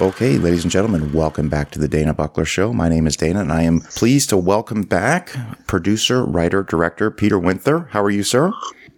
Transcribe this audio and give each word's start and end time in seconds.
Okay, 0.00 0.38
ladies 0.38 0.62
and 0.62 0.70
gentlemen, 0.70 1.12
welcome 1.12 1.48
back 1.48 1.72
to 1.72 1.80
the 1.80 1.88
Dana 1.88 2.14
Buckler 2.14 2.44
Show. 2.44 2.72
My 2.72 2.88
name 2.88 3.08
is 3.08 3.16
Dana, 3.16 3.40
and 3.40 3.50
I 3.50 3.62
am 3.62 3.80
pleased 3.80 4.28
to 4.28 4.36
welcome 4.36 4.82
back 4.82 5.34
producer, 5.66 6.24
writer, 6.24 6.62
director 6.62 7.10
Peter 7.10 7.36
Winther. 7.36 7.88
How 7.90 8.04
are 8.04 8.10
you, 8.10 8.22
sir? 8.22 8.52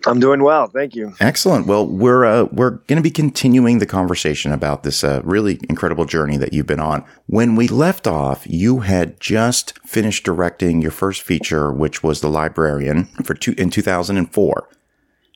I'm 0.06 0.20
doing 0.20 0.42
well, 0.42 0.66
thank 0.66 0.94
you. 0.94 1.14
Excellent. 1.18 1.66
Well, 1.66 1.86
we're 1.86 2.26
uh, 2.26 2.48
we're 2.52 2.72
going 2.86 2.96
to 2.96 3.02
be 3.02 3.10
continuing 3.10 3.78
the 3.78 3.86
conversation 3.86 4.52
about 4.52 4.82
this 4.82 5.02
uh, 5.02 5.22
really 5.24 5.58
incredible 5.70 6.04
journey 6.04 6.36
that 6.36 6.52
you've 6.52 6.66
been 6.66 6.80
on. 6.80 7.02
When 7.26 7.56
we 7.56 7.66
left 7.66 8.06
off, 8.06 8.46
you 8.46 8.80
had 8.80 9.18
just 9.20 9.78
finished 9.78 10.24
directing 10.24 10.82
your 10.82 10.90
first 10.90 11.22
feature, 11.22 11.72
which 11.72 12.02
was 12.02 12.20
The 12.20 12.28
Librarian, 12.28 13.06
for 13.24 13.32
two, 13.32 13.54
in 13.56 13.70
2004. 13.70 14.68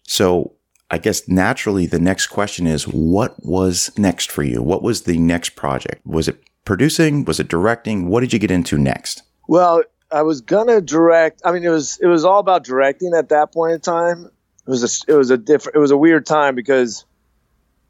So 0.02 0.52
I 0.90 0.98
guess 0.98 1.26
naturally 1.28 1.86
the 1.86 1.98
next 1.98 2.26
question 2.28 2.66
is 2.66 2.86
what 2.86 3.34
was 3.44 3.90
next 3.96 4.30
for 4.30 4.42
you? 4.42 4.62
What 4.62 4.82
was 4.82 5.02
the 5.02 5.18
next 5.18 5.50
project? 5.50 6.04
Was 6.06 6.28
it 6.28 6.42
producing? 6.64 7.24
Was 7.24 7.40
it 7.40 7.48
directing? 7.48 8.08
What 8.08 8.20
did 8.20 8.32
you 8.32 8.38
get 8.38 8.50
into 8.50 8.78
next? 8.78 9.22
Well, 9.48 9.82
I 10.10 10.22
was 10.22 10.40
gonna 10.40 10.80
direct. 10.80 11.42
I 11.44 11.52
mean, 11.52 11.64
it 11.64 11.70
was 11.70 11.98
it 12.00 12.06
was 12.06 12.24
all 12.24 12.38
about 12.38 12.64
directing 12.64 13.14
at 13.14 13.30
that 13.30 13.52
point 13.52 13.72
in 13.72 13.80
time. 13.80 14.30
It 14.66 14.70
was 14.70 14.82
a 14.84 15.12
it 15.12 15.16
was 15.16 15.30
a 15.30 15.38
different 15.38 15.76
it 15.76 15.80
was 15.80 15.90
a 15.90 15.96
weird 15.96 16.26
time 16.26 16.54
because 16.54 17.04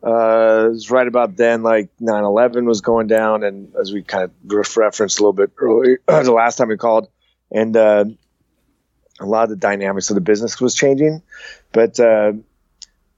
uh, 0.03 0.67
it 0.67 0.71
was 0.71 0.91
right 0.91 1.07
about 1.07 1.37
then 1.37 1.63
like 1.63 1.91
9/11 2.01 2.65
was 2.65 2.81
going 2.81 3.07
down, 3.07 3.43
and 3.43 3.73
as 3.81 3.93
we 3.93 4.03
kind 4.03 4.25
of 4.25 4.31
referenced 4.77 5.19
a 5.19 5.23
little 5.23 5.33
bit 5.33 5.51
earlier, 5.59 6.01
the 6.07 6.33
last 6.33 6.57
time 6.57 6.69
we 6.69 6.77
called, 6.77 7.09
and 7.51 7.77
uh, 7.77 8.05
a 9.21 9.27
lot 9.27 9.45
of 9.45 9.51
the 9.51 9.57
dynamics 9.57 10.11
of 10.11 10.15
the 10.15 10.21
business 10.21 10.61
was 10.61 10.75
changing, 10.75 11.23
but. 11.73 11.99
Uh, 11.99 12.33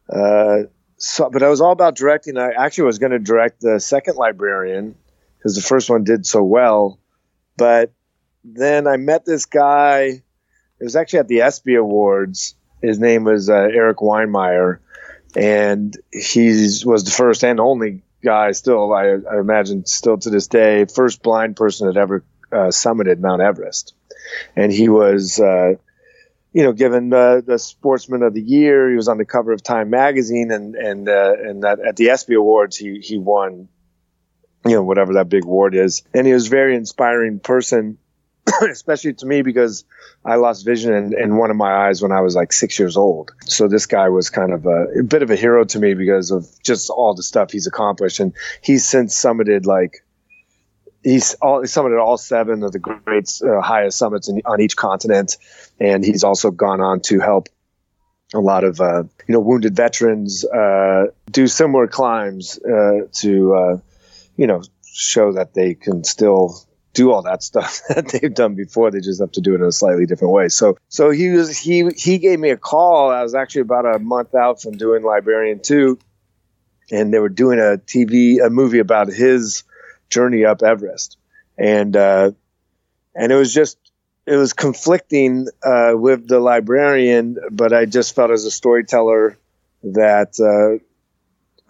uh, 0.08 0.62
so, 0.98 1.30
but 1.30 1.42
I 1.42 1.48
was 1.48 1.60
all 1.60 1.72
about 1.72 1.96
directing. 1.96 2.38
I 2.38 2.52
actually 2.52 2.84
was 2.84 2.98
going 2.98 3.12
to 3.12 3.18
direct 3.18 3.60
the 3.60 3.78
second 3.80 4.16
librarian 4.16 4.94
because 5.38 5.54
the 5.54 5.62
first 5.62 5.90
one 5.90 6.04
did 6.04 6.26
so 6.26 6.42
well. 6.42 6.98
But 7.56 7.92
then 8.44 8.86
I 8.86 8.96
met 8.96 9.24
this 9.24 9.44
guy. 9.44 10.22
It 10.78 10.84
was 10.84 10.96
actually 10.96 11.20
at 11.20 11.28
the 11.28 11.42
ESPY 11.42 11.74
Awards. 11.74 12.54
His 12.82 12.98
name 12.98 13.24
was 13.24 13.48
uh, 13.48 13.54
Erik 13.54 13.98
Weihenmayer, 13.98 14.78
and 15.34 15.96
he 16.12 16.48
was 16.84 17.04
the 17.04 17.10
first 17.10 17.42
and 17.44 17.58
only 17.58 18.02
guy, 18.22 18.52
still 18.52 18.92
I, 18.92 19.16
I, 19.30 19.38
imagine, 19.40 19.86
still 19.86 20.18
to 20.18 20.30
this 20.30 20.46
day, 20.46 20.84
first 20.84 21.22
blind 21.22 21.56
person 21.56 21.86
that 21.86 21.96
ever 21.96 22.24
uh, 22.52 22.68
summited 22.68 23.20
Mount 23.20 23.40
Everest. 23.40 23.94
And 24.54 24.72
he 24.72 24.88
was 24.88 25.40
uh, 25.40 25.74
you 26.56 26.62
know, 26.62 26.72
given 26.72 27.10
the 27.10 27.58
Sportsman 27.58 28.22
of 28.22 28.32
the 28.32 28.40
Year. 28.40 28.88
He 28.88 28.96
was 28.96 29.08
on 29.08 29.18
the 29.18 29.26
cover 29.26 29.52
of 29.52 29.62
Time 29.62 29.90
magazine, 29.90 30.50
and 30.50 30.74
and 30.74 31.06
uh, 31.06 31.34
and 31.38 31.64
that, 31.64 31.80
at 31.80 31.96
the 31.96 32.08
ESPY 32.08 32.32
Awards, 32.32 32.78
he 32.78 32.98
he 33.00 33.18
won, 33.18 33.68
you 34.64 34.70
know, 34.70 34.82
whatever 34.82 35.12
that 35.12 35.28
big 35.28 35.44
award 35.44 35.74
is. 35.74 36.02
And 36.14 36.26
he 36.26 36.32
was 36.32 36.46
a 36.46 36.50
very 36.50 36.74
inspiring 36.74 37.40
person, 37.40 37.98
especially 38.62 39.12
to 39.12 39.26
me 39.26 39.42
because 39.42 39.84
I 40.24 40.36
lost 40.36 40.64
vision 40.64 40.94
in, 40.94 41.20
in, 41.20 41.36
one 41.36 41.50
of 41.50 41.58
my 41.58 41.88
eyes 41.88 42.00
when 42.00 42.10
I 42.10 42.22
was 42.22 42.34
like 42.34 42.54
six 42.54 42.78
years 42.78 42.96
old. 42.96 43.32
So 43.44 43.68
this 43.68 43.84
guy 43.84 44.08
was 44.08 44.30
kind 44.30 44.54
of 44.54 44.64
a, 44.64 45.00
a 45.00 45.02
bit 45.02 45.22
of 45.22 45.30
a 45.30 45.36
hero 45.36 45.62
to 45.64 45.78
me 45.78 45.92
because 45.92 46.30
of 46.30 46.46
just 46.62 46.88
all 46.88 47.14
the 47.14 47.22
stuff 47.22 47.50
he's 47.50 47.66
accomplished, 47.66 48.18
and 48.18 48.32
he's 48.62 48.86
since 48.86 49.14
summited 49.14 49.66
like 49.66 50.05
he's 51.06 51.34
all 51.34 51.60
he 51.60 51.66
summited 51.66 52.02
all 52.02 52.16
seven 52.18 52.62
of 52.64 52.72
the 52.72 52.80
great 52.80 53.30
uh, 53.42 53.60
highest 53.60 53.96
summits 53.96 54.28
in, 54.28 54.42
on 54.44 54.60
each 54.60 54.76
continent, 54.76 55.36
and 55.78 56.04
he's 56.04 56.24
also 56.24 56.50
gone 56.50 56.80
on 56.80 57.00
to 57.00 57.20
help 57.20 57.48
a 58.34 58.40
lot 58.40 58.64
of 58.64 58.80
uh, 58.80 59.04
you 59.26 59.32
know 59.32 59.40
wounded 59.40 59.74
veterans 59.76 60.44
uh, 60.44 61.06
do 61.30 61.46
similar 61.46 61.86
climbs 61.86 62.58
uh, 62.58 63.06
to 63.12 63.54
uh, 63.54 63.76
you 64.36 64.46
know 64.46 64.62
show 64.84 65.32
that 65.32 65.54
they 65.54 65.74
can 65.74 66.02
still 66.02 66.58
do 66.92 67.12
all 67.12 67.22
that 67.22 67.42
stuff 67.42 67.82
that 67.88 68.08
they've 68.08 68.34
done 68.34 68.54
before. 68.56 68.90
They 68.90 69.00
just 69.00 69.20
have 69.20 69.32
to 69.32 69.40
do 69.40 69.54
it 69.54 69.60
in 69.60 69.66
a 69.66 69.72
slightly 69.72 70.06
different 70.06 70.34
way. 70.34 70.48
So 70.48 70.76
so 70.88 71.10
he 71.10 71.30
was 71.30 71.56
he 71.56 71.88
he 71.96 72.18
gave 72.18 72.40
me 72.40 72.50
a 72.50 72.56
call. 72.56 73.10
I 73.10 73.22
was 73.22 73.34
actually 73.34 73.62
about 73.62 73.86
a 73.94 74.00
month 74.00 74.34
out 74.34 74.60
from 74.60 74.76
doing 74.76 75.04
Librarian 75.04 75.60
two, 75.60 76.00
and 76.90 77.14
they 77.14 77.20
were 77.20 77.28
doing 77.28 77.60
a 77.60 77.78
TV 77.78 78.44
a 78.44 78.50
movie 78.50 78.80
about 78.80 79.06
his 79.06 79.62
journey 80.10 80.44
up 80.44 80.62
Everest, 80.62 81.16
and 81.58 81.96
uh, 81.96 82.32
and 83.14 83.32
it 83.32 83.36
was 83.36 83.52
just 83.52 83.78
it 84.26 84.36
was 84.36 84.52
conflicting 84.52 85.48
uh, 85.62 85.92
with 85.94 86.26
the 86.26 86.40
librarian, 86.40 87.36
but 87.50 87.72
I 87.72 87.84
just 87.86 88.14
felt 88.14 88.30
as 88.30 88.44
a 88.44 88.50
storyteller 88.50 89.38
that 89.84 90.40
uh, 90.40 90.82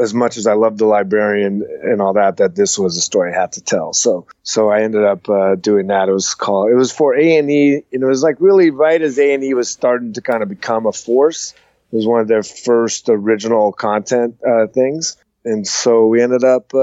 as 0.03 0.15
much 0.15 0.37
as 0.37 0.47
I 0.47 0.55
loved 0.55 0.79
the 0.79 0.87
librarian 0.87 1.67
and 1.83 2.01
all 2.01 2.15
that, 2.15 2.39
that 2.39 2.55
this 2.55 2.79
was 2.79 2.97
a 2.97 3.01
story 3.03 3.33
I 3.33 3.41
had 3.41 3.53
to 3.53 3.61
tell. 3.63 3.93
So 3.93 4.27
so 4.43 4.71
I 4.71 4.83
ended 4.83 5.05
up 5.05 5.29
uh, 5.29 5.55
doing 5.57 5.89
that. 5.89 6.09
It 6.09 6.13
was 6.13 6.35
called 6.35 6.71
it 6.71 6.75
was 6.75 6.93
for 6.93 7.15
A 7.15 7.39
and 7.39 7.51
E, 7.51 7.83
and 7.93 8.03
it 8.03 8.07
was 8.07 8.23
like 8.23 8.37
really 8.41 8.71
right 8.71 9.01
as 9.01 9.19
A 9.19 9.35
and 9.35 9.45
E 9.45 9.55
was 9.55 9.69
starting 9.69 10.15
to 10.15 10.23
kind 10.23 10.43
of 10.43 10.49
become 10.49 10.87
a 10.87 10.93
force. 10.93 11.55
It 11.93 11.97
was 11.97 12.07
one 12.07 12.21
of 12.21 12.29
their 12.29 12.43
first 12.43 13.09
original 13.09 13.73
content 13.73 14.37
uh, 14.47 14.67
things, 14.67 15.17
and 15.45 15.67
so 15.67 16.07
we 16.07 16.23
ended 16.23 16.43
up 16.43 16.75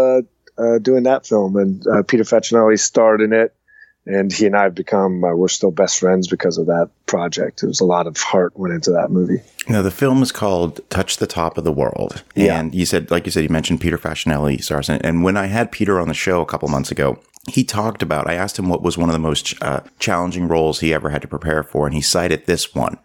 uh, 0.57 0.79
doing 0.79 1.03
that 1.03 1.25
film, 1.25 1.55
and 1.55 1.85
uh, 1.87 2.03
Peter 2.03 2.23
Facinelli 2.23 2.79
starred 2.79 3.21
in 3.21 3.33
it. 3.33 3.55
And 4.05 4.33
he 4.33 4.45
and 4.45 4.53
I 4.53 4.63
have 4.63 4.75
become, 4.75 5.23
uh, 5.23 5.33
we're 5.33 5.47
still 5.47 5.71
best 5.71 5.97
friends 5.97 6.27
because 6.27 6.57
of 6.57 6.65
that 6.65 6.89
project. 7.05 7.63
It 7.63 7.67
was 7.67 7.79
a 7.79 7.85
lot 7.85 8.05
of 8.05 8.17
heart 8.17 8.51
went 8.57 8.73
into 8.73 8.91
that 8.91 9.11
movie. 9.11 9.41
Now, 9.69 9.81
the 9.81 9.91
film 9.91 10.21
is 10.21 10.29
called 10.29 10.81
Touch 10.89 11.17
the 11.17 11.25
Top 11.25 11.57
of 11.57 11.63
the 11.63 11.71
World. 11.71 12.21
Yeah. 12.35 12.59
And 12.59 12.75
you 12.75 12.85
said, 12.85 13.11
like 13.11 13.25
you 13.25 13.31
said, 13.31 13.43
you 13.43 13.49
mentioned 13.49 13.79
Peter 13.79 13.97
Facinelli 13.97 14.61
stars 14.61 14.89
in 14.89 14.95
it. 14.95 15.05
And 15.05 15.23
when 15.23 15.37
I 15.37 15.45
had 15.45 15.71
Peter 15.71 16.01
on 16.01 16.09
the 16.09 16.13
show 16.13 16.41
a 16.41 16.45
couple 16.45 16.67
months 16.67 16.91
ago, 16.91 17.17
he 17.49 17.63
talked 17.63 18.03
about, 18.03 18.27
I 18.27 18.33
asked 18.33 18.59
him 18.59 18.67
what 18.67 18.81
was 18.81 18.97
one 18.97 19.07
of 19.07 19.13
the 19.13 19.19
most 19.19 19.53
uh, 19.63 19.79
challenging 19.99 20.49
roles 20.49 20.81
he 20.81 20.93
ever 20.93 21.09
had 21.09 21.21
to 21.21 21.27
prepare 21.29 21.63
for. 21.63 21.85
And 21.85 21.95
he 21.95 22.01
cited 22.01 22.45
this 22.45 22.75
one. 22.75 22.99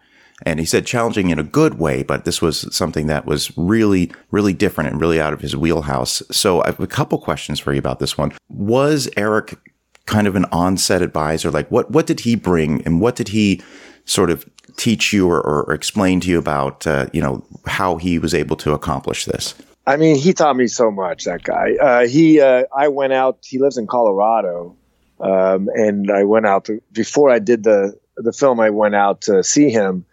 And 0.45 0.61
he 0.61 0.67
said 0.67 0.87
challenging 0.87 1.31
in 1.31 1.39
a 1.39 1.45
good 1.45 1.79
way, 1.79 2.03
but 2.03 2.25
this 2.25 2.41
was 2.41 2.75
something 2.75 3.09
that 3.09 3.27
was 3.27 3.57
really, 3.57 4.13
really 4.31 4.53
different 4.53 4.91
and 4.91 5.01
really 5.01 5.21
out 5.21 5.33
of 5.33 5.41
his 5.41 5.57
wheelhouse. 5.57 6.23
So 6.31 6.63
I 6.63 6.67
have 6.67 6.81
a 6.81 6.87
couple 6.87 7.19
questions 7.19 7.59
for 7.59 7.73
you 7.73 7.79
about 7.79 7.99
this 7.99 8.17
one. 8.17 8.33
Was 8.49 9.09
Eric 9.17 9.59
kind 10.07 10.27
of 10.27 10.37
an 10.37 10.45
onset 10.53 11.03
advisor? 11.03 11.51
Like 11.51 11.69
what, 11.71 11.91
what 11.91 12.07
did 12.07 12.21
he 12.21 12.37
bring 12.37 12.83
and 12.87 13.01
what 13.01 13.17
did 13.17 13.29
he 13.29 13.61
sort 14.05 14.31
of 14.31 14.49
teach 14.77 15.13
you 15.13 15.29
or, 15.29 15.41
or 15.41 15.75
explain 15.75 16.21
to 16.21 16.31
you 16.31 16.39
about, 16.39 16.87
uh, 16.87 17.07
you 17.13 17.21
know, 17.21 17.45
how 17.67 17.97
he 17.97 18.19
was 18.19 18.33
able 18.33 18.57
to 18.57 18.73
accomplish 18.73 19.25
this? 19.25 19.55
I 19.87 19.97
mean, 19.97 20.17
he 20.17 20.33
taught 20.35 20.57
me 20.57 20.67
so 20.69 20.91
much, 20.91 21.25
that 21.25 21.43
guy. 21.43 21.75
Uh, 21.81 22.07
he, 22.07 22.41
uh, 22.41 22.65
I 22.77 22.89
went 22.89 23.13
out, 23.13 23.39
he 23.43 23.59
lives 23.59 23.77
in 23.77 23.87
Colorado. 23.87 24.77
Um, 25.19 25.69
and 25.75 26.13
I 26.13 26.23
went 26.23 26.47
out 26.47 26.67
to, 26.67 26.81
before 26.93 27.29
I 27.29 27.41
did 27.41 27.65
the, 27.65 27.99
the 28.17 28.33
film, 28.33 28.61
I 28.61 28.71
went 28.71 28.95
out 28.95 29.23
to 29.23 29.43
see 29.43 29.71
him 29.71 30.05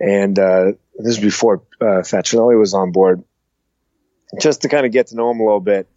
and 0.00 0.38
uh, 0.38 0.72
this 0.96 1.16
is 1.16 1.20
before 1.20 1.62
uh, 1.80 2.02
Facinelli 2.02 2.58
was 2.58 2.74
on 2.74 2.92
board, 2.92 3.22
just 4.40 4.62
to 4.62 4.68
kind 4.68 4.86
of 4.86 4.92
get 4.92 5.08
to 5.08 5.16
know 5.16 5.30
him 5.30 5.40
a 5.40 5.44
little 5.44 5.60
bit. 5.60 5.88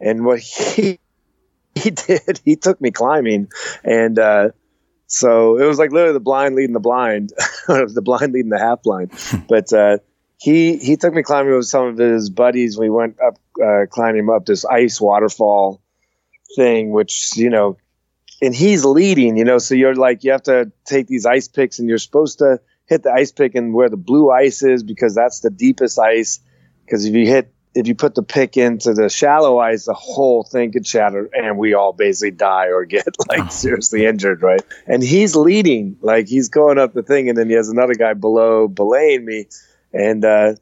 And 0.00 0.24
what 0.24 0.40
he 0.40 0.98
he 1.74 1.90
did, 1.90 2.40
he 2.44 2.56
took 2.56 2.80
me 2.80 2.90
climbing, 2.90 3.48
and 3.84 4.18
uh, 4.18 4.50
so 5.06 5.58
it 5.58 5.64
was 5.64 5.78
like 5.78 5.90
literally 5.90 6.12
the 6.14 6.20
blind 6.20 6.54
leading 6.54 6.74
the 6.74 6.80
blind, 6.80 7.32
the 7.66 8.02
blind 8.02 8.32
leading 8.32 8.50
the 8.50 8.58
half 8.58 8.82
blind. 8.82 9.12
but 9.48 9.72
uh, 9.72 9.98
he 10.38 10.76
he 10.76 10.96
took 10.96 11.14
me 11.14 11.22
climbing 11.22 11.54
with 11.54 11.66
some 11.66 11.86
of 11.86 11.98
his 11.98 12.30
buddies. 12.30 12.78
We 12.78 12.90
went 12.90 13.16
up 13.20 13.38
uh, 13.62 13.86
climbing 13.90 14.28
up 14.30 14.46
this 14.46 14.64
ice 14.64 15.00
waterfall 15.00 15.82
thing, 16.56 16.90
which 16.90 17.36
you 17.36 17.50
know, 17.50 17.76
and 18.40 18.54
he's 18.54 18.84
leading, 18.84 19.36
you 19.36 19.44
know, 19.44 19.58
so 19.58 19.74
you're 19.74 19.94
like 19.94 20.24
you 20.24 20.32
have 20.32 20.44
to 20.44 20.70
take 20.84 21.06
these 21.08 21.26
ice 21.26 21.48
picks, 21.48 21.78
and 21.78 21.88
you're 21.88 21.98
supposed 21.98 22.38
to 22.38 22.60
hit 22.88 23.02
the 23.02 23.12
ice 23.12 23.30
pick 23.30 23.54
and 23.54 23.74
where 23.74 23.88
the 23.88 23.96
blue 23.96 24.30
ice 24.30 24.62
is 24.62 24.82
because 24.82 25.14
that's 25.14 25.40
the 25.40 25.50
deepest 25.50 25.98
ice. 25.98 26.40
Because 26.84 27.04
if 27.04 27.14
you 27.14 27.26
hit 27.26 27.52
if 27.74 27.86
you 27.86 27.94
put 27.94 28.14
the 28.14 28.22
pick 28.22 28.56
into 28.56 28.92
the 28.94 29.08
shallow 29.08 29.58
ice, 29.58 29.84
the 29.84 29.94
whole 29.94 30.42
thing 30.42 30.72
could 30.72 30.86
shatter 30.86 31.30
and 31.32 31.58
we 31.58 31.74
all 31.74 31.92
basically 31.92 32.32
die 32.32 32.66
or 32.66 32.84
get 32.84 33.06
like 33.28 33.40
oh. 33.40 33.48
seriously 33.48 34.04
injured, 34.04 34.42
right? 34.42 34.62
And 34.86 35.02
he's 35.02 35.36
leading, 35.36 35.96
like 36.00 36.26
he's 36.26 36.48
going 36.48 36.78
up 36.78 36.94
the 36.94 37.02
thing, 37.02 37.28
and 37.28 37.38
then 37.38 37.48
he 37.48 37.54
has 37.54 37.68
another 37.68 37.94
guy 37.94 38.14
below 38.14 38.66
belaying 38.68 39.24
me, 39.24 39.46
and 39.92 40.24
uh, 40.24 40.54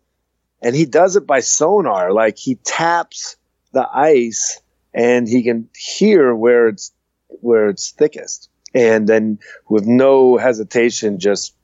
and 0.61 0.75
he 0.75 0.85
does 0.85 1.17
it 1.17 1.27
by 1.27 1.41
sonar, 1.41 2.12
like 2.12 2.37
he 2.37 2.56
taps 2.56 3.37
the 3.73 3.89
ice 3.93 4.61
and 4.93 5.29
he 5.29 5.43
can 5.43 5.69
hear 5.77 6.35
where 6.35 6.69
it's 6.69 6.93
where 7.29 7.69
it's 7.69 7.93
thickest, 7.93 8.50
and 8.75 9.09
then 9.09 9.39
with 9.69 9.87
no 9.87 10.37
hesitation, 10.37 11.19
just 11.19 11.56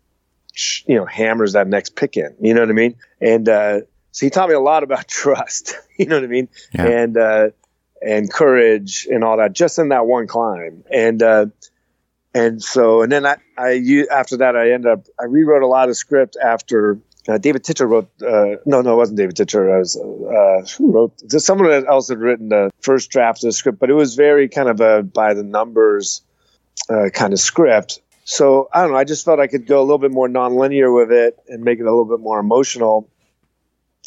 you 0.86 0.96
know, 0.96 1.04
hammers 1.04 1.52
that 1.52 1.66
next 1.68 1.96
pick 1.96 2.16
in. 2.16 2.34
You 2.40 2.54
know 2.54 2.60
what 2.60 2.70
I 2.70 2.74
mean? 2.74 2.96
And 3.20 3.48
uh, 3.48 3.80
so 4.10 4.26
he 4.26 4.30
taught 4.30 4.48
me 4.48 4.54
a 4.54 4.60
lot 4.60 4.82
about 4.82 5.08
trust. 5.08 5.76
you 5.98 6.06
know 6.06 6.16
what 6.16 6.24
I 6.24 6.28
mean? 6.28 6.48
Yeah. 6.74 6.86
And 6.86 7.16
uh, 7.16 7.48
and 8.00 8.32
courage 8.32 9.06
and 9.10 9.22
all 9.22 9.36
that 9.36 9.52
just 9.52 9.78
in 9.78 9.88
that 9.90 10.06
one 10.06 10.26
climb. 10.26 10.84
And 10.92 11.22
uh, 11.22 11.46
and 12.34 12.62
so 12.62 13.02
and 13.02 13.12
then 13.12 13.26
I, 13.26 13.36
I 13.56 14.04
after 14.10 14.38
that 14.38 14.56
I 14.56 14.72
ended 14.72 14.90
up 14.90 15.06
I 15.20 15.24
rewrote 15.24 15.62
a 15.62 15.66
lot 15.66 15.88
of 15.88 15.96
script 15.96 16.36
after 16.42 16.98
uh, 17.28 17.38
David 17.38 17.64
Titcher 17.64 17.86
wrote. 17.86 18.10
Uh, 18.20 18.56
no, 18.66 18.80
no, 18.80 18.94
it 18.94 18.96
wasn't 18.96 19.18
David 19.18 19.36
Titcher. 19.36 19.74
I 19.74 19.78
was 19.78 19.96
uh, 19.96 20.66
who 20.76 20.92
wrote. 20.92 21.12
Someone 21.40 21.86
else 21.86 22.08
had 22.08 22.18
written 22.18 22.48
the 22.48 22.70
first 22.80 23.10
draft 23.10 23.44
of 23.44 23.48
the 23.48 23.52
script, 23.52 23.78
but 23.78 23.90
it 23.90 23.94
was 23.94 24.14
very 24.14 24.48
kind 24.48 24.68
of 24.68 24.80
a 24.80 25.02
by 25.02 25.34
the 25.34 25.44
numbers 25.44 26.22
uh, 26.88 27.10
kind 27.12 27.32
of 27.32 27.38
script. 27.38 28.00
So 28.24 28.68
I 28.72 28.82
don't 28.82 28.92
know. 28.92 28.96
I 28.96 29.04
just 29.04 29.24
felt 29.24 29.40
I 29.40 29.46
could 29.46 29.66
go 29.66 29.80
a 29.80 29.82
little 29.82 29.98
bit 29.98 30.12
more 30.12 30.28
nonlinear 30.28 30.94
with 30.94 31.10
it 31.10 31.38
and 31.48 31.64
make 31.64 31.78
it 31.78 31.82
a 31.82 31.90
little 31.90 32.04
bit 32.04 32.20
more 32.20 32.38
emotional. 32.38 33.08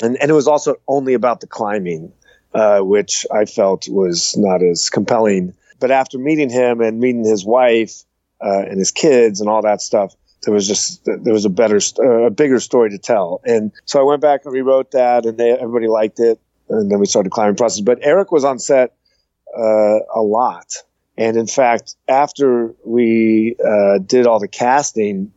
And 0.01 0.17
and 0.21 0.29
it 0.29 0.33
was 0.33 0.47
also 0.47 0.75
only 0.87 1.13
about 1.13 1.41
the 1.41 1.47
climbing, 1.47 2.11
uh, 2.53 2.79
which 2.81 3.25
I 3.31 3.45
felt 3.45 3.87
was 3.89 4.35
not 4.37 4.61
as 4.61 4.89
compelling. 4.89 5.53
But 5.79 5.91
after 5.91 6.17
meeting 6.17 6.49
him 6.49 6.81
and 6.81 6.99
meeting 6.99 7.25
his 7.25 7.45
wife 7.45 8.03
uh, 8.41 8.63
and 8.67 8.79
his 8.79 8.91
kids 8.91 9.41
and 9.41 9.49
all 9.49 9.61
that 9.61 9.81
stuff, 9.81 10.15
there 10.45 10.53
was 10.53 10.67
just 10.67 11.03
there 11.05 11.33
was 11.33 11.45
a 11.45 11.49
better 11.49 11.79
uh, 11.99 12.25
a 12.25 12.29
bigger 12.29 12.59
story 12.59 12.89
to 12.89 12.97
tell 12.97 13.41
and 13.45 13.71
so 13.85 13.99
i 13.99 14.03
went 14.03 14.21
back 14.21 14.45
and 14.45 14.53
rewrote 14.53 14.91
that 14.91 15.25
and 15.25 15.37
they, 15.37 15.51
everybody 15.51 15.87
liked 15.87 16.19
it 16.19 16.39
and 16.69 16.91
then 16.91 16.99
we 16.99 17.05
started 17.05 17.31
climbing 17.31 17.55
process 17.55 17.81
but 17.81 17.99
eric 18.01 18.31
was 18.31 18.43
on 18.43 18.59
set 18.59 18.95
uh, 19.57 19.99
a 20.13 20.21
lot 20.21 20.65
and 21.17 21.37
in 21.37 21.47
fact 21.47 21.95
after 22.07 22.73
we 22.85 23.55
uh, 23.65 23.97
did 23.99 24.27
all 24.27 24.39
the 24.39 24.47
casting 24.47 25.31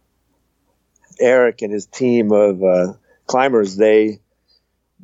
eric 1.20 1.62
and 1.62 1.72
his 1.72 1.86
team 1.86 2.32
of 2.32 2.62
uh, 2.62 2.92
climbers 3.26 3.76
they 3.76 4.18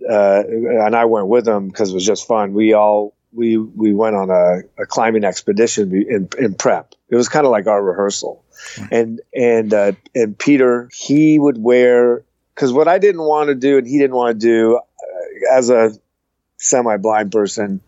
uh, 0.08 0.42
and 0.46 0.96
i 0.96 1.04
went 1.04 1.28
with 1.28 1.44
them 1.44 1.68
because 1.68 1.90
it 1.90 1.94
was 1.94 2.04
just 2.04 2.26
fun. 2.26 2.52
We 2.52 2.72
all 2.72 3.14
we 3.34 3.58
we 3.58 3.92
went 3.92 4.16
on 4.16 4.30
a, 4.30 4.60
a 4.80 4.86
climbing 4.86 5.24
expedition 5.24 5.92
in, 5.92 6.28
in 6.38 6.54
prep. 6.54 6.94
It 7.08 7.16
was 7.16 7.28
kind 7.28 7.44
of 7.44 7.52
like 7.52 7.66
our 7.66 7.82
rehearsal. 7.82 8.44
And 8.90 9.20
and 9.34 9.74
uh, 9.74 9.92
and 10.14 10.38
Peter 10.38 10.88
he 10.94 11.38
would 11.38 11.58
wear 11.58 12.24
because 12.54 12.72
what 12.72 12.88
I 12.88 12.98
didn't 12.98 13.22
want 13.22 13.48
to 13.48 13.54
do 13.54 13.78
and 13.78 13.86
he 13.86 13.98
didn't 13.98 14.16
want 14.16 14.40
to 14.40 14.46
do 14.46 14.76
uh, 14.76 15.56
as 15.56 15.70
a 15.70 15.92
semi-blind 16.58 17.32
person. 17.32 17.80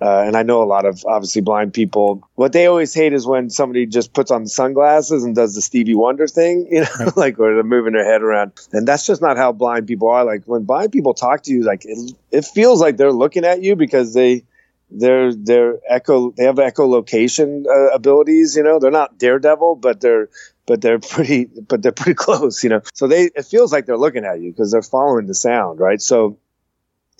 Uh, 0.00 0.24
and 0.26 0.36
I 0.36 0.42
know 0.42 0.62
a 0.62 0.64
lot 0.64 0.84
of 0.84 1.04
obviously 1.06 1.40
blind 1.40 1.72
people. 1.72 2.28
What 2.34 2.52
they 2.52 2.66
always 2.66 2.92
hate 2.92 3.14
is 3.14 3.26
when 3.26 3.48
somebody 3.48 3.86
just 3.86 4.12
puts 4.12 4.30
on 4.30 4.42
the 4.44 4.48
sunglasses 4.48 5.24
and 5.24 5.34
does 5.34 5.54
the 5.54 5.62
Stevie 5.62 5.94
Wonder 5.94 6.26
thing, 6.26 6.68
you 6.70 6.80
know, 6.80 6.88
right. 6.98 7.16
like 7.16 7.38
where 7.38 7.54
they're 7.54 7.64
moving 7.64 7.94
their 7.94 8.04
head 8.04 8.22
around. 8.22 8.52
And 8.72 8.86
that's 8.86 9.06
just 9.06 9.22
not 9.22 9.36
how 9.36 9.52
blind 9.52 9.86
people 9.86 10.08
are. 10.08 10.24
Like 10.24 10.42
when 10.44 10.64
blind 10.64 10.92
people 10.92 11.14
talk 11.14 11.42
to 11.44 11.52
you, 11.52 11.62
like 11.62 11.84
it, 11.84 12.12
it 12.30 12.44
feels 12.44 12.80
like 12.80 12.96
they're 12.96 13.12
looking 13.12 13.44
at 13.44 13.62
you 13.62 13.74
because 13.74 14.12
they 14.12 14.44
they're 14.90 15.34
they're 15.34 15.78
echo 15.88 16.30
they 16.32 16.44
have 16.44 16.56
echolocation 16.56 17.66
uh, 17.66 17.92
abilities 17.92 18.54
you 18.54 18.62
know 18.62 18.78
they're 18.78 18.90
not 18.90 19.18
daredevil 19.18 19.74
but 19.74 20.00
they're 20.00 20.28
but 20.64 20.80
they're 20.80 20.98
pretty 20.98 21.46
but 21.68 21.82
they're 21.82 21.90
pretty 21.90 22.14
close 22.24 22.62
you 22.62 22.70
know 22.70 22.80
so 22.94 23.08
they 23.08 23.24
it 23.34 23.44
feels 23.44 23.72
like 23.72 23.86
they're 23.86 23.98
looking 23.98 24.24
at 24.24 24.40
you 24.40 24.52
because 24.52 24.70
they're 24.70 24.82
following 24.82 25.26
the 25.26 25.34
sound 25.34 25.80
right 25.80 26.00
so 26.00 26.38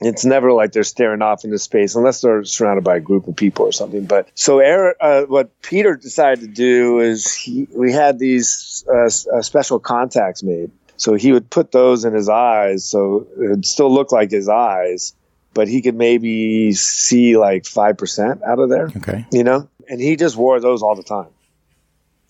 it's 0.01 0.25
never 0.25 0.53
like 0.53 0.73
they're 0.73 0.85
staring 0.85 1.23
off 1.23 1.45
into 1.45 1.59
space 1.59 1.95
unless 1.95 2.21
they're 2.21 2.45
surrounded 2.45 2.85
by 2.85 2.97
a 2.97 3.01
group 3.01 3.27
of 3.27 3.37
people 3.37 3.65
or 3.65 3.73
something 3.73 4.05
but 4.05 4.29
so 4.35 4.59
Eric, 4.59 4.97
uh, 5.01 5.23
what 5.23 5.61
peter 5.63 5.97
decided 5.97 6.41
to 6.41 6.47
do 6.47 7.01
is 7.01 7.33
he, 7.35 7.67
we 7.75 7.93
had 7.93 8.19
these 8.19 8.85
uh, 8.89 9.07
uh, 9.07 9.43
special 9.43 9.79
contacts 9.79 10.43
made 10.43 10.71
so 10.97 11.15
he 11.15 11.33
would 11.33 11.49
put 11.51 11.73
those 11.73 12.05
in 12.05 12.13
his 12.13 12.29
eyes 12.29 12.85
so 12.85 13.27
it 13.39 13.49
would 13.49 13.67
still 13.67 13.93
look 13.93 14.13
like 14.13 14.31
his 14.31 14.49
eyes 14.49 15.15
but 15.57 15.69
he 15.69 15.81
could 15.81 15.95
maybe 15.95 16.75
see 16.75 17.39
like 17.39 17.63
5% 17.63 18.43
out 18.43 18.59
of 18.59 18.69
there. 18.69 18.93
Okay. 18.95 19.25
You 19.33 19.43
know? 19.43 19.71
And 19.89 19.99
he 19.99 20.15
just 20.17 20.37
wore 20.37 20.61
those 20.61 20.83
all 20.83 20.95
the 20.95 21.03
time. 21.03 21.31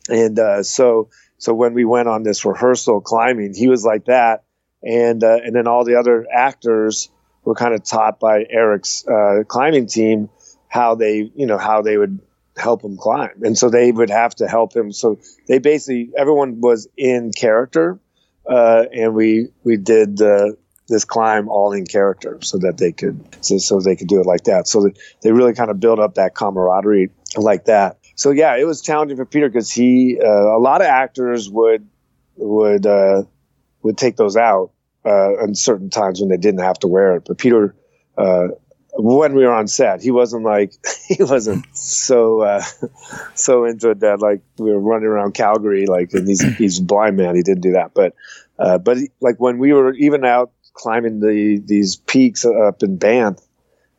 And 0.08 0.38
uh, 0.38 0.62
so 0.62 1.08
so 1.38 1.52
when 1.52 1.74
we 1.74 1.84
went 1.84 2.06
on 2.06 2.22
this 2.22 2.44
rehearsal 2.44 3.00
climbing, 3.00 3.52
he 3.52 3.66
was 3.66 3.84
like 3.84 4.04
that. 4.04 4.44
And 4.80 5.24
uh, 5.24 5.40
and 5.42 5.56
then 5.56 5.66
all 5.66 5.84
the 5.84 5.96
other 5.96 6.24
actors 6.32 7.10
were 7.46 7.54
kind 7.54 7.72
of 7.72 7.82
taught 7.84 8.20
by 8.20 8.44
Eric's 8.50 9.06
uh, 9.06 9.44
climbing 9.48 9.86
team 9.86 10.28
how 10.68 10.96
they, 10.96 11.30
you 11.34 11.46
know, 11.46 11.56
how 11.56 11.80
they 11.80 11.96
would 11.96 12.20
help 12.56 12.84
him 12.84 12.98
climb. 12.98 13.42
And 13.42 13.56
so 13.56 13.70
they 13.70 13.92
would 13.92 14.10
have 14.10 14.34
to 14.36 14.48
help 14.48 14.76
him. 14.76 14.92
So 14.92 15.18
they 15.46 15.58
basically 15.58 16.10
everyone 16.18 16.60
was 16.60 16.88
in 16.96 17.32
character. 17.32 17.98
Uh, 18.46 18.84
and 18.92 19.14
we 19.14 19.48
we 19.64 19.76
did 19.76 20.18
the 20.18 20.56
this 20.88 21.04
climb 21.04 21.48
all 21.48 21.72
in 21.72 21.84
character 21.84 22.38
so 22.42 22.58
that 22.58 22.78
they 22.78 22.92
could 22.92 23.20
so, 23.40 23.58
so 23.58 23.80
they 23.80 23.96
could 23.96 24.06
do 24.06 24.20
it 24.20 24.26
like 24.26 24.44
that 24.44 24.68
so 24.68 24.88
they 25.22 25.32
really 25.32 25.52
kind 25.52 25.68
of 25.68 25.80
build 25.80 25.98
up 25.98 26.14
that 26.14 26.36
camaraderie 26.36 27.10
like 27.36 27.64
that 27.64 27.98
so 28.14 28.30
yeah 28.30 28.56
it 28.56 28.62
was 28.64 28.82
challenging 28.82 29.16
for 29.16 29.24
peter 29.24 29.48
because 29.48 29.72
he 29.72 30.16
uh, 30.22 30.56
a 30.56 30.60
lot 30.60 30.80
of 30.80 30.86
actors 30.86 31.50
would 31.50 31.88
would 32.36 32.86
uh, 32.86 33.24
would 33.82 33.98
take 33.98 34.14
those 34.16 34.36
out 34.36 34.70
uh, 35.06 35.42
on 35.42 35.54
certain 35.54 35.88
times 35.88 36.20
when 36.20 36.28
they 36.28 36.36
didn't 36.36 36.60
have 36.60 36.78
to 36.78 36.88
wear 36.88 37.16
it 37.16 37.24
but 37.26 37.38
peter 37.38 37.74
uh, 38.18 38.48
when 38.98 39.34
we 39.34 39.44
were 39.44 39.52
on 39.52 39.68
set 39.68 40.02
he 40.02 40.10
wasn't 40.10 40.42
like 40.42 40.72
he 41.08 41.22
wasn't 41.22 41.64
so 41.76 42.40
uh, 42.40 42.62
so 43.34 43.64
into 43.64 43.90
it 43.90 44.00
that 44.00 44.20
like 44.20 44.40
we 44.58 44.70
were 44.70 44.80
running 44.80 45.06
around 45.06 45.32
calgary 45.32 45.86
like 45.86 46.12
and 46.12 46.26
he's 46.26 46.42
he's 46.58 46.80
a 46.80 46.82
blind 46.82 47.16
man 47.16 47.36
he 47.36 47.42
didn't 47.42 47.62
do 47.62 47.72
that 47.72 47.92
but 47.94 48.14
uh, 48.58 48.78
but 48.78 48.98
like 49.20 49.36
when 49.38 49.58
we 49.58 49.72
were 49.72 49.92
even 49.94 50.24
out 50.24 50.50
climbing 50.76 51.20
the 51.20 51.60
these 51.64 51.96
peaks 51.96 52.44
up 52.44 52.82
in 52.82 52.96
Banff, 52.96 53.38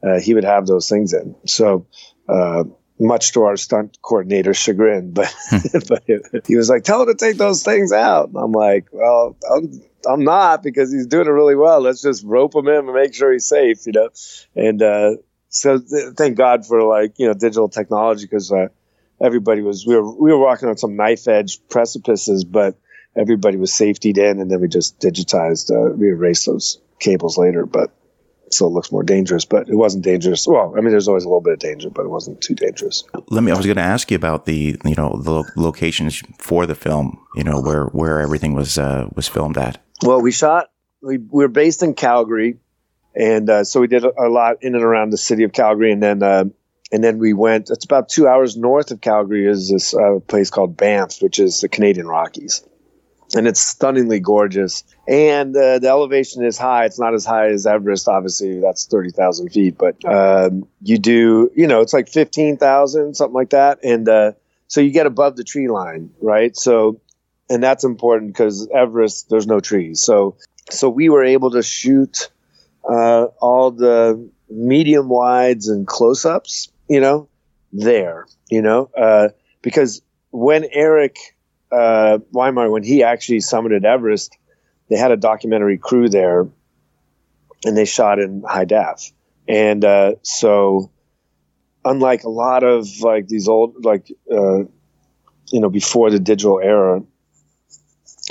uh, 0.04 0.20
he 0.20 0.34
would 0.34 0.44
have 0.44 0.68
those 0.68 0.88
things 0.88 1.14
in. 1.14 1.36
So, 1.46 1.88
uh, 2.30 2.64
much 3.00 3.34
to 3.34 3.44
our 3.44 3.58
stunt 3.58 3.98
coordinator's 4.02 4.58
chagrin, 4.58 5.12
but 5.12 5.34
hmm. 5.50 5.80
but 5.88 6.48
he 6.48 6.56
was 6.56 6.70
like, 6.70 6.84
"Tell 6.84 7.02
him 7.02 7.08
to 7.08 7.16
take 7.16 7.38
those 7.38 7.64
things 7.64 7.92
out." 7.92 8.32
I'm 8.36 8.52
like, 8.52 8.88
"Well, 8.92 9.36
I'm, 9.52 9.82
I'm 10.08 10.24
not 10.24 10.64
because 10.64 10.92
he's 10.92 11.08
doing 11.08 11.28
it 11.28 11.32
really 11.32 11.56
well. 11.56 11.82
Let's 11.82 12.02
just 12.02 12.24
rope 12.24 12.56
him 12.56 12.68
in 12.68 12.76
and 12.76 12.94
make 12.94 13.14
sure 13.14 13.32
he's 13.32 13.46
safe, 13.46 13.86
you 13.86 13.94
know." 13.94 14.10
And 14.56 14.82
uh, 14.82 15.16
so, 15.50 15.80
th- 15.80 16.14
thank 16.16 16.38
God 16.38 16.66
for 16.66 16.84
like 16.84 17.14
you 17.18 17.28
know 17.28 17.34
digital 17.34 17.70
technology 17.70 18.26
because 18.26 18.52
uh, 18.52 18.68
everybody 19.22 19.62
was 19.62 19.86
we 19.86 19.96
were 19.96 20.16
we 20.16 20.32
were 20.32 20.40
walking 20.40 20.70
on 20.70 20.78
some 20.78 20.96
knife 20.96 21.28
edge 21.28 21.60
precipices, 21.70 22.44
but 22.44 22.78
everybody 23.18 23.58
was 23.58 23.72
safetied 23.72 24.18
in, 24.18 24.40
and 24.40 24.52
then 24.52 24.62
we 24.62 24.68
just 24.68 25.00
digitized, 25.00 25.72
uh, 25.72 25.94
we 25.96 26.10
erased 26.10 26.46
those 26.46 26.80
cables 27.00 27.38
later, 27.38 27.66
but 27.66 27.92
so 28.50 28.66
it 28.66 28.70
looks 28.70 28.92
more 28.92 29.04
dangerous, 29.04 29.44
but 29.44 29.68
it 29.68 29.76
wasn't 29.76 30.04
dangerous. 30.04 30.48
Well, 30.48 30.74
I 30.78 30.82
mean, 30.82 30.92
there's 30.92 31.08
always 31.08 31.26
a 31.26 31.28
little 31.28 31.42
bit 31.42 31.54
of 31.54 31.60
danger, 31.60 31.90
but 31.90 32.06
it 32.06 32.10
wasn't 32.10 32.40
too 32.42 32.56
dangerous. 32.56 33.04
Let 33.30 33.44
me. 33.44 33.52
I 33.52 33.56
was 33.58 33.66
going 33.66 33.76
to 33.78 33.82
ask 33.82 34.10
you 34.10 34.16
about 34.16 34.46
the 34.46 34.78
you 34.86 34.96
know 34.96 35.20
the 35.22 35.44
locations 35.58 36.24
for 36.38 36.66
the 36.66 36.76
film. 36.76 37.20
You 37.36 37.44
know 37.44 37.62
where 37.62 37.86
where 37.88 38.22
everything 38.22 38.54
was 38.54 38.78
uh, 38.78 39.10
was 39.16 39.28
filmed 39.28 39.58
at. 39.58 39.84
Well, 40.04 40.22
we 40.22 40.32
shot. 40.32 40.70
We, 41.02 41.18
we 41.18 41.44
were 41.44 41.48
based 41.48 41.84
in 41.84 41.94
Calgary, 41.94 42.58
and 43.16 43.50
uh, 43.50 43.64
so 43.64 43.80
we 43.82 43.88
did 43.88 44.04
a, 44.04 44.30
lot 44.30 44.58
in 44.62 44.76
and 44.76 44.84
around 44.84 45.12
the 45.12 45.18
city 45.18 45.44
of 45.44 45.54
Calgary, 45.54 45.92
and 45.92 46.02
then 46.02 46.24
uh, 46.24 46.46
and 46.92 47.04
then 47.04 47.18
we 47.18 47.34
went. 47.34 47.70
It's 47.70 47.86
about 47.86 48.10
two 48.10 48.28
hours 48.28 48.58
north 48.58 48.92
of 48.92 49.02
Calgary. 49.02 49.48
Is 49.48 49.70
this 49.70 49.94
uh, 49.94 50.20
place 50.28 50.50
called 50.50 50.78
Banff, 50.78 51.22
which 51.22 51.40
is 51.40 51.62
the 51.62 51.70
Canadian 51.70 52.08
Rockies 52.08 52.64
and 53.36 53.48
it's 53.48 53.60
stunningly 53.60 54.20
gorgeous. 54.20 54.84
And 55.08 55.56
uh, 55.56 55.80
the 55.80 55.88
elevation 55.88 56.44
is 56.44 56.58
high. 56.58 56.86
It's 56.86 57.00
not 57.00 57.14
as 57.14 57.26
high 57.26 57.48
as 57.48 57.66
Everest, 57.66 58.08
obviously. 58.08 58.60
That's 58.60 58.86
thirty 58.86 59.12
thousand 59.12 59.50
feet, 59.50 59.78
but 59.78 60.04
um, 60.06 60.68
you 60.82 60.98
do, 60.98 61.52
you 61.56 61.68
know, 61.68 61.82
it's 61.82 61.94
like 61.94 62.10
fifteen 62.10 62.58
thousand, 62.58 63.16
something 63.16 63.36
like 63.36 63.52
that. 63.52 63.84
And 63.84 64.08
uh, 64.08 64.34
so 64.68 64.82
you 64.82 64.92
get 64.92 65.06
above 65.06 65.36
the 65.36 65.44
tree 65.44 65.70
line, 65.70 66.12
right? 66.22 66.56
So, 66.56 67.02
and 67.50 67.64
that's 67.64 67.84
important 67.84 68.34
because 68.34 68.68
Everest, 68.74 69.30
there's 69.30 69.48
no 69.48 69.60
trees. 69.60 70.02
So, 70.02 70.38
so 70.70 70.90
we 70.90 71.10
were 71.10 71.24
able 71.24 71.52
to 71.52 71.64
shoot 71.64 72.30
uh, 72.90 73.26
all 73.40 73.72
the 73.72 74.30
medium 74.50 75.10
wides 75.10 75.68
and 75.68 75.88
close 75.88 76.26
ups, 76.26 76.70
you 76.90 77.00
know, 77.00 77.30
there, 77.72 78.26
you 78.50 78.62
know, 78.62 78.90
uh, 78.98 79.30
because 79.62 80.02
when 80.32 80.66
Eric 80.72 81.18
uh, 81.72 82.20
Weimer, 82.32 82.70
when 82.70 82.84
he 82.84 83.04
actually 83.04 83.40
summited 83.40 83.84
Everest, 83.84 84.38
they 84.90 84.98
had 84.98 85.12
a 85.12 85.18
documentary 85.18 85.78
crew 85.78 86.08
there, 86.08 86.48
and 87.66 87.76
they 87.76 87.86
shot 87.86 88.20
in 88.20 88.44
high 88.48 88.66
def. 88.66 89.12
And 89.48 89.84
uh, 89.84 90.14
so, 90.22 90.92
unlike 91.84 92.24
a 92.24 92.30
lot 92.30 92.64
of 92.64 92.88
like 93.02 93.28
these 93.28 93.48
old, 93.48 93.84
like 93.84 94.10
uh, 94.32 94.60
you 95.52 95.62
know, 95.62 95.70
before 95.70 96.10
the 96.10 96.20
digital 96.20 96.60
era, 96.62 97.02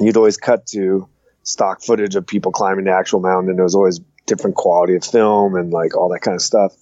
you'd 0.01 0.17
always 0.17 0.37
cut 0.37 0.67
to 0.69 1.09
stock 1.43 1.83
footage 1.83 2.17
of 2.17 2.27
people 2.27 2.53
climbing 2.53 2.85
the 2.85 2.93
actual 2.93 3.21
mountain, 3.21 3.51
and 3.51 3.59
there 3.59 3.65
was 3.65 3.75
always 3.75 4.01
different 4.27 4.57
quality 4.57 4.97
of 4.97 5.05
film 5.05 5.55
and 5.55 5.73
like 5.73 5.97
all 5.97 6.09
that 6.09 6.21
kind 6.21 6.35
of 6.35 6.43
stuff. 6.43 6.75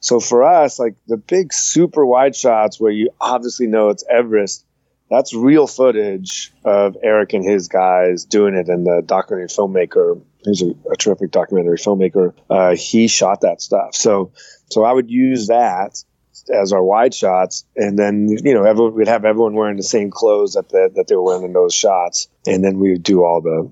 So 0.00 0.20
for 0.20 0.42
us, 0.42 0.78
like 0.78 0.94
the 1.06 1.16
big 1.16 1.52
super 1.52 2.04
wide 2.04 2.36
shots 2.36 2.80
where 2.80 2.92
you 2.92 3.10
obviously 3.20 3.66
know 3.66 3.90
it's 3.90 4.04
Everest 4.10 4.66
that's 5.10 5.34
real 5.34 5.66
footage 5.66 6.52
of 6.64 6.96
Eric 7.02 7.32
and 7.32 7.44
his 7.44 7.68
guys 7.68 8.24
doing 8.24 8.54
it. 8.54 8.68
And 8.68 8.86
the 8.86 9.02
documentary 9.04 9.48
filmmaker, 9.48 10.20
who's 10.44 10.62
a, 10.62 10.74
a 10.90 10.96
terrific 10.96 11.30
documentary 11.30 11.78
filmmaker, 11.78 12.34
uh, 12.50 12.74
he 12.74 13.06
shot 13.06 13.42
that 13.42 13.62
stuff. 13.62 13.94
So, 13.94 14.32
so 14.68 14.84
I 14.84 14.92
would 14.92 15.10
use 15.10 15.46
that 15.46 16.02
as 16.52 16.72
our 16.72 16.82
wide 16.82 17.14
shots, 17.14 17.64
and 17.76 17.98
then 17.98 18.28
you 18.28 18.54
know 18.54 18.64
everyone, 18.64 18.94
we'd 18.94 19.08
have 19.08 19.24
everyone 19.24 19.54
wearing 19.54 19.76
the 19.76 19.82
same 19.82 20.10
clothes 20.10 20.54
that 20.54 20.68
the, 20.70 20.90
that 20.94 21.08
they 21.08 21.16
were 21.16 21.22
wearing 21.22 21.44
in 21.44 21.52
those 21.52 21.74
shots, 21.74 22.28
and 22.46 22.64
then 22.64 22.78
we 22.78 22.90
would 22.90 23.02
do 23.02 23.24
all 23.24 23.40
the 23.40 23.70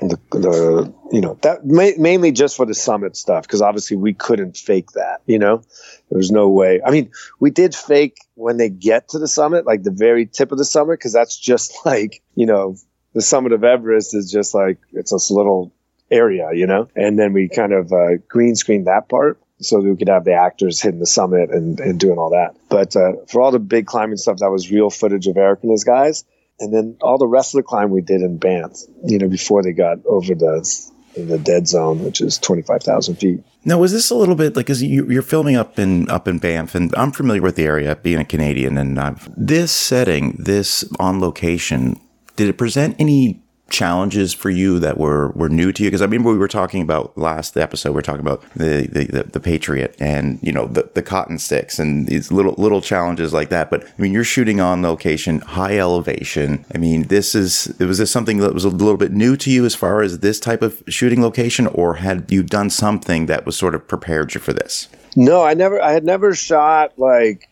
the, 0.00 0.18
the 0.30 0.94
you 1.10 1.20
know 1.20 1.38
that 1.42 1.64
ma- 1.64 1.96
mainly 1.98 2.30
just 2.30 2.56
for 2.56 2.66
the 2.66 2.74
summit 2.74 3.16
stuff 3.16 3.44
because 3.44 3.62
obviously 3.62 3.96
we 3.96 4.12
couldn't 4.12 4.56
fake 4.56 4.90
that 4.92 5.22
you 5.26 5.38
know? 5.38 5.62
There 6.10 6.18
was 6.18 6.30
no 6.30 6.48
way. 6.48 6.80
I 6.84 6.90
mean 6.90 7.10
we 7.40 7.50
did 7.50 7.74
fake 7.74 8.18
when 8.34 8.58
they 8.58 8.68
get 8.68 9.08
to 9.10 9.18
the 9.18 9.28
summit 9.28 9.66
like 9.66 9.82
the 9.82 9.90
very 9.90 10.26
tip 10.26 10.52
of 10.52 10.58
the 10.58 10.64
summit 10.64 10.98
because 10.98 11.12
that's 11.12 11.36
just 11.38 11.74
like 11.86 12.22
you 12.34 12.46
know 12.46 12.76
the 13.14 13.22
summit 13.22 13.52
of 13.52 13.64
everest 13.64 14.14
is 14.14 14.30
just 14.30 14.54
like 14.54 14.78
it's 14.92 15.12
a 15.12 15.34
little 15.34 15.72
area 16.10 16.50
you 16.52 16.66
know? 16.66 16.88
And 16.94 17.18
then 17.18 17.32
we 17.32 17.48
kind 17.48 17.72
of 17.72 17.92
uh, 17.92 18.16
green 18.28 18.54
screen 18.54 18.84
that 18.84 19.08
part 19.08 19.40
so 19.60 19.80
we 19.80 19.96
could 19.96 20.08
have 20.08 20.24
the 20.24 20.34
actors 20.34 20.80
hitting 20.80 21.00
the 21.00 21.06
summit 21.06 21.50
and, 21.50 21.80
and 21.80 21.98
doing 21.98 22.18
all 22.18 22.30
that 22.30 22.54
but 22.68 22.94
uh, 22.96 23.12
for 23.28 23.40
all 23.40 23.50
the 23.50 23.58
big 23.58 23.86
climbing 23.86 24.16
stuff 24.16 24.38
that 24.38 24.50
was 24.50 24.70
real 24.70 24.90
footage 24.90 25.26
of 25.26 25.36
eric 25.36 25.62
and 25.62 25.72
his 25.72 25.84
guys 25.84 26.24
and 26.58 26.72
then 26.72 26.96
all 27.00 27.18
the 27.18 27.26
rest 27.26 27.54
of 27.54 27.58
the 27.58 27.62
climb 27.62 27.90
we 27.90 28.00
did 28.00 28.22
in 28.22 28.38
Banff, 28.38 28.78
you 29.04 29.18
know, 29.18 29.28
before 29.28 29.62
they 29.62 29.72
got 29.72 29.98
over 30.06 30.34
the 30.34 30.90
the 31.16 31.38
dead 31.38 31.66
zone, 31.66 32.04
which 32.04 32.20
is 32.20 32.38
twenty 32.38 32.62
five 32.62 32.82
thousand 32.82 33.16
feet. 33.16 33.42
Now, 33.64 33.78
was 33.78 33.92
this 33.92 34.10
a 34.10 34.14
little 34.14 34.34
bit 34.34 34.54
like, 34.54 34.66
because 34.66 34.82
you, 34.82 35.18
are 35.18 35.22
filming 35.22 35.56
up 35.56 35.78
in 35.78 36.08
up 36.10 36.28
in 36.28 36.38
Banff, 36.38 36.74
and 36.74 36.94
I'm 36.96 37.12
familiar 37.12 37.42
with 37.42 37.56
the 37.56 37.64
area, 37.64 37.96
being 37.96 38.18
a 38.18 38.24
Canadian, 38.24 38.78
and 38.78 38.98
I've, 38.98 39.28
this 39.36 39.72
setting, 39.72 40.36
this 40.38 40.84
on 40.98 41.20
location, 41.20 42.00
did 42.36 42.48
it 42.48 42.58
present 42.58 42.96
any 42.98 43.42
challenges 43.68 44.32
for 44.32 44.48
you 44.48 44.78
that 44.78 44.98
were, 44.98 45.30
were 45.30 45.48
new 45.48 45.72
to 45.72 45.82
you? 45.82 45.88
Because 45.88 46.00
I 46.00 46.04
remember 46.04 46.30
we 46.30 46.38
were 46.38 46.48
talking 46.48 46.82
about 46.82 47.16
last 47.18 47.56
episode, 47.56 47.92
we 47.92 47.98
are 47.98 48.02
talking 48.02 48.20
about 48.20 48.42
the, 48.54 48.88
the, 48.90 49.04
the, 49.04 49.22
the, 49.24 49.40
Patriot 49.40 49.96
and, 49.98 50.38
you 50.42 50.52
know, 50.52 50.66
the, 50.66 50.88
the 50.94 51.02
cotton 51.02 51.38
sticks 51.38 51.78
and 51.78 52.06
these 52.06 52.30
little, 52.30 52.54
little 52.58 52.80
challenges 52.80 53.32
like 53.32 53.48
that. 53.48 53.70
But 53.70 53.84
I 53.84 54.02
mean, 54.02 54.12
you're 54.12 54.24
shooting 54.24 54.60
on 54.60 54.82
location, 54.82 55.40
high 55.40 55.78
elevation. 55.78 56.64
I 56.74 56.78
mean, 56.78 57.04
this 57.04 57.34
is, 57.34 57.74
was 57.80 57.98
this 57.98 58.10
something 58.10 58.38
that 58.38 58.54
was 58.54 58.64
a 58.64 58.68
little 58.68 58.96
bit 58.96 59.12
new 59.12 59.36
to 59.38 59.50
you 59.50 59.64
as 59.64 59.74
far 59.74 60.02
as 60.02 60.20
this 60.20 60.38
type 60.38 60.62
of 60.62 60.82
shooting 60.88 61.22
location, 61.22 61.66
or 61.68 61.94
had 61.94 62.30
you 62.30 62.42
done 62.42 62.70
something 62.70 63.26
that 63.26 63.46
was 63.46 63.56
sort 63.56 63.74
of 63.74 63.86
prepared 63.88 64.34
you 64.34 64.40
for 64.40 64.52
this? 64.52 64.88
No, 65.16 65.42
I 65.42 65.54
never, 65.54 65.80
I 65.80 65.92
had 65.92 66.04
never 66.04 66.34
shot 66.34 66.98
like 66.98 67.48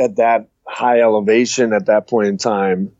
at 0.00 0.16
that 0.16 0.48
high 0.66 1.00
elevation 1.00 1.72
at 1.72 1.86
that 1.86 2.06
point 2.08 2.28
in 2.28 2.38
time 2.38 2.92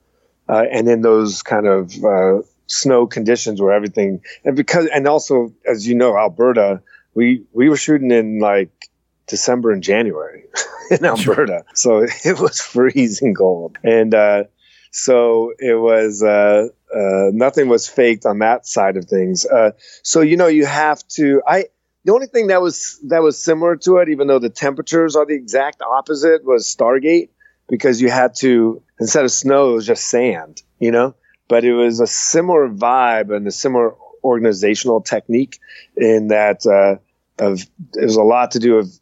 uh, 0.48 0.64
and 0.70 0.88
in 0.88 1.02
those 1.02 1.42
kind 1.42 1.66
of 1.66 1.92
uh, 2.04 2.42
snow 2.66 3.06
conditions 3.06 3.60
where 3.60 3.72
everything 3.72 4.20
and 4.44 4.56
because 4.56 4.86
and 4.86 5.06
also 5.06 5.52
as 5.66 5.86
you 5.86 5.94
know 5.94 6.16
Alberta 6.16 6.80
we 7.14 7.44
we 7.52 7.68
were 7.68 7.76
shooting 7.76 8.10
in 8.10 8.38
like 8.40 8.90
December 9.26 9.70
and 9.70 9.82
January 9.82 10.44
in 10.90 11.04
Alberta. 11.04 11.64
So 11.74 12.06
it 12.24 12.38
was 12.40 12.60
freezing 12.60 13.34
cold. 13.34 13.78
And 13.82 14.14
uh, 14.14 14.44
so 14.90 15.52
it 15.58 15.80
was 15.80 16.22
uh, 16.22 16.68
uh, 16.94 17.30
nothing 17.32 17.68
was 17.68 17.88
faked 17.88 18.26
on 18.26 18.40
that 18.40 18.66
side 18.66 18.96
of 18.96 19.06
things. 19.06 19.46
Uh, 19.46 19.72
so 20.02 20.20
you 20.20 20.36
know 20.36 20.48
you 20.48 20.66
have 20.66 21.06
to 21.08 21.42
I 21.46 21.66
the 22.04 22.12
only 22.12 22.26
thing 22.26 22.48
that 22.48 22.60
was 22.60 22.98
that 23.04 23.22
was 23.22 23.42
similar 23.42 23.76
to 23.76 23.98
it 23.98 24.08
even 24.08 24.26
though 24.26 24.38
the 24.38 24.50
temperatures 24.50 25.16
are 25.16 25.24
the 25.24 25.34
exact 25.34 25.82
opposite 25.82 26.44
was 26.44 26.66
Stargate 26.66 27.30
because 27.68 28.00
you 28.00 28.10
had 28.10 28.34
to 28.34 28.82
instead 29.00 29.24
of 29.24 29.30
snow 29.30 29.70
it 29.70 29.74
was 29.74 29.86
just 29.86 30.08
sand 30.08 30.62
you 30.82 30.90
know? 30.90 31.14
But 31.48 31.64
it 31.64 31.74
was 31.74 32.00
a 32.00 32.06
similar 32.06 32.68
vibe 32.68 33.34
and 33.34 33.46
a 33.46 33.52
similar 33.52 33.94
organizational 34.24 35.00
technique 35.00 35.60
in 35.96 36.28
that 36.28 36.66
uh, 36.66 36.96
of 37.42 37.62
it 37.94 38.04
was 38.04 38.16
a 38.16 38.22
lot 38.22 38.52
to 38.52 38.58
do 38.58 38.76
with 38.76 39.00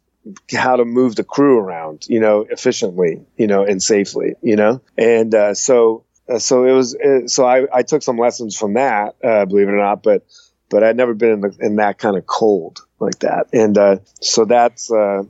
how 0.51 0.75
to 0.75 0.85
move 0.85 1.15
the 1.15 1.23
crew 1.23 1.57
around 1.57 2.05
you 2.07 2.19
know 2.19 2.45
efficiently 2.49 3.25
you 3.37 3.47
know 3.47 3.63
and 3.63 3.81
safely 3.81 4.35
you 4.41 4.55
know? 4.55 4.81
And 4.97 5.33
uh, 5.33 5.53
so 5.55 6.05
uh, 6.29 6.39
so 6.39 6.65
it 6.65 6.73
was 6.73 6.95
uh, 6.95 7.27
so 7.27 7.45
I, 7.45 7.65
I 7.73 7.81
took 7.81 8.03
some 8.03 8.17
lessons 8.17 8.55
from 8.55 8.73
that 8.75 9.15
uh, 9.23 9.45
believe 9.45 9.67
it 9.67 9.71
or 9.71 9.77
not 9.77 10.03
but 10.03 10.25
but 10.69 10.83
I'd 10.83 10.95
never 10.95 11.13
been 11.13 11.31
in, 11.31 11.41
the, 11.41 11.57
in 11.59 11.75
that 11.77 11.97
kind 11.97 12.15
of 12.15 12.25
cold 12.25 12.79
like 12.99 13.19
that. 13.19 13.47
And 13.51 13.77
uh, 13.77 13.97
so 14.21 14.45
that's 14.45 14.87
that 14.87 15.27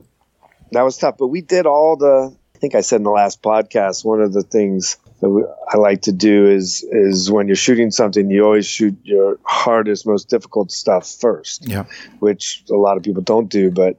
was 0.72 0.96
tough. 0.96 1.16
But 1.18 1.26
we 1.28 1.40
did 1.40 1.66
all 1.66 1.96
the 1.96 2.36
think 2.62 2.76
I 2.76 2.80
said 2.80 2.98
in 2.98 3.02
the 3.02 3.10
last 3.10 3.42
podcast, 3.42 4.04
one 4.04 4.22
of 4.22 4.32
the 4.32 4.44
things 4.44 4.96
that 5.20 5.54
I 5.68 5.78
like 5.78 6.02
to 6.02 6.12
do 6.12 6.46
is 6.46 6.86
is 6.92 7.28
when 7.28 7.48
you're 7.48 7.56
shooting 7.56 7.90
something, 7.90 8.30
you 8.30 8.44
always 8.44 8.66
shoot 8.66 8.96
your 9.02 9.40
hardest, 9.42 10.06
most 10.06 10.28
difficult 10.28 10.70
stuff 10.70 11.10
first. 11.10 11.66
Yeah, 11.66 11.86
which 12.20 12.62
a 12.70 12.76
lot 12.76 12.96
of 12.96 13.02
people 13.02 13.20
don't 13.20 13.50
do, 13.50 13.72
but 13.72 13.98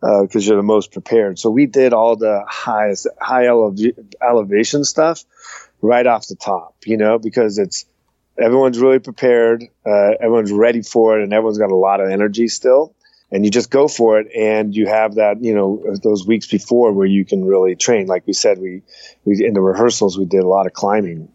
because 0.00 0.36
uh, 0.36 0.48
you're 0.48 0.56
the 0.56 0.62
most 0.62 0.90
prepared. 0.90 1.38
So 1.38 1.50
we 1.50 1.66
did 1.66 1.92
all 1.92 2.16
the 2.16 2.44
highest 2.48 3.06
high 3.20 3.44
elev- 3.44 4.14
elevation 4.22 4.84
stuff 4.84 5.24
right 5.82 6.06
off 6.06 6.28
the 6.28 6.36
top, 6.36 6.76
you 6.86 6.96
know, 6.96 7.18
because 7.18 7.58
it's 7.58 7.84
everyone's 8.38 8.78
really 8.78 9.00
prepared, 9.00 9.64
uh, 9.84 10.12
everyone's 10.18 10.52
ready 10.52 10.80
for 10.80 11.20
it, 11.20 11.24
and 11.24 11.34
everyone's 11.34 11.58
got 11.58 11.70
a 11.70 11.76
lot 11.76 12.00
of 12.00 12.08
energy 12.08 12.48
still 12.48 12.94
and 13.30 13.44
you 13.44 13.50
just 13.50 13.70
go 13.70 13.88
for 13.88 14.18
it 14.18 14.26
and 14.34 14.74
you 14.74 14.86
have 14.86 15.16
that 15.16 15.42
you 15.42 15.54
know 15.54 15.82
those 16.02 16.26
weeks 16.26 16.46
before 16.46 16.92
where 16.92 17.06
you 17.06 17.24
can 17.24 17.44
really 17.44 17.76
train. 17.76 18.06
Like 18.06 18.26
we 18.26 18.32
said 18.32 18.58
we 18.58 18.82
we 19.24 19.44
in 19.44 19.54
the 19.54 19.60
rehearsals 19.60 20.18
we 20.18 20.24
did 20.24 20.42
a 20.42 20.48
lot 20.48 20.66
of 20.66 20.72
climbing 20.72 21.28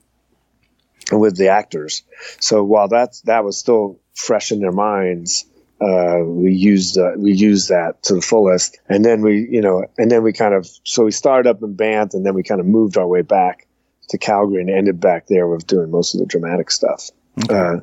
with 1.12 1.38
the 1.38 1.50
actors. 1.50 2.04
So 2.40 2.64
while 2.64 2.88
that's 2.88 3.22
that 3.22 3.44
was 3.44 3.58
still 3.58 4.00
fresh 4.16 4.52
in 4.52 4.60
their 4.60 4.72
minds 4.72 5.46
uh, 5.84 6.24
we 6.24 6.54
used 6.54 6.98
uh, 6.98 7.12
we 7.18 7.34
used 7.34 7.70
that 7.70 8.02
to 8.04 8.16
the 8.16 8.22
fullest. 8.22 8.80
And 8.88 9.04
then 9.04 9.22
we 9.22 9.48
you 9.50 9.62
know 9.62 9.86
and 9.98 10.10
then 10.10 10.24
we 10.24 10.32
kind 10.32 10.54
of 10.54 10.68
so 10.84 11.04
we 11.04 11.12
started 11.12 11.50
up 11.50 11.62
in 11.62 11.76
Banff 11.76 12.14
and 12.14 12.26
then 12.26 12.34
we 12.34 12.44
kind 12.44 12.62
of 12.62 12.68
moved 12.68 12.98
our 12.98 13.08
way 13.08 13.22
back 13.22 13.68
to 14.10 14.18
Calgary 14.18 14.62
and 14.62 14.70
ended 14.70 15.00
back 15.00 15.28
there 15.28 15.48
with 15.48 15.68
doing 15.68 15.92
most 15.92 16.14
of 16.14 16.20
the 16.20 16.26
dramatic 16.26 16.72
stuff. 16.72 17.10
Okay. 17.44 17.56
uh, 17.56 17.80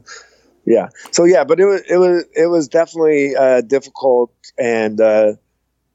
yeah. 0.65 0.89
So 1.11 1.25
yeah, 1.25 1.45
but 1.45 1.61
it 1.61 1.67
was 1.67 1.83
it 1.89 1.97
was 1.97 2.25
it 2.35 2.47
was 2.47 2.69
definitely 2.69 3.35
uh, 3.37 3.61
difficult 3.63 4.33
and 4.59 5.01
uh, 5.01 5.35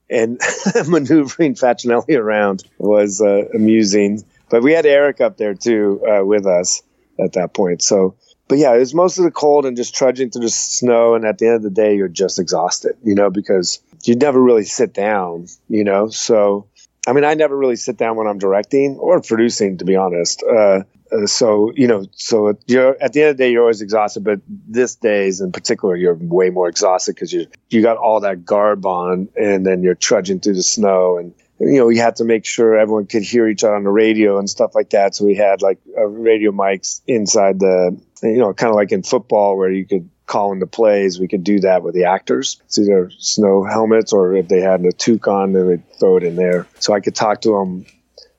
and 0.09 0.39
maneuvering 0.87 1.55
Facinelli 1.55 2.17
around 2.17 2.63
was 2.77 3.21
uh, 3.21 3.45
amusing. 3.53 4.23
But 4.49 4.63
we 4.63 4.73
had 4.73 4.85
Eric 4.85 5.21
up 5.21 5.37
there 5.37 5.53
too 5.53 6.01
uh, 6.07 6.25
with 6.25 6.45
us 6.45 6.81
at 7.19 7.33
that 7.33 7.53
point. 7.53 7.81
So, 7.81 8.15
but 8.47 8.57
yeah, 8.57 8.75
it 8.75 8.79
was 8.79 8.93
mostly 8.93 9.25
the 9.25 9.31
cold 9.31 9.65
and 9.65 9.75
just 9.75 9.95
trudging 9.95 10.29
through 10.29 10.43
the 10.43 10.49
snow. 10.49 11.15
And 11.15 11.25
at 11.25 11.39
the 11.39 11.47
end 11.47 11.55
of 11.55 11.63
the 11.63 11.69
day, 11.69 11.95
you're 11.95 12.07
just 12.07 12.39
exhausted, 12.39 12.95
you 13.03 13.15
know, 13.15 13.29
because 13.29 13.79
you 14.03 14.15
never 14.15 14.41
really 14.41 14.65
sit 14.65 14.93
down, 14.93 15.47
you 15.67 15.83
know. 15.83 16.09
So, 16.09 16.67
I 17.07 17.13
mean, 17.13 17.23
I 17.23 17.33
never 17.33 17.57
really 17.57 17.75
sit 17.75 17.97
down 17.97 18.15
when 18.17 18.27
I'm 18.27 18.37
directing 18.37 18.97
or 18.97 19.21
producing, 19.21 19.77
to 19.79 19.85
be 19.85 19.95
honest. 19.95 20.43
Uh, 20.43 20.81
uh, 21.11 21.27
so 21.27 21.71
you 21.75 21.87
know, 21.87 22.05
so 22.13 22.57
you're 22.67 23.01
at 23.01 23.13
the 23.13 23.21
end 23.21 23.29
of 23.31 23.37
the 23.37 23.43
day, 23.43 23.51
you're 23.51 23.61
always 23.61 23.81
exhausted. 23.81 24.23
But 24.23 24.41
this 24.47 24.95
days 24.95 25.41
in 25.41 25.51
particular, 25.51 25.95
you're 25.95 26.15
way 26.15 26.49
more 26.49 26.67
exhausted 26.67 27.15
because 27.15 27.31
you 27.31 27.47
you 27.69 27.81
got 27.81 27.97
all 27.97 28.21
that 28.21 28.45
garb 28.45 28.85
on, 28.85 29.29
and 29.35 29.65
then 29.65 29.83
you're 29.83 29.95
trudging 29.95 30.39
through 30.39 30.55
the 30.55 30.63
snow, 30.63 31.17
and 31.17 31.33
you 31.59 31.77
know 31.77 31.89
you 31.89 32.01
had 32.01 32.15
to 32.17 32.23
make 32.23 32.45
sure 32.45 32.75
everyone 32.75 33.05
could 33.05 33.23
hear 33.23 33.47
each 33.47 33.63
other 33.63 33.75
on 33.75 33.83
the 33.83 33.89
radio 33.89 34.39
and 34.39 34.49
stuff 34.49 34.73
like 34.73 34.89
that. 34.91 35.15
So 35.15 35.25
we 35.25 35.35
had 35.35 35.61
like 35.61 35.79
uh, 35.97 36.05
radio 36.05 36.51
mics 36.51 37.01
inside 37.05 37.59
the, 37.59 37.99
you 38.23 38.37
know, 38.37 38.53
kind 38.53 38.71
of 38.71 38.75
like 38.75 38.91
in 38.91 39.03
football 39.03 39.57
where 39.57 39.71
you 39.71 39.85
could 39.85 40.09
call 40.25 40.53
into 40.53 40.65
plays. 40.65 41.19
We 41.19 41.27
could 41.27 41.43
do 41.43 41.59
that 41.59 41.83
with 41.83 41.93
the 41.93 42.05
actors. 42.05 42.59
It's 42.65 42.79
either 42.79 43.11
snow 43.19 43.63
helmets 43.63 44.11
or 44.11 44.35
if 44.35 44.47
they 44.47 44.59
had 44.59 44.81
a 44.81 44.91
toque 44.91 45.27
on, 45.27 45.53
they 45.53 45.61
would 45.61 45.83
throw 45.99 46.17
it 46.17 46.23
in 46.23 46.35
there. 46.35 46.65
So 46.79 46.93
I 46.93 46.99
could 46.99 47.13
talk 47.13 47.41
to 47.41 47.51
them 47.51 47.85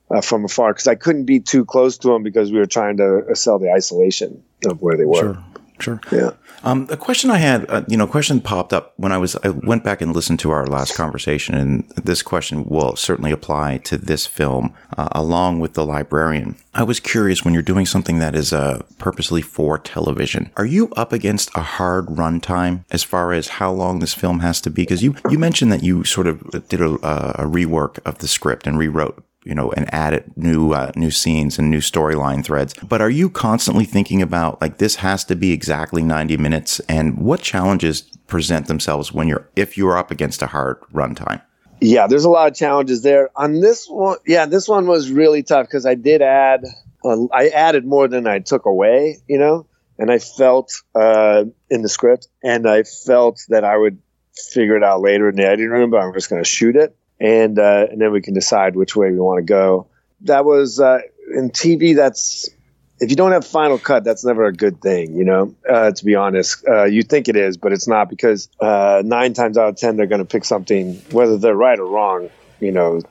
uh, 0.09 0.21
from 0.21 0.45
afar 0.45 0.73
because 0.73 0.87
I 0.87 0.95
couldn't 0.95 1.25
be 1.25 1.39
too 1.39 1.65
close 1.65 1.97
to 1.99 2.09
them 2.09 2.23
because 2.23 2.51
we 2.51 2.59
were 2.59 2.65
trying 2.65 2.97
to 2.97 3.25
uh, 3.29 3.35
sell 3.35 3.59
the 3.59 3.71
isolation 3.71 4.43
of 4.65 4.81
where 4.81 4.97
they 4.97 5.05
were. 5.05 5.15
Sure. 5.15 5.43
Sure. 5.79 6.01
Yeah. 6.11 6.31
Um, 6.63 6.87
a 6.89 6.97
question 6.97 7.29
I 7.29 7.37
had, 7.37 7.69
uh, 7.69 7.83
you 7.87 7.97
know, 7.97 8.07
question 8.07 8.41
popped 8.41 8.73
up 8.73 8.93
when 8.97 9.11
I 9.11 9.17
was, 9.17 9.35
I 9.37 9.49
went 9.49 9.83
back 9.83 10.01
and 10.01 10.13
listened 10.13 10.39
to 10.39 10.49
our 10.49 10.65
last 10.65 10.95
conversation, 10.95 11.53
and 11.53 11.87
this 11.91 12.23
question 12.23 12.65
will 12.65 12.95
certainly 12.95 13.31
apply 13.31 13.77
to 13.79 13.97
this 13.97 14.25
film, 14.25 14.73
uh, 14.97 15.07
along 15.11 15.59
with 15.59 15.75
The 15.75 15.85
Librarian. 15.85 16.55
I 16.73 16.81
was 16.83 16.99
curious 16.99 17.45
when 17.45 17.53
you're 17.53 17.61
doing 17.61 17.85
something 17.85 18.17
that 18.19 18.35
is 18.35 18.53
uh, 18.53 18.81
purposely 18.97 19.43
for 19.43 19.77
television, 19.77 20.49
are 20.57 20.65
you 20.65 20.89
up 20.95 21.13
against 21.13 21.55
a 21.55 21.61
hard 21.61 22.07
runtime 22.07 22.83
as 22.89 23.03
far 23.03 23.33
as 23.33 23.47
how 23.47 23.71
long 23.71 23.99
this 23.99 24.15
film 24.15 24.39
has 24.39 24.59
to 24.61 24.71
be? 24.71 24.81
Because 24.81 25.03
you, 25.03 25.15
you 25.29 25.37
mentioned 25.37 25.71
that 25.71 25.83
you 25.83 26.03
sort 26.03 26.25
of 26.25 26.67
did 26.69 26.81
a, 26.81 26.95
a 27.41 27.45
rework 27.45 27.99
of 28.03 28.17
the 28.17 28.27
script 28.27 28.65
and 28.65 28.79
rewrote 28.79 29.23
you 29.47 29.55
know, 29.55 29.71
and 29.71 29.91
added 29.93 30.25
new 30.35 30.73
uh, 30.73 30.91
new 30.95 31.11
scenes 31.11 31.57
and 31.57 31.71
new 31.71 31.79
storyline 31.79 32.43
threads. 32.43 32.73
But 32.87 33.01
are 33.01 33.09
you 33.09 33.29
constantly 33.29 33.85
thinking 33.85 34.21
about 34.21 34.61
like 34.61 34.77
this 34.77 34.95
has 34.95 35.23
to 35.25 35.35
be 35.35 35.51
exactly 35.51 36.03
90 36.03 36.37
minutes 36.37 36.79
and 36.81 37.17
what 37.17 37.41
challenges 37.41 38.01
present 38.27 38.67
themselves 38.67 39.13
when 39.13 39.27
you're 39.27 39.47
if 39.55 39.77
you're 39.77 39.97
up 39.97 40.11
against 40.11 40.41
a 40.41 40.47
hard 40.47 40.79
runtime? 40.93 41.41
Yeah, 41.79 42.07
there's 42.07 42.25
a 42.25 42.29
lot 42.29 42.51
of 42.51 42.57
challenges 42.57 43.03
there. 43.03 43.29
On 43.35 43.61
this 43.61 43.87
one, 43.87 44.17
yeah, 44.25 44.47
this 44.47 44.67
one 44.67 44.87
was 44.87 45.11
really 45.11 45.43
tough 45.43 45.67
because 45.67 45.85
I 45.85 45.95
did 45.95 46.21
add 46.21 46.65
uh, 47.05 47.25
I 47.31 47.49
added 47.49 47.85
more 47.85 48.07
than 48.07 48.27
I 48.27 48.39
took 48.39 48.65
away, 48.65 49.17
you 49.27 49.37
know, 49.37 49.67
and 49.97 50.11
I 50.11 50.19
felt 50.19 50.81
uh, 50.93 51.45
in 51.69 51.83
the 51.83 51.89
script 51.89 52.27
and 52.43 52.67
I 52.67 52.83
felt 52.83 53.41
that 53.49 53.63
I 53.63 53.77
would 53.77 53.99
figure 54.51 54.75
it 54.75 54.83
out 54.83 55.01
later 55.01 55.29
in 55.29 55.35
the 55.35 55.45
editing 55.45 55.69
room, 55.69 55.89
but 55.89 56.01
I'm 56.01 56.13
just 56.13 56.29
going 56.29 56.43
to 56.43 56.49
shoot 56.49 56.75
it 56.75 56.95
and 57.19 57.57
uh, 57.57 57.87
and 57.89 58.01
then 58.01 58.11
we 58.11 58.21
can 58.21 58.33
decide 58.33 58.75
which 58.75 58.95
way 58.95 59.11
we 59.11 59.19
want 59.19 59.39
to 59.39 59.45
go. 59.45 59.87
That 60.21 60.45
was 60.45 60.79
uh, 60.79 60.99
in 61.33 61.51
TV. 61.51 61.95
That's 61.95 62.49
if 62.99 63.09
you 63.09 63.15
don't 63.15 63.31
have 63.31 63.45
final 63.45 63.77
cut, 63.77 64.03
that's 64.03 64.25
never 64.25 64.45
a 64.45 64.53
good 64.53 64.81
thing, 64.81 65.15
you 65.15 65.23
know. 65.23 65.55
Uh, 65.69 65.91
to 65.91 66.05
be 66.05 66.15
honest, 66.15 66.63
uh, 66.67 66.85
you 66.85 67.03
think 67.03 67.27
it 67.27 67.35
is, 67.35 67.57
but 67.57 67.71
it's 67.71 67.87
not 67.87 68.09
because 68.09 68.49
uh, 68.59 69.01
nine 69.05 69.33
times 69.33 69.57
out 69.57 69.69
of 69.69 69.75
ten 69.77 69.97
they're 69.97 70.07
going 70.07 70.19
to 70.19 70.25
pick 70.25 70.45
something, 70.45 70.95
whether 71.11 71.37
they're 71.37 71.55
right 71.55 71.79
or 71.79 71.85
wrong, 71.85 72.29
you 72.59 72.71
know, 72.71 73.01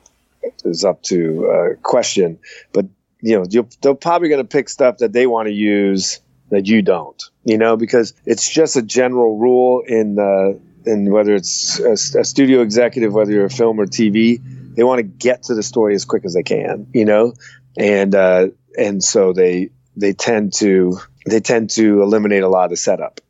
is 0.65 0.83
up 0.83 1.01
to 1.03 1.49
uh, 1.49 1.75
question. 1.81 2.39
But 2.73 2.85
you 3.21 3.37
know, 3.37 3.63
they're 3.81 3.95
probably 3.95 4.29
going 4.29 4.43
to 4.43 4.47
pick 4.47 4.69
stuff 4.69 4.97
that 4.97 5.13
they 5.13 5.27
want 5.27 5.47
to 5.47 5.53
use 5.53 6.19
that 6.49 6.67
you 6.67 6.81
don't, 6.81 7.21
you 7.43 7.57
know, 7.57 7.75
because 7.75 8.13
it's 8.25 8.49
just 8.49 8.75
a 8.75 8.81
general 8.81 9.37
rule 9.37 9.81
in 9.85 10.17
uh, 10.19 10.57
in 10.87 11.11
whether 11.11 11.35
it's 11.35 11.79
a, 11.79 11.93
a 12.19 12.23
studio 12.23 12.61
executive, 12.61 13.13
whether 13.13 13.31
you're 13.31 13.45
a 13.45 13.49
film 13.49 13.79
or 13.79 13.85
TV, 13.85 14.41
they 14.75 14.83
want 14.83 14.99
to 14.99 15.03
get 15.03 15.43
to 15.43 15.55
the 15.55 15.63
story 15.63 15.93
as 15.95 16.05
quick 16.05 16.25
as 16.25 16.33
they 16.33 16.43
can, 16.43 16.87
you 16.93 17.05
know, 17.05 17.33
and 17.77 18.15
uh, 18.15 18.47
and 18.77 19.03
so 19.03 19.33
they 19.33 19.69
they 19.95 20.13
tend 20.13 20.53
to 20.53 20.99
they 21.25 21.39
tend 21.39 21.69
to 21.71 22.01
eliminate 22.01 22.43
a 22.43 22.49
lot 22.49 22.65
of 22.65 22.69
the 22.71 22.77
setup 22.77 23.21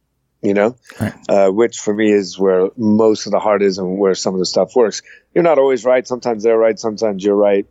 you 0.42 0.54
know? 0.54 0.76
Right. 1.00 1.14
uh, 1.30 1.50
which 1.50 1.80
for 1.80 1.94
me 1.94 2.12
is 2.12 2.38
where 2.38 2.70
most 2.78 3.26
of 3.26 3.32
the 3.32 3.40
heart 3.40 3.62
is 3.62 3.78
and 3.78 3.98
where 3.98 4.16
some 4.16 4.34
of 4.34 4.40
the 4.40 4.46
stuff 4.46 4.76
works. 4.76 5.02
You're 5.34 5.44
not 5.44 5.58
always 5.58 5.86
right. 5.86 6.08
Sometimes 6.08 6.44
they're 6.44 6.58
right. 6.58 6.78
Sometimes 6.78 7.24
you're 7.24 7.36
right. 7.36 7.66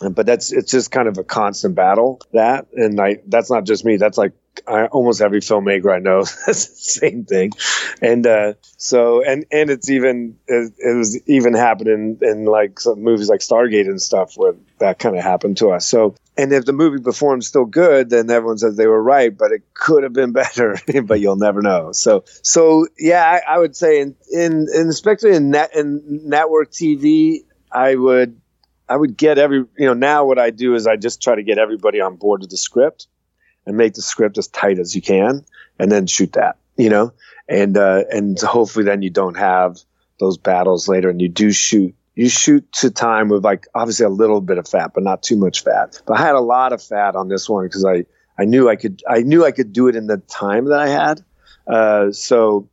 But 0.00 0.26
that's 0.26 0.52
it's 0.52 0.70
just 0.70 0.92
kind 0.92 1.08
of 1.08 1.18
a 1.18 1.24
constant 1.24 1.74
battle 1.74 2.20
that. 2.32 2.68
And 2.72 3.00
I 3.00 3.18
that's 3.26 3.50
not 3.50 3.64
just 3.64 3.84
me. 3.84 3.96
That's 3.96 4.16
like 4.16 4.32
I, 4.66 4.86
almost 4.86 5.20
every 5.20 5.40
filmmaker 5.40 5.94
I 5.94 5.98
know 5.98 6.24
that's 6.46 6.66
the 6.66 6.76
same 6.76 7.24
thing, 7.24 7.52
and 8.00 8.26
uh, 8.26 8.54
so 8.76 9.24
and 9.24 9.44
and 9.50 9.70
it's 9.70 9.90
even 9.90 10.36
it, 10.46 10.72
it, 10.78 10.96
was 10.96 11.20
even 11.28 11.54
happening 11.54 12.18
in 12.22 12.44
like 12.44 12.80
some 12.80 13.02
movies 13.02 13.28
like 13.28 13.40
Stargate 13.40 13.86
and 13.86 14.00
stuff 14.00 14.36
where 14.36 14.54
that 14.78 14.98
kind 14.98 15.16
of 15.16 15.22
happened 15.22 15.56
to 15.58 15.70
us. 15.70 15.88
So 15.88 16.14
and 16.36 16.52
if 16.52 16.64
the 16.64 16.72
movie 16.72 17.02
performs 17.02 17.46
still 17.46 17.64
good, 17.64 18.10
then 18.10 18.30
everyone 18.30 18.58
says 18.58 18.76
they 18.76 18.86
were 18.86 19.02
right, 19.02 19.36
but 19.36 19.52
it 19.52 19.62
could 19.74 20.02
have 20.04 20.12
been 20.12 20.32
better, 20.42 20.78
but 21.02 21.20
you'll 21.20 21.36
never 21.36 21.62
know. 21.62 21.92
So 21.92 22.24
so 22.42 22.86
yeah, 22.98 23.24
I, 23.24 23.54
I 23.54 23.58
would 23.58 23.76
say 23.76 24.00
in, 24.00 24.16
in 24.32 24.66
in 24.74 24.88
especially 24.88 25.34
in 25.34 25.50
net 25.50 25.74
in 25.74 26.22
network 26.24 26.70
TV, 26.70 27.44
I 27.70 27.94
would 27.94 28.40
I 28.88 28.96
would 28.96 29.16
get 29.16 29.38
every 29.38 29.58
you 29.76 29.86
know 29.86 29.94
now 29.94 30.24
what 30.24 30.38
I 30.38 30.50
do 30.50 30.74
is 30.74 30.86
I 30.86 30.96
just 30.96 31.22
try 31.22 31.34
to 31.34 31.42
get 31.42 31.58
everybody 31.58 32.00
on 32.00 32.16
board 32.16 32.40
with 32.40 32.50
the 32.50 32.56
script 32.56 33.06
and 33.68 33.76
make 33.76 33.94
the 33.94 34.02
script 34.02 34.38
as 34.38 34.48
tight 34.48 34.78
as 34.78 34.96
you 34.96 35.02
can 35.02 35.44
and 35.78 35.92
then 35.92 36.06
shoot 36.06 36.32
that, 36.32 36.56
you 36.76 36.88
know? 36.88 37.12
And, 37.48 37.76
uh, 37.76 38.04
and 38.10 38.38
hopefully 38.40 38.84
then 38.84 39.02
you 39.02 39.10
don't 39.10 39.36
have 39.36 39.78
those 40.18 40.38
battles 40.38 40.88
later 40.88 41.10
and 41.10 41.20
you 41.20 41.28
do 41.28 41.52
shoot 41.52 41.94
you 42.14 42.28
shoot 42.28 42.72
to 42.72 42.90
time 42.90 43.28
with 43.28 43.44
like 43.44 43.68
obviously 43.76 44.04
a 44.04 44.08
little 44.08 44.40
bit 44.40 44.58
of 44.58 44.66
fat, 44.66 44.90
but 44.92 45.04
not 45.04 45.22
too 45.22 45.36
much 45.36 45.62
fat. 45.62 46.02
But 46.04 46.18
I 46.18 46.22
had 46.22 46.34
a 46.34 46.40
lot 46.40 46.72
of 46.72 46.82
fat 46.82 47.14
on 47.14 47.28
this 47.28 47.48
one 47.48 47.64
because 47.64 47.84
I, 47.84 48.06
I 48.36 48.44
knew 48.44 48.68
I 48.68 48.74
could 48.74 49.04
I 49.08 49.20
knew 49.20 49.44
I 49.44 49.52
could 49.52 49.72
do 49.72 49.86
it 49.86 49.94
in 49.94 50.08
the 50.08 50.16
time 50.16 50.64
that 50.64 50.80
I 50.80 50.88
had. 50.88 51.24
Uh, 51.64 52.10
so 52.10 52.68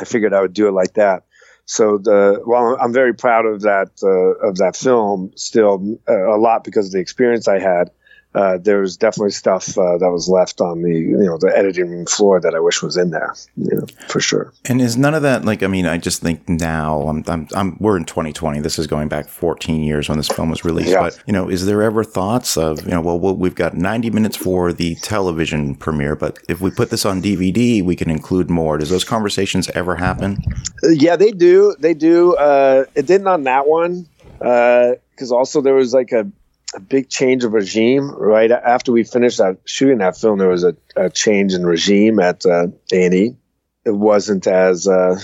I 0.00 0.04
figured 0.04 0.32
I 0.32 0.42
would 0.42 0.52
do 0.52 0.68
it 0.68 0.72
like 0.72 0.94
that. 0.94 1.24
So 1.64 1.98
the 1.98 2.40
well, 2.46 2.76
I'm 2.80 2.92
very 2.92 3.14
proud 3.14 3.46
of 3.46 3.62
that 3.62 3.90
uh, 4.00 4.46
of 4.46 4.58
that 4.58 4.76
film 4.76 5.32
still 5.34 5.98
uh, 6.08 6.32
a 6.32 6.38
lot 6.38 6.62
because 6.62 6.86
of 6.86 6.92
the 6.92 7.00
experience 7.00 7.48
I 7.48 7.58
had 7.58 7.90
uh, 8.34 8.58
was 8.64 8.96
definitely 8.96 9.30
stuff 9.30 9.76
uh, 9.76 9.98
that 9.98 10.10
was 10.10 10.28
left 10.28 10.60
on 10.60 10.82
the 10.82 10.90
you 10.90 11.18
know 11.18 11.36
the 11.38 11.52
editing 11.54 11.90
room 11.90 12.06
floor 12.06 12.40
that 12.40 12.54
I 12.54 12.60
wish 12.60 12.82
was 12.82 12.96
in 12.96 13.10
there, 13.10 13.34
you 13.56 13.76
know, 13.76 13.86
for 14.08 14.20
sure. 14.20 14.52
And 14.64 14.80
is 14.80 14.96
none 14.96 15.14
of 15.14 15.22
that 15.22 15.44
like 15.44 15.62
I 15.62 15.66
mean 15.66 15.86
I 15.86 15.98
just 15.98 16.22
think 16.22 16.48
now 16.48 17.02
I'm, 17.02 17.24
I'm, 17.26 17.48
I'm 17.54 17.76
we're 17.78 17.96
in 17.96 18.04
2020. 18.04 18.60
This 18.60 18.78
is 18.78 18.86
going 18.86 19.08
back 19.08 19.28
14 19.28 19.82
years 19.82 20.08
when 20.08 20.18
this 20.18 20.28
film 20.28 20.48
was 20.48 20.64
released. 20.64 20.90
Yeah. 20.90 21.02
But 21.02 21.22
you 21.26 21.32
know, 21.32 21.48
is 21.48 21.66
there 21.66 21.82
ever 21.82 22.04
thoughts 22.04 22.56
of 22.56 22.82
you 22.84 22.92
know 22.92 23.02
well, 23.02 23.18
well 23.18 23.36
we've 23.36 23.54
got 23.54 23.74
90 23.74 24.10
minutes 24.10 24.36
for 24.36 24.72
the 24.72 24.94
television 24.96 25.74
premiere, 25.74 26.16
but 26.16 26.38
if 26.48 26.60
we 26.60 26.70
put 26.70 26.90
this 26.90 27.04
on 27.04 27.20
DVD, 27.20 27.84
we 27.84 27.96
can 27.96 28.10
include 28.10 28.48
more. 28.48 28.78
Does 28.78 28.90
those 28.90 29.04
conversations 29.04 29.68
ever 29.70 29.96
happen? 29.96 30.38
Yeah, 30.82 31.16
they 31.16 31.32
do. 31.32 31.76
They 31.78 31.94
do. 31.94 32.34
Uh, 32.36 32.84
it 32.94 33.06
didn't 33.06 33.26
on 33.26 33.44
that 33.44 33.68
one 33.68 34.06
because 34.38 35.30
uh, 35.30 35.36
also 35.36 35.60
there 35.60 35.74
was 35.74 35.92
like 35.92 36.12
a 36.12 36.26
a 36.74 36.80
big 36.80 37.08
change 37.08 37.44
of 37.44 37.52
regime 37.52 38.10
right 38.10 38.50
after 38.50 38.92
we 38.92 39.04
finished 39.04 39.38
that 39.38 39.58
shooting 39.64 39.98
that 39.98 40.16
film. 40.16 40.38
There 40.38 40.48
was 40.48 40.64
a, 40.64 40.76
a 40.96 41.10
change 41.10 41.54
in 41.54 41.66
regime 41.66 42.18
at 42.18 42.46
uh, 42.46 42.68
A&E. 42.92 43.36
It 43.84 43.90
wasn't 43.90 44.46
as 44.46 44.86
uh, 44.86 45.18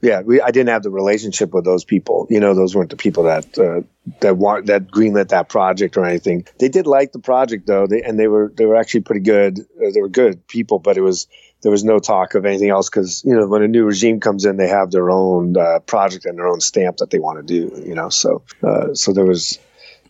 yeah. 0.00 0.20
We, 0.20 0.40
I 0.40 0.50
didn't 0.50 0.68
have 0.68 0.82
the 0.82 0.90
relationship 0.90 1.52
with 1.52 1.64
those 1.64 1.84
people. 1.84 2.26
You 2.30 2.38
know, 2.38 2.54
those 2.54 2.74
weren't 2.74 2.90
the 2.90 2.96
people 2.96 3.24
that 3.24 3.58
uh, 3.58 3.80
that 4.20 4.36
want 4.36 4.66
that 4.66 4.88
greenlit 4.88 5.28
that 5.28 5.48
project 5.48 5.96
or 5.96 6.04
anything. 6.04 6.46
They 6.58 6.68
did 6.68 6.86
like 6.86 7.12
the 7.12 7.18
project 7.18 7.66
though, 7.66 7.86
they, 7.86 8.02
and 8.02 8.18
they 8.18 8.28
were 8.28 8.52
they 8.54 8.66
were 8.66 8.76
actually 8.76 9.00
pretty 9.00 9.22
good. 9.22 9.60
Uh, 9.60 9.90
they 9.92 10.00
were 10.00 10.08
good 10.08 10.46
people, 10.46 10.78
but 10.78 10.96
it 10.96 11.00
was 11.00 11.26
there 11.62 11.72
was 11.72 11.82
no 11.82 11.98
talk 11.98 12.34
of 12.34 12.44
anything 12.44 12.70
else 12.70 12.88
because 12.88 13.24
you 13.24 13.34
know 13.34 13.48
when 13.48 13.62
a 13.62 13.68
new 13.68 13.84
regime 13.84 14.20
comes 14.20 14.44
in, 14.44 14.58
they 14.58 14.68
have 14.68 14.90
their 14.90 15.10
own 15.10 15.56
uh, 15.56 15.80
project 15.80 16.26
and 16.26 16.38
their 16.38 16.46
own 16.46 16.60
stamp 16.60 16.98
that 16.98 17.10
they 17.10 17.18
want 17.18 17.38
to 17.38 17.42
do. 17.42 17.82
You 17.84 17.94
know, 17.94 18.10
so 18.10 18.42
uh, 18.62 18.94
so 18.94 19.12
there 19.12 19.24
was 19.24 19.58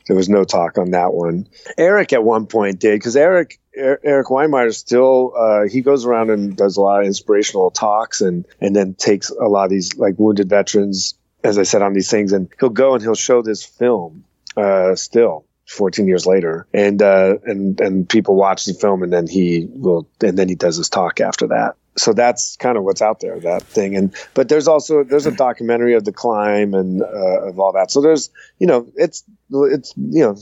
there 0.06 0.16
was 0.16 0.28
no 0.28 0.44
talk 0.44 0.78
on 0.78 0.90
that 0.90 1.14
one. 1.14 1.48
Eric 1.78 2.12
at 2.12 2.24
one 2.24 2.46
point 2.46 2.80
did 2.80 2.98
because 2.98 3.16
Eric 3.16 3.58
Erik 3.76 4.26
Weihenmayer 4.26 4.74
still 4.74 5.32
uh, 5.36 5.64
he 5.64 5.80
goes 5.80 6.04
around 6.04 6.30
and 6.30 6.56
does 6.56 6.76
a 6.76 6.80
lot 6.80 7.00
of 7.00 7.06
inspirational 7.06 7.70
talks 7.70 8.20
and 8.20 8.46
and 8.60 8.74
then 8.74 8.94
takes 8.94 9.30
a 9.30 9.46
lot 9.46 9.64
of 9.64 9.70
these 9.70 9.96
like 9.96 10.18
wounded 10.18 10.48
veterans, 10.48 11.14
as 11.42 11.58
I 11.58 11.62
said, 11.62 11.82
on 11.82 11.92
these 11.92 12.10
things, 12.10 12.32
and 12.32 12.48
he'll 12.60 12.68
go 12.68 12.94
and 12.94 13.02
he'll 13.02 13.14
show 13.14 13.42
this 13.42 13.64
film 13.64 14.24
uh, 14.56 14.94
still. 14.94 15.44
14 15.66 16.06
years 16.06 16.26
later 16.26 16.66
and 16.74 17.00
uh 17.00 17.38
and 17.46 17.80
and 17.80 18.06
people 18.06 18.36
watch 18.36 18.66
the 18.66 18.74
film 18.74 19.02
and 19.02 19.10
then 19.10 19.26
he 19.26 19.66
will 19.70 20.06
and 20.22 20.36
then 20.36 20.46
he 20.46 20.54
does 20.54 20.76
his 20.76 20.90
talk 20.90 21.20
after 21.20 21.46
that 21.46 21.74
so 21.96 22.12
that's 22.12 22.56
kind 22.56 22.76
of 22.76 22.84
what's 22.84 23.02
out 23.02 23.20
there 23.20 23.38
that 23.40 23.62
thing. 23.62 23.96
And 23.96 24.14
but 24.34 24.48
there's 24.48 24.68
also 24.68 25.04
there's 25.04 25.26
a 25.26 25.32
documentary 25.32 25.94
of 25.94 26.04
the 26.04 26.12
climb 26.12 26.74
and 26.74 27.02
uh, 27.02 27.48
of 27.48 27.58
all 27.58 27.72
that. 27.72 27.90
So 27.90 28.00
there's 28.00 28.30
you 28.58 28.66
know 28.66 28.86
it's 28.96 29.24
it's 29.50 29.94
you 29.96 30.24
know 30.24 30.36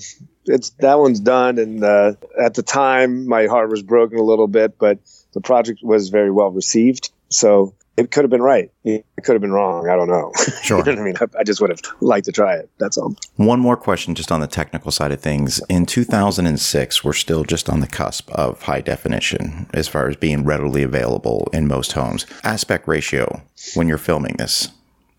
it's 0.47 0.71
that 0.81 0.99
one's 0.99 1.21
done. 1.21 1.59
And 1.59 1.85
uh, 1.85 2.15
at 2.41 2.55
the 2.55 2.63
time 2.63 3.27
my 3.27 3.47
heart 3.47 3.71
was 3.71 3.83
broken 3.83 4.19
a 4.19 4.23
little 4.23 4.49
bit 4.49 4.79
but 4.79 4.99
the 5.33 5.41
project 5.41 5.81
was 5.83 6.09
very 6.09 6.31
well 6.31 6.51
received. 6.51 7.11
So 7.29 7.75
it 7.97 8.11
could 8.11 8.25
have 8.25 8.31
been 8.31 8.43
right. 8.43 8.71
It 8.85 9.05
could 9.23 9.35
have 9.35 9.43
been 9.43 9.53
wrong. 9.53 9.89
I 9.89 9.97
don't 9.97 10.09
know. 10.09 10.33
Sure. 10.63 10.79
you 10.79 10.85
know 10.95 11.03
I 11.03 11.05
mean? 11.05 11.15
I, 11.21 11.27
I, 11.41 11.45
just 11.45 11.61
would 11.61 11.71
have 11.71 11.81
liked 12.01 12.27
to 12.27 12.33
try 12.33 12.55
it. 12.55 12.71
That's 12.79 12.97
all. 12.97 13.17
One 13.37 13.59
more 13.59 13.77
question 13.77 14.15
just 14.15 14.31
on 14.31 14.41
the 14.41 14.47
technical 14.47 14.93
side 14.93 15.11
of 15.11 15.21
things. 15.21 15.61
In 15.69 15.87
2006, 15.87 17.03
we're 17.03 17.13
still 17.13 17.43
just 17.43 17.69
on 17.69 17.81
the 17.81 17.89
cusp 17.89 18.31
of 18.31 18.63
high 18.63 18.81
definition 18.81 19.69
as 19.75 19.89
far 19.89 20.09
as 20.09 20.15
being 20.17 20.45
readily 20.45 20.85
available 20.85 21.49
in 21.53 21.67
most 21.67 21.93
homes. 21.93 22.27
Aspect 22.45 22.87
ratio 22.87 23.43
when 23.75 23.89
you're 23.89 23.99
filming 23.99 24.37
this. 24.39 24.69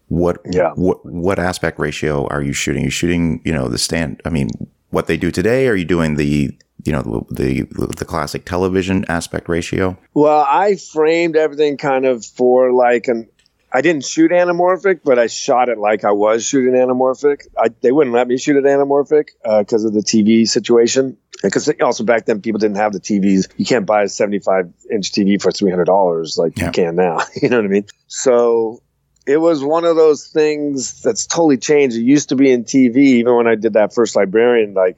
What, 0.08 0.38
yeah. 0.50 0.72
what 0.76 1.06
what 1.06 1.40
aspect 1.40 1.78
ratio 1.78 2.28
are 2.28 2.42
you 2.42 2.54
shooting? 2.54 2.84
Are 2.84 2.86
you 2.86 2.92
shooting, 2.92 3.42
you 3.44 3.52
know, 3.52 3.68
the 3.68 3.78
stand 3.78 4.22
I 4.24 4.30
mean, 4.30 4.50
what 4.92 5.08
they 5.08 5.18
do 5.18 5.30
today? 5.30 5.68
Are 5.68 5.76
you 5.76 5.86
doing 5.86 6.16
the 6.16 6.58
you 6.86 6.92
know 6.92 7.26
the 7.30 7.64
the 7.98 8.06
classic 8.06 8.46
television 8.46 9.06
aspect 9.08 9.50
ratio? 9.50 9.98
Well, 10.14 10.46
I 10.50 10.76
framed 10.76 11.36
everything 11.36 11.78
kind 11.78 12.06
of 12.06 12.26
for 12.26 12.72
like 12.72 13.08
an. 13.08 13.30
I 13.76 13.82
didn't 13.82 14.06
shoot 14.06 14.30
anamorphic, 14.30 15.00
but 15.04 15.18
I 15.18 15.26
shot 15.26 15.68
it 15.68 15.80
like 15.80 16.04
I 16.04 16.12
was 16.12 16.46
shooting 16.46 16.74
anamorphic. 16.74 17.48
I, 17.58 17.70
they 17.82 17.92
wouldn't 17.92 18.14
let 18.14 18.28
me 18.28 18.38
shoot 18.38 18.56
it 18.56 18.66
anamorphic 18.66 19.30
because 19.42 19.84
uh, 19.84 19.88
of 19.88 19.96
the 19.96 20.02
TV 20.02 20.48
situation. 20.48 21.18
Because 21.42 21.68
also 21.82 22.04
back 22.04 22.26
then 22.26 22.40
people 22.42 22.60
didn't 22.60 22.78
have 22.78 22.94
the 22.94 23.00
TVs. 23.00 23.52
You 23.58 23.66
can't 23.66 23.88
buy 23.88 24.04
a 24.04 24.10
75 24.10 24.72
inch 24.92 25.12
TV 25.12 25.42
for 25.42 25.52
three 25.52 25.72
hundred 25.72 25.86
dollars 25.86 26.38
like 26.38 26.58
yeah. 26.58 26.68
you 26.68 26.72
can 26.72 26.96
now. 26.96 27.22
you 27.42 27.50
know 27.50 27.58
what 27.58 27.66
I 27.66 27.70
mean? 27.70 27.86
So 28.08 28.84
it 29.26 29.38
was 29.38 29.64
one 29.64 29.86
of 29.86 29.96
those 29.96 30.28
things 30.28 31.02
that's 31.02 31.26
totally 31.26 31.58
changed. 31.58 31.96
It 31.96 32.02
used 32.02 32.30
to 32.30 32.36
be 32.36 32.52
in 32.52 32.66
TV, 32.66 32.98
even 32.98 33.36
when 33.36 33.48
I 33.48 33.56
did 33.56 33.74
that 33.74 33.94
first 33.94 34.16
librarian, 34.16 34.74
like 34.74 34.98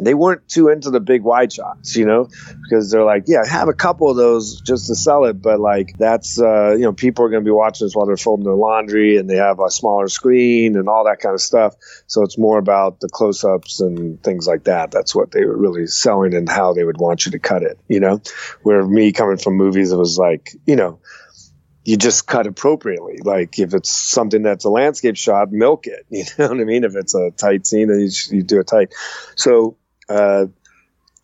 they 0.00 0.14
weren't 0.14 0.48
too 0.48 0.68
into 0.68 0.90
the 0.90 1.00
big 1.00 1.22
wide 1.22 1.52
shots, 1.52 1.94
you 1.94 2.04
know, 2.04 2.28
because 2.62 2.90
they're 2.90 3.04
like, 3.04 3.24
yeah, 3.26 3.46
have 3.46 3.68
a 3.68 3.74
couple 3.74 4.10
of 4.10 4.16
those 4.16 4.60
just 4.60 4.88
to 4.88 4.96
sell 4.96 5.24
it, 5.24 5.40
but 5.40 5.60
like 5.60 5.96
that's 5.98 6.40
uh, 6.40 6.72
you 6.72 6.80
know, 6.80 6.92
people 6.92 7.24
are 7.24 7.28
going 7.28 7.42
to 7.42 7.48
be 7.48 7.52
watching 7.52 7.86
this 7.86 7.94
while 7.94 8.06
they're 8.06 8.16
folding 8.16 8.44
their 8.44 8.54
laundry, 8.54 9.16
and 9.16 9.30
they 9.30 9.36
have 9.36 9.60
a 9.60 9.70
smaller 9.70 10.08
screen 10.08 10.76
and 10.76 10.88
all 10.88 11.04
that 11.04 11.20
kind 11.20 11.34
of 11.34 11.40
stuff. 11.40 11.74
So 12.06 12.22
it's 12.22 12.36
more 12.36 12.58
about 12.58 13.00
the 13.00 13.08
close-ups 13.08 13.80
and 13.80 14.22
things 14.22 14.48
like 14.48 14.64
that. 14.64 14.90
That's 14.90 15.14
what 15.14 15.30
they 15.30 15.44
were 15.44 15.56
really 15.56 15.86
selling 15.86 16.34
and 16.34 16.48
how 16.48 16.72
they 16.72 16.84
would 16.84 16.98
want 16.98 17.26
you 17.26 17.32
to 17.32 17.38
cut 17.38 17.62
it, 17.62 17.78
you 17.88 18.00
know. 18.00 18.20
Where 18.62 18.84
me 18.84 19.12
coming 19.12 19.38
from 19.38 19.54
movies, 19.54 19.92
it 19.92 19.96
was 19.96 20.18
like, 20.18 20.50
you 20.66 20.74
know, 20.74 20.98
you 21.84 21.96
just 21.96 22.26
cut 22.26 22.46
appropriately. 22.46 23.18
Like 23.22 23.58
if 23.58 23.74
it's 23.74 23.92
something 23.92 24.42
that's 24.42 24.64
a 24.64 24.70
landscape 24.70 25.16
shot, 25.16 25.52
milk 25.52 25.86
it. 25.86 26.06
You 26.14 26.24
know 26.38 26.48
what 26.48 26.60
I 26.60 26.64
mean? 26.64 26.84
If 26.84 26.96
it's 26.96 27.14
a 27.14 27.30
tight 27.30 27.66
scene, 27.66 27.88
then 27.88 28.00
you, 28.00 28.10
you 28.30 28.42
do 28.42 28.60
it 28.60 28.66
tight. 28.66 28.94
So 29.36 29.76
uh, 30.08 30.46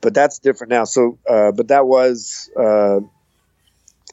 but 0.01 0.14
that's 0.14 0.38
different 0.38 0.71
now. 0.71 0.85
So, 0.85 1.19
uh, 1.29 1.53
but 1.53 1.69
that 1.69 1.87
was 1.87 2.51
uh, 2.59 3.01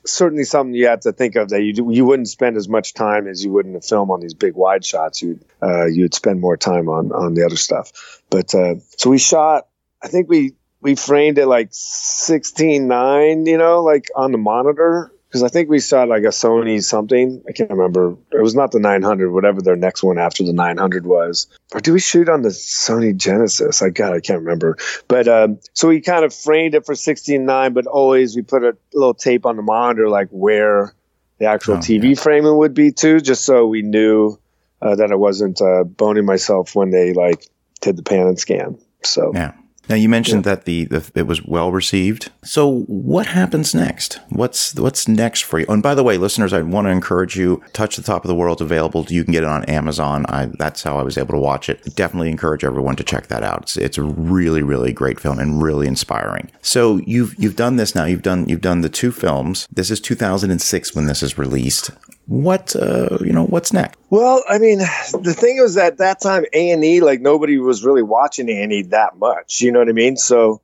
certainly 0.05 0.43
something 0.43 0.73
you 0.73 0.87
had 0.87 1.01
to 1.03 1.11
think 1.11 1.35
of 1.35 1.49
that 1.49 1.61
you 1.61 1.91
you 1.91 2.05
wouldn't 2.05 2.29
spend 2.29 2.57
as 2.57 2.67
much 2.67 2.93
time 2.93 3.27
as 3.27 3.43
you 3.43 3.51
would 3.51 3.65
in 3.65 3.75
a 3.75 3.81
film 3.81 4.11
on 4.11 4.19
these 4.19 4.33
big 4.33 4.55
wide 4.55 4.85
shots. 4.85 5.21
You 5.21 5.39
uh, 5.61 5.85
you'd 5.85 6.13
spend 6.13 6.41
more 6.41 6.57
time 6.57 6.89
on 6.89 7.11
on 7.11 7.33
the 7.33 7.45
other 7.45 7.57
stuff. 7.57 8.21
But 8.29 8.53
uh, 8.53 8.75
so 8.97 9.09
we 9.09 9.17
shot. 9.17 9.67
I 10.01 10.07
think 10.07 10.29
we 10.29 10.53
we 10.81 10.95
framed 10.95 11.37
it 11.37 11.47
like 11.47 11.71
16.9, 11.71 13.47
you 13.47 13.57
know, 13.57 13.83
like 13.83 14.09
on 14.15 14.31
the 14.31 14.37
monitor. 14.37 15.11
Because 15.27 15.43
I 15.43 15.49
think 15.49 15.69
we 15.69 15.79
saw 15.79 16.03
like 16.03 16.23
a 16.23 16.27
Sony 16.27 16.81
something. 16.81 17.43
I 17.47 17.51
can't 17.51 17.69
remember. 17.69 18.15
It 18.31 18.41
was 18.41 18.55
not 18.55 18.71
the 18.71 18.79
900, 18.79 19.31
whatever 19.31 19.61
their 19.61 19.75
next 19.75 20.01
one 20.03 20.17
after 20.17 20.43
the 20.43 20.53
900 20.53 21.05
was. 21.05 21.47
Or 21.73 21.81
do 21.81 21.91
we 21.91 21.99
shoot 21.99 22.29
on 22.29 22.43
the 22.43 22.49
Sony 22.49 23.15
Genesis? 23.15 23.81
I 23.81 23.89
got, 23.89 24.13
I 24.13 24.21
can't 24.21 24.39
remember. 24.39 24.77
But 25.09 25.27
um, 25.27 25.59
so 25.73 25.89
we 25.89 25.99
kind 25.99 26.23
of 26.23 26.33
framed 26.33 26.75
it 26.75 26.85
for 26.85 26.95
16.9, 26.95 27.73
but 27.73 27.87
always 27.87 28.35
we 28.35 28.41
put 28.41 28.63
a 28.63 28.77
little 28.93 29.13
tape 29.13 29.45
on 29.45 29.57
the 29.57 29.61
monitor, 29.63 30.07
like 30.07 30.29
where 30.29 30.93
the 31.39 31.45
actual 31.45 31.75
oh, 31.75 31.79
TV 31.79 32.15
yeah. 32.15 32.21
framing 32.21 32.55
would 32.57 32.73
be 32.73 32.91
too, 32.91 33.19
just 33.19 33.43
so 33.43 33.67
we 33.67 33.81
knew 33.81 34.39
uh, 34.81 34.95
that 34.95 35.11
I 35.11 35.15
wasn't 35.15 35.61
uh, 35.61 35.83
boning 35.83 36.25
myself 36.25 36.73
when 36.73 36.91
they 36.91 37.13
like 37.13 37.45
did 37.81 37.97
the 37.97 38.03
pan 38.03 38.27
and 38.27 38.39
scan. 38.39 38.79
So 39.03 39.31
yeah. 39.33 39.53
Now 39.89 39.95
you 39.95 40.09
mentioned 40.09 40.45
yeah. 40.45 40.55
that 40.55 40.65
the, 40.65 40.85
the, 40.85 41.11
it 41.15 41.27
was 41.27 41.45
well 41.45 41.71
received. 41.71 42.31
So 42.43 42.81
what 42.87 43.27
happens 43.27 43.73
next? 43.73 44.19
What's 44.29 44.75
what's 44.75 45.07
next 45.07 45.41
for 45.41 45.59
you? 45.59 45.65
And 45.69 45.81
by 45.81 45.95
the 45.95 46.03
way, 46.03 46.17
listeners, 46.17 46.53
I 46.53 46.61
want 46.61 46.85
to 46.85 46.91
encourage 46.91 47.35
you. 47.37 47.63
Touch 47.73 47.95
the 47.95 48.03
Top 48.03 48.23
of 48.23 48.27
the 48.27 48.35
World 48.35 48.61
available. 48.61 49.05
You 49.07 49.23
can 49.23 49.33
get 49.33 49.43
it 49.43 49.49
on 49.49 49.63
Amazon. 49.65 50.25
I, 50.27 50.49
that's 50.57 50.83
how 50.83 50.97
I 50.97 51.03
was 51.03 51.17
able 51.17 51.33
to 51.33 51.39
watch 51.39 51.69
it. 51.69 51.95
Definitely 51.95 52.29
encourage 52.29 52.63
everyone 52.63 52.95
to 52.97 53.03
check 53.03 53.27
that 53.27 53.43
out. 53.43 53.63
It's, 53.63 53.77
it's 53.77 53.97
a 53.97 54.03
really 54.03 54.61
really 54.61 54.93
great 54.93 55.19
film 55.19 55.39
and 55.39 55.61
really 55.61 55.87
inspiring. 55.87 56.51
So 56.61 56.97
you've 57.05 57.35
you've 57.37 57.55
done 57.55 57.77
this 57.77 57.95
now. 57.95 58.05
You've 58.05 58.23
done 58.23 58.47
you've 58.47 58.61
done 58.61 58.81
the 58.81 58.89
two 58.89 59.11
films. 59.11 59.67
This 59.71 59.91
is 59.91 59.99
2006 60.01 60.95
when 60.95 61.05
this 61.05 61.23
is 61.23 61.37
released 61.37 61.91
what 62.27 62.75
uh, 62.75 63.17
you 63.21 63.31
know 63.31 63.45
what's 63.45 63.73
next? 63.73 63.97
Well 64.09 64.43
i 64.47 64.57
mean 64.59 64.79
the 64.79 65.35
thing 65.37 65.61
was 65.61 65.77
at 65.77 65.97
that 65.97 66.19
time 66.21 66.45
a&e 66.53 67.01
like 67.01 67.21
nobody 67.21 67.57
was 67.57 67.83
really 67.83 68.03
watching 68.03 68.49
a&e 68.49 68.83
that 68.83 69.17
much 69.17 69.61
you 69.61 69.71
know 69.71 69.79
what 69.79 69.89
i 69.89 69.93
mean? 69.93 70.17
So 70.17 70.61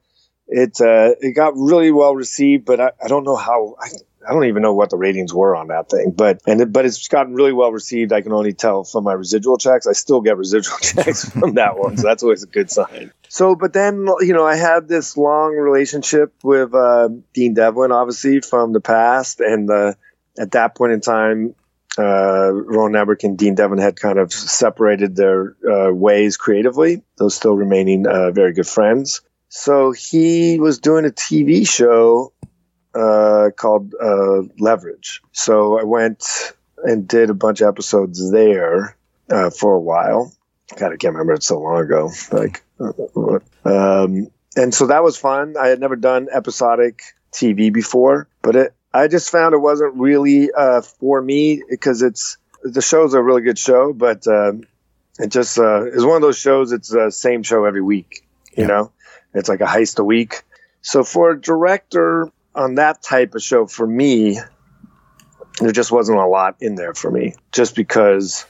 it 0.48 0.80
uh, 0.82 1.16
it 1.22 1.32
got 1.32 1.54
really 1.56 1.92
well 1.92 2.16
received 2.16 2.66
but 2.66 2.80
i, 2.80 2.92
I 3.04 3.08
don't 3.08 3.24
know 3.24 3.38
how 3.38 3.76
I, 3.80 3.88
I 4.28 4.34
don't 4.34 4.46
even 4.46 4.62
know 4.62 4.74
what 4.74 4.90
the 4.90 4.98
ratings 4.98 5.34
were 5.34 5.56
on 5.56 5.68
that 5.68 5.90
thing 5.90 6.12
but 6.12 6.42
and 6.46 6.60
it, 6.60 6.74
but 6.74 6.86
it's 6.86 7.08
gotten 7.08 7.34
really 7.34 7.54
well 7.54 7.72
received. 7.72 8.12
I 8.12 8.22
can 8.22 8.34
only 8.34 8.54
tell 8.54 8.84
from 8.84 9.06
my 9.06 9.14
residual 9.14 9.58
checks. 9.58 9.88
I 9.88 9.94
still 9.94 10.22
get 10.22 10.38
residual 10.38 10.78
checks 10.82 11.30
from 11.30 11.54
that 11.54 11.78
one 11.78 11.96
so 11.98 12.08
that's 12.08 12.24
always 12.24 12.44
a 12.44 12.48
good 12.48 12.70
sign. 12.70 13.12
So 13.30 13.56
but 13.56 13.72
then 13.72 14.06
you 14.20 14.34
know 14.34 14.46
i 14.46 14.56
had 14.56 14.90
this 14.90 15.16
long 15.16 15.54
relationship 15.56 16.34
with 16.44 16.74
uh, 16.74 17.08
dean 17.34 17.54
devlin 17.54 17.94
obviously 17.94 18.42
from 18.42 18.74
the 18.74 18.82
past 18.82 19.40
and 19.40 19.70
the 19.70 19.96
at 20.38 20.52
that 20.52 20.76
point 20.76 20.94
in 20.94 21.02
time, 21.02 21.56
uh, 21.98 22.52
Roland 22.52 22.96
Emmerich 22.96 23.24
and 23.24 23.38
Dean 23.38 23.56
Devlin 23.56 23.80
had 23.80 24.00
kind 24.00 24.18
of 24.18 24.32
separated 24.34 25.16
their 25.16 25.56
uh, 25.70 25.92
ways 25.94 26.38
creatively, 26.38 27.04
though 27.18 27.30
still 27.30 27.56
remaining 27.56 28.08
uh, 28.08 28.32
very 28.32 28.54
good 28.54 28.68
friends. 28.68 29.22
So 29.50 29.92
he 29.92 30.60
was 30.60 30.80
doing 30.80 31.06
a 31.06 31.10
TV 31.10 31.68
show 31.70 32.34
uh, 32.96 33.52
called 33.56 33.94
uh, 34.02 34.42
Leverage. 34.60 35.22
So 35.32 35.80
I 35.80 35.84
went 35.84 36.24
and 36.84 37.08
did 37.08 37.30
a 37.30 37.36
bunch 37.36 37.62
of 37.62 37.68
episodes 37.68 38.32
there 38.32 38.98
uh, 39.30 39.52
for 39.52 39.76
a 39.76 39.80
while. 39.80 40.34
God, 40.78 40.94
I 40.94 40.98
can't 40.98 41.14
remember 41.14 41.34
it 41.34 41.44
so 41.44 41.60
long 41.60 41.82
ago. 41.84 42.10
Like, 42.32 42.64
um, 43.66 44.28
and 44.56 44.74
so 44.74 44.88
that 44.88 45.04
was 45.04 45.18
fun. 45.18 45.56
I 45.60 45.68
had 45.68 45.80
never 45.80 45.96
done 45.96 46.28
episodic 46.32 47.04
TV 47.32 47.72
before, 47.72 48.28
but 48.42 48.56
it 48.56 48.74
I 48.94 49.08
just 49.08 49.30
found 49.32 49.54
it 49.54 49.60
wasn't 49.60 49.96
really 49.96 50.52
uh, 50.52 50.82
for 50.82 51.22
me 51.22 51.64
because 51.70 52.02
it's 52.02 52.38
the 52.64 52.82
show's 52.82 53.14
a 53.14 53.22
really 53.22 53.42
good 53.42 53.58
show, 53.58 53.92
but 53.92 54.28
uh, 54.28 54.54
it 55.20 55.30
just 55.30 55.58
uh, 55.58 55.86
is 55.86 56.06
one 56.06 56.18
of 56.18 56.22
those 56.22 56.38
shows. 56.38 56.72
It's 56.72 56.90
the 56.90 57.10
same 57.12 57.44
show 57.44 57.66
every 57.66 57.82
week. 57.82 58.26
You 58.56 58.64
yeah. 58.64 58.68
know, 58.68 58.92
it's 59.34 59.50
like 59.50 59.62
a 59.62 59.66
heist 59.66 60.00
a 60.00 60.04
week. 60.04 60.44
So 60.82 61.04
for 61.04 61.32
a 61.32 61.42
director 61.42 62.32
on 62.54 62.76
that 62.76 63.02
type 63.02 63.36
of 63.36 63.42
show, 63.42 63.66
for 63.66 63.88
me, 63.88 64.40
there 65.60 65.72
just 65.72 65.92
wasn't 65.92 66.20
a 66.20 66.28
lot 66.28 66.58
in 66.62 66.76
there 66.76 66.94
for 66.94 67.10
me. 67.10 67.36
Just 67.52 67.76
because, 67.76 68.46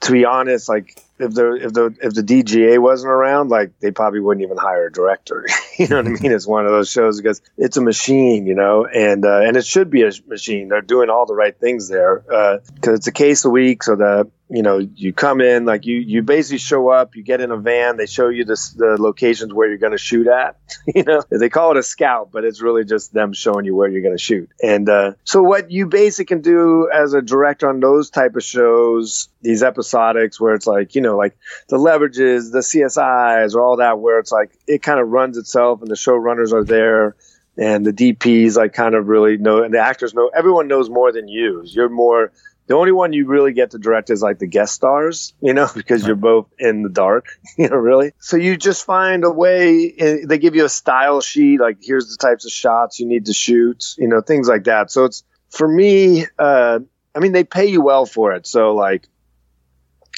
to 0.00 0.12
be 0.12 0.24
honest, 0.24 0.68
like 0.68 1.00
if 1.18 1.32
the 1.32 1.54
if 1.54 1.72
the 1.72 1.96
if 2.02 2.14
the 2.14 2.22
DGA 2.22 2.78
wasn't 2.78 3.10
around, 3.10 3.48
like 3.48 3.78
they 3.80 3.90
probably 3.90 4.20
wouldn't 4.20 4.44
even 4.44 4.56
hire 4.56 4.86
a 4.86 4.92
director. 4.92 5.46
you 5.78 5.88
know 5.88 5.96
what 5.96 6.06
I 6.06 6.10
mean? 6.10 6.32
It's 6.32 6.46
one 6.46 6.66
of 6.66 6.72
those 6.72 6.90
shows 6.90 7.20
because 7.20 7.40
it's 7.56 7.76
a 7.76 7.82
machine, 7.82 8.46
you 8.46 8.54
know, 8.54 8.86
and 8.86 9.24
uh, 9.24 9.40
and 9.40 9.56
it 9.56 9.66
should 9.66 9.90
be 9.90 10.02
a 10.02 10.10
machine. 10.26 10.68
They're 10.68 10.82
doing 10.82 11.10
all 11.10 11.26
the 11.26 11.34
right 11.34 11.58
things 11.58 11.88
there 11.88 12.20
because 12.26 12.88
uh, 12.88 12.94
it's 12.94 13.06
a 13.06 13.12
case 13.12 13.44
a 13.44 13.50
week, 13.50 13.82
so 13.82 13.96
the 13.96 14.30
you 14.48 14.62
know 14.62 14.78
you 14.78 15.12
come 15.12 15.40
in 15.40 15.64
like 15.64 15.86
you 15.86 15.96
you 15.96 16.22
basically 16.22 16.58
show 16.58 16.88
up 16.88 17.16
you 17.16 17.22
get 17.22 17.40
in 17.40 17.50
a 17.50 17.56
van 17.56 17.96
they 17.96 18.06
show 18.06 18.28
you 18.28 18.44
the, 18.44 18.56
the 18.76 18.96
locations 19.00 19.52
where 19.52 19.68
you're 19.68 19.78
going 19.78 19.92
to 19.92 19.98
shoot 19.98 20.26
at 20.28 20.56
you 20.94 21.02
know 21.02 21.22
they 21.30 21.48
call 21.48 21.72
it 21.72 21.76
a 21.76 21.82
scout 21.82 22.30
but 22.32 22.44
it's 22.44 22.62
really 22.62 22.84
just 22.84 23.12
them 23.12 23.32
showing 23.32 23.64
you 23.64 23.74
where 23.74 23.88
you're 23.88 24.02
going 24.02 24.16
to 24.16 24.22
shoot 24.22 24.48
and 24.62 24.88
uh, 24.88 25.12
so 25.24 25.42
what 25.42 25.70
you 25.70 25.86
basically 25.86 26.26
can 26.26 26.40
do 26.42 26.88
as 26.92 27.12
a 27.12 27.22
director 27.22 27.68
on 27.68 27.80
those 27.80 28.08
type 28.08 28.36
of 28.36 28.44
shows 28.44 29.28
these 29.42 29.62
episodics 29.62 30.38
where 30.38 30.54
it's 30.54 30.66
like 30.66 30.94
you 30.94 31.00
know 31.00 31.16
like 31.16 31.36
the 31.68 31.76
leverages 31.76 32.52
the 32.52 32.60
csis 32.60 33.54
or 33.54 33.60
all 33.60 33.76
that 33.76 33.98
where 33.98 34.18
it's 34.18 34.32
like 34.32 34.52
it 34.66 34.80
kind 34.80 35.00
of 35.00 35.08
runs 35.08 35.36
itself 35.36 35.82
and 35.82 35.90
the 35.90 35.96
showrunners 35.96 36.52
are 36.52 36.64
there 36.64 37.16
and 37.58 37.86
the 37.86 37.92
DPs 37.92 38.56
like 38.56 38.74
kind 38.74 38.94
of 38.94 39.08
really 39.08 39.38
know, 39.38 39.62
and 39.62 39.72
the 39.72 39.78
actors 39.78 40.14
know. 40.14 40.30
Everyone 40.34 40.68
knows 40.68 40.90
more 40.90 41.10
than 41.10 41.26
you. 41.28 41.62
You're 41.64 41.88
more 41.88 42.32
the 42.66 42.74
only 42.74 42.92
one 42.92 43.12
you 43.12 43.26
really 43.26 43.52
get 43.52 43.70
to 43.72 43.78
direct 43.78 44.10
is 44.10 44.22
like 44.22 44.38
the 44.38 44.46
guest 44.46 44.74
stars, 44.74 45.34
you 45.40 45.54
know, 45.54 45.68
because 45.74 46.06
you're 46.06 46.16
both 46.16 46.46
in 46.58 46.82
the 46.82 46.88
dark, 46.88 47.38
you 47.58 47.68
know, 47.68 47.76
really. 47.76 48.12
So 48.18 48.36
you 48.36 48.56
just 48.56 48.84
find 48.84 49.24
a 49.24 49.30
way. 49.30 49.92
Eh, 49.96 50.16
they 50.26 50.38
give 50.38 50.54
you 50.54 50.64
a 50.64 50.68
style 50.68 51.20
sheet, 51.20 51.60
like 51.60 51.78
here's 51.82 52.08
the 52.08 52.16
types 52.16 52.44
of 52.44 52.52
shots 52.52 52.98
you 52.98 53.06
need 53.06 53.26
to 53.26 53.32
shoot, 53.32 53.94
you 53.98 54.08
know, 54.08 54.20
things 54.20 54.48
like 54.48 54.64
that. 54.64 54.90
So 54.90 55.04
it's 55.04 55.24
for 55.50 55.68
me. 55.68 56.26
Uh, 56.38 56.80
I 57.14 57.18
mean, 57.18 57.32
they 57.32 57.44
pay 57.44 57.66
you 57.66 57.80
well 57.80 58.04
for 58.04 58.34
it, 58.34 58.46
so 58.46 58.74
like, 58.74 59.08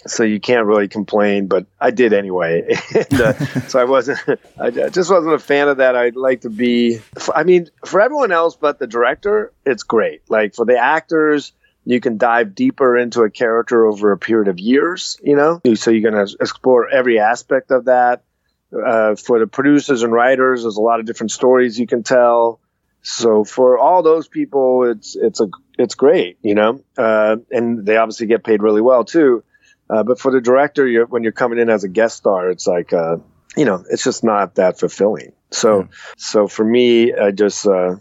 so 0.07 0.25
you 0.25 0.41
can't 0.41 0.67
really 0.67 0.89
complain. 0.89 1.47
But 1.47 1.67
I 1.81 1.93
did 1.93 2.13
anyway, 2.13 2.77
and, 2.95 3.21
uh, 3.21 3.33
so 3.69 3.79
I 3.79 3.85
wasn't. 3.85 4.19
I 4.59 4.71
just 4.71 5.09
wasn't 5.09 5.35
a 5.35 5.39
fan 5.39 5.69
of 5.69 5.77
that. 5.77 5.95
I'd 5.95 6.17
like 6.17 6.41
to 6.41 6.51
be. 6.51 6.99
I 7.33 7.45
mean, 7.45 7.69
for 7.85 8.01
everyone 8.01 8.33
else 8.33 8.57
but 8.57 8.81
the 8.81 8.89
director, 8.89 9.53
it's 9.65 9.85
great. 9.85 10.23
Like 10.29 10.57
for 10.57 10.65
the 10.65 10.77
actors 10.77 11.53
you 11.89 12.01
can 12.01 12.19
dive 12.19 12.55
deeper 12.55 12.99
into 12.99 13.23
a 13.23 13.31
character 13.31 13.87
over 13.87 14.13
a 14.13 14.19
period 14.19 14.49
of 14.49 14.61
years, 14.61 15.19
you 15.23 15.35
know? 15.35 15.59
So 15.75 15.91
you're 15.91 16.11
going 16.11 16.27
to 16.27 16.37
explore 16.39 16.87
every 16.87 17.19
aspect 17.19 17.71
of 17.71 17.87
that. 17.87 18.25
Uh, 18.71 19.17
for 19.17 19.39
the 19.39 19.47
producers 19.47 20.03
and 20.03 20.13
writers, 20.13 20.65
there's 20.65 20.77
a 20.77 20.83
lot 20.83 21.01
of 21.01 21.07
different 21.07 21.31
stories 21.31 21.81
you 21.81 21.87
can 21.87 22.03
tell. 22.03 22.61
So 23.01 23.43
for 23.43 23.79
all 23.79 24.03
those 24.03 24.29
people, 24.29 24.85
it's 24.85 25.17
it's 25.17 25.41
a 25.41 25.49
it's 25.79 25.95
great, 25.95 26.37
you 26.43 26.55
know, 26.55 26.85
uh, 26.99 27.37
and 27.51 27.87
they 27.87 27.97
obviously 27.97 28.27
get 28.27 28.45
paid 28.45 28.63
really 28.63 28.83
well 28.83 29.05
too. 29.05 29.43
Uh, 29.89 30.03
but 30.03 30.21
for 30.21 30.31
the 30.31 30.43
director, 30.43 30.87
you're, 30.87 31.07
when 31.07 31.23
you're 31.23 31.33
coming 31.33 31.59
in 31.59 31.71
as 31.71 31.85
a 31.85 31.89
guest 31.89 32.19
star, 32.19 32.51
it's 32.51 32.67
like 32.67 32.93
uh, 32.93 33.17
you 33.57 33.65
know, 33.65 33.83
it's 33.89 34.05
just 34.05 34.23
not 34.23 34.57
that 34.57 34.79
fulfilling. 34.79 35.33
So 35.53 35.85
mm. 35.85 35.89
so 36.19 36.49
for 36.49 36.67
me, 36.67 37.15
I 37.15 37.31
just 37.31 37.67
uh, 37.67 37.97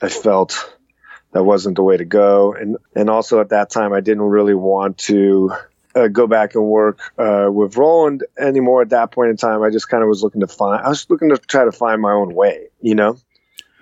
I 0.00 0.08
felt 0.10 0.75
that 1.36 1.44
wasn't 1.44 1.76
the 1.76 1.82
way 1.82 1.98
to 1.98 2.04
go. 2.06 2.54
And 2.54 2.78
and 2.94 3.10
also 3.10 3.40
at 3.40 3.50
that 3.50 3.68
time, 3.68 3.92
I 3.92 4.00
didn't 4.00 4.22
really 4.22 4.54
want 4.54 4.96
to 4.98 5.52
uh, 5.94 6.08
go 6.08 6.26
back 6.26 6.54
and 6.54 6.64
work 6.64 6.98
uh, 7.18 7.50
with 7.52 7.76
Roland 7.76 8.24
anymore. 8.38 8.80
At 8.80 8.88
that 8.90 9.10
point 9.10 9.30
in 9.30 9.36
time, 9.36 9.62
I 9.62 9.68
just 9.68 9.90
kind 9.90 10.02
of 10.02 10.08
was 10.08 10.22
looking 10.22 10.40
to 10.40 10.46
find. 10.46 10.82
I 10.82 10.88
was 10.88 11.06
looking 11.10 11.28
to 11.28 11.36
try 11.36 11.66
to 11.66 11.72
find 11.72 12.00
my 12.00 12.12
own 12.12 12.34
way, 12.34 12.68
you 12.80 12.94
know, 12.94 13.18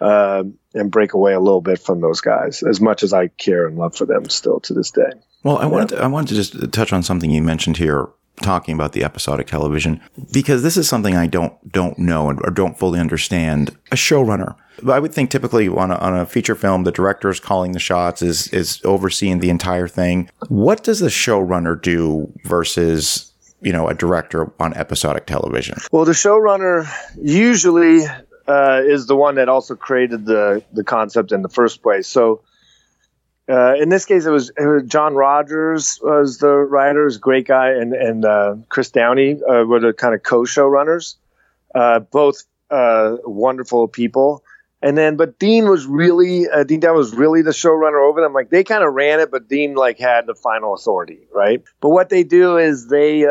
uh, 0.01 0.43
and 0.75 0.91
break 0.91 1.15
away 1.15 1.33
a 1.33 1.39
little 1.39 1.61
bit 1.61 1.79
from 1.79 2.01
those 2.01 2.21
guys. 2.21 2.65
As 2.65 2.81
much 2.81 3.05
as 3.05 3.13
I 3.13 3.29
care 3.29 3.69
and 3.69 3.79
love 3.79 3.95
for 3.95 4.05
them, 4.05 4.29
still 4.29 4.59
to 4.61 4.75
this 4.75 4.91
day. 4.91 5.13
Well, 5.45 5.59
I 5.59 5.67
wanted 5.67 5.91
to, 5.91 6.03
I 6.03 6.09
wanted 6.09 6.31
to 6.31 6.35
just 6.35 6.73
touch 6.73 6.93
on 6.93 7.05
something 7.05 7.31
you 7.31 7.43
mentioned 7.43 7.77
here 7.77 8.09
talking 8.43 8.75
about 8.75 8.93
the 8.93 9.05
episodic 9.05 9.47
television 9.47 10.01
because 10.33 10.63
this 10.63 10.77
is 10.77 10.89
something 10.89 11.17
I 11.17 11.27
don't 11.27 11.55
don't 11.71 11.99
know 11.99 12.27
or 12.27 12.51
don't 12.51 12.79
fully 12.79 12.99
understand. 12.99 13.77
A 13.93 13.97
showrunner, 13.97 14.57
I 14.89 14.99
would 14.99 15.15
think 15.15 15.31
typically 15.31 15.69
on 15.69 15.91
a, 15.91 15.97
on 15.97 16.17
a 16.17 16.27
feature 16.27 16.55
film, 16.55 16.85
the 16.85 16.93
director 16.93 17.31
is 17.31 17.41
calling 17.41 17.73
the 17.73 17.79
shots, 17.79 18.23
is 18.23 18.49
is 18.49 18.81
overseeing 18.85 19.39
the 19.39 19.51
entire 19.51 19.89
thing. 19.89 20.31
What 20.49 20.83
does 20.83 21.01
the 21.01 21.09
showrunner 21.09 21.81
do 21.81 22.33
versus 22.45 23.33
you 23.61 23.73
know 23.73 23.89
a 23.89 23.95
director 23.95 24.53
on 24.59 24.75
episodic 24.75 25.27
television? 25.27 25.79
Well, 25.93 26.05
the 26.05 26.13
showrunner 26.13 26.89
usually 27.21 28.05
uh, 28.47 28.83
is 28.85 29.07
the 29.07 29.17
one 29.17 29.37
that 29.37 29.49
also 29.49 29.75
created 29.75 30.27
the 30.27 30.63
the 30.73 30.85
concept 30.85 31.33
in 31.33 31.43
the 31.43 31.49
first 31.49 31.83
place. 31.83 32.09
So 32.09 32.43
uh, 33.49 33.75
in 33.75 33.91
this 33.91 34.05
case, 34.05 34.25
it 34.25 34.31
was, 34.31 34.51
it 34.57 34.67
was, 34.67 34.83
John 34.85 35.15
Rogers 35.15 35.99
was 36.03 36.39
the 36.39 36.49
writer, 36.49 37.11
great 37.21 37.47
guy, 37.47 37.71
and 37.71 37.93
and 37.93 38.25
uh, 38.25 38.57
Chris 38.71 38.91
Downey 38.91 39.41
uh, 39.43 39.65
were 39.65 39.81
the 39.81 39.93
kind 39.93 40.15
of 40.15 40.23
co-showrunners, 40.23 41.17
uh, 41.75 42.01
both 42.01 42.45
uh, 42.71 43.17
wonderful 43.25 43.89
people. 43.89 44.43
And 44.81 44.99
then, 44.99 45.17
but 45.17 45.39
Dean 45.39 45.69
was 45.69 45.87
really 45.87 46.49
uh, 46.49 46.65
Dean 46.65 46.81
Down 46.81 46.97
was 46.97 47.15
really 47.15 47.43
the 47.43 47.51
showrunner 47.51 48.07
over 48.09 48.21
them. 48.21 48.33
Like 48.33 48.51
they 48.51 48.65
kind 48.65 48.85
of 48.85 48.95
ran 48.95 49.21
it, 49.21 49.31
but 49.31 49.49
Dean 49.49 49.75
like 49.75 49.99
had 49.99 50.27
the 50.27 50.35
final 50.35 50.75
authority, 50.75 51.21
right? 51.33 51.63
But 51.81 51.91
what 51.91 52.09
they 52.09 52.23
do 52.23 52.57
is 52.57 52.89
they 52.89 53.25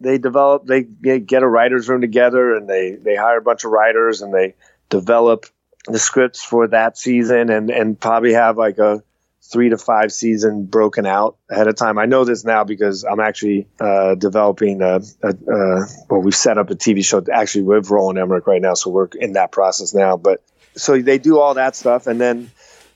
they 0.00 0.18
develop 0.18 0.66
they 0.66 0.82
get 0.82 1.42
a 1.42 1.48
writers 1.48 1.88
room 1.88 2.00
together 2.00 2.54
and 2.54 2.68
they 2.68 2.92
they 2.92 3.14
hire 3.14 3.38
a 3.38 3.42
bunch 3.42 3.64
of 3.64 3.70
writers 3.70 4.22
and 4.22 4.34
they 4.34 4.54
develop 4.88 5.46
the 5.86 5.98
scripts 5.98 6.42
for 6.42 6.66
that 6.68 6.98
season 6.98 7.50
and 7.50 7.70
and 7.70 8.00
probably 8.00 8.32
have 8.32 8.58
like 8.58 8.78
a 8.78 9.02
three 9.50 9.68
to 9.70 9.78
five 9.78 10.12
season 10.12 10.64
broken 10.64 11.06
out 11.06 11.36
ahead 11.50 11.66
of 11.66 11.74
time. 11.74 11.98
I 11.98 12.06
know 12.06 12.24
this 12.24 12.44
now 12.44 12.64
because 12.64 13.04
I'm 13.04 13.20
actually 13.20 13.66
uh, 13.80 14.14
developing 14.14 14.80
a, 14.80 15.00
a, 15.22 15.28
a, 15.28 15.86
well, 16.08 16.20
we've 16.22 16.34
set 16.34 16.58
up 16.58 16.70
a 16.70 16.74
TV 16.74 17.04
show 17.04 17.24
actually 17.32 17.64
with 17.64 17.90
Roland 17.90 18.18
Emmerich 18.18 18.46
right 18.46 18.62
now, 18.62 18.74
so 18.74 18.90
we're 18.90 19.08
in 19.18 19.32
that 19.32 19.50
process 19.50 19.92
now. 19.92 20.16
But 20.16 20.42
so 20.76 21.00
they 21.00 21.18
do 21.18 21.38
all 21.38 21.54
that 21.54 21.74
stuff, 21.74 22.06
and 22.06 22.20
then 22.20 22.50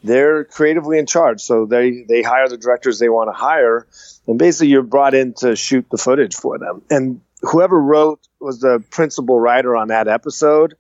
they're 0.05 0.45
creatively 0.45 0.99
in 0.99 1.07
charge. 1.07 1.41
So 1.41 1.67
they 1.67 2.05
they 2.09 2.23
hire 2.23 2.49
the 2.49 2.59
directors 2.59 2.99
they 2.99 3.09
want 3.09 3.29
to 3.29 3.33
hire, 3.33 3.87
and 4.27 4.39
basically 4.39 4.69
you're 4.69 4.83
brought 4.83 5.15
in 5.15 5.35
to 5.39 5.57
shoot 5.57 5.87
the 5.91 5.99
footage 5.99 6.37
for 6.37 6.59
them. 6.59 6.83
And 6.91 7.21
whoever 7.43 7.81
wrote 7.81 8.21
was 8.39 8.61
the 8.61 8.83
principal 8.91 9.41
writer 9.41 9.77
on 9.77 9.89
that 9.89 10.07
episode. 10.07 10.75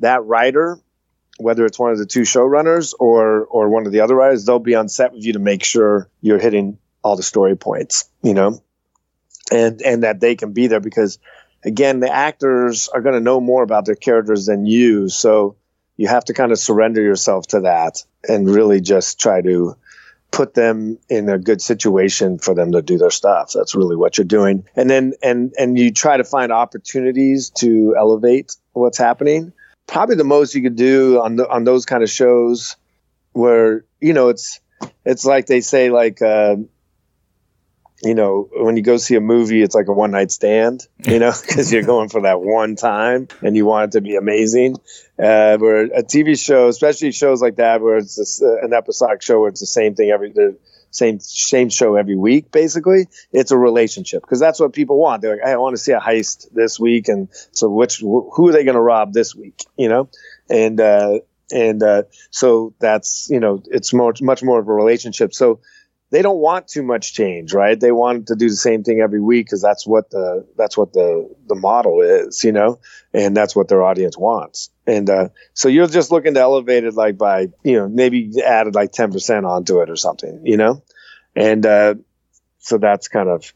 That 0.00 0.24
writer 0.24 0.80
whether 1.42 1.66
it's 1.66 1.78
one 1.78 1.92
of 1.92 1.98
the 1.98 2.06
two 2.06 2.22
showrunners 2.22 2.94
or 2.98 3.44
or 3.46 3.68
one 3.68 3.86
of 3.86 3.92
the 3.92 4.00
other 4.00 4.14
writers, 4.14 4.44
they'll 4.44 4.58
be 4.58 4.74
on 4.74 4.88
set 4.88 5.12
with 5.12 5.24
you 5.24 5.34
to 5.34 5.38
make 5.38 5.64
sure 5.64 6.08
you're 6.20 6.38
hitting 6.38 6.78
all 7.02 7.16
the 7.16 7.22
story 7.22 7.56
points, 7.56 8.08
you 8.22 8.34
know, 8.34 8.62
and 9.50 9.82
and 9.82 10.02
that 10.02 10.20
they 10.20 10.36
can 10.36 10.52
be 10.52 10.66
there 10.66 10.80
because 10.80 11.18
again, 11.64 12.00
the 12.00 12.12
actors 12.12 12.88
are 12.88 13.00
going 13.00 13.14
to 13.14 13.20
know 13.20 13.40
more 13.40 13.62
about 13.62 13.84
their 13.84 13.94
characters 13.94 14.46
than 14.46 14.66
you, 14.66 15.08
so 15.08 15.56
you 15.96 16.08
have 16.08 16.24
to 16.24 16.34
kind 16.34 16.52
of 16.52 16.58
surrender 16.58 17.02
yourself 17.02 17.46
to 17.48 17.60
that 17.60 18.02
and 18.28 18.48
really 18.48 18.80
just 18.80 19.20
try 19.20 19.40
to 19.40 19.76
put 20.30 20.54
them 20.54 20.98
in 21.10 21.28
a 21.28 21.38
good 21.38 21.60
situation 21.60 22.38
for 22.38 22.54
them 22.54 22.72
to 22.72 22.80
do 22.80 22.96
their 22.96 23.10
stuff. 23.10 23.52
That's 23.54 23.74
really 23.74 23.96
what 23.96 24.16
you're 24.16 24.24
doing. 24.24 24.64
And 24.74 24.88
then 24.88 25.12
and 25.22 25.52
and 25.58 25.78
you 25.78 25.92
try 25.92 26.16
to 26.16 26.24
find 26.24 26.50
opportunities 26.50 27.50
to 27.56 27.94
elevate 27.96 28.56
what's 28.72 28.98
happening 28.98 29.52
probably 29.86 30.16
the 30.16 30.24
most 30.24 30.54
you 30.54 30.62
could 30.62 30.76
do 30.76 31.20
on 31.20 31.36
the, 31.36 31.48
on 31.48 31.64
those 31.64 31.84
kind 31.84 32.02
of 32.02 32.10
shows 32.10 32.76
where 33.32 33.84
you 34.00 34.12
know 34.12 34.28
it's 34.28 34.60
it's 35.04 35.24
like 35.24 35.46
they 35.46 35.60
say 35.60 35.90
like 35.90 36.20
uh, 36.22 36.56
you 38.02 38.14
know 38.14 38.48
when 38.52 38.76
you 38.76 38.82
go 38.82 38.96
see 38.96 39.14
a 39.14 39.20
movie 39.20 39.62
it's 39.62 39.74
like 39.74 39.88
a 39.88 39.92
one 39.92 40.10
night 40.10 40.30
stand 40.30 40.86
you 41.04 41.18
know 41.18 41.32
because 41.46 41.72
you're 41.72 41.82
going 41.82 42.08
for 42.08 42.22
that 42.22 42.40
one 42.40 42.76
time 42.76 43.28
and 43.42 43.56
you 43.56 43.64
want 43.64 43.90
it 43.90 43.98
to 43.98 44.00
be 44.00 44.16
amazing. 44.16 44.76
Uh, 45.18 45.56
where 45.58 45.84
a 45.84 46.02
tv 46.02 46.38
show 46.42 46.68
especially 46.68 47.12
shows 47.12 47.40
like 47.40 47.56
that 47.56 47.80
where 47.80 47.98
it's 47.98 48.16
just, 48.16 48.42
uh, 48.42 48.58
an 48.62 48.72
episodic 48.72 49.22
show 49.22 49.40
where 49.40 49.48
it's 49.48 49.60
the 49.60 49.66
same 49.66 49.94
thing 49.94 50.10
every 50.10 50.32
same 50.92 51.18
same 51.20 51.68
show 51.68 51.96
every 51.96 52.16
week. 52.16 52.52
Basically, 52.52 53.08
it's 53.32 53.50
a 53.50 53.58
relationship 53.58 54.22
because 54.22 54.38
that's 54.38 54.60
what 54.60 54.72
people 54.72 54.98
want. 54.98 55.22
They're 55.22 55.36
like, 55.36 55.44
I 55.44 55.56
want 55.56 55.74
to 55.74 55.82
see 55.82 55.92
a 55.92 56.00
heist 56.00 56.52
this 56.52 56.78
week, 56.78 57.08
and 57.08 57.28
so 57.50 57.68
which 57.68 57.98
who 57.98 58.48
are 58.48 58.52
they 58.52 58.64
going 58.64 58.76
to 58.76 58.80
rob 58.80 59.12
this 59.12 59.34
week? 59.34 59.64
You 59.76 59.88
know, 59.88 60.08
and 60.48 60.80
uh, 60.80 61.18
and 61.50 61.82
uh, 61.82 62.02
so 62.30 62.74
that's 62.78 63.28
you 63.30 63.40
know 63.40 63.62
it's 63.66 63.92
much 63.92 64.22
much 64.22 64.42
more 64.42 64.60
of 64.60 64.68
a 64.68 64.72
relationship. 64.72 65.34
So 65.34 65.60
they 66.12 66.20
don't 66.20 66.38
want 66.38 66.68
too 66.68 66.82
much 66.82 67.14
change, 67.14 67.54
right? 67.54 67.80
They 67.80 67.90
want 67.90 68.26
to 68.26 68.36
do 68.36 68.50
the 68.50 68.54
same 68.54 68.84
thing 68.84 69.00
every 69.00 69.20
week 69.20 69.46
because 69.46 69.62
that's 69.62 69.86
what 69.86 70.10
the 70.10 70.46
that's 70.58 70.76
what 70.76 70.92
the 70.92 71.34
the 71.48 71.54
model 71.54 72.02
is, 72.02 72.44
you 72.44 72.52
know, 72.52 72.80
and 73.14 73.34
that's 73.34 73.56
what 73.56 73.68
their 73.68 73.82
audience 73.82 74.16
wants. 74.18 74.68
And 74.86 75.08
uh, 75.08 75.28
so 75.54 75.68
you're 75.68 75.86
just 75.86 76.12
looking 76.12 76.34
to 76.34 76.40
elevate 76.40 76.84
it 76.84 76.94
like 76.94 77.16
by 77.16 77.48
you 77.64 77.78
know 77.78 77.88
maybe 77.88 78.30
added 78.44 78.74
like 78.74 78.92
ten 78.92 79.10
percent 79.10 79.46
onto 79.46 79.80
it 79.80 79.88
or 79.88 79.96
something, 79.96 80.42
you 80.44 80.58
know, 80.58 80.82
and 81.34 81.64
uh, 81.64 81.94
so 82.58 82.76
that's 82.76 83.08
kind 83.08 83.30
of 83.30 83.50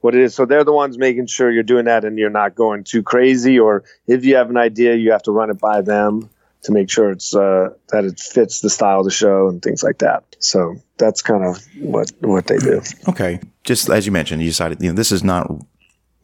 what 0.00 0.14
it 0.14 0.20
is. 0.20 0.32
So 0.32 0.46
they're 0.46 0.62
the 0.62 0.72
ones 0.72 0.96
making 0.96 1.26
sure 1.26 1.50
you're 1.50 1.64
doing 1.64 1.86
that 1.86 2.04
and 2.04 2.16
you're 2.20 2.30
not 2.30 2.54
going 2.54 2.84
too 2.84 3.02
crazy. 3.02 3.58
Or 3.58 3.82
if 4.06 4.24
you 4.24 4.36
have 4.36 4.48
an 4.48 4.56
idea, 4.56 4.94
you 4.94 5.10
have 5.10 5.24
to 5.24 5.32
run 5.32 5.50
it 5.50 5.58
by 5.58 5.80
them 5.80 6.30
to 6.66 6.72
make 6.72 6.90
sure 6.90 7.12
it's 7.12 7.34
uh, 7.34 7.70
that 7.90 8.04
it 8.04 8.18
fits 8.18 8.60
the 8.60 8.68
style 8.68 8.98
of 8.98 9.04
the 9.04 9.10
show 9.10 9.48
and 9.48 9.62
things 9.62 9.84
like 9.84 9.98
that. 9.98 10.24
So 10.40 10.74
that's 10.98 11.22
kind 11.22 11.44
of 11.44 11.64
what 11.78 12.10
what 12.20 12.48
they 12.48 12.58
do. 12.58 12.82
Okay, 13.08 13.40
just 13.62 13.88
as 13.88 14.04
you 14.04 14.12
mentioned, 14.12 14.42
you 14.42 14.48
decided 14.48 14.82
you 14.82 14.88
know 14.88 14.94
this 14.94 15.12
is 15.12 15.22
not 15.22 15.48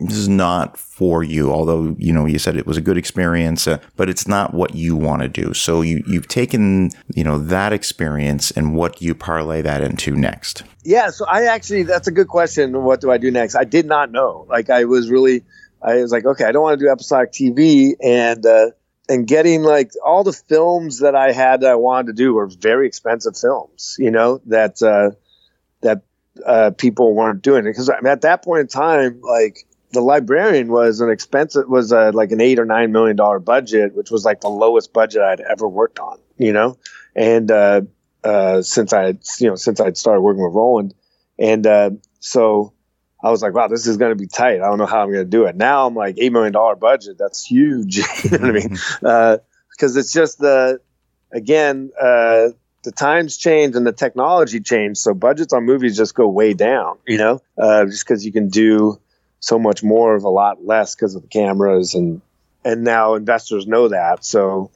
this 0.00 0.16
is 0.16 0.28
not 0.28 0.76
for 0.76 1.22
you. 1.22 1.52
Although 1.52 1.94
you 1.96 2.12
know 2.12 2.26
you 2.26 2.40
said 2.40 2.57
it 2.57 2.66
was 2.66 2.76
a 2.76 2.81
good 2.81 2.98
experience, 2.98 3.68
uh, 3.68 3.78
but 3.96 4.09
it's 4.09 4.26
not 4.26 4.52
what 4.52 4.74
you 4.74 4.96
want 4.96 5.22
to 5.22 5.28
do. 5.28 5.55
So 5.55 5.81
you 5.81 6.02
you've 6.09 6.26
taken 6.26 6.90
you 7.14 7.22
know 7.22 7.38
that 7.38 7.72
experience 7.72 8.50
and 8.50 8.74
what 8.74 9.00
you 9.00 9.14
parlay 9.14 9.62
that 9.62 9.81
into 9.81 10.16
next? 10.16 10.64
Yeah, 10.83 11.11
so 11.11 11.24
I 11.26 11.44
actually 11.44 11.85
that's 11.85 12.09
a 12.09 12.12
good 12.12 12.28
question. 12.28 12.83
What 12.83 13.00
do 13.00 13.12
I 13.12 13.18
do 13.18 13.31
next? 13.31 13.55
I 13.55 13.64
did 13.64 13.87
not 13.87 14.11
know. 14.11 14.44
Like 14.48 14.70
I 14.70 14.85
was 14.85 15.09
really. 15.09 15.44
I 15.85 15.96
was 15.96 16.12
like, 16.12 16.24
okay, 16.24 16.44
I 16.44 16.52
don't 16.52 16.62
want 16.62 16.78
to 16.78 16.85
do 16.85 16.88
episodic 16.88 17.33
TV, 17.33 17.94
and 18.00 18.46
uh, 18.46 18.70
and 19.09 19.27
getting 19.27 19.62
like 19.62 19.91
all 20.05 20.25
the 20.25 20.33
films 20.33 21.01
that 21.01 21.15
I 21.15 21.33
had 21.33 21.61
that 21.62 21.71
I 21.71 21.75
wanted 21.75 22.09
to 22.09 22.12
do 22.12 22.35
were 22.35 22.47
very 22.47 22.87
expensive 22.87 23.37
films, 23.37 23.97
you 23.99 24.11
know, 24.11 24.41
that, 24.47 24.83
uh, 24.83 25.11
that, 25.81 26.03
uh, 26.47 26.71
people 26.71 27.15
weren't 27.15 27.43
doing. 27.43 27.65
Because 27.65 27.91
I 27.91 28.01
mean, 28.01 28.12
at 28.12 28.23
that 28.23 28.45
point 28.45 28.61
in 28.61 28.67
time, 28.69 29.21
like 29.23 29.67
the 29.91 30.01
librarian 30.01 30.69
was 30.69 31.01
an 31.01 31.11
expensive, 31.11 31.69
was 31.69 31.93
uh, 31.93 32.12
like 32.15 32.31
an 32.31 32.41
eight 32.41 32.59
or 32.59 32.65
nine 32.65 32.93
million 32.93 33.17
dollar 33.17 33.38
budget, 33.38 33.95
which 33.95 34.11
was 34.11 34.25
like 34.25 34.41
the 34.41 34.49
lowest 34.49 34.93
budget 34.93 35.21
I'd 35.21 35.41
ever 35.41 35.69
worked 35.69 35.99
on, 35.99 36.19
you 36.38 36.53
know, 36.53 36.79
and, 37.15 37.51
uh, 37.51 37.83
uh, 38.25 38.62
since 38.62 38.93
I, 38.93 39.19
you 39.41 39.49
know, 39.49 39.57
since 39.57 39.81
I'd 39.81 39.97
started 39.97 40.21
working 40.21 40.45
with 40.45 40.55
Roland. 40.55 40.95
And, 41.38 41.67
uh, 41.67 41.91
so, 42.21 42.73
I 43.22 43.30
was 43.30 43.42
like, 43.42 43.54
wow, 43.54 43.68
this 43.68 43.87
is 43.87 43.96
going 43.96 44.11
to 44.11 44.16
be 44.16 44.26
tight. 44.26 44.61
I 44.61 44.68
don't 44.68 44.78
know 44.78 44.87
how 44.87 45.02
I'm 45.02 45.12
going 45.12 45.24
to 45.24 45.30
do 45.30 45.44
it. 45.44 45.56
Now 45.56 45.87
I'm 45.87 45.94
like, 45.94 46.16
$8 46.16 46.32
million 46.32 46.52
budget. 46.78 47.18
That's 47.18 47.44
huge. 47.44 47.98
you 48.24 48.30
know 48.30 48.38
what 48.38 48.48
I 48.48 48.52
mean? 48.52 48.68
Because 48.68 49.02
uh, 49.96 50.00
it's 50.00 50.12
just 50.12 50.38
the, 50.38 50.80
again, 51.32 51.92
uh, 52.00 52.48
the 52.82 52.92
times 52.92 53.37
change 53.37 53.76
and 53.76 53.87
the 53.87 53.92
technology 53.92 54.61
change. 54.61 54.98
So 54.98 55.14
budgets 55.14 55.52
on 55.52 55.64
movies 55.64 55.96
just 55.96 56.14
go 56.14 56.28
way 56.28 56.52
down, 56.52 56.98
you 57.06 57.18
know, 57.18 57.40
uh, 57.56 57.85
just 57.85 58.04
because 58.04 58.26
you 58.26 58.32
can 58.32 58.48
do 58.48 59.00
so 59.38 59.58
much 59.58 59.85
more 59.85 60.16
of 60.16 60.24
a 60.24 60.28
lot 60.28 60.64
less 60.64 60.94
because 60.94 61.14
of 61.14 61.22
the 61.22 61.28
cameras 61.28 61.94
and, 61.94 62.22
and 62.64 62.82
now 62.82 63.14
investors 63.14 63.66
know 63.66 63.88
that. 63.88 64.24
So, 64.24 64.70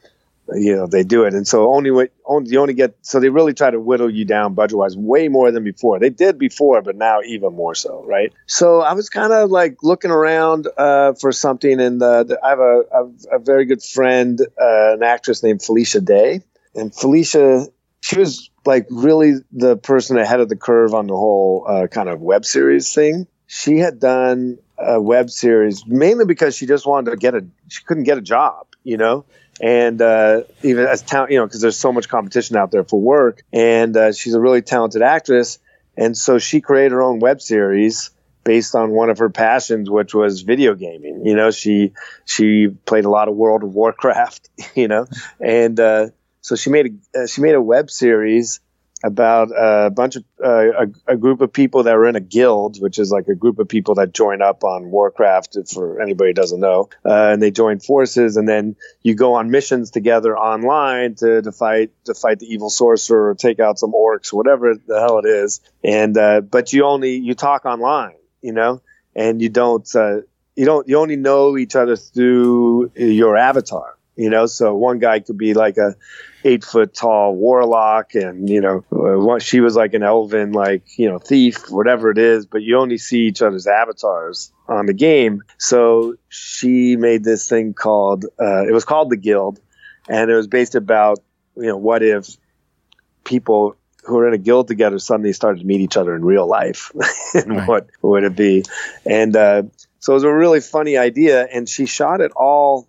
you 0.54 0.74
know 0.74 0.86
they 0.86 1.02
do 1.02 1.24
it. 1.24 1.34
And 1.34 1.46
so 1.46 1.72
only 1.72 1.90
what 1.90 2.10
only 2.24 2.50
you 2.50 2.60
only 2.60 2.74
get 2.74 2.96
so 3.02 3.20
they 3.20 3.28
really 3.28 3.54
try 3.54 3.70
to 3.70 3.80
whittle 3.80 4.10
you 4.10 4.24
down 4.24 4.54
budget 4.54 4.78
wise 4.78 4.96
way 4.96 5.28
more 5.28 5.50
than 5.50 5.64
before. 5.64 5.98
They 5.98 6.10
did 6.10 6.38
before 6.38 6.82
but 6.82 6.96
now 6.96 7.20
even 7.22 7.54
more 7.54 7.74
so 7.74 8.04
right? 8.04 8.32
So 8.46 8.80
i 8.80 8.92
was 8.92 9.08
kind 9.08 9.32
of 9.32 9.50
like 9.50 9.78
looking 9.82 10.10
around 10.10 10.68
uh, 10.76 11.14
for 11.14 11.32
something 11.32 11.80
and 11.80 12.02
uh, 12.02 12.24
i 12.42 12.48
have 12.48 12.60
a, 12.60 12.82
a, 12.92 13.36
a, 13.36 13.38
very 13.38 13.64
good 13.64 13.82
friend 13.82 14.40
uh, 14.40 14.94
an 14.94 15.02
actress 15.02 15.42
named 15.42 15.62
felicia 15.62 16.00
day. 16.00 16.42
And 16.74 16.94
felicia 16.94 17.66
she 18.00 18.18
was 18.18 18.50
like 18.64 18.86
really 18.90 19.34
the 19.52 19.76
person 19.76 20.18
ahead 20.18 20.40
of 20.40 20.48
the 20.48 20.56
curve 20.56 20.94
on 20.94 21.06
the 21.06 21.16
whole 21.16 21.64
uh, 21.68 21.86
kind 21.86 22.08
of 22.08 22.20
web 22.20 22.44
series 22.44 22.92
thing. 22.92 23.26
She 23.46 23.78
had 23.78 24.00
done 24.00 24.58
a 24.78 25.00
web 25.00 25.30
series 25.30 25.86
mainly 25.86 26.24
because 26.24 26.56
she 26.56 26.66
just 26.66 26.86
wanted 26.86 27.10
to 27.10 27.16
get 27.16 27.34
a 27.34 27.44
she 27.68 27.82
couldn't 27.84 28.04
get 28.04 28.18
a 28.18 28.22
job 28.22 28.66
you 28.84 28.96
know 28.96 29.24
and 29.60 30.00
uh, 30.00 30.42
even 30.62 30.86
as 30.86 31.02
talent, 31.02 31.32
you 31.32 31.38
know, 31.38 31.46
because 31.46 31.60
there's 31.60 31.78
so 31.78 31.92
much 31.92 32.08
competition 32.08 32.56
out 32.56 32.70
there 32.70 32.84
for 32.84 33.00
work. 33.00 33.42
And 33.52 33.96
uh, 33.96 34.12
she's 34.12 34.34
a 34.34 34.40
really 34.40 34.62
talented 34.62 35.02
actress, 35.02 35.58
and 35.96 36.16
so 36.16 36.38
she 36.38 36.60
created 36.60 36.92
her 36.92 37.02
own 37.02 37.18
web 37.18 37.40
series 37.40 38.10
based 38.44 38.76
on 38.76 38.90
one 38.92 39.10
of 39.10 39.18
her 39.18 39.28
passions, 39.28 39.90
which 39.90 40.14
was 40.14 40.42
video 40.42 40.74
gaming. 40.74 41.26
You 41.26 41.34
know, 41.34 41.50
she 41.50 41.92
she 42.24 42.68
played 42.68 43.04
a 43.04 43.10
lot 43.10 43.28
of 43.28 43.34
World 43.34 43.62
of 43.62 43.74
Warcraft. 43.74 44.48
You 44.74 44.88
know, 44.88 45.06
and 45.40 45.78
uh, 45.80 46.08
so 46.42 46.54
she 46.54 46.70
made 46.70 46.86
a 47.14 47.22
uh, 47.22 47.26
she 47.26 47.40
made 47.40 47.54
a 47.54 47.62
web 47.62 47.90
series 47.90 48.60
about 49.06 49.50
a 49.56 49.90
bunch 49.90 50.16
of 50.16 50.24
uh, 50.42 50.84
a, 51.06 51.12
a, 51.12 51.16
group 51.16 51.40
of 51.40 51.52
people 51.52 51.84
that 51.84 51.94
are 51.94 52.06
in 52.06 52.16
a 52.16 52.20
guild, 52.20 52.80
which 52.80 52.98
is 52.98 53.10
like 53.12 53.28
a 53.28 53.34
group 53.34 53.60
of 53.60 53.68
people 53.68 53.94
that 53.94 54.12
join 54.12 54.42
up 54.42 54.64
on 54.64 54.90
Warcraft. 54.90 55.56
For 55.72 56.02
anybody 56.02 56.32
doesn't 56.32 56.58
know, 56.58 56.88
uh, 57.04 57.30
and 57.32 57.40
they 57.40 57.52
join 57.52 57.78
forces, 57.78 58.36
and 58.36 58.48
then 58.48 58.74
you 59.02 59.14
go 59.14 59.34
on 59.34 59.50
missions 59.50 59.92
together 59.92 60.36
online 60.36 61.14
to, 61.16 61.40
to 61.40 61.52
fight 61.52 61.92
to 62.06 62.14
fight 62.14 62.40
the 62.40 62.46
evil 62.46 62.68
sorcerer 62.68 63.30
or 63.30 63.34
take 63.36 63.60
out 63.60 63.78
some 63.78 63.92
orcs, 63.92 64.32
whatever 64.32 64.74
the 64.74 65.00
hell 65.00 65.18
it 65.18 65.26
is. 65.26 65.60
And 65.84 66.18
uh, 66.18 66.40
but 66.40 66.72
you 66.72 66.84
only 66.84 67.14
you 67.16 67.34
talk 67.34 67.64
online, 67.64 68.16
you 68.42 68.52
know, 68.52 68.82
and 69.14 69.40
you 69.40 69.48
don't 69.48 69.88
uh, 69.94 70.22
you 70.56 70.64
don't 70.64 70.88
you 70.88 70.98
only 70.98 71.16
know 71.16 71.56
each 71.56 71.76
other 71.76 71.94
through 71.96 72.90
your 72.96 73.36
avatar 73.36 73.95
you 74.16 74.30
know? 74.30 74.46
So 74.46 74.74
one 74.74 74.98
guy 74.98 75.20
could 75.20 75.38
be 75.38 75.54
like 75.54 75.76
a 75.76 75.94
eight 76.44 76.64
foot 76.64 76.94
tall 76.94 77.34
warlock 77.34 78.14
and 78.14 78.48
you 78.48 78.60
know 78.60 78.84
uh, 78.92 79.38
she 79.40 79.58
was 79.60 79.74
like 79.74 79.94
an 79.94 80.04
elven 80.04 80.52
like 80.52 80.96
you 80.96 81.08
know 81.08 81.18
thief 81.18 81.68
whatever 81.70 82.08
it 82.08 82.18
is 82.18 82.46
but 82.46 82.62
you 82.62 82.78
only 82.78 82.98
see 82.98 83.22
each 83.22 83.42
other's 83.42 83.66
avatars 83.66 84.52
on 84.68 84.86
the 84.86 84.94
game. 84.94 85.42
So 85.58 86.14
she 86.28 86.96
made 86.96 87.24
this 87.24 87.48
thing 87.48 87.74
called 87.74 88.26
uh, 88.40 88.66
it 88.66 88.72
was 88.72 88.84
called 88.84 89.10
the 89.10 89.16
guild 89.16 89.60
and 90.08 90.30
it 90.30 90.34
was 90.34 90.46
based 90.46 90.74
about 90.74 91.18
you 91.56 91.66
know 91.66 91.76
what 91.76 92.02
if 92.02 92.36
people 93.24 93.76
who 94.04 94.18
are 94.18 94.28
in 94.28 94.34
a 94.34 94.38
guild 94.38 94.68
together 94.68 94.98
suddenly 95.00 95.32
started 95.32 95.60
to 95.60 95.66
meet 95.66 95.80
each 95.80 95.96
other 95.96 96.14
in 96.14 96.24
real 96.24 96.46
life? 96.46 96.92
And 97.34 97.50
right. 97.50 97.68
what 97.68 97.86
would 98.02 98.24
it 98.24 98.36
be? 98.36 98.64
And 99.04 99.36
uh, 99.36 99.64
So 99.98 100.12
it 100.12 100.14
was 100.14 100.22
a 100.22 100.32
really 100.32 100.60
funny 100.60 100.96
idea, 100.96 101.44
and 101.44 101.68
she 101.68 101.86
shot 101.86 102.20
it 102.20 102.30
all 102.36 102.88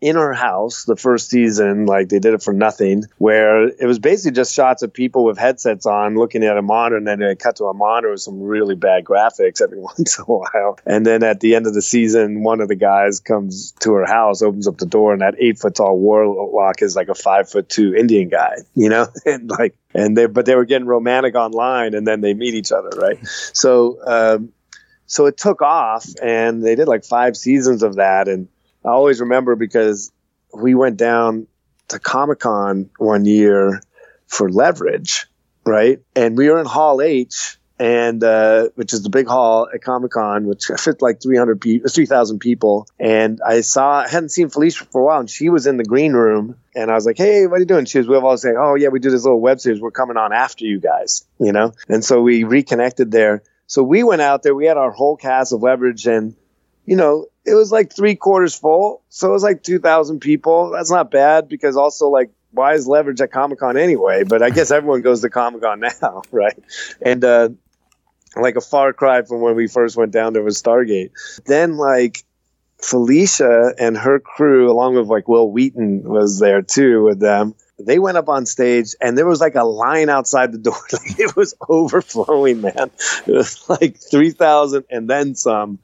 in 0.00 0.14
her 0.14 0.32
house 0.32 0.84
the 0.84 0.96
first 0.96 1.28
season, 1.28 1.86
like 1.86 2.08
they 2.08 2.20
did 2.20 2.34
it 2.34 2.42
for 2.42 2.52
nothing, 2.52 3.04
where 3.18 3.66
it 3.66 3.86
was 3.86 3.98
basically 3.98 4.36
just 4.36 4.54
shots 4.54 4.82
of 4.82 4.92
people 4.92 5.24
with 5.24 5.38
headsets 5.38 5.86
on 5.86 6.16
looking 6.16 6.44
at 6.44 6.56
a 6.56 6.62
monitor, 6.62 6.96
and 6.96 7.06
then 7.06 7.18
they 7.18 7.34
cut 7.34 7.56
to 7.56 7.64
a 7.64 7.74
monitor 7.74 8.12
with 8.12 8.20
some 8.20 8.40
really 8.40 8.76
bad 8.76 9.04
graphics 9.04 9.60
every 9.60 9.78
once 9.80 10.18
in 10.18 10.22
a 10.22 10.26
while. 10.26 10.78
And 10.86 11.04
then 11.04 11.24
at 11.24 11.40
the 11.40 11.56
end 11.56 11.66
of 11.66 11.74
the 11.74 11.82
season, 11.82 12.42
one 12.44 12.60
of 12.60 12.68
the 12.68 12.76
guys 12.76 13.18
comes 13.18 13.72
to 13.80 13.92
her 13.94 14.06
house, 14.06 14.40
opens 14.40 14.68
up 14.68 14.78
the 14.78 14.86
door, 14.86 15.12
and 15.12 15.22
that 15.22 15.34
eight 15.38 15.58
foot 15.58 15.74
tall 15.74 15.98
warlock 15.98 16.80
is 16.80 16.94
like 16.94 17.08
a 17.08 17.14
five 17.14 17.50
foot 17.50 17.68
two 17.68 17.94
Indian 17.94 18.28
guy, 18.28 18.58
you 18.74 18.88
know, 18.88 19.08
and 19.26 19.50
like, 19.50 19.76
and 19.94 20.16
they, 20.16 20.26
but 20.26 20.46
they 20.46 20.54
were 20.54 20.64
getting 20.64 20.86
romantic 20.86 21.34
online, 21.34 21.94
and 21.94 22.06
then 22.06 22.20
they 22.20 22.34
meet 22.34 22.54
each 22.54 22.70
other, 22.70 22.90
right? 22.96 23.18
So, 23.52 23.98
um, 24.06 24.52
so 25.06 25.26
it 25.26 25.36
took 25.36 25.62
off, 25.62 26.06
and 26.22 26.62
they 26.62 26.76
did 26.76 26.86
like 26.86 27.04
five 27.04 27.36
seasons 27.36 27.82
of 27.82 27.96
that, 27.96 28.28
and 28.28 28.48
I 28.84 28.88
always 28.90 29.20
remember 29.20 29.56
because 29.56 30.12
we 30.54 30.74
went 30.74 30.96
down 30.96 31.46
to 31.88 31.98
Comic 31.98 32.40
Con 32.40 32.90
one 32.98 33.24
year 33.24 33.82
for 34.26 34.50
Leverage, 34.50 35.26
right? 35.64 36.00
And 36.14 36.36
we 36.36 36.48
were 36.48 36.58
in 36.60 36.66
Hall 36.66 37.00
H, 37.00 37.58
and 37.78 38.22
uh, 38.24 38.68
which 38.74 38.92
is 38.92 39.02
the 39.02 39.10
big 39.10 39.26
hall 39.26 39.68
at 39.72 39.82
Comic 39.82 40.12
Con, 40.12 40.46
which 40.46 40.66
fit 40.78 41.00
like 41.00 41.22
300 41.22 41.60
people, 41.60 41.88
3,000 41.88 42.38
people. 42.38 42.86
And 42.98 43.40
I 43.46 43.60
saw, 43.60 44.00
I 44.00 44.08
hadn't 44.08 44.30
seen 44.30 44.48
Felicia 44.48 44.84
for 44.86 45.00
a 45.00 45.04
while, 45.04 45.20
and 45.20 45.30
she 45.30 45.48
was 45.48 45.66
in 45.66 45.76
the 45.76 45.84
green 45.84 46.12
room. 46.12 46.56
And 46.74 46.90
I 46.90 46.94
was 46.94 47.06
like, 47.06 47.18
"Hey, 47.18 47.46
what 47.46 47.56
are 47.56 47.60
you 47.60 47.66
doing?" 47.66 47.84
She 47.84 47.98
was, 47.98 48.08
"We 48.08 48.16
all 48.16 48.36
saying, 48.36 48.56
oh 48.58 48.74
yeah, 48.74 48.88
we 48.88 49.00
do 49.00 49.10
this 49.10 49.24
little 49.24 49.40
web 49.40 49.60
series. 49.60 49.80
We're 49.80 49.90
coming 49.90 50.16
on 50.16 50.32
after 50.32 50.64
you 50.64 50.80
guys, 50.80 51.24
you 51.38 51.52
know." 51.52 51.72
And 51.88 52.04
so 52.04 52.20
we 52.20 52.44
reconnected 52.44 53.10
there. 53.10 53.42
So 53.66 53.82
we 53.82 54.02
went 54.02 54.22
out 54.22 54.42
there. 54.42 54.54
We 54.54 54.66
had 54.66 54.76
our 54.76 54.90
whole 54.90 55.16
cast 55.16 55.52
of 55.52 55.62
Leverage, 55.62 56.06
and 56.06 56.34
you 56.88 56.96
know, 56.96 57.26
it 57.44 57.52
was 57.52 57.70
like 57.70 57.92
three 57.92 58.16
quarters 58.16 58.54
full. 58.54 59.02
So 59.10 59.28
it 59.28 59.32
was 59.32 59.42
like 59.42 59.62
2,000 59.62 60.20
people. 60.20 60.70
That's 60.70 60.90
not 60.90 61.10
bad 61.10 61.46
because 61.46 61.76
also, 61.76 62.08
like, 62.08 62.30
why 62.50 62.72
is 62.72 62.88
leverage 62.88 63.20
at 63.20 63.30
Comic 63.30 63.58
Con 63.58 63.76
anyway? 63.76 64.24
But 64.24 64.42
I 64.42 64.48
guess 64.48 64.70
everyone 64.70 65.02
goes 65.02 65.20
to 65.20 65.28
Comic 65.28 65.60
Con 65.60 65.80
now, 66.02 66.22
right? 66.32 66.58
And, 67.02 67.22
uh, 67.22 67.50
like 68.36 68.56
a 68.56 68.62
far 68.62 68.94
cry 68.94 69.20
from 69.20 69.42
when 69.42 69.54
we 69.54 69.68
first 69.68 69.98
went 69.98 70.12
down 70.12 70.32
there 70.32 70.42
with 70.42 70.54
Stargate. 70.54 71.10
Then, 71.44 71.76
like, 71.76 72.24
Felicia 72.80 73.74
and 73.78 73.96
her 73.98 74.18
crew, 74.18 74.70
along 74.70 74.94
with 74.94 75.08
like 75.08 75.28
Wil 75.28 75.50
Wheaton, 75.50 76.04
was 76.04 76.38
there 76.38 76.62
too 76.62 77.02
with 77.02 77.18
them. 77.18 77.54
They 77.78 77.98
went 77.98 78.16
up 78.16 78.28
on 78.28 78.46
stage 78.46 78.94
and 79.00 79.18
there 79.18 79.26
was 79.26 79.40
like 79.40 79.56
a 79.56 79.64
line 79.64 80.08
outside 80.08 80.52
the 80.52 80.58
door. 80.70 80.78
Like 80.92 81.18
it 81.18 81.34
was 81.34 81.54
overflowing, 81.68 82.60
man. 82.60 82.90
It 83.26 83.32
was 83.32 83.68
like 83.68 83.98
3,000 83.98 84.84
and 84.90 85.10
then 85.10 85.34
some. 85.34 85.80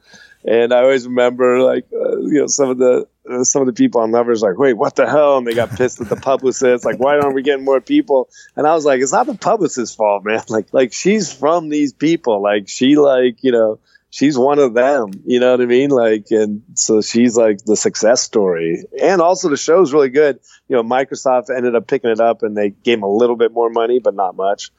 And 0.46 0.74
I 0.74 0.82
always 0.82 1.06
remember, 1.06 1.60
like, 1.60 1.86
uh, 1.92 2.18
you 2.18 2.40
know, 2.40 2.46
some 2.46 2.68
of 2.68 2.78
the 2.78 3.06
uh, 3.28 3.44
some 3.44 3.62
of 3.62 3.66
the 3.66 3.72
people 3.72 4.02
on 4.02 4.10
Lovers, 4.10 4.42
like, 4.42 4.58
wait, 4.58 4.74
what 4.74 4.96
the 4.96 5.08
hell? 5.08 5.38
And 5.38 5.46
they 5.46 5.54
got 5.54 5.70
pissed 5.70 6.00
at 6.00 6.10
the 6.10 6.16
publicist, 6.16 6.84
like, 6.84 6.98
why 6.98 7.16
aren't 7.18 7.34
we 7.34 7.42
getting 7.42 7.64
more 7.64 7.80
people? 7.80 8.28
And 8.54 8.66
I 8.66 8.74
was 8.74 8.84
like, 8.84 9.00
it's 9.00 9.12
not 9.12 9.26
the 9.26 9.34
publicist's 9.34 9.96
fault, 9.96 10.24
man. 10.24 10.42
Like, 10.48 10.72
like 10.72 10.92
she's 10.92 11.32
from 11.32 11.70
these 11.70 11.92
people. 11.92 12.42
Like, 12.42 12.68
she, 12.68 12.96
like, 12.96 13.42
you 13.42 13.50
know, 13.50 13.80
she's 14.10 14.38
one 14.38 14.58
of 14.58 14.74
them. 14.74 15.10
You 15.24 15.40
know 15.40 15.52
what 15.52 15.62
I 15.62 15.66
mean? 15.66 15.90
Like, 15.90 16.26
and 16.30 16.62
so 16.74 17.00
she's 17.00 17.36
like 17.36 17.64
the 17.64 17.76
success 17.76 18.20
story. 18.20 18.84
And 19.02 19.22
also, 19.22 19.48
the 19.48 19.56
show's 19.56 19.92
really 19.92 20.10
good. 20.10 20.38
You 20.68 20.76
know, 20.76 20.82
Microsoft 20.82 21.54
ended 21.54 21.74
up 21.74 21.86
picking 21.86 22.10
it 22.10 22.20
up, 22.20 22.42
and 22.42 22.56
they 22.56 22.70
gave 22.70 22.98
them 22.98 23.04
a 23.04 23.12
little 23.12 23.36
bit 23.36 23.52
more 23.52 23.70
money, 23.70 23.98
but 23.98 24.14
not 24.14 24.36
much. 24.36 24.70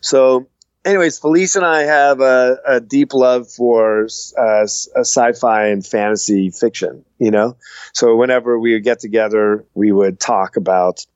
So 0.00 0.48
anyways, 0.84 1.18
Felice 1.18 1.56
and 1.56 1.64
I 1.64 1.82
have 1.82 2.20
a, 2.20 2.58
a 2.66 2.80
deep 2.80 3.14
love 3.14 3.50
for 3.50 4.04
uh, 4.38 4.62
sci-fi 4.64 5.66
and 5.68 5.84
fantasy 5.86 6.50
fiction. 6.50 7.04
You 7.18 7.30
know, 7.30 7.56
so 7.92 8.16
whenever 8.16 8.58
we 8.58 8.74
would 8.74 8.84
get 8.84 9.00
together, 9.00 9.64
we 9.74 9.92
would 9.92 10.18
talk 10.18 10.56
about 10.56 11.06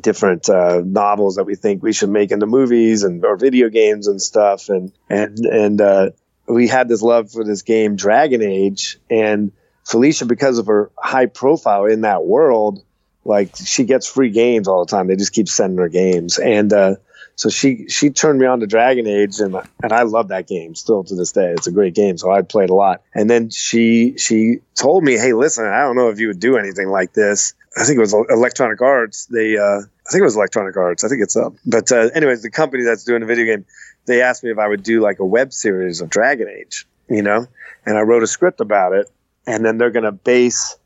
different 0.00 0.48
uh, 0.48 0.80
novels 0.84 1.36
that 1.36 1.44
we 1.44 1.54
think 1.54 1.82
we 1.82 1.92
should 1.92 2.08
make 2.08 2.30
into 2.30 2.46
movies 2.46 3.04
and 3.04 3.24
or 3.24 3.36
video 3.36 3.68
games 3.68 4.06
and 4.06 4.20
stuff. 4.20 4.68
And 4.68 4.92
and 5.10 5.38
and 5.40 5.80
uh, 5.80 6.10
we 6.46 6.68
had 6.68 6.88
this 6.88 7.02
love 7.02 7.30
for 7.30 7.44
this 7.44 7.62
game, 7.62 7.96
Dragon 7.96 8.42
Age, 8.42 8.98
and 9.10 9.52
Felicia, 9.84 10.24
because 10.26 10.58
of 10.58 10.66
her 10.66 10.90
high 10.96 11.26
profile 11.26 11.84
in 11.84 12.02
that 12.02 12.24
world, 12.24 12.82
like 13.24 13.54
she 13.56 13.84
gets 13.84 14.06
free 14.06 14.30
games 14.30 14.68
all 14.68 14.84
the 14.84 14.90
time. 14.90 15.06
They 15.06 15.16
just 15.16 15.32
keep 15.32 15.48
sending 15.48 15.78
her 15.78 15.88
games, 15.90 16.38
and 16.38 16.72
uh, 16.72 16.94
so 17.36 17.48
she 17.48 17.88
she 17.88 18.10
turned 18.10 18.38
me 18.38 18.46
on 18.46 18.60
to 18.60 18.66
Dragon 18.66 19.06
Age, 19.06 19.40
and 19.40 19.56
and 19.82 19.92
I 19.92 20.02
love 20.02 20.28
that 20.28 20.46
game 20.46 20.74
still 20.74 21.02
to 21.04 21.14
this 21.14 21.32
day. 21.32 21.52
It's 21.52 21.66
a 21.66 21.72
great 21.72 21.94
game, 21.94 22.16
so 22.16 22.30
I 22.30 22.42
played 22.42 22.70
a 22.70 22.74
lot. 22.74 23.02
And 23.14 23.28
then 23.28 23.50
she 23.50 24.16
she 24.16 24.58
told 24.74 25.02
me, 25.04 25.14
"Hey, 25.14 25.32
listen, 25.32 25.66
I 25.66 25.80
don't 25.80 25.96
know 25.96 26.08
if 26.10 26.20
you 26.20 26.28
would 26.28 26.40
do 26.40 26.56
anything 26.56 26.88
like 26.88 27.12
this. 27.12 27.54
I 27.76 27.84
think 27.84 27.96
it 27.96 28.00
was 28.00 28.14
Electronic 28.14 28.80
Arts. 28.80 29.26
They 29.26 29.56
uh, 29.56 29.80
I 29.80 30.10
think 30.10 30.20
it 30.20 30.24
was 30.24 30.36
Electronic 30.36 30.76
Arts. 30.76 31.02
I 31.02 31.08
think 31.08 31.22
it's 31.22 31.36
up. 31.36 31.54
But 31.66 31.90
uh, 31.90 32.10
anyways, 32.14 32.42
the 32.42 32.50
company 32.50 32.84
that's 32.84 33.04
doing 33.04 33.20
the 33.20 33.26
video 33.26 33.46
game, 33.46 33.64
they 34.06 34.22
asked 34.22 34.44
me 34.44 34.50
if 34.50 34.58
I 34.58 34.68
would 34.68 34.82
do 34.82 35.00
like 35.00 35.18
a 35.18 35.26
web 35.26 35.52
series 35.52 36.00
of 36.00 36.10
Dragon 36.10 36.48
Age, 36.48 36.86
you 37.08 37.22
know, 37.22 37.46
and 37.84 37.98
I 37.98 38.02
wrote 38.02 38.22
a 38.22 38.28
script 38.28 38.60
about 38.60 38.92
it, 38.92 39.10
and 39.46 39.64
then 39.64 39.78
they're 39.78 39.90
gonna 39.90 40.12
base 40.12 40.76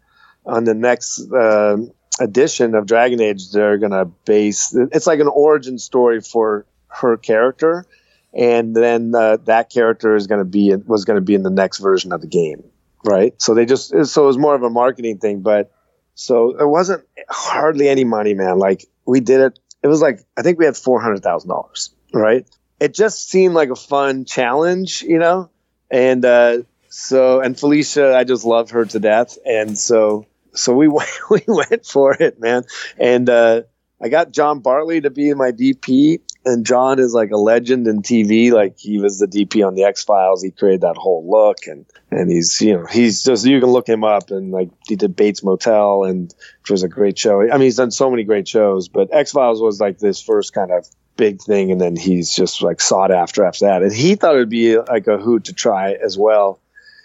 on 0.46 0.64
the 0.64 0.74
next 0.74 1.30
uh, 1.30 1.76
edition 2.20 2.74
of 2.74 2.86
Dragon 2.86 3.20
Age, 3.20 3.50
they're 3.50 3.78
gonna 3.78 4.04
base 4.04 4.74
it's 4.74 5.06
like 5.06 5.20
an 5.20 5.28
origin 5.28 5.78
story 5.78 6.20
for 6.20 6.66
her 6.88 7.16
character, 7.16 7.86
and 8.34 8.74
then 8.74 9.14
uh, 9.14 9.38
that 9.44 9.70
character 9.70 10.14
is 10.16 10.26
gonna 10.26 10.44
be 10.44 10.74
was 10.74 11.04
gonna 11.04 11.20
be 11.20 11.34
in 11.34 11.42
the 11.42 11.50
next 11.50 11.78
version 11.78 12.12
of 12.12 12.20
the 12.20 12.26
game, 12.26 12.62
right? 13.04 13.40
So 13.40 13.54
they 13.54 13.66
just 13.66 13.90
so 14.06 14.24
it 14.24 14.26
was 14.26 14.38
more 14.38 14.54
of 14.54 14.62
a 14.62 14.70
marketing 14.70 15.18
thing, 15.18 15.40
but 15.40 15.72
so 16.14 16.56
it 16.58 16.68
wasn't 16.68 17.04
hardly 17.28 17.88
any 17.88 18.04
money, 18.04 18.34
man. 18.34 18.58
Like 18.58 18.84
we 19.06 19.20
did 19.20 19.40
it. 19.40 19.58
It 19.82 19.86
was 19.86 20.02
like 20.02 20.20
I 20.36 20.42
think 20.42 20.58
we 20.58 20.64
had 20.64 20.76
four 20.76 21.00
hundred 21.00 21.22
thousand 21.22 21.48
dollars, 21.48 21.94
right? 22.12 22.46
It 22.80 22.94
just 22.94 23.28
seemed 23.28 23.54
like 23.54 23.70
a 23.70 23.76
fun 23.76 24.24
challenge, 24.24 25.02
you 25.02 25.18
know, 25.18 25.50
and 25.90 26.24
uh, 26.24 26.58
so 26.88 27.40
and 27.40 27.58
Felicia, 27.58 28.16
I 28.16 28.24
just 28.24 28.44
love 28.44 28.70
her 28.70 28.84
to 28.86 28.98
death, 28.98 29.38
and 29.44 29.78
so 29.78 30.26
so 30.58 30.74
we 30.74 30.88
went, 30.88 31.10
we 31.30 31.42
went 31.46 31.86
for 31.86 32.14
it, 32.14 32.40
man. 32.40 32.64
And 32.98 33.28
uh, 33.28 33.62
I 34.00 34.08
got 34.08 34.32
John 34.32 34.60
Bartley 34.60 35.00
to 35.00 35.10
be 35.10 35.32
my 35.34 35.50
DP, 35.50 36.20
and 36.44 36.64
John 36.64 36.98
is 36.98 37.12
like 37.12 37.30
a 37.30 37.36
legend 37.36 37.88
in 37.88 38.02
TV. 38.02 38.52
Like 38.52 38.78
he 38.78 38.98
was 38.98 39.18
the 39.18 39.26
DP 39.26 39.66
on 39.66 39.74
the 39.74 39.84
X 39.84 40.04
Files. 40.04 40.42
He 40.42 40.50
created 40.50 40.82
that 40.82 40.96
whole 40.96 41.28
look, 41.28 41.66
and 41.66 41.84
and 42.10 42.30
he's 42.30 42.60
you 42.60 42.74
know 42.76 42.86
he's 42.86 43.24
just 43.24 43.44
you 43.44 43.60
can 43.60 43.70
look 43.70 43.88
him 43.88 44.04
up, 44.04 44.30
and 44.30 44.52
like 44.52 44.70
he 44.86 44.94
did 44.94 45.16
Bates 45.16 45.42
Motel, 45.42 46.04
and 46.04 46.32
which 46.62 46.70
was 46.70 46.82
a 46.84 46.88
great 46.88 47.18
show. 47.18 47.42
I 47.42 47.52
mean, 47.52 47.62
he's 47.62 47.76
done 47.76 47.90
so 47.90 48.10
many 48.10 48.22
great 48.24 48.46
shows, 48.46 48.88
but 48.88 49.12
X 49.12 49.32
Files 49.32 49.60
was 49.60 49.80
like 49.80 49.98
this 49.98 50.22
first 50.22 50.52
kind 50.52 50.70
of 50.70 50.86
big 51.16 51.42
thing, 51.42 51.72
and 51.72 51.80
then 51.80 51.96
he's 51.96 52.32
just 52.34 52.62
like 52.62 52.80
sought 52.80 53.10
after 53.10 53.44
after 53.44 53.66
that. 53.66 53.82
And 53.82 53.92
he 53.92 54.14
thought 54.14 54.36
it'd 54.36 54.48
be 54.48 54.78
like 54.78 55.08
a 55.08 55.18
hoot 55.18 55.44
to 55.44 55.52
try 55.52 55.94
as 55.94 56.16
well. 56.16 56.60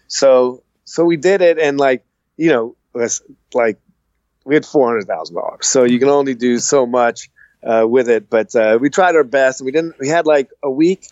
So 0.07 0.61
so 0.85 1.05
we 1.05 1.17
did 1.17 1.41
it, 1.41 1.57
and 1.57 1.79
like 1.79 2.05
you 2.37 2.49
know 2.49 2.75
like 3.53 3.79
we 4.45 4.55
had 4.55 4.65
four 4.65 4.87
hundred 4.87 5.07
thousand 5.07 5.35
dollars, 5.35 5.67
so 5.67 5.83
you 5.83 5.99
can 5.99 6.09
only 6.09 6.33
do 6.35 6.59
so 6.59 6.85
much 6.85 7.29
uh, 7.63 7.85
with 7.87 8.09
it. 8.09 8.29
But 8.29 8.55
uh, 8.55 8.77
we 8.79 8.89
tried 8.89 9.15
our 9.15 9.23
best. 9.23 9.61
We 9.61 9.71
didn't. 9.71 9.95
We 9.99 10.07
had 10.07 10.25
like 10.25 10.49
a 10.61 10.69
week 10.69 11.07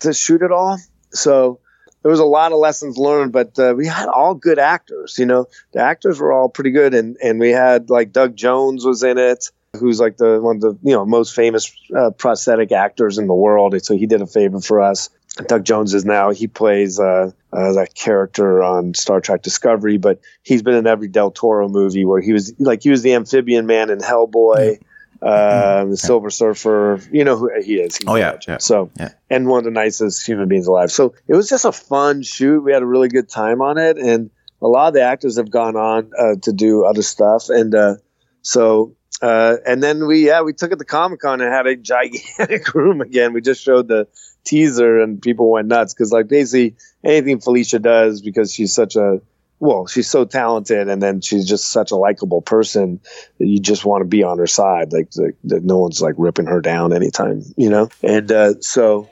to 0.00 0.12
shoot 0.12 0.42
it 0.42 0.52
all, 0.52 0.78
so 1.10 1.60
there 2.02 2.10
was 2.10 2.20
a 2.20 2.24
lot 2.24 2.52
of 2.52 2.58
lessons 2.58 2.98
learned. 2.98 3.32
But 3.32 3.58
uh, 3.58 3.74
we 3.76 3.86
had 3.86 4.08
all 4.08 4.34
good 4.34 4.58
actors. 4.58 5.18
You 5.18 5.26
know, 5.26 5.46
the 5.72 5.80
actors 5.80 6.20
were 6.20 6.32
all 6.32 6.48
pretty 6.48 6.70
good, 6.70 6.94
and 6.94 7.16
and 7.22 7.40
we 7.40 7.50
had 7.50 7.90
like 7.90 8.12
Doug 8.12 8.36
Jones 8.36 8.84
was 8.84 9.02
in 9.02 9.18
it. 9.18 9.50
Who's 9.78 9.98
like 9.98 10.18
the 10.18 10.40
one 10.40 10.56
of 10.56 10.62
the 10.62 10.78
you 10.82 10.94
know 10.94 11.04
most 11.04 11.34
famous 11.34 11.74
uh, 11.96 12.10
prosthetic 12.10 12.70
actors 12.70 13.18
in 13.18 13.26
the 13.26 13.34
world? 13.34 13.74
So 13.84 13.96
he 13.96 14.06
did 14.06 14.22
a 14.22 14.26
favor 14.26 14.60
for 14.60 14.80
us. 14.80 15.08
Doug 15.46 15.64
Jones 15.64 15.94
is 15.94 16.04
now 16.04 16.30
he 16.30 16.46
plays 16.46 17.00
uh, 17.00 17.30
uh, 17.52 17.72
that 17.72 17.94
character 17.94 18.62
on 18.62 18.94
Star 18.94 19.20
Trek 19.20 19.42
Discovery, 19.42 19.96
but 19.96 20.20
he's 20.42 20.62
been 20.62 20.74
in 20.74 20.86
every 20.86 21.08
Del 21.08 21.32
Toro 21.32 21.68
movie 21.68 22.04
where 22.04 22.20
he 22.20 22.32
was 22.32 22.54
like 22.60 22.82
he 22.82 22.90
was 22.90 23.02
the 23.02 23.14
amphibian 23.14 23.66
man 23.66 23.90
in 23.90 23.98
Hellboy, 23.98 24.78
mm-hmm. 24.78 25.26
uh, 25.26 25.84
the 25.86 25.96
Silver 25.96 26.30
Surfer. 26.30 27.00
You 27.10 27.24
know 27.24 27.36
who 27.36 27.50
he 27.60 27.74
is. 27.80 27.96
He's 27.96 28.06
oh 28.06 28.14
yeah, 28.14 28.38
yeah, 28.46 28.58
So 28.58 28.90
yeah. 28.96 29.10
and 29.28 29.48
one 29.48 29.58
of 29.58 29.64
the 29.64 29.72
nicest 29.72 30.24
human 30.24 30.46
beings 30.46 30.68
alive. 30.68 30.92
So 30.92 31.14
it 31.26 31.34
was 31.34 31.48
just 31.48 31.64
a 31.64 31.72
fun 31.72 32.22
shoot. 32.22 32.60
We 32.60 32.72
had 32.72 32.82
a 32.82 32.86
really 32.86 33.08
good 33.08 33.28
time 33.28 33.60
on 33.60 33.76
it, 33.76 33.98
and 33.98 34.30
a 34.62 34.68
lot 34.68 34.88
of 34.88 34.94
the 34.94 35.02
actors 35.02 35.36
have 35.36 35.50
gone 35.50 35.74
on 35.74 36.12
uh, 36.16 36.36
to 36.42 36.52
do 36.52 36.84
other 36.84 37.02
stuff, 37.02 37.48
and 37.48 37.74
uh, 37.74 37.96
so 38.42 38.94
uh, 39.20 39.56
and 39.66 39.82
then 39.82 40.06
we 40.06 40.26
yeah 40.26 40.42
we 40.42 40.52
took 40.52 40.70
it 40.70 40.78
to 40.78 40.84
Comic 40.84 41.20
Con 41.20 41.40
and 41.40 41.52
had 41.52 41.66
a 41.66 41.74
gigantic 41.92 42.72
room 42.72 43.00
again. 43.00 43.32
We 43.32 43.40
just 43.40 43.62
showed 43.62 43.88
the 43.88 44.06
teaser 44.44 45.00
and 45.00 45.20
people 45.20 45.50
went 45.50 45.68
nuts 45.68 45.94
because 45.94 46.12
like 46.12 46.28
basically 46.28 46.76
anything 47.02 47.40
Felicia 47.40 47.78
does 47.78 48.20
because 48.20 48.52
she's 48.52 48.74
such 48.74 48.96
a 48.96 49.20
well 49.60 49.86
she's 49.86 50.10
so 50.10 50.24
talented 50.24 50.88
and 50.88 51.02
then 51.02 51.20
she's 51.20 51.48
just 51.48 51.68
such 51.68 51.90
a 51.90 51.96
likable 51.96 52.42
person 52.42 53.00
that 53.38 53.46
you 53.46 53.58
just 53.58 53.84
want 53.84 54.02
to 54.02 54.06
be 54.06 54.22
on 54.22 54.38
her 54.38 54.46
side 54.46 54.92
like, 54.92 55.10
that 55.44 55.64
no 55.64 55.78
one's 55.78 56.02
like 56.02 56.14
ripping 56.18 56.46
her 56.46 56.60
down 56.60 56.92
anytime 56.92 57.42
you 57.56 57.70
know 57.70 57.88
and 58.02 58.30
uh, 58.30 58.54
so 58.60 59.08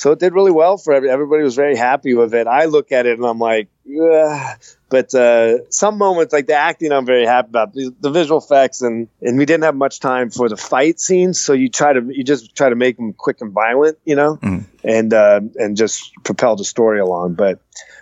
so 0.00 0.12
it 0.12 0.18
did 0.18 0.32
really 0.32 0.50
well 0.50 0.78
for 0.78 0.94
every, 0.94 1.10
everybody 1.10 1.42
was 1.42 1.54
very 1.54 1.76
happy 1.76 2.14
with 2.14 2.32
it. 2.32 2.46
I 2.46 2.64
look 2.64 2.90
at 2.90 3.04
it 3.04 3.18
and 3.18 3.26
I'm 3.26 3.38
like, 3.38 3.68
But 4.90 5.14
uh, 5.14 5.70
some 5.70 5.98
moments, 5.98 6.32
like 6.32 6.48
the 6.48 6.54
acting, 6.54 6.90
I'm 6.90 7.06
very 7.06 7.24
happy 7.24 7.48
about 7.48 7.74
the, 7.74 7.94
the, 8.00 8.10
visual 8.10 8.40
effects, 8.40 8.82
and 8.82 9.06
and 9.22 9.38
we 9.38 9.46
didn't 9.46 9.62
have 9.62 9.76
much 9.76 10.00
time 10.00 10.30
for 10.30 10.48
the 10.48 10.56
fight 10.56 10.98
scenes, 10.98 11.38
so 11.38 11.52
you 11.52 11.68
try 11.68 11.92
to 11.92 12.04
you 12.10 12.24
just 12.24 12.56
try 12.56 12.68
to 12.68 12.74
make 12.74 12.96
them 12.96 13.12
quick 13.12 13.40
and 13.40 13.52
violent, 13.52 13.98
you 14.04 14.16
know, 14.16 14.36
mm. 14.38 14.64
and 14.82 15.14
uh, 15.14 15.40
and 15.54 15.76
just 15.76 16.12
propel 16.24 16.56
the 16.56 16.64
story 16.64 16.98
along. 16.98 17.34
But 17.34 17.60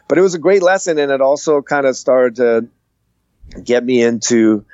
but 0.08 0.16
it 0.16 0.22
was 0.22 0.34
a 0.34 0.38
great 0.38 0.62
lesson, 0.62 0.98
and 0.98 1.12
it 1.12 1.20
also 1.20 1.60
kind 1.60 1.84
of 1.84 1.94
started 1.94 2.36
to 2.36 2.68
get 3.62 3.84
me 3.84 4.02
into 4.02 4.64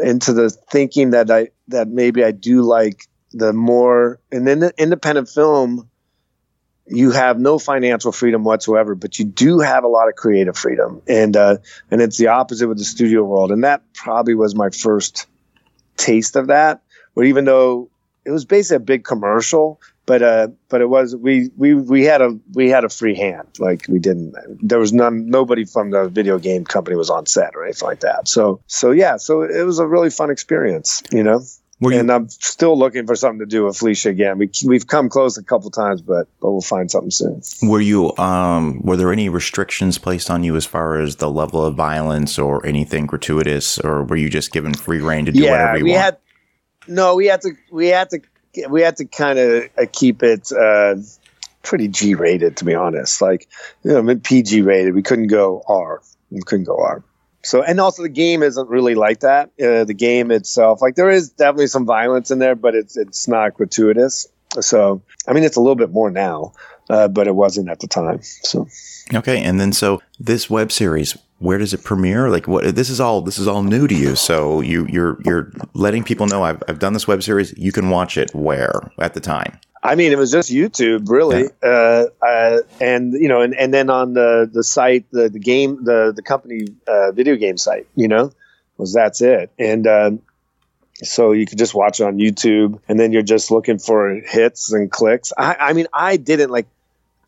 into 0.00 0.32
the 0.32 0.50
thinking 0.50 1.10
that 1.10 1.28
I 1.28 1.48
that 1.68 1.88
maybe 1.88 2.22
I 2.22 2.30
do 2.30 2.62
like 2.62 3.08
the 3.32 3.52
more 3.52 4.20
and 4.30 4.46
then 4.46 4.70
independent 4.78 5.28
film 5.28 5.90
you 6.90 7.10
have 7.10 7.38
no 7.38 7.58
financial 7.58 8.12
freedom 8.12 8.44
whatsoever, 8.44 8.94
but 8.94 9.18
you 9.18 9.24
do 9.24 9.60
have 9.60 9.84
a 9.84 9.88
lot 9.88 10.08
of 10.08 10.14
creative 10.14 10.56
freedom, 10.56 11.02
and 11.06 11.36
uh, 11.36 11.58
and 11.90 12.00
it's 12.00 12.18
the 12.18 12.28
opposite 12.28 12.68
with 12.68 12.78
the 12.78 12.84
studio 12.84 13.24
world, 13.24 13.50
and 13.52 13.64
that 13.64 13.82
probably 13.94 14.34
was 14.34 14.54
my 14.54 14.70
first 14.70 15.26
taste 15.96 16.36
of 16.36 16.48
that. 16.48 16.82
Where 17.14 17.26
even 17.26 17.44
though 17.44 17.90
it 18.24 18.30
was 18.30 18.44
basically 18.44 18.76
a 18.76 18.80
big 18.80 19.04
commercial, 19.04 19.80
but 20.06 20.22
uh, 20.22 20.48
but 20.68 20.80
it 20.80 20.88
was 20.88 21.14
we 21.14 21.50
we 21.56 21.74
we 21.74 22.04
had 22.04 22.22
a 22.22 22.38
we 22.54 22.70
had 22.70 22.84
a 22.84 22.88
free 22.88 23.14
hand, 23.14 23.48
like 23.58 23.86
we 23.88 23.98
didn't 23.98 24.34
there 24.62 24.78
was 24.78 24.92
none 24.92 25.28
nobody 25.28 25.64
from 25.64 25.90
the 25.90 26.08
video 26.08 26.38
game 26.38 26.64
company 26.64 26.96
was 26.96 27.10
on 27.10 27.26
set 27.26 27.54
or 27.54 27.64
anything 27.64 27.86
like 27.86 28.00
that. 28.00 28.28
So 28.28 28.60
so 28.66 28.90
yeah, 28.90 29.16
so 29.16 29.42
it 29.42 29.64
was 29.64 29.78
a 29.78 29.86
really 29.86 30.10
fun 30.10 30.30
experience, 30.30 31.02
you 31.12 31.22
know. 31.22 31.42
You, 31.80 31.92
and 31.92 32.10
I'm 32.10 32.28
still 32.28 32.76
looking 32.76 33.06
for 33.06 33.14
something 33.14 33.38
to 33.38 33.46
do 33.46 33.64
with 33.64 33.76
Felicia 33.76 34.08
again. 34.08 34.38
We 34.38 34.50
we've 34.66 34.86
come 34.86 35.08
close 35.08 35.38
a 35.38 35.44
couple 35.44 35.70
times, 35.70 36.02
but 36.02 36.26
but 36.40 36.50
we'll 36.50 36.60
find 36.60 36.90
something 36.90 37.12
soon. 37.12 37.42
Were 37.62 37.80
you 37.80 38.16
um 38.16 38.80
were 38.82 38.96
there 38.96 39.12
any 39.12 39.28
restrictions 39.28 39.96
placed 39.96 40.28
on 40.28 40.42
you 40.42 40.56
as 40.56 40.66
far 40.66 40.98
as 40.98 41.16
the 41.16 41.30
level 41.30 41.64
of 41.64 41.76
violence 41.76 42.36
or 42.36 42.66
anything 42.66 43.06
gratuitous, 43.06 43.78
or 43.78 44.02
were 44.02 44.16
you 44.16 44.28
just 44.28 44.50
given 44.50 44.74
free 44.74 45.00
reign 45.00 45.26
to 45.26 45.32
do 45.32 45.40
yeah, 45.40 45.50
whatever 45.52 45.78
you 45.78 45.84
we 45.84 45.90
want? 45.92 46.02
Had, 46.02 46.18
no, 46.88 47.14
we 47.14 47.26
had 47.26 47.42
to 47.42 47.52
we 47.70 47.88
had 47.88 48.10
to 48.10 48.20
we 48.68 48.82
had 48.82 48.96
to 48.96 49.04
kind 49.04 49.38
of 49.38 49.64
uh, 49.78 49.86
keep 49.92 50.24
it 50.24 50.50
uh, 50.50 50.96
pretty 51.62 51.88
G 51.88 52.14
rated, 52.14 52.56
to 52.56 52.64
be 52.64 52.74
honest. 52.74 53.22
Like 53.22 53.48
you 53.84 54.02
know, 54.02 54.16
PG 54.16 54.62
rated. 54.62 54.94
We 54.94 55.02
couldn't 55.02 55.28
go 55.28 55.62
R. 55.68 56.02
We 56.30 56.40
couldn't 56.42 56.64
go 56.64 56.76
R. 56.76 57.04
So, 57.48 57.62
and 57.62 57.80
also 57.80 58.02
the 58.02 58.10
game 58.10 58.42
isn't 58.42 58.68
really 58.68 58.94
like 58.94 59.20
that. 59.20 59.50
Uh, 59.58 59.84
the 59.84 59.94
game 59.94 60.30
itself, 60.30 60.82
like 60.82 60.96
there 60.96 61.08
is 61.08 61.30
definitely 61.30 61.68
some 61.68 61.86
violence 61.86 62.30
in 62.30 62.40
there, 62.40 62.54
but 62.54 62.74
it's 62.74 62.94
it's 62.98 63.26
not 63.26 63.54
gratuitous. 63.54 64.28
So, 64.60 65.00
I 65.26 65.32
mean, 65.32 65.44
it's 65.44 65.56
a 65.56 65.60
little 65.60 65.74
bit 65.74 65.90
more 65.90 66.10
now, 66.10 66.52
uh, 66.90 67.08
but 67.08 67.26
it 67.26 67.34
wasn't 67.34 67.70
at 67.70 67.80
the 67.80 67.86
time. 67.86 68.20
So, 68.22 68.68
okay, 69.14 69.42
and 69.42 69.58
then 69.58 69.72
so 69.72 70.02
this 70.20 70.50
web 70.50 70.70
series, 70.70 71.16
where 71.38 71.56
does 71.56 71.72
it 71.72 71.84
premiere? 71.84 72.28
Like, 72.28 72.46
what? 72.46 72.74
This 72.74 72.90
is 72.90 73.00
all 73.00 73.22
this 73.22 73.38
is 73.38 73.48
all 73.48 73.62
new 73.62 73.88
to 73.88 73.94
you. 73.94 74.14
So 74.14 74.60
you 74.60 74.86
you're 74.86 75.18
you're 75.24 75.50
letting 75.72 76.04
people 76.04 76.26
know 76.26 76.42
I've 76.42 76.62
I've 76.68 76.80
done 76.80 76.92
this 76.92 77.08
web 77.08 77.22
series. 77.22 77.56
You 77.56 77.72
can 77.72 77.88
watch 77.88 78.18
it 78.18 78.34
where 78.34 78.92
at 78.98 79.14
the 79.14 79.20
time. 79.20 79.58
I 79.82 79.94
mean, 79.94 80.12
it 80.12 80.18
was 80.18 80.32
just 80.32 80.50
YouTube, 80.50 81.08
really, 81.08 81.48
yeah. 81.62 81.68
uh, 81.68 82.06
uh, 82.24 82.58
and 82.80 83.12
you 83.12 83.28
know, 83.28 83.42
and, 83.42 83.54
and 83.54 83.72
then 83.72 83.90
on 83.90 84.12
the 84.12 84.48
the 84.52 84.64
site, 84.64 85.06
the 85.10 85.28
the 85.28 85.38
game, 85.38 85.84
the 85.84 86.12
the 86.14 86.22
company 86.22 86.66
uh, 86.86 87.12
video 87.12 87.36
game 87.36 87.56
site, 87.56 87.86
you 87.94 88.08
know, 88.08 88.32
was 88.76 88.92
that's 88.92 89.20
it, 89.20 89.50
and 89.58 89.86
um, 89.86 90.22
so 90.96 91.32
you 91.32 91.46
could 91.46 91.58
just 91.58 91.74
watch 91.74 92.00
it 92.00 92.04
on 92.04 92.18
YouTube, 92.18 92.80
and 92.88 92.98
then 92.98 93.12
you're 93.12 93.22
just 93.22 93.50
looking 93.50 93.78
for 93.78 94.14
hits 94.14 94.72
and 94.72 94.90
clicks. 94.90 95.32
I, 95.36 95.56
I 95.60 95.72
mean, 95.72 95.86
I 95.92 96.16
didn't 96.16 96.50
like, 96.50 96.66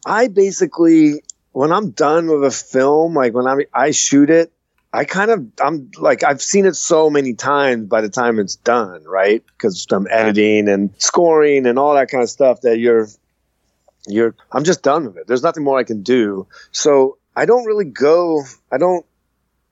I 0.05 0.29
basically 0.29 1.23
when 1.53 1.73
I'm 1.73 1.91
done 1.91 2.29
with 2.29 2.45
a 2.45 2.51
film, 2.51 3.15
like 3.15 3.33
when 3.33 3.47
I 3.47 3.67
I 3.73 3.91
shoot 3.93 4.31
it, 4.31 4.53
I 4.93 5.05
kind 5.05 5.31
of 5.31 5.47
I'm 5.61 5.91
like 5.99 6.25
I've 6.25 6.43
seen 6.43 6.67
it 6.67 6.75
so 6.75 7.11
many 7.11 7.35
times 7.35 7.87
by 7.87 8.01
the 8.01 8.09
time 8.09 8.39
it's 8.39 8.57
done, 8.57 9.05
right? 9.05 9.45
Because 9.47 9.87
I'm 9.91 10.07
editing 10.11 10.69
and 10.69 10.91
scoring 10.99 11.67
and 11.67 11.79
all 11.79 11.95
that 11.95 12.11
kind 12.11 12.23
of 12.23 12.31
stuff 12.31 12.63
that 12.63 12.79
you're 12.79 13.09
you're 14.09 14.35
I'm 14.51 14.65
just 14.65 14.83
done 14.83 15.07
with 15.07 15.17
it. 15.17 15.27
There's 15.27 15.43
nothing 15.43 15.63
more 15.63 15.79
I 15.79 15.85
can 15.85 16.03
do. 16.03 16.49
So 16.73 17.19
I 17.37 17.45
don't 17.47 17.65
really 17.67 17.85
go 17.85 18.43
I 18.73 18.79
don't 18.79 19.07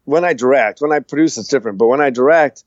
when 0.04 0.24
I 0.24 0.34
direct, 0.34 0.80
when 0.80 0.92
I 0.92 1.00
produce 1.00 1.36
it's 1.36 1.48
different, 1.48 1.78
but 1.78 1.88
when 1.88 2.00
I 2.00 2.10
direct, 2.10 2.64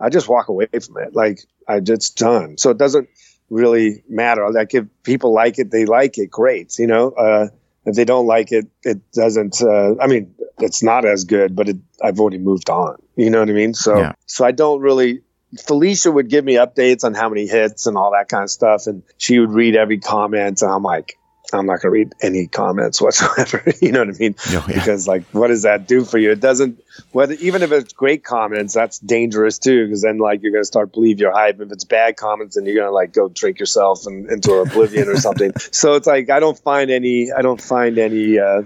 I 0.00 0.08
just 0.08 0.28
walk 0.28 0.48
away 0.48 0.66
from 0.66 0.96
it. 0.96 1.14
Like 1.14 1.40
I 1.68 1.80
just 1.80 2.16
done. 2.16 2.56
So 2.56 2.70
it 2.70 2.78
doesn't 2.78 3.08
really 3.50 4.02
matter. 4.08 4.50
Like 4.50 4.74
if 4.74 4.86
people 5.02 5.32
like 5.32 5.58
it, 5.58 5.70
they 5.70 5.84
like 5.84 6.16
it, 6.16 6.30
great. 6.30 6.78
You 6.78 6.86
know, 6.86 7.10
uh, 7.10 7.48
if 7.84 7.94
they 7.96 8.04
don't 8.04 8.26
like 8.26 8.50
it, 8.50 8.66
it 8.82 8.98
doesn't. 9.12 9.60
Uh, 9.62 9.94
I 10.00 10.06
mean, 10.06 10.34
it's 10.58 10.82
not 10.82 11.04
as 11.04 11.24
good, 11.24 11.54
but 11.54 11.68
it, 11.68 11.76
I've 12.02 12.20
already 12.20 12.38
moved 12.38 12.70
on. 12.70 13.00
You 13.16 13.30
know 13.30 13.40
what 13.40 13.48
I 13.48 13.52
mean? 13.52 13.74
So, 13.74 13.98
yeah. 13.98 14.12
so 14.26 14.44
I 14.44 14.52
don't 14.52 14.80
really. 14.80 15.22
Felicia 15.66 16.10
would 16.10 16.30
give 16.30 16.46
me 16.46 16.54
updates 16.54 17.04
on 17.04 17.12
how 17.12 17.28
many 17.28 17.46
hits 17.46 17.86
and 17.86 17.98
all 17.98 18.12
that 18.12 18.28
kind 18.28 18.42
of 18.42 18.50
stuff, 18.50 18.86
and 18.86 19.02
she 19.18 19.38
would 19.38 19.50
read 19.50 19.76
every 19.76 19.98
comment, 19.98 20.62
and 20.62 20.70
I'm 20.70 20.82
like, 20.82 21.18
I'm 21.52 21.66
not 21.66 21.80
going 21.80 21.80
to 21.80 21.90
read 21.90 22.12
any 22.22 22.46
comments 22.46 23.00
whatsoever. 23.00 23.62
you 23.82 23.92
know 23.92 24.00
what 24.00 24.14
I 24.14 24.18
mean? 24.18 24.34
Oh, 24.48 24.66
yeah. 24.68 24.74
Because 24.74 25.06
like, 25.06 25.24
what 25.32 25.48
does 25.48 25.62
that 25.62 25.86
do 25.86 26.04
for 26.04 26.18
you? 26.18 26.32
It 26.32 26.40
doesn't. 26.40 26.82
Whether 27.12 27.34
even 27.34 27.62
if 27.62 27.72
it's 27.72 27.92
great 27.92 28.24
comments, 28.24 28.74
that's 28.74 28.98
dangerous 28.98 29.58
too. 29.58 29.86
Because 29.86 30.02
then 30.02 30.18
like 30.18 30.42
you're 30.42 30.52
going 30.52 30.62
to 30.62 30.66
start 30.66 30.92
believe 30.92 31.20
your 31.20 31.32
hype. 31.32 31.60
If 31.60 31.70
it's 31.70 31.84
bad 31.84 32.16
comments, 32.16 32.56
then 32.56 32.66
you're 32.66 32.76
going 32.76 32.88
to 32.88 32.92
like 32.92 33.12
go 33.12 33.28
drink 33.28 33.58
yourself 33.60 34.06
and, 34.06 34.30
into 34.30 34.54
oblivion 34.54 35.08
or 35.08 35.16
something. 35.16 35.52
So 35.72 35.94
it's 35.94 36.06
like 36.06 36.28
I 36.28 36.38
don't 36.38 36.58
find 36.58 36.90
any. 36.90 37.32
I 37.32 37.40
don't 37.40 37.60
find 37.60 37.98
any. 37.98 38.38
Uh, 38.38 38.62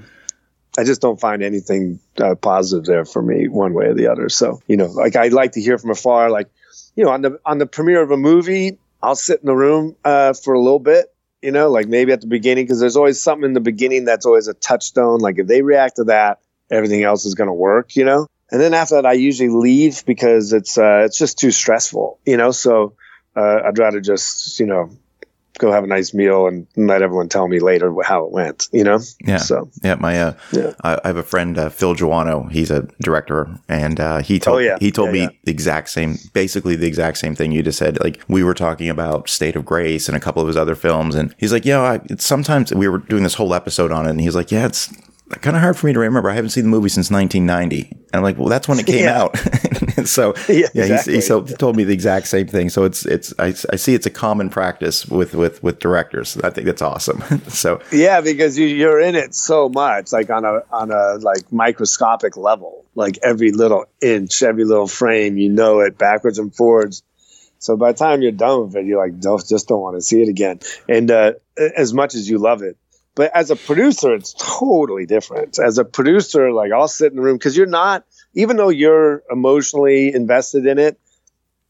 I 0.79 0.85
just 0.85 1.01
don't 1.01 1.21
find 1.21 1.43
anything 1.43 2.01
uh, 2.19 2.35
positive 2.35 2.85
there 2.85 3.05
for 3.05 3.23
me 3.23 3.49
one 3.49 3.73
way 3.73 3.87
or 3.87 3.95
the 3.95 4.09
other. 4.09 4.29
So, 4.29 4.61
you 4.67 4.77
know, 4.77 4.87
like 4.87 5.17
I 5.17 5.29
like 5.29 5.53
to 5.53 5.61
hear 5.61 5.79
from 5.79 5.91
afar, 5.91 6.31
like, 6.31 6.49
you 6.95 7.05
know, 7.05 7.11
on 7.11 7.23
the, 7.23 7.41
on 7.45 7.59
the 7.59 7.67
premiere 7.67 8.03
of 8.03 8.11
a 8.11 8.17
movie, 8.17 8.79
I'll 9.03 9.17
sit 9.17 9.41
in 9.41 9.47
the 9.47 9.55
room 9.55 9.97
uh, 10.05 10.33
for 10.33 10.55
a 10.55 10.61
little 10.61 10.79
bit, 10.79 11.15
you 11.43 11.53
know, 11.53 11.71
like 11.71 11.89
maybe 11.89 12.13
at 12.13 12.21
the 12.21 12.27
beginning, 12.27 12.65
because 12.65 12.81
there's 12.81 12.97
always 12.97 13.21
something 13.21 13.45
in 13.45 13.53
the 13.53 13.61
beginning 13.61 14.05
that's 14.05 14.27
always 14.27 14.49
a 14.49 14.55
touchstone. 14.55 15.21
Like 15.21 15.39
if 15.39 15.47
they 15.47 15.63
react 15.63 15.97
to 15.97 16.05
that, 16.05 16.41
everything 16.71 17.05
else 17.05 17.25
is 17.25 17.35
going 17.35 17.49
to 17.49 17.55
work, 17.55 17.97
you 17.97 18.05
know? 18.05 18.27
And 18.51 18.61
then 18.61 18.75
after 18.75 18.97
that, 18.97 19.07
I 19.07 19.15
usually 19.15 19.49
leave 19.49 20.05
because 20.07 20.53
it's, 20.53 20.79
uh, 20.79 21.03
it's 21.05 21.19
just 21.19 21.39
too 21.39 21.51
stressful, 21.51 22.19
you 22.27 22.37
know? 22.37 22.51
So, 22.51 22.95
uh, 23.35 23.61
I'd 23.65 23.79
rather 23.79 24.01
just, 24.01 24.59
you 24.61 24.67
know, 24.67 24.91
go 25.59 25.73
have 25.73 25.85
a 25.85 25.87
nice 25.87 26.15
meal 26.15 26.47
and 26.47 26.67
let 26.77 27.03
everyone 27.03 27.29
tell 27.29 27.49
me 27.49 27.59
later 27.59 27.95
how 28.03 28.25
it 28.25 28.33
went, 28.33 28.69
you 28.73 28.85
know? 28.85 29.01
Yeah. 29.25 29.39
So, 29.39 29.71
yeah, 29.83 29.95
my, 29.97 30.21
uh, 30.21 30.35
yeah. 30.53 30.75
I, 30.83 31.01
I 31.05 31.07
have 31.09 31.17
a 31.17 31.23
friend, 31.23 31.59
uh, 31.59 31.69
Phil 31.69 31.95
Joanou. 31.95 32.51
He's 32.51 32.71
a 32.71 32.83
director 33.01 33.49
and, 33.69 34.01
uh, 34.01 34.19
he 34.19 34.39
told, 34.39 34.57
oh, 34.57 34.61
yeah. 34.61 34.77
he 34.81 34.91
told 34.91 35.15
yeah, 35.15 35.29
me 35.29 35.39
the 35.45 35.51
exact 35.51 35.91
same, 35.91 36.17
basically 36.33 36.77
the 36.77 36.87
exact 36.87 37.19
same 37.19 37.35
thing 37.35 37.53
you 37.53 37.63
just 37.63 37.79
said. 37.79 37.99
Like 38.03 38.21
we 38.29 38.43
were 38.43 38.55
talking 38.55 38.89
about 38.89 39.29
State 39.29 39.57
of 39.57 39.65
Grace 39.65 40.09
and 40.09 40.17
a 40.17 40.21
couple 40.21 40.43
of 40.43 40.49
his 40.49 40.57
other 40.57 40.75
films. 40.75 41.15
And 41.15 41.35
he's 41.39 41.53
like, 41.53 41.65
yeah, 41.65 41.81
I, 41.81 42.01
it's 42.05 42.25
sometimes 42.25 42.75
we 42.75 42.89
were 42.89 42.99
doing 42.99 43.23
this 43.23 43.35
whole 43.35 43.55
episode 43.55 43.93
on 43.93 44.07
it. 44.07 44.11
And 44.11 44.21
he's 44.21 44.35
like, 44.35 44.51
yeah, 44.51 44.67
it's, 44.67 44.93
kind 45.29 45.57
of 45.57 45.63
hard 45.63 45.77
for 45.77 45.87
me 45.87 45.93
to 45.93 45.99
remember. 45.99 46.31
I 46.31 46.35
haven't 46.35 46.51
seen 46.51 46.65
the 46.65 46.71
movie 46.71 46.89
since 46.89 47.11
1990. 47.11 47.91
And 47.91 48.01
I'm 48.15 48.23
like, 48.23 48.39
well, 48.39 48.49
that's 48.49 48.69
when 48.69 48.79
it 48.79 48.87
came 48.87 49.05
yeah. 49.05 49.23
out. 49.23 49.37
so 50.05 50.35
yeah, 50.49 50.67
yeah 50.73 50.83
exactly. 50.83 51.15
he, 51.15 51.21
so 51.21 51.43
he 51.43 51.55
told 51.55 51.77
me 51.77 51.85
the 51.85 51.93
exact 51.93 52.29
same 52.29 52.47
thing. 52.47 52.69
So 52.69 52.85
it's, 52.85 53.05
it's, 53.07 53.35
I, 53.39 53.49
I 53.49 53.77
see 53.77 53.95
it's 53.95 54.07
a 54.07 54.11
common 54.11 54.51
practice 54.51 55.05
with, 55.07 55.35
with, 55.35 55.63
with 55.63 55.81
directors. 55.81 56.37
I 56.39 56.51
think 56.51 56.67
that's 56.67 56.83
awesome. 56.83 57.23
so 57.49 57.81
yeah, 57.91 58.21
because 58.21 58.57
you, 58.57 58.67
you're 58.67 59.01
in 59.01 59.17
it 59.17 59.35
so 59.35 59.69
much, 59.69 60.13
like 60.13 60.31
on 60.31 60.45
a, 60.45 60.63
on 60.71 60.93
a 60.93 61.15
like 61.21 61.51
microscopic 61.53 62.37
level, 62.37 62.85
like 62.95 63.19
every 63.23 63.51
little 63.51 63.87
inch, 64.01 64.43
every 64.43 64.65
little 64.65 64.87
frame, 64.87 65.37
you 65.37 65.49
know 65.49 65.81
it 65.81 65.99
backwards 65.99 66.39
and 66.39 66.55
forwards. 66.55 67.03
So 67.59 67.77
by 67.77 67.93
the 67.93 67.99
time 67.99 68.23
you're 68.23 68.33
done 68.33 68.67
with 68.67 68.77
it, 68.77 68.87
you're 68.87 69.03
like, 69.05 69.19
don't, 69.19 69.45
just 69.45 69.67
don't 69.67 69.81
want 69.81 69.97
to 69.97 70.03
see 70.03 70.23
it 70.23 70.29
again. 70.29 70.61
And 70.89 71.11
uh, 71.11 71.33
as 71.57 71.93
much 71.93 72.15
as 72.15 72.29
you 72.29 72.39
love 72.39 72.63
it, 72.63 72.77
but 73.17 73.35
as 73.35 73.51
a 73.51 73.57
producer, 73.57 74.15
it's 74.15 74.35
totally 74.39 75.07
different. 75.07 75.59
As 75.59 75.79
a 75.79 75.85
producer, 75.85 76.53
like 76.53 76.71
I'll 76.71 76.87
sit 76.87 77.11
in 77.11 77.17
the 77.17 77.23
room 77.23 77.39
because 77.39 77.57
you're 77.57 77.67
not, 77.67 78.05
even 78.35 78.59
though 78.59 78.69
you're 78.69 79.23
emotionally 79.31 80.15
invested 80.15 80.67
in 80.67 80.79
it, 80.79 81.01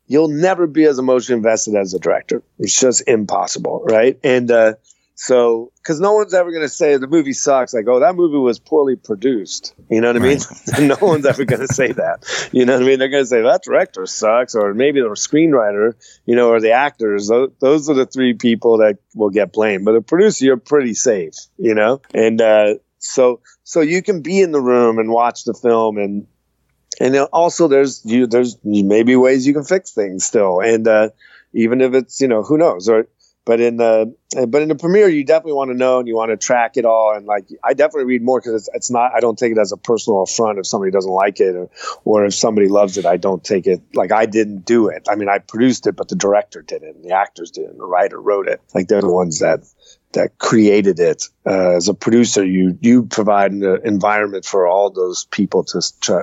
you'll 0.09 0.29
never 0.29 0.67
be 0.67 0.85
as 0.85 0.99
emotionally 0.99 1.39
invested 1.39 1.77
as 1.77 1.95
a 1.95 2.01
director. 2.01 2.43
It's 2.59 2.79
just 2.79 3.07
impossible, 3.07 3.83
right? 3.85 4.19
And 4.25 4.51
uh, 4.51 4.75
so, 5.19 5.73
because 5.79 5.99
no 5.99 6.13
one's 6.13 6.35
ever 6.35 6.51
going 6.51 6.63
to 6.63 6.69
say 6.69 6.99
the 6.99 7.07
movie 7.07 7.33
sucks, 7.33 7.73
like, 7.73 7.89
oh, 7.89 8.01
that 8.01 8.15
movie 8.17 8.37
was 8.37 8.59
poorly 8.59 8.97
produced. 8.97 9.75
You 9.89 10.03
know 10.03 10.09
what 10.09 10.17
I 10.17 10.19
mean? 10.19 10.39
No 10.89 10.97
one's 11.01 11.25
ever 11.25 11.47
going 11.47 11.67
to 11.67 11.73
say 11.73 11.91
that. 11.93 12.51
You 12.53 12.67
know 12.67 12.75
what 12.75 12.83
I 12.83 12.87
mean? 12.87 12.99
They're 12.99 13.09
going 13.09 13.23
to 13.23 13.29
say 13.29 13.41
that 13.41 13.63
director 13.63 14.05
sucks, 14.05 14.55
or 14.55 14.75
maybe 14.75 15.01
the 15.01 15.09
screenwriter, 15.09 15.95
you 16.27 16.37
know, 16.37 16.51
or 16.51 16.61
the 16.61 16.73
actors. 16.73 17.29
Those, 17.29 17.51
those 17.61 17.89
are 17.89 17.95
the 17.95 18.05
three 18.05 18.35
people 18.35 18.79
that 18.79 18.99
will 19.15 19.31
get 19.31 19.55
blamed. 19.55 19.87
But 19.87 19.93
the 19.93 20.03
producer, 20.03 20.45
you're 20.45 20.59
pretty 20.59 20.93
safe, 20.93 21.35
you 21.57 21.75
know? 21.75 22.03
And 22.13 22.43
uh, 22.43 22.75
so, 22.99 23.41
so 23.65 23.81
you 23.81 24.03
can 24.03 24.21
be 24.21 24.43
in 24.43 24.53
the 24.53 24.61
room 24.61 24.99
and 24.99 25.11
watch 25.11 25.45
the 25.45 25.55
film 25.55 25.97
and, 25.97 26.27
and 27.01 27.17
also 27.17 27.69
there's 27.69 28.03
you 28.07 28.27
there's 28.27 28.57
maybe 28.65 29.17
ways 29.17 29.47
you 29.47 29.53
can 29.53 29.65
fix 29.65 29.93
things 29.93 30.25
still 30.25 30.61
and 30.61 30.89
uh, 30.89 31.11
even 31.53 31.83
if 31.83 31.93
it's 31.95 32.23
you 32.23 32.29
know 32.29 32.43
who 32.43 32.57
knows 32.57 32.89
or 32.89 33.07
but 33.47 33.61
in 33.61 33.79
the 33.79 34.15
but 34.49 34.61
in 34.61 34.69
the 34.69 34.75
premiere 34.75 35.09
you 35.09 35.25
definitely 35.25 35.55
want 35.55 35.71
to 35.71 35.77
know 35.77 36.01
and 36.01 36.07
you 36.07 36.15
want 36.15 36.31
to 36.31 36.37
track 36.37 36.77
it 36.77 36.85
all. 36.85 37.15
And 37.15 37.25
like 37.25 37.49
i 37.65 37.73
definitely 37.73 38.05
read 38.05 38.23
more 38.23 38.41
because 38.41 38.55
it's, 38.55 38.69
it's 38.75 38.91
not 38.91 39.13
i 39.15 39.21
don't 39.21 39.39
take 39.39 39.53
it 39.53 39.59
as 39.59 39.73
a 39.73 39.79
personal 39.79 40.25
affront 40.25 40.59
if 40.59 40.67
somebody 40.67 40.91
doesn't 40.91 41.11
like 41.11 41.41
it 41.41 41.55
or, 41.57 41.71
or 42.05 42.27
if 42.27 42.35
somebody 42.35 42.69
loves 42.69 42.99
it 42.99 43.07
i 43.07 43.17
don't 43.17 43.43
take 43.43 43.67
it 43.67 43.81
like 43.95 44.13
i 44.13 44.27
didn't 44.27 44.67
do 44.67 44.89
it. 44.89 45.07
I 45.09 45.15
mean 45.15 45.31
i 45.31 45.39
produced 45.39 45.87
it 45.87 45.97
but 45.97 46.09
the 46.09 46.17
director 46.17 46.61
did 46.61 46.83
it 46.83 46.95
and 46.97 47.05
the 47.05 47.13
actors 47.13 47.51
did 47.51 47.65
it 47.65 47.71
and 47.71 47.81
the 47.81 47.87
writer 47.87 48.21
wrote 48.21 48.49
it. 48.49 48.61
Like 48.75 48.89
they're 48.89 49.01
the 49.01 49.11
ones 49.11 49.39
that 49.39 49.61
that 50.13 50.39
created 50.39 50.99
it. 50.99 51.25
Uh, 51.47 51.77
as 51.77 51.89
a 51.89 51.95
producer 51.95 52.45
you 52.45 52.77
you 52.83 53.05
provide 53.05 53.53
an 53.53 53.81
environment 53.85 54.45
for 54.45 54.67
all 54.67 54.91
those 54.91 55.27
people 55.27 55.63
to 55.65 55.81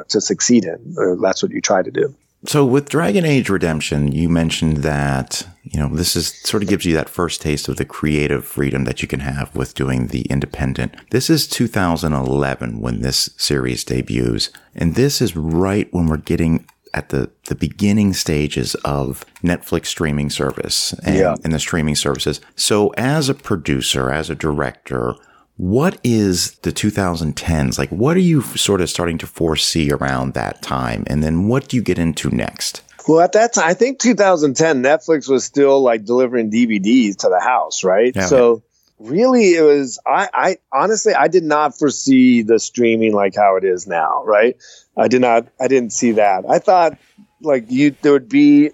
to 0.10 0.22
succeed 0.22 0.66
in. 0.66 0.96
That's 1.22 1.42
what 1.42 1.54
you 1.54 1.62
try 1.62 1.82
to 1.82 1.92
do 1.92 2.14
so 2.46 2.66
with 2.66 2.90
Dragon 2.90 3.26
Age 3.26 3.50
Redemption, 3.50 4.12
you 4.12 4.28
mentioned 4.28 4.78
that, 4.78 5.48
you 5.64 5.80
know, 5.80 5.88
this 5.88 6.16
is 6.16 6.34
sort 6.42 6.62
of 6.64 6.70
gives 6.70 6.86
you 6.86 6.94
that 6.94 7.10
first 7.10 7.42
taste 7.42 7.70
of 7.70 7.78
the 7.78 7.86
creative 7.86 8.46
freedom 8.46 8.84
that 8.84 9.02
you 9.02 9.08
can 9.08 9.22
have 9.22 9.56
with 9.56 9.76
doing 9.76 10.08
the 10.08 10.24
independent. 10.24 10.96
This 11.12 11.30
is 11.30 11.48
2011 11.48 12.82
when 12.82 13.02
this 13.02 13.30
series 13.38 13.84
debuts. 13.84 14.50
And 14.76 14.96
this 14.96 15.22
is 15.22 15.36
right 15.36 15.92
when 15.94 16.08
we're 16.08 16.18
getting 16.18 16.66
at 16.94 17.10
the, 17.10 17.32
the 17.46 17.56
beginning 17.56 18.14
stages 18.14 18.76
of 18.86 19.26
Netflix 19.42 19.88
streaming 19.88 20.30
service 20.30 20.94
and, 21.04 21.16
yeah. 21.16 21.36
and 21.44 21.54
the 21.54 21.60
streaming 21.60 21.96
services. 21.96 22.40
So 22.56 22.90
as 22.90 23.30
a 23.30 23.34
producer, 23.34 24.12
as 24.12 24.30
a 24.30 24.36
director, 24.36 25.16
what 25.64 25.98
is 26.04 26.52
the 26.56 26.74
2010s? 26.74 27.80
Like, 27.80 27.90
what 27.90 28.18
are 28.18 28.22
you 28.22 28.42
sort 28.42 28.82
of 28.82 28.90
starting 28.90 29.18
to 29.20 29.28
foresee 29.28 29.92
around 29.92 30.34
that 30.34 30.62
time? 30.62 31.06
And 31.08 31.24
then 31.24 31.48
what 31.48 31.70
do 31.70 31.78
you 31.78 31.82
get 31.82 31.98
into 31.98 32.30
next? 32.30 32.82
Well, 33.08 33.22
at 33.22 33.32
that 33.32 33.54
time, 33.54 33.70
I 33.70 33.74
think 33.74 34.00
2010, 34.00 34.84
Netflix 34.84 35.30
was 35.30 35.46
still 35.46 35.82
like 35.82 36.04
delivering 36.04 36.52
DVDs 36.52 37.16
to 37.20 37.30
the 37.30 37.40
house, 37.40 37.86
right? 37.86 38.14
Yeah, 38.14 38.26
so 38.26 38.62
really, 39.00 39.56
it 39.56 39.62
was, 39.62 40.00
I, 40.06 40.28
I 40.34 40.58
honestly, 40.74 41.14
I 41.14 41.30
did 41.30 41.46
not 41.46 41.80
foresee 41.80 42.42
the 42.42 42.60
streaming 42.60 43.14
like 43.14 43.34
how 43.34 43.56
it 43.56 43.64
is 43.64 43.88
now, 43.88 44.22
right? 44.26 44.58
I 44.98 45.08
did 45.08 45.22
not, 45.22 45.48
I 45.62 45.70
didn't 45.70 45.94
see 45.94 46.12
that. 46.14 46.44
I 46.48 46.60
thought 46.60 46.98
like 47.40 47.72
you, 47.72 47.96
there 48.02 48.12
would 48.12 48.28
be, 48.28 48.72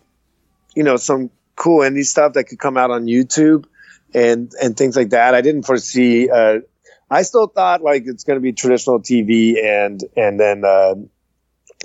you 0.73 0.83
know, 0.83 0.97
some 0.97 1.29
cool 1.55 1.81
indie 1.81 2.03
stuff 2.03 2.33
that 2.33 2.45
could 2.45 2.57
come 2.57 2.77
out 2.77 2.89
on 2.89 3.05
YouTube 3.05 3.65
and 4.13 4.51
and 4.61 4.75
things 4.75 4.95
like 4.95 5.09
that. 5.09 5.35
I 5.35 5.41
didn't 5.41 5.63
foresee 5.63 6.29
uh, 6.29 6.61
I 7.09 7.23
still 7.23 7.47
thought 7.47 7.81
like 7.81 8.03
it's 8.05 8.23
going 8.23 8.37
to 8.37 8.41
be 8.41 8.53
traditional 8.53 8.99
TV 8.99 9.63
and 9.63 10.03
and 10.15 10.39
then 10.39 10.63
uh, 10.63 10.95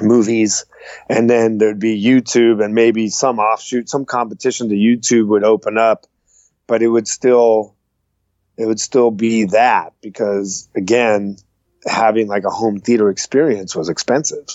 movies, 0.01 0.67
and 1.09 1.29
then 1.29 1.59
there'd 1.59 1.79
be 1.79 2.03
YouTube 2.03 2.63
and 2.63 2.75
maybe 2.75 3.09
some 3.09 3.39
offshoot, 3.39 3.89
some 3.89 4.05
competition 4.05 4.69
to 4.69 4.75
YouTube 4.75 5.29
would 5.29 5.45
open 5.45 5.79
up, 5.79 6.07
but 6.67 6.83
it 6.83 6.89
would 6.89 7.09
still 7.09 7.75
it 8.57 8.67
would 8.67 8.81
still 8.81 9.11
be 9.11 9.45
that 9.45 9.95
because 10.01 10.69
again, 10.75 11.37
having 11.87 12.29
like 12.29 12.45
a 12.45 12.51
home 12.51 12.81
theater 12.81 13.11
experience 13.11 13.75
was 13.75 13.89
expensive 13.89 14.47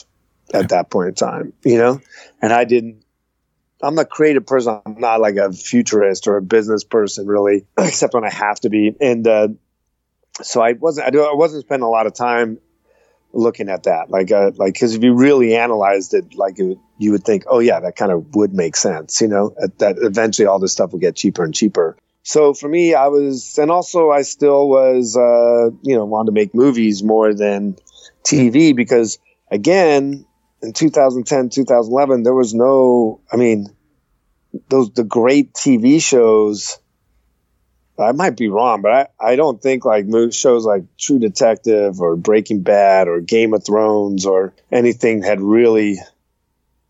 at 0.53 0.69
that 0.69 0.89
point 0.89 1.09
in 1.09 1.15
time, 1.15 1.53
you 1.63 1.77
know, 1.77 2.01
and 2.41 2.53
I 2.53 2.65
didn't. 2.65 3.03
I'm 3.81 3.97
a 3.97 4.03
creative 4.03 4.45
person. 4.45 4.81
I'm 4.85 4.99
not 4.99 5.21
like 5.21 5.37
a 5.37 5.53
futurist 5.53 6.27
or 6.27 6.35
a 6.35 6.41
business 6.41 6.83
person, 6.83 7.27
really, 7.27 7.65
except 7.77 8.13
when 8.13 8.25
I 8.25 8.29
have 8.29 8.59
to 8.61 8.69
be. 8.69 8.93
And 8.99 9.25
uh, 9.25 9.47
so 10.41 10.61
I 10.61 10.73
wasn't 10.73 11.15
I, 11.15 11.33
wasn't 11.33 11.65
spending 11.65 11.85
a 11.85 11.89
lot 11.89 12.07
of 12.07 12.13
time 12.13 12.59
looking 13.33 13.69
at 13.69 13.83
that. 13.83 14.09
Like 14.09 14.31
uh, 14.31 14.51
like 14.55 14.73
because 14.73 14.95
if 14.95 15.03
you 15.03 15.13
really 15.13 15.55
analyzed 15.55 16.13
it 16.13 16.35
like 16.35 16.59
it, 16.59 16.77
you 16.97 17.11
would 17.11 17.23
think 17.23 17.43
oh 17.47 17.59
yeah 17.59 17.79
that 17.79 17.95
kind 17.95 18.11
of 18.11 18.35
would 18.35 18.53
make 18.53 18.75
sense 18.75 19.21
you 19.21 19.27
know? 19.27 19.55
That 19.77 19.97
eventually 19.99 20.45
all 20.45 20.59
this 20.59 20.71
stuff 20.71 20.91
would 20.91 21.01
get 21.01 21.15
cheaper 21.15 21.43
and 21.43 21.53
cheaper. 21.53 21.97
So 22.23 22.53
for 22.53 22.67
me 22.69 22.93
i 22.93 23.07
was 23.07 23.57
and 23.57 23.71
also 23.71 24.11
i 24.11 24.21
still 24.21 24.69
was 24.69 25.17
uh, 25.17 25.69
you 25.83 25.95
know 25.95 26.05
wanted 26.05 26.27
to 26.27 26.31
make 26.31 26.53
movies 26.53 27.03
more 27.03 27.33
than 27.33 27.75
tv 28.23 28.75
because 28.75 29.19
again 29.49 30.25
in 30.61 30.73
2010 30.73 31.49
2011 31.49 32.23
there 32.23 32.33
was 32.33 32.53
no 32.53 33.21
i 33.31 33.37
mean 33.37 33.67
those 34.69 34.91
the 34.91 35.03
great 35.03 35.53
tv 35.53 36.01
shows 36.01 36.79
I 38.03 38.11
might 38.11 38.37
be 38.37 38.47
wrong, 38.47 38.81
but 38.81 38.91
I, 38.91 39.31
I 39.31 39.35
don't 39.35 39.61
think 39.61 39.85
like 39.85 40.05
shows 40.31 40.65
like 40.65 40.83
True 40.97 41.19
Detective 41.19 41.99
or 42.01 42.15
Breaking 42.15 42.61
Bad 42.61 43.07
or 43.07 43.19
Game 43.19 43.53
of 43.53 43.65
Thrones 43.65 44.25
or 44.25 44.53
anything 44.71 45.21
had 45.21 45.41
really 45.41 45.97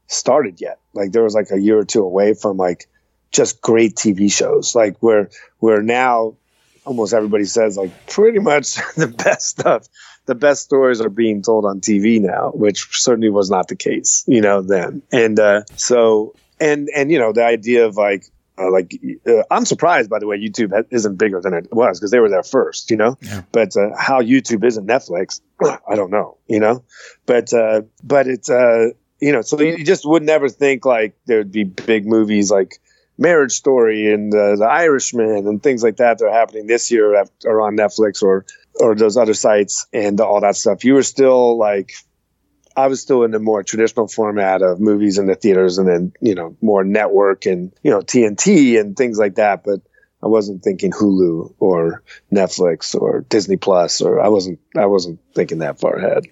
started 0.08 0.60
yet. 0.62 0.80
Like 0.94 1.12
there 1.12 1.24
was 1.24 1.34
like 1.34 1.52
a 1.52 1.60
year 1.60 1.80
or 1.80 1.86
two 1.86 2.04
away 2.04 2.34
from 2.34 2.58
like 2.58 2.88
just 3.32 3.62
great 3.62 3.96
TV 3.96 4.32
shows. 4.32 4.76
Like 4.76 4.98
where 5.00 5.30
where 5.60 5.82
now 5.82 6.36
almost 6.86 7.14
everybody 7.14 7.46
says 7.46 7.78
like 7.78 7.92
pretty 8.08 8.40
much 8.40 8.76
the 8.96 9.08
best 9.08 9.48
stuff, 9.48 9.88
the 10.26 10.36
best 10.36 10.64
stories 10.64 11.02
are 11.02 11.10
being 11.10 11.42
told 11.42 11.66
on 11.66 11.80
TV 11.80 12.20
now, 12.20 12.52
which 12.52 12.88
certainly 13.00 13.30
was 13.30 13.50
not 13.50 13.68
the 13.68 13.76
case, 13.76 14.24
you 14.28 14.42
know, 14.42 14.62
then. 14.62 15.02
And 15.12 15.40
uh, 15.40 15.64
so 15.76 16.36
and 16.60 16.90
and 16.96 17.12
you 17.12 17.20
know 17.20 17.32
the 17.32 17.46
idea 17.46 17.86
of 17.86 17.96
like 17.96 18.26
uh, 18.60 18.72
like 18.72 19.00
uh, 19.28 19.44
I'm 19.50 19.66
surprised, 19.66 20.10
by 20.10 20.20
the 20.20 20.28
way, 20.28 20.38
YouTube 20.38 20.74
isn't 20.92 21.18
bigger 21.18 21.40
than 21.42 21.54
it 21.54 21.68
was 21.72 22.00
because 22.00 22.12
they 22.12 22.20
were 22.20 22.30
there 22.30 22.44
first, 22.44 22.92
you 22.92 22.98
know. 22.98 23.18
Yeah. 23.22 23.44
But 23.52 23.76
uh, 23.78 23.90
how 23.98 24.22
YouTube 24.22 24.64
isn't 24.66 24.86
Netflix, 24.86 25.42
I 25.64 25.96
don't 25.96 26.12
know, 26.12 26.38
you 26.48 26.60
know. 26.60 26.84
But 27.26 27.54
uh, 27.54 27.82
but 28.04 28.28
it's 28.28 28.50
uh, 28.50 28.90
you 29.20 29.32
know, 29.32 29.42
so 29.42 29.60
you 29.62 29.84
just 29.84 30.06
would 30.06 30.24
never 30.24 30.50
think 30.50 30.86
like 30.86 31.16
there'd 31.26 31.52
be 31.52 31.64
big 31.64 32.06
movies 32.06 32.52
like 32.52 32.80
Marriage 33.18 33.52
Story 33.52 34.12
and 34.12 34.34
uh, 34.34 34.56
The 34.56 34.66
Irishman 34.66 35.48
and 35.48 35.62
things 35.62 35.84
like 35.84 35.98
that 35.98 36.20
that 36.20 36.26
are 36.26 36.34
happening 36.34 36.68
this 36.68 36.90
year 36.90 37.16
are 37.46 37.62
on 37.62 37.76
Netflix 37.76 38.24
or 38.24 38.46
or 38.76 38.96
those 38.96 39.18
other 39.18 39.34
sites 39.34 39.86
and 39.92 40.20
all 40.22 40.40
that 40.42 40.56
stuff. 40.56 40.84
You 40.84 40.94
were 40.94 41.04
still 41.04 41.58
like 41.58 41.92
I 42.76 42.88
was 42.88 43.02
still 43.02 43.24
in 43.24 43.32
the 43.32 43.40
more 43.40 43.64
traditional 43.64 44.08
format 44.08 44.62
of 44.62 44.80
movies 44.80 45.18
in 45.18 45.28
the 45.28 45.36
theaters 45.36 45.78
and 45.78 45.88
then, 45.88 46.14
you 46.22 46.36
know, 46.36 46.56
more 46.62 46.84
network 46.84 47.46
and, 47.46 47.74
you 47.84 47.92
know, 47.92 48.00
TNT 48.00 48.80
and 48.80 48.96
things 48.96 49.18
like 49.18 49.36
that. 49.36 49.64
But 49.64 49.82
I 50.24 50.28
wasn't 50.28 50.64
thinking 50.64 50.92
Hulu 50.92 51.56
or 51.60 52.04
Netflix 52.32 53.00
or 53.00 53.22
Disney 53.22 53.58
Plus 53.58 54.02
or 54.02 54.22
I 54.22 54.30
wasn't, 54.30 54.60
I 54.78 54.86
wasn't 54.86 55.20
thinking 55.34 55.60
that 55.60 55.80
far 55.80 55.96
ahead. 55.96 56.26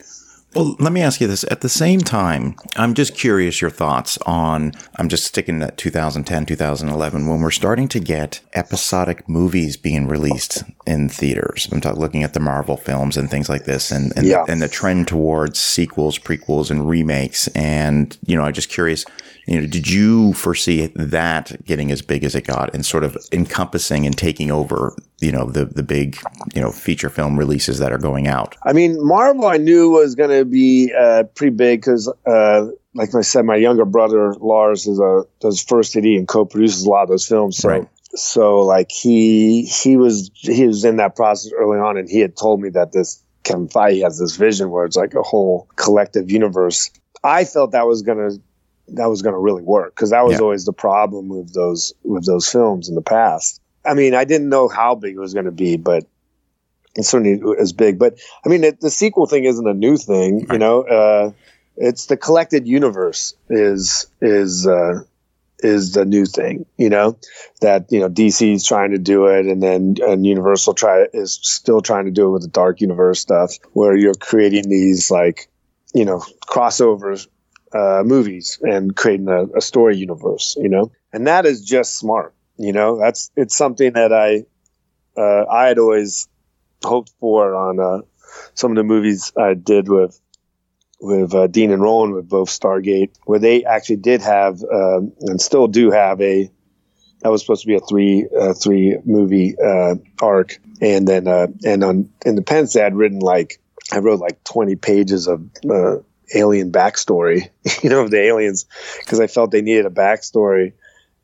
Well, 0.58 0.76
let 0.80 0.92
me 0.92 1.04
ask 1.04 1.22
you 1.22 1.28
this. 1.28 1.46
At 1.52 1.62
the 1.62 1.70
same 1.70 2.00
time, 2.00 2.56
I'm 2.76 2.96
just 2.96 3.16
curious 3.16 3.62
your 3.62 3.70
thoughts 3.70 4.18
on, 4.26 4.72
I'm 4.96 5.08
just 5.08 5.26
sticking 5.26 5.62
at 5.62 5.78
2010, 5.78 6.48
2011, 6.48 7.28
when 7.28 7.42
we're 7.42 7.52
starting 7.52 7.88
to 7.90 8.00
get 8.00 8.40
episodic 8.56 9.30
movies 9.30 9.78
being 9.78 10.08
released 10.08 10.64
in 10.88 11.10
theaters. 11.10 11.70
I'm 11.72 11.80
talking, 11.80 12.02
looking 12.02 12.24
at 12.24 12.34
the 12.34 12.40
Marvel 12.40 12.76
films 12.76 13.18
and 13.18 13.30
things 13.30 13.50
like 13.50 13.66
this 13.66 13.92
and, 13.92 14.12
and, 14.18 14.26
yeah. 14.26 14.46
and 14.48 14.60
the 14.60 14.68
trend 14.68 15.08
towards 15.08 15.60
sequels, 15.60 16.18
prequels, 16.18 16.72
and 16.72 16.90
remakes. 16.90 17.48
And, 17.50 18.18
you 18.26 18.36
know, 18.36 18.42
I'm 18.42 18.54
just 18.54 18.70
curious, 18.70 19.06
you 19.48 19.62
know, 19.62 19.68
did 19.68 19.90
you 19.90 20.34
foresee 20.34 20.88
that 20.96 21.66
getting 21.66 21.92
as 21.92 22.02
big 22.02 22.24
as 22.24 22.36
it 22.36 22.46
got 22.46 22.74
and 22.74 22.86
sort 22.86 23.04
of 23.04 23.18
encompassing 23.32 24.06
and 24.06 24.18
taking 24.18 24.52
over 24.52 24.94
you 25.20 25.32
know 25.32 25.50
the 25.50 25.66
the 25.66 25.84
big 25.84 26.18
you 26.54 26.62
know 26.62 26.72
feature 26.72 27.10
film 27.10 27.38
releases 27.38 27.80
that 27.80 27.92
are 27.92 27.98
going 27.98 28.28
out. 28.28 28.56
I 28.64 28.74
mean, 28.74 29.04
Marvel 29.04 29.46
I 29.46 29.58
knew 29.58 29.92
was 29.92 30.16
going 30.16 30.30
to 30.30 30.46
be 30.46 30.94
uh, 30.98 31.24
pretty 31.36 31.56
big 31.56 31.82
because, 31.82 32.12
uh, 32.26 32.68
like 32.94 33.16
I 33.16 33.22
said, 33.22 33.46
my 33.46 33.56
younger 33.56 33.86
brother 33.86 34.36
Lars 34.36 34.86
is 34.86 35.00
a 35.00 35.24
does 35.40 35.62
first 35.62 35.96
AD 35.96 36.04
and 36.04 36.28
co-produces 36.28 36.86
a 36.86 36.90
lot 36.90 37.04
of 37.04 37.10
those 37.10 37.26
films. 37.26 37.58
So, 37.58 37.70
right. 37.70 37.88
so 38.16 38.62
like 38.62 38.92
he 38.92 39.64
he 39.64 39.98
was 39.98 40.30
he 40.36 40.68
was 40.68 40.86
in 40.86 40.98
that 40.98 41.16
process 41.16 41.52
early 41.54 41.80
on, 41.80 41.98
and 41.98 42.10
he 42.10 42.20
had 42.20 42.36
told 42.36 42.62
me 42.62 42.70
that 42.70 42.92
this 42.92 43.22
Kevin 43.44 43.68
Feige 43.68 44.04
has 44.04 44.20
this 44.20 44.36
vision 44.36 44.70
where 44.70 44.86
it's 44.86 44.98
like 44.98 45.16
a 45.16 45.24
whole 45.24 45.68
collective 45.76 46.30
universe. 46.30 46.92
I 47.24 47.46
felt 47.46 47.72
that 47.72 47.88
was 47.88 48.04
going 48.04 48.18
to 48.18 48.40
that 48.90 49.08
was 49.08 49.22
going 49.22 49.34
to 49.34 49.40
really 49.40 49.64
work 49.64 49.96
because 49.96 50.12
that 50.12 50.26
was 50.26 50.34
yeah. 50.34 50.42
always 50.42 50.66
the 50.66 50.74
problem 50.74 51.30
with 51.30 51.54
those 51.54 51.94
with 52.04 52.26
those 52.26 52.50
films 52.50 52.90
in 52.90 52.96
the 52.96 53.02
past 53.02 53.62
I 53.88 53.94
mean, 53.94 54.14
I 54.14 54.26
didn't 54.26 54.50
know 54.50 54.68
how 54.68 54.96
big 54.96 55.16
it 55.16 55.20
was 55.20 55.34
going 55.34 55.46
to 55.46 55.52
be, 55.52 55.78
but 55.78 56.04
it 56.96 57.04
certainly 57.04 57.42
was 57.42 57.74
big. 57.74 57.98
But 57.98 58.20
I 58.46 58.50
mean, 58.50 58.64
it, 58.64 58.82
the 58.82 58.90
sequel 58.90 59.26
thing 59.26 59.46
isn't 59.46 59.68
a 59.68 59.74
new 59.74 59.98
thing, 59.98 60.40
right. 60.40 60.54
you 60.54 60.60
know. 60.60 60.82
Uh, 60.84 61.32
it's 61.78 62.08
the 62.08 62.18
collected 62.18 62.68
universe 62.68 63.36
is 63.50 64.08
is 64.22 64.68
uh, 64.68 65.04
is 65.60 65.94
the 65.94 66.06
new 66.06 66.26
thing, 66.26 66.66
you 66.78 66.90
know. 66.90 67.18
That 67.62 67.86
you 67.92 68.00
know 68.00 68.10
DC 68.10 68.54
is 68.54 68.66
trying 68.66 68.92
to 68.92 68.98
do 68.98 69.28
it, 69.28 69.46
and 69.46 69.64
then 69.64 69.96
and 70.02 70.26
Universal 70.26 70.74
try 70.74 71.06
is 71.14 71.40
still 71.42 71.82
trying 71.82 72.06
to 72.06 72.12
do 72.12 72.28
it 72.28 72.32
with 72.32 72.42
the 72.42 72.50
Dark 72.50 72.82
Universe 72.82 73.20
stuff, 73.20 73.58
where 73.74 73.96
you're 73.96 74.16
creating 74.16 74.70
these 74.70 75.10
like 75.10 75.48
you 75.94 76.04
know 76.04 76.24
crossovers 76.48 77.28
uh, 77.74 78.04
movies 78.06 78.60
and 78.62 78.96
creating 78.96 79.28
a, 79.28 79.46
a 79.58 79.62
story 79.62 79.98
universe, 79.98 80.56
you 80.60 80.70
know. 80.70 80.92
And 81.14 81.28
that 81.28 81.46
is 81.46 81.64
just 81.64 81.96
smart 81.98 82.34
you 82.58 82.74
know, 82.74 82.98
that's 82.98 83.32
it's 83.36 83.56
something 83.56 83.94
that 83.94 84.12
I 84.12 84.46
uh, 85.20 85.46
I 85.46 85.68
had 85.68 85.78
always 85.78 86.28
hoped 86.84 87.12
for 87.20 87.56
on 87.56 87.80
uh, 87.80 88.02
some 88.56 88.72
of 88.72 88.78
the 88.78 88.84
movies 88.84 89.32
I 89.38 89.54
did 89.54 89.88
with 89.90 90.20
with 91.00 91.36
uh, 91.36 91.48
Dean 91.48 91.72
and 91.72 91.82
Roland 91.82 92.16
with 92.16 92.28
both 92.28 92.50
Stargate, 92.50 93.12
where 93.26 93.40
they 93.40 93.64
actually 93.64 93.98
did 93.98 94.22
have 94.24 94.64
um, 94.64 95.14
and 95.22 95.40
still 95.40 95.68
do 95.68 95.92
have 95.92 96.20
a 96.22 96.50
that 97.22 97.30
was 97.30 97.42
supposed 97.42 97.62
to 97.62 97.68
be 97.68 97.76
a 97.76 97.80
three 97.80 98.28
uh, 98.40 98.54
three 98.54 98.98
movie 99.06 99.56
uh, 99.60 99.96
arc, 100.20 100.58
and 100.82 101.08
then 101.08 101.28
uh, 101.28 101.48
and 101.64 101.84
on 101.84 102.10
Independence 102.26 102.76
I'd 102.76 102.96
written 102.96 103.20
like 103.20 103.60
I 103.92 104.00
wrote 104.00 104.20
like 104.20 104.44
twenty 104.44 104.76
pages 104.76 105.28
of 105.28 105.48
uh, 105.70 105.98
alien 106.34 106.72
backstory, 106.72 107.50
you 107.84 107.90
know, 107.90 108.02
of 108.02 108.12
the 108.12 108.22
aliens, 108.22 108.66
because 109.00 109.20
I 109.20 109.28
felt 109.28 109.52
they 109.52 109.62
needed 109.62 109.86
a 109.86 109.90
backstory, 109.90 110.74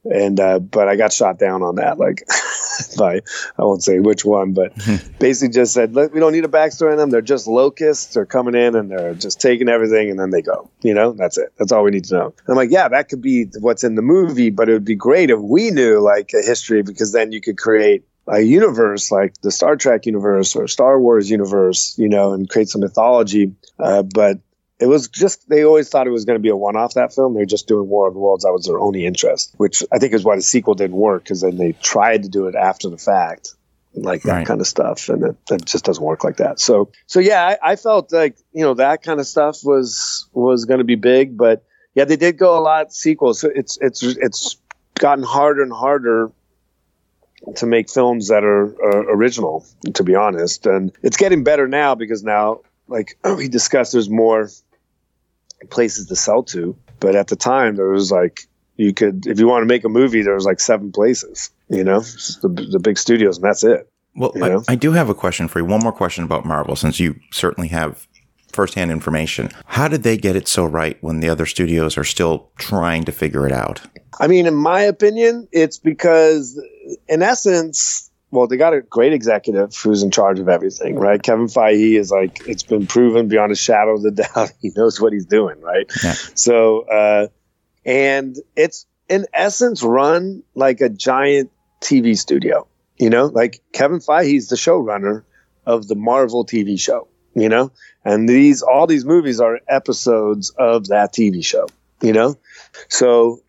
and 0.04 0.39
uh, 0.39 0.60
but 0.60 0.88
I 0.88 0.95
got 0.95 1.14
shot 1.14 1.39
down 1.39 1.64
on 1.64 1.76
that, 1.76 1.97
like 1.97 2.28
by 2.97 3.22
I 3.58 3.64
won't 3.64 3.84
say 3.84 3.99
which 3.99 4.26
one, 4.26 4.54
but 4.54 4.74
basically 5.20 5.54
just 5.54 5.74
said 5.74 5.95
we 5.95 6.20
don't 6.20 6.34
need 6.34 6.45
a 6.45 6.49
backstory 6.49 6.91
on 6.91 6.97
them. 6.97 7.10
They're 7.10 7.22
just 7.22 7.47
locusts. 7.47 8.14
They're 8.14 8.26
coming 8.26 8.56
in 8.56 8.76
and 8.76 8.91
they're 8.91 9.14
just 9.14 9.39
taking 9.39 9.70
everything, 9.70 10.10
and 10.10 10.20
then 10.20 10.30
they 10.30 10.41
go. 10.41 10.70
You 10.82 10.93
know, 10.93 11.14
that's 11.14 11.38
it. 11.38 11.54
That's 11.58 11.72
all 11.72 11.84
we 11.84 11.91
need 11.91 12.06
to 12.06 12.16
know. 12.16 12.26
And 12.26 12.49
I'm 12.49 12.56
like, 12.56 12.72
yeah, 12.72 12.89
that 12.89 13.10
could 13.10 13.22
be 13.22 13.45
what's 13.60 13.84
in 13.84 13.95
the 13.95 14.01
movie, 14.01 14.49
but 14.49 14.70
it 14.70 14.74
would 14.74 14.86
be 14.86 14.95
great 14.95 15.30
if 15.30 15.39
we 15.39 15.72
knew 15.72 15.99
like 15.99 16.32
a 16.34 16.41
history 16.45 16.84
because 16.84 17.14
then 17.14 17.32
you 17.32 17.41
could 17.41 17.58
create 17.58 18.04
a 18.28 18.39
universe 18.41 19.12
like 19.12 19.34
the 19.41 19.51
Star 19.51 19.76
Trek 19.76 20.06
universe 20.06 20.56
or 20.56 20.68
Star 20.68 20.99
Wars 20.99 21.30
universe, 21.30 21.97
you 21.97 22.08
know, 22.10 22.34
and 22.34 22.49
create 22.49 22.70
some 22.70 22.82
mythology. 22.82 23.54
Uh, 23.80 24.04
but 24.04 24.39
it 24.80 24.88
was 24.88 25.08
just 25.08 25.48
they 25.50 25.64
always 25.64 25.90
thought 25.90 26.08
it 26.08 26.12
was 26.12 26.26
going 26.26 26.38
to 26.38 26.42
be 26.42 26.50
a 26.50 26.56
one-off 26.56 26.96
that 26.96 27.14
film. 27.14 27.34
They're 27.34 27.46
just 27.46 27.68
doing 27.68 27.88
war 27.88 28.08
of 28.08 28.14
the 28.14 28.20
worlds. 28.20 28.44
That 28.44 28.54
was 28.54 28.66
their 28.66 28.80
only 28.80 29.06
interest 29.06 29.54
which 29.58 29.84
i 29.92 29.98
think 29.98 30.14
is 30.14 30.24
why 30.24 30.36
the 30.36 30.42
sequel 30.42 30.74
didn't 30.74 30.96
work 30.96 31.24
because 31.24 31.42
then 31.42 31.58
they 31.58 31.74
tried 31.74 32.24
to 32.24 32.30
do 32.30 32.48
it 32.48 32.56
after 32.56 32.90
the 32.90 32.98
fact 32.98 33.56
like 33.96 34.24
that 34.24 34.32
right. 34.32 34.48
kind 34.48 34.60
of 34.60 34.68
stuff 34.68 35.10
and 35.10 35.24
it, 35.24 35.36
it, 35.52 35.66
just 35.66 35.86
doesn't 35.86 36.04
work 36.04 36.24
like 36.24 36.38
that. 36.38 36.60
So 36.60 36.92
so 37.06 37.20
yeah 37.20 37.56
I, 37.62 37.74
I 37.74 37.76
felt 37.76 38.12
like 38.12 38.38
you 38.52 38.64
know 38.64 38.74
that 38.76 39.04
kind 39.04 39.20
of 39.20 39.28
stuff 39.28 39.60
was 39.64 40.28
was 40.34 40.66
going 40.66 40.80
to 40.80 40.84
be 40.84 40.96
big 40.96 41.38
but 41.38 41.64
yeah 41.94 42.06
they 42.06 42.16
did 42.16 42.38
go 42.38 42.58
a 42.58 42.62
lot 42.62 42.92
sequels. 42.92 43.40
So 43.40 43.52
it's 43.54 43.78
it's 43.82 44.02
it's 44.02 44.58
gotten 44.96 45.24
harder 45.24 45.62
and 45.62 45.72
harder 45.72 46.32
to 47.56 47.66
make 47.66 47.90
films 47.90 48.30
that 48.30 48.44
are 48.44 48.74
uh, 48.84 49.14
original 49.14 49.66
to 49.94 50.04
be 50.04 50.16
honest. 50.16 50.66
And 50.66 50.92
it's 51.04 51.18
getting 51.18 51.44
better 51.44 51.68
now 51.68 51.94
because 51.94 52.24
now 52.24 52.62
like 52.88 53.18
we 53.38 53.48
discussed 53.48 53.94
there's 53.94 54.10
more 54.10 54.50
places 55.70 56.08
to 56.08 56.16
sell 56.16 56.44
to. 56.44 56.76
But 57.00 57.16
at 57.16 57.28
the 57.28 57.36
time, 57.36 57.76
there 57.76 57.90
was 57.90 58.12
like 58.12 58.48
you 58.78 58.94
could, 58.94 59.28
if 59.28 59.40
you 59.40 59.48
want 59.48 59.62
to 59.62 59.68
make 59.68 59.84
a 59.84 59.90
movie, 59.90 60.22
there 60.22 60.36
was 60.36 60.46
like 60.46 60.60
seven 60.60 60.92
places. 60.92 61.50
You 61.70 61.84
know, 61.84 62.02
the, 62.02 62.68
the 62.72 62.80
big 62.80 62.98
studios, 62.98 63.38
and 63.38 63.46
that's 63.46 63.64
it. 63.64 63.90
Well, 64.16 64.32
I, 64.44 64.74
I, 64.74 64.76
do 64.76 64.92
have 64.92 65.10
a 65.10 65.16
question 65.16 65.48
for 65.48 65.60
you. 65.60 65.66
One 65.66 65.82
more 65.82 65.92
question 65.92 66.24
about 66.24 66.46
Marvel, 66.46 66.76
since 66.76 67.00
you 67.00 67.20
certainly 67.32 67.70
have 67.70 68.08
firsthand 68.54 68.92
information. 68.92 69.50
How 69.66 69.88
did 69.88 70.04
they 70.04 70.18
get 70.18 70.36
it 70.36 70.48
so 70.48 70.66
right 70.66 70.98
when 71.02 71.20
the 71.20 71.30
other 71.30 71.48
studios 71.48 71.98
are 71.98 72.04
still 72.04 72.52
trying 72.58 73.04
to 73.06 73.12
figure 73.12 73.48
it 73.48 73.52
out? 73.52 73.82
I 74.20 74.28
mean, 74.28 74.46
in 74.46 74.54
my 74.54 74.82
opinion, 74.82 75.48
it's 75.52 75.80
because, 75.80 76.62
in 77.10 77.24
essence, 77.24 78.12
well, 78.34 78.48
they 78.48 78.58
got 78.58 78.74
a 78.74 78.82
great 78.82 79.14
executive 79.14 79.76
who's 79.76 80.02
in 80.02 80.10
charge 80.10 80.40
of 80.40 80.50
everything, 80.50 80.96
right? 80.96 81.22
Kevin 81.22 81.46
Feige 81.46 82.00
is 82.00 82.10
like, 82.10 82.42
it's 82.48 82.64
been 82.64 82.88
proven 82.88 83.28
beyond 83.28 83.52
a 83.52 83.56
shadow 83.56 83.94
of 83.94 84.02
the 84.02 84.12
doubt. 84.36 84.52
He 84.60 84.72
knows 84.76 85.00
what 85.00 85.14
he's 85.14 85.28
doing, 85.28 85.62
right? 85.62 85.86
Yeah. 86.04 86.14
So, 86.34 86.82
uh, 86.82 87.28
and 87.86 88.36
it's 88.56 88.88
in 89.08 89.28
essence 89.34 89.84
run 89.84 90.42
like 90.56 90.82
a 90.82 90.90
giant 90.90 91.52
TV 91.80 92.18
studio, 92.18 92.68
you 92.98 93.12
know, 93.12 93.28
like 93.28 93.62
Kevin 93.72 94.00
Feige 94.00 94.36
is 94.36 94.50
the 94.50 94.56
showrunner 94.56 95.24
of 95.68 95.88
the 95.88 95.96
Marvel 95.96 96.44
TV 96.44 96.80
show, 96.80 97.08
you 97.36 97.50
know, 97.50 97.72
and 98.04 98.28
these, 98.28 98.64
all 98.64 98.88
these 98.88 99.06
movies 99.06 99.40
are 99.40 99.60
episodes 99.68 100.50
of 100.58 100.88
that 100.88 101.14
TV 101.14 101.46
show, 101.46 101.68
you 102.02 102.14
know? 102.14 102.36
So 102.90 103.42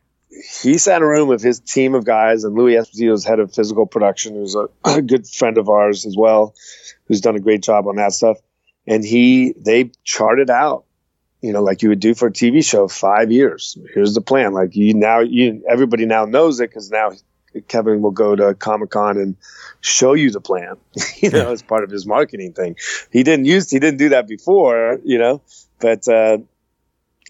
he 0.62 0.78
sat 0.78 0.99
in 0.99 1.03
a 1.03 1.07
room 1.07 1.28
with 1.28 1.43
his 1.43 1.61
team 1.61 1.95
of 1.95 2.05
guys, 2.05 2.45
and 2.45 2.55
Louis 2.55 2.74
Esposito's 2.74 3.24
head 3.24 3.41
of 3.41 3.53
physical 3.55 3.87
production, 3.87 4.35
who's 4.35 4.55
a, 4.55 4.68
a, 4.85 5.03
good 5.03 5.26
friend 5.26 5.59
of 5.59 5.68
ours 5.68 6.07
as 6.07 6.16
well, 6.16 6.55
who's 7.07 7.20
done 7.20 7.37
a 7.37 7.41
great 7.41 7.62
job 7.62 7.87
on 7.87 7.97
that 7.97 8.12
stuff. 8.12 8.39
And 8.87 9.05
he, 9.05 9.55
they 9.57 9.93
charted 10.03 10.51
out, 10.51 10.85
you 11.41 11.53
know, 11.53 11.62
like 11.62 11.82
you 11.82 11.89
would 11.89 12.01
do 12.01 12.14
for 12.14 12.28
a 12.28 12.32
TV 12.32 12.64
show, 12.64 12.89
five 12.89 13.30
years. 13.30 13.78
Here's 13.95 14.14
the 14.14 14.20
plan. 14.20 14.53
Like 14.53 14.74
you 14.76 14.95
now, 14.95 15.20
you 15.20 15.62
everybody 15.68 16.05
now 16.07 16.24
knows 16.24 16.61
it 16.61 16.70
because 16.70 16.91
now 16.91 17.12
Kevin 17.68 18.03
will 18.03 18.11
go 18.11 18.37
to 18.37 18.55
Comic 18.55 18.91
Con 18.91 19.16
and 19.16 19.37
show 19.80 20.12
you 20.12 20.30
the 20.30 20.41
plan, 20.41 20.76
you 21.16 21.30
know, 21.30 21.51
as 21.51 21.62
part 21.62 21.85
of 21.85 21.91
his 21.91 22.07
marketing 22.07 22.53
thing. 22.53 22.76
He 23.11 23.22
didn't 23.22 23.47
use, 23.47 23.70
he 23.70 23.78
didn't 23.78 23.99
do 23.99 24.11
that 24.11 24.28
before, 24.28 25.01
you 25.05 25.18
know, 25.18 25.43
but. 25.80 26.07
uh 26.09 26.39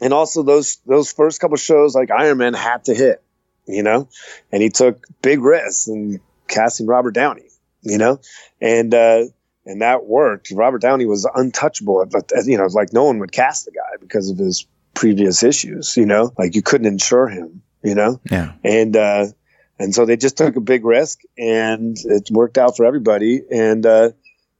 and 0.00 0.12
also 0.12 0.42
those 0.42 0.78
those 0.86 1.12
first 1.12 1.40
couple 1.40 1.56
shows 1.56 1.94
like 1.94 2.10
Iron 2.10 2.38
Man 2.38 2.54
had 2.54 2.84
to 2.84 2.94
hit, 2.94 3.22
you 3.66 3.82
know, 3.82 4.08
and 4.52 4.62
he 4.62 4.70
took 4.70 5.04
big 5.22 5.40
risks 5.40 5.88
in 5.88 6.20
casting 6.48 6.86
Robert 6.86 7.12
Downey, 7.12 7.48
you 7.82 7.98
know, 7.98 8.20
and 8.60 8.92
uh, 8.94 9.24
and 9.66 9.82
that 9.82 10.04
worked. 10.04 10.50
Robert 10.50 10.82
Downey 10.82 11.06
was 11.06 11.28
untouchable, 11.34 12.04
but 12.10 12.30
you 12.44 12.58
know, 12.58 12.66
like 12.66 12.92
no 12.92 13.04
one 13.04 13.18
would 13.18 13.32
cast 13.32 13.64
the 13.64 13.72
guy 13.72 13.96
because 14.00 14.30
of 14.30 14.38
his 14.38 14.66
previous 14.94 15.42
issues, 15.42 15.96
you 15.96 16.06
know, 16.06 16.32
like 16.38 16.54
you 16.54 16.62
couldn't 16.62 16.86
insure 16.86 17.28
him, 17.28 17.62
you 17.82 17.94
know, 17.94 18.20
yeah, 18.30 18.52
and 18.62 18.96
uh, 18.96 19.26
and 19.78 19.94
so 19.94 20.06
they 20.06 20.16
just 20.16 20.36
took 20.36 20.56
a 20.56 20.60
big 20.60 20.84
risk, 20.84 21.20
and 21.38 21.96
it 22.04 22.30
worked 22.30 22.58
out 22.58 22.76
for 22.76 22.84
everybody, 22.84 23.42
and 23.50 23.84
uh, 23.86 24.10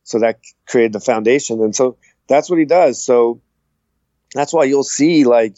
so 0.04 0.20
that 0.20 0.40
created 0.66 0.92
the 0.92 1.00
foundation, 1.00 1.62
and 1.62 1.74
so 1.74 1.96
that's 2.28 2.48
what 2.48 2.58
he 2.58 2.64
does. 2.64 3.02
So 3.02 3.40
that's 4.34 4.52
why 4.52 4.64
you'll 4.64 4.84
see 4.84 5.24
like 5.24 5.56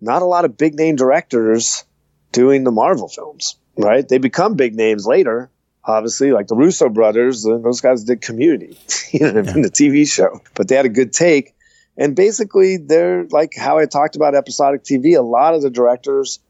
not 0.00 0.22
a 0.22 0.26
lot 0.26 0.44
of 0.44 0.56
big 0.56 0.74
name 0.74 0.96
directors 0.96 1.84
doing 2.32 2.64
the 2.64 2.70
Marvel 2.70 3.08
films, 3.08 3.56
right? 3.76 4.06
They 4.06 4.18
become 4.18 4.54
big 4.54 4.74
names 4.74 5.06
later, 5.06 5.50
obviously, 5.84 6.32
like 6.32 6.48
the 6.48 6.56
Russo 6.56 6.88
brothers. 6.88 7.44
Those 7.44 7.80
guys 7.80 8.04
did 8.04 8.20
Community, 8.20 8.78
you 9.12 9.20
know, 9.20 9.40
yeah. 9.40 9.54
in 9.54 9.62
the 9.62 9.70
TV 9.70 10.10
show, 10.10 10.40
but 10.54 10.68
they 10.68 10.74
had 10.74 10.86
a 10.86 10.90
good 10.90 11.12
take. 11.12 11.54
And 11.98 12.14
basically, 12.14 12.76
they're 12.76 13.26
like 13.30 13.54
how 13.56 13.78
I 13.78 13.86
talked 13.86 14.16
about 14.16 14.34
episodic 14.34 14.84
TV. 14.84 15.16
A 15.16 15.22
lot 15.22 15.54
of 15.54 15.62
the 15.62 15.70
directors 15.70 16.40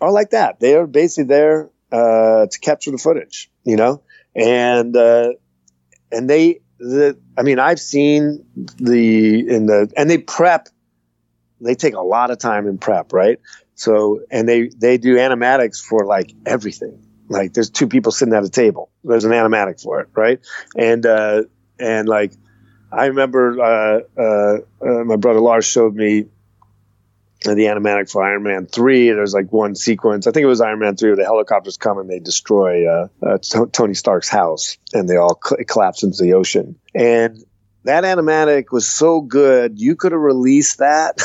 are 0.00 0.12
like 0.12 0.30
that. 0.30 0.60
They 0.60 0.74
are 0.74 0.86
basically 0.86 1.24
there 1.24 1.70
uh, 1.90 2.46
to 2.46 2.58
capture 2.60 2.90
the 2.90 2.98
footage, 2.98 3.50
you 3.64 3.76
know, 3.76 4.02
and 4.34 4.96
uh, 4.96 5.32
and 6.12 6.28
they. 6.28 6.60
The, 6.78 7.18
I 7.38 7.42
mean, 7.42 7.58
I've 7.58 7.80
seen 7.80 8.44
the 8.76 9.48
in 9.48 9.64
the 9.64 9.90
and 9.96 10.10
they 10.10 10.18
prep 10.18 10.68
they 11.60 11.74
take 11.74 11.94
a 11.94 12.00
lot 12.00 12.30
of 12.30 12.38
time 12.38 12.66
in 12.66 12.78
prep, 12.78 13.12
right? 13.12 13.40
So, 13.74 14.20
and 14.30 14.48
they, 14.48 14.68
they 14.68 14.98
do 14.98 15.16
animatics 15.16 15.80
for 15.80 16.04
like 16.04 16.32
everything. 16.44 17.02
Like 17.28 17.52
there's 17.52 17.70
two 17.70 17.88
people 17.88 18.12
sitting 18.12 18.34
at 18.34 18.44
a 18.44 18.48
table. 18.48 18.90
There's 19.04 19.24
an 19.24 19.32
animatic 19.32 19.82
for 19.82 20.00
it, 20.00 20.08
right? 20.14 20.40
And, 20.76 21.04
uh, 21.04 21.44
and 21.78 22.08
like, 22.08 22.32
I 22.92 23.06
remember, 23.06 23.60
uh, 23.60 24.00
uh, 24.20 24.58
uh 24.80 25.04
my 25.04 25.16
brother 25.16 25.40
Lars 25.40 25.66
showed 25.66 25.94
me 25.94 26.26
the 27.44 27.64
animatic 27.66 28.10
for 28.10 28.22
Iron 28.22 28.42
Man 28.42 28.66
3. 28.66 29.10
There's 29.10 29.34
like 29.34 29.52
one 29.52 29.74
sequence, 29.74 30.26
I 30.26 30.30
think 30.30 30.44
it 30.44 30.48
was 30.48 30.60
Iron 30.60 30.78
Man 30.78 30.96
3, 30.96 31.10
where 31.10 31.16
the 31.16 31.24
helicopters 31.24 31.76
come 31.76 31.98
and 31.98 32.08
they 32.08 32.18
destroy 32.18 32.86
uh, 32.86 33.08
uh, 33.22 33.38
Tony 33.72 33.94
Stark's 33.94 34.28
house 34.28 34.78
and 34.92 35.08
they 35.08 35.16
all 35.16 35.38
cl- 35.44 35.62
collapse 35.66 36.02
into 36.02 36.22
the 36.22 36.34
ocean. 36.34 36.78
And 36.94 37.44
that 37.86 38.04
animatic 38.04 38.70
was 38.70 38.86
so 38.86 39.20
good 39.20 39.80
you 39.80 39.96
could 39.96 40.12
have 40.12 40.20
released 40.20 40.78
that 40.78 41.20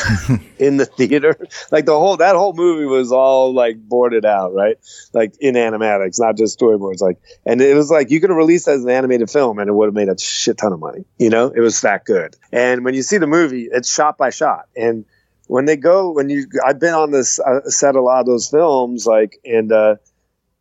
in 0.59 0.77
the 0.77 0.85
theater. 0.85 1.35
Like 1.71 1.85
the 1.85 1.97
whole 1.97 2.17
that 2.17 2.35
whole 2.35 2.53
movie 2.53 2.85
was 2.85 3.11
all 3.11 3.53
like 3.53 3.77
boarded 3.77 4.25
out 4.25 4.53
right? 4.53 4.77
Like 5.13 5.35
in 5.39 5.55
animatics 5.55 6.19
not 6.19 6.37
just 6.37 6.59
storyboards 6.59 7.01
like 7.01 7.17
and 7.45 7.61
it 7.61 7.75
was 7.75 7.91
like 7.91 8.09
you 8.09 8.19
could 8.19 8.29
have 8.29 8.37
released 8.37 8.65
that 8.65 8.75
as 8.75 8.83
an 8.83 8.89
animated 8.89 9.29
film 9.29 9.59
and 9.59 9.69
it 9.69 9.73
would 9.73 9.87
have 9.87 9.95
made 9.95 10.09
a 10.09 10.17
shit 10.17 10.57
ton 10.57 10.73
of 10.73 10.79
money 10.79 11.05
you 11.17 11.29
know? 11.29 11.47
It 11.47 11.59
was 11.59 11.81
that 11.81 12.05
good. 12.05 12.35
And 12.51 12.85
when 12.85 12.93
you 12.93 13.03
see 13.03 13.17
the 13.17 13.27
movie 13.27 13.67
it's 13.71 13.93
shot 13.93 14.17
by 14.17 14.29
shot. 14.29 14.67
And 14.75 15.05
when 15.47 15.65
they 15.65 15.75
go 15.75 16.11
when 16.11 16.29
you 16.29 16.47
i've 16.65 16.79
been 16.79 16.93
on 16.93 17.11
this 17.11 17.39
uh, 17.39 17.61
set 17.65 17.95
a 17.95 18.01
lot 18.01 18.21
of 18.21 18.25
those 18.25 18.47
films 18.49 19.05
like 19.05 19.37
and 19.43 19.71
uh 19.71 19.95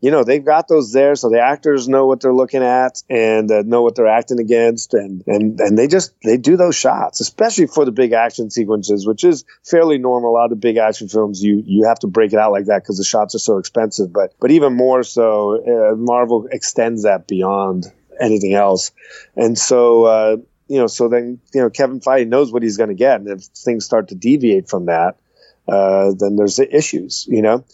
you 0.00 0.10
know 0.10 0.24
they've 0.24 0.44
got 0.44 0.68
those 0.68 0.92
there 0.92 1.14
so 1.14 1.28
the 1.28 1.40
actors 1.40 1.88
know 1.88 2.06
what 2.06 2.20
they're 2.20 2.34
looking 2.34 2.62
at 2.62 3.02
and 3.08 3.50
uh, 3.50 3.62
know 3.62 3.82
what 3.82 3.94
they're 3.94 4.06
acting 4.06 4.40
against 4.40 4.94
and 4.94 5.22
and 5.26 5.60
and 5.60 5.78
they 5.78 5.86
just 5.86 6.14
they 6.22 6.36
do 6.36 6.56
those 6.56 6.74
shots 6.74 7.20
especially 7.20 7.66
for 7.66 7.84
the 7.84 7.92
big 7.92 8.12
action 8.12 8.50
sequences 8.50 9.06
which 9.06 9.24
is 9.24 9.44
fairly 9.64 9.98
normal. 9.98 10.30
A 10.30 10.32
lot 10.32 10.52
of 10.52 10.60
big 10.60 10.76
action 10.76 11.08
films 11.08 11.42
you 11.42 11.62
you 11.66 11.86
have 11.86 11.98
to 12.00 12.06
break 12.06 12.32
it 12.32 12.38
out 12.38 12.52
like 12.52 12.66
that 12.66 12.82
because 12.82 12.98
the 12.98 13.04
shots 13.04 13.34
are 13.34 13.40
so 13.40 13.58
expensive 13.58 14.12
but 14.12 14.34
but 14.40 14.50
even 14.50 14.74
more 14.74 15.02
so 15.02 15.60
uh, 15.64 15.94
marvel 15.96 16.48
extends 16.50 17.02
that 17.02 17.26
beyond 17.26 17.86
anything 18.20 18.54
else. 18.54 18.92
And 19.36 19.58
so 19.58 20.04
uh, 20.04 20.36
you 20.68 20.78
know 20.78 20.86
so 20.86 21.08
then 21.08 21.40
you 21.52 21.60
know 21.60 21.70
kevin 21.70 22.00
feige 22.00 22.28
knows 22.28 22.52
what 22.52 22.62
he's 22.62 22.76
going 22.76 22.88
to 22.88 22.94
get 22.94 23.20
and 23.20 23.28
if 23.28 23.44
things 23.44 23.84
start 23.84 24.08
to 24.08 24.14
deviate 24.14 24.68
from 24.68 24.86
that 24.86 25.18
uh, 25.68 26.12
then 26.18 26.36
there's 26.36 26.58
issues 26.58 27.26
you 27.28 27.42
know? 27.42 27.64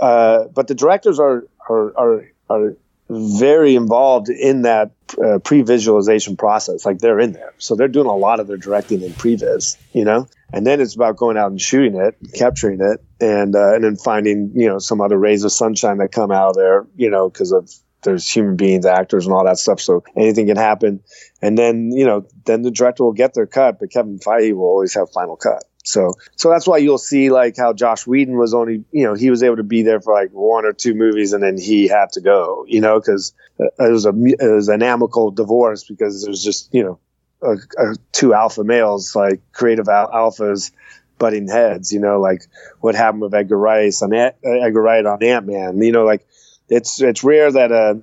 Uh, 0.00 0.44
but 0.54 0.68
the 0.68 0.74
directors 0.74 1.18
are 1.18 1.46
are 1.68 1.96
are, 1.96 2.24
are 2.48 2.76
very 3.10 3.74
involved 3.74 4.28
in 4.28 4.62
that 4.62 4.92
uh, 5.22 5.38
pre-visualization 5.40 6.36
process. 6.36 6.86
Like 6.86 6.98
they're 6.98 7.18
in 7.18 7.32
there, 7.32 7.52
so 7.58 7.74
they're 7.74 7.88
doing 7.88 8.06
a 8.06 8.14
lot 8.14 8.40
of 8.40 8.46
their 8.46 8.56
directing 8.56 9.02
in 9.02 9.12
previs, 9.12 9.76
you 9.92 10.04
know. 10.04 10.28
And 10.52 10.66
then 10.66 10.80
it's 10.80 10.94
about 10.94 11.16
going 11.16 11.36
out 11.36 11.50
and 11.50 11.60
shooting 11.60 12.00
it, 12.00 12.16
capturing 12.34 12.80
it, 12.80 13.02
and 13.20 13.54
uh, 13.54 13.74
and 13.74 13.84
then 13.84 13.96
finding 13.96 14.52
you 14.54 14.68
know 14.68 14.78
some 14.78 15.00
other 15.00 15.18
rays 15.18 15.44
of 15.44 15.52
sunshine 15.52 15.98
that 15.98 16.12
come 16.12 16.30
out 16.30 16.50
of 16.50 16.56
there, 16.56 16.86
you 16.96 17.10
know, 17.10 17.28
because 17.28 17.52
of 17.52 17.70
there's 18.02 18.28
human 18.28 18.56
beings, 18.56 18.86
actors, 18.86 19.26
and 19.26 19.34
all 19.34 19.44
that 19.44 19.58
stuff. 19.58 19.80
So 19.80 20.04
anything 20.16 20.46
can 20.46 20.56
happen. 20.56 21.02
And 21.42 21.58
then 21.58 21.90
you 21.92 22.04
know, 22.04 22.26
then 22.44 22.62
the 22.62 22.70
director 22.70 23.04
will 23.04 23.12
get 23.12 23.34
their 23.34 23.46
cut, 23.46 23.78
but 23.80 23.90
Kevin 23.90 24.18
Feige 24.18 24.54
will 24.54 24.64
always 24.64 24.94
have 24.94 25.10
final 25.10 25.36
cut. 25.36 25.64
So, 25.82 26.12
so 26.36 26.50
that's 26.50 26.66
why 26.66 26.78
you'll 26.78 26.98
see 26.98 27.30
like 27.30 27.56
how 27.56 27.72
Joss 27.72 28.06
Whedon 28.06 28.36
was 28.36 28.52
only, 28.52 28.84
you 28.92 29.04
know, 29.04 29.14
he 29.14 29.30
was 29.30 29.42
able 29.42 29.56
to 29.56 29.62
be 29.62 29.82
there 29.82 30.00
for 30.00 30.12
like 30.12 30.30
one 30.30 30.64
or 30.64 30.72
two 30.72 30.94
movies 30.94 31.32
and 31.32 31.42
then 31.42 31.58
he 31.58 31.88
had 31.88 32.12
to 32.12 32.20
go, 32.20 32.64
you 32.68 32.80
know, 32.80 33.00
because 33.00 33.32
uh, 33.58 33.86
it 33.86 33.90
was 33.90 34.04
a 34.04 34.12
it 34.14 34.54
was 34.54 34.68
an 34.68 34.82
amicable 34.82 35.30
divorce 35.30 35.84
because 35.84 36.24
there's 36.24 36.42
just 36.42 36.72
you 36.74 36.84
know 36.84 36.98
a, 37.42 37.56
a 37.82 37.96
two 38.12 38.34
alpha 38.34 38.62
males 38.62 39.16
like 39.16 39.40
creative 39.52 39.88
al- 39.88 40.10
alphas 40.10 40.70
butting 41.18 41.48
heads, 41.48 41.92
you 41.92 42.00
know, 42.00 42.20
like 42.20 42.42
what 42.80 42.94
happened 42.94 43.22
with 43.22 43.34
Edgar 43.34 43.58
Rice 43.58 44.02
on 44.02 44.12
A- 44.12 44.34
uh, 44.44 44.66
Edgar 44.66 44.82
Wright 44.82 45.04
on 45.06 45.22
Ant 45.22 45.46
Man, 45.46 45.80
you 45.80 45.92
know, 45.92 46.04
like 46.04 46.26
it's 46.68 47.00
it's 47.00 47.24
rare 47.24 47.50
that 47.50 47.72
a 47.72 48.00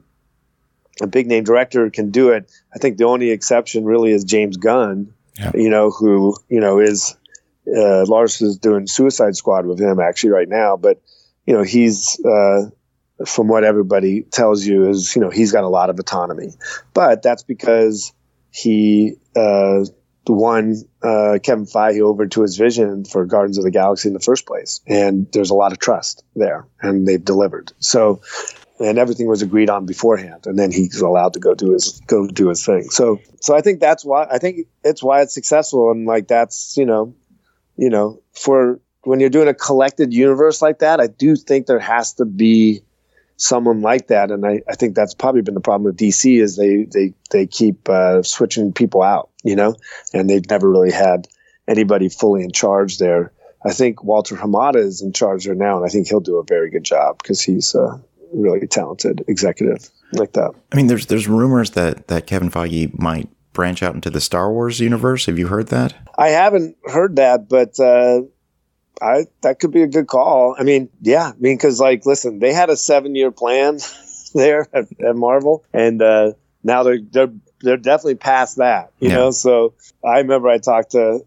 a 0.99 1.07
big 1.07 1.27
name 1.27 1.43
director 1.43 1.89
can 1.91 2.09
do 2.09 2.29
it. 2.29 2.51
I 2.73 2.79
think 2.79 2.97
the 2.97 3.05
only 3.05 3.29
exception 3.29 3.85
really 3.85 4.11
is 4.11 4.23
James 4.23 4.57
Gunn, 4.57 5.13
yeah. 5.37 5.51
you 5.53 5.69
know, 5.69 5.91
who 5.91 6.35
you 6.49 6.59
know 6.59 6.79
is 6.79 7.15
uh, 7.75 8.05
Lars 8.05 8.41
is 8.41 8.57
doing 8.57 8.87
Suicide 8.87 9.35
Squad 9.35 9.65
with 9.65 9.79
him 9.79 9.99
actually 9.99 10.31
right 10.31 10.47
now, 10.47 10.77
but 10.77 11.01
you 11.45 11.53
know 11.53 11.63
he's 11.63 12.19
uh, 12.25 12.69
from 13.25 13.47
what 13.47 13.63
everybody 13.63 14.21
tells 14.21 14.65
you 14.65 14.89
is 14.89 15.15
you 15.15 15.21
know 15.21 15.29
he's 15.29 15.51
got 15.51 15.63
a 15.63 15.69
lot 15.69 15.89
of 15.89 15.99
autonomy, 15.99 16.53
but 16.93 17.21
that's 17.21 17.43
because 17.43 18.13
he 18.51 19.15
uh, 19.35 19.83
won 20.27 20.75
uh, 21.03 21.39
Kevin 21.43 21.65
Feige 21.65 22.01
over 22.01 22.27
to 22.27 22.41
his 22.41 22.57
vision 22.57 23.05
for 23.05 23.25
Guardians 23.25 23.57
of 23.57 23.63
the 23.63 23.71
Galaxy 23.71 24.09
in 24.09 24.13
the 24.13 24.19
first 24.19 24.45
place, 24.45 24.81
and 24.87 25.31
there's 25.31 25.49
a 25.49 25.55
lot 25.55 25.71
of 25.71 25.79
trust 25.79 26.23
there, 26.35 26.67
and 26.81 27.07
they've 27.07 27.23
delivered. 27.23 27.71
So 27.79 28.21
and 28.79 28.99
everything 28.99 29.27
was 29.27 29.41
agreed 29.41 29.71
on 29.71 29.87
beforehand 29.87 30.45
and 30.45 30.57
then 30.57 30.71
he's 30.71 31.01
allowed 31.01 31.33
to 31.33 31.39
go 31.39 31.55
do 31.55 31.71
his 31.71 31.99
go 32.05 32.27
do 32.27 32.49
his 32.49 32.63
thing. 32.63 32.89
So 32.91 33.19
so 33.41 33.55
i 33.55 33.61
think 33.61 33.79
that's 33.79 34.05
why 34.05 34.27
i 34.29 34.37
think 34.37 34.67
it's 34.83 35.01
why 35.01 35.21
it's 35.21 35.33
successful 35.33 35.91
and 35.91 36.05
like 36.05 36.27
that's 36.27 36.77
you 36.77 36.85
know 36.85 37.15
you 37.77 37.89
know, 37.89 38.21
for 38.33 38.79
when 39.03 39.19
you're 39.19 39.29
doing 39.29 39.47
a 39.47 39.53
collected 39.53 40.13
universe 40.13 40.61
like 40.61 40.79
that, 40.79 40.99
I 40.99 41.07
do 41.07 41.35
think 41.35 41.67
there 41.67 41.79
has 41.79 42.13
to 42.13 42.25
be 42.25 42.81
someone 43.37 43.81
like 43.81 44.07
that. 44.07 44.31
And 44.31 44.45
I, 44.45 44.61
I 44.67 44.75
think 44.75 44.95
that's 44.95 45.13
probably 45.13 45.41
been 45.41 45.53
the 45.53 45.61
problem 45.61 45.83
with 45.83 45.97
DC 45.97 46.41
is 46.41 46.57
they, 46.57 46.87
they, 46.91 47.13
they 47.31 47.45
keep 47.45 47.87
uh, 47.87 48.23
switching 48.23 48.73
people 48.73 49.03
out, 49.03 49.29
you 49.43 49.55
know, 49.55 49.75
and 50.13 50.29
they've 50.29 50.49
never 50.49 50.69
really 50.69 50.91
had 50.91 51.27
anybody 51.67 52.09
fully 52.09 52.43
in 52.43 52.51
charge 52.51 52.97
there. 52.97 53.31
I 53.65 53.73
think 53.73 54.03
Walter 54.03 54.35
Hamada 54.35 54.77
is 54.77 55.01
in 55.01 55.13
charge 55.13 55.45
there 55.45 55.55
now, 55.55 55.77
and 55.77 55.85
I 55.85 55.89
think 55.89 56.07
he'll 56.07 56.19
do 56.19 56.37
a 56.37 56.43
very 56.43 56.69
good 56.69 56.83
job 56.83 57.17
because 57.21 57.41
he's 57.41 57.75
a 57.75 58.01
really 58.33 58.65
talented 58.67 59.23
executive 59.27 59.89
like 60.13 60.33
that. 60.33 60.51
I 60.71 60.75
mean, 60.75 60.87
there's 60.87 61.07
there's 61.07 61.27
rumors 61.27 61.71
that 61.71 62.07
that 62.07 62.27
Kevin 62.27 62.51
Feige 62.51 62.97
might 62.97 63.29
branch 63.57 63.81
out 63.81 63.95
into 63.95 64.11
the 64.11 64.21
Star 64.21 64.51
Wars 64.51 64.79
universe. 64.79 65.25
Have 65.25 65.39
you 65.39 65.47
heard 65.47 65.69
that? 65.69 65.95
I 66.15 66.29
haven't 66.29 66.77
heard 66.85 67.15
that, 67.15 67.49
but 67.49 67.79
uh, 67.79 68.21
I 69.01 69.25
that 69.41 69.59
could 69.59 69.71
be 69.71 69.81
a 69.81 69.87
good 69.87 70.07
call. 70.07 70.55
I 70.57 70.63
mean, 70.63 70.89
yeah, 71.01 71.31
I 71.35 71.39
mean, 71.39 71.57
because 71.57 71.79
like, 71.79 72.05
listen, 72.05 72.37
they 72.37 72.53
had 72.53 72.69
a 72.69 72.77
seven 72.77 73.15
year 73.15 73.31
plan 73.31 73.79
there 74.35 74.67
at, 74.71 74.85
at 75.01 75.15
Marvel, 75.15 75.65
and 75.73 75.99
uh, 76.01 76.33
now 76.63 76.83
they're 76.83 76.99
they're 77.01 77.33
they're 77.61 77.77
definitely 77.77 78.15
past 78.15 78.57
that. 78.57 78.91
You 78.99 79.09
yeah. 79.09 79.15
know, 79.15 79.31
so 79.31 79.73
I 80.05 80.19
remember 80.19 80.49
I 80.49 80.59
talked 80.59 80.91
to 80.91 81.25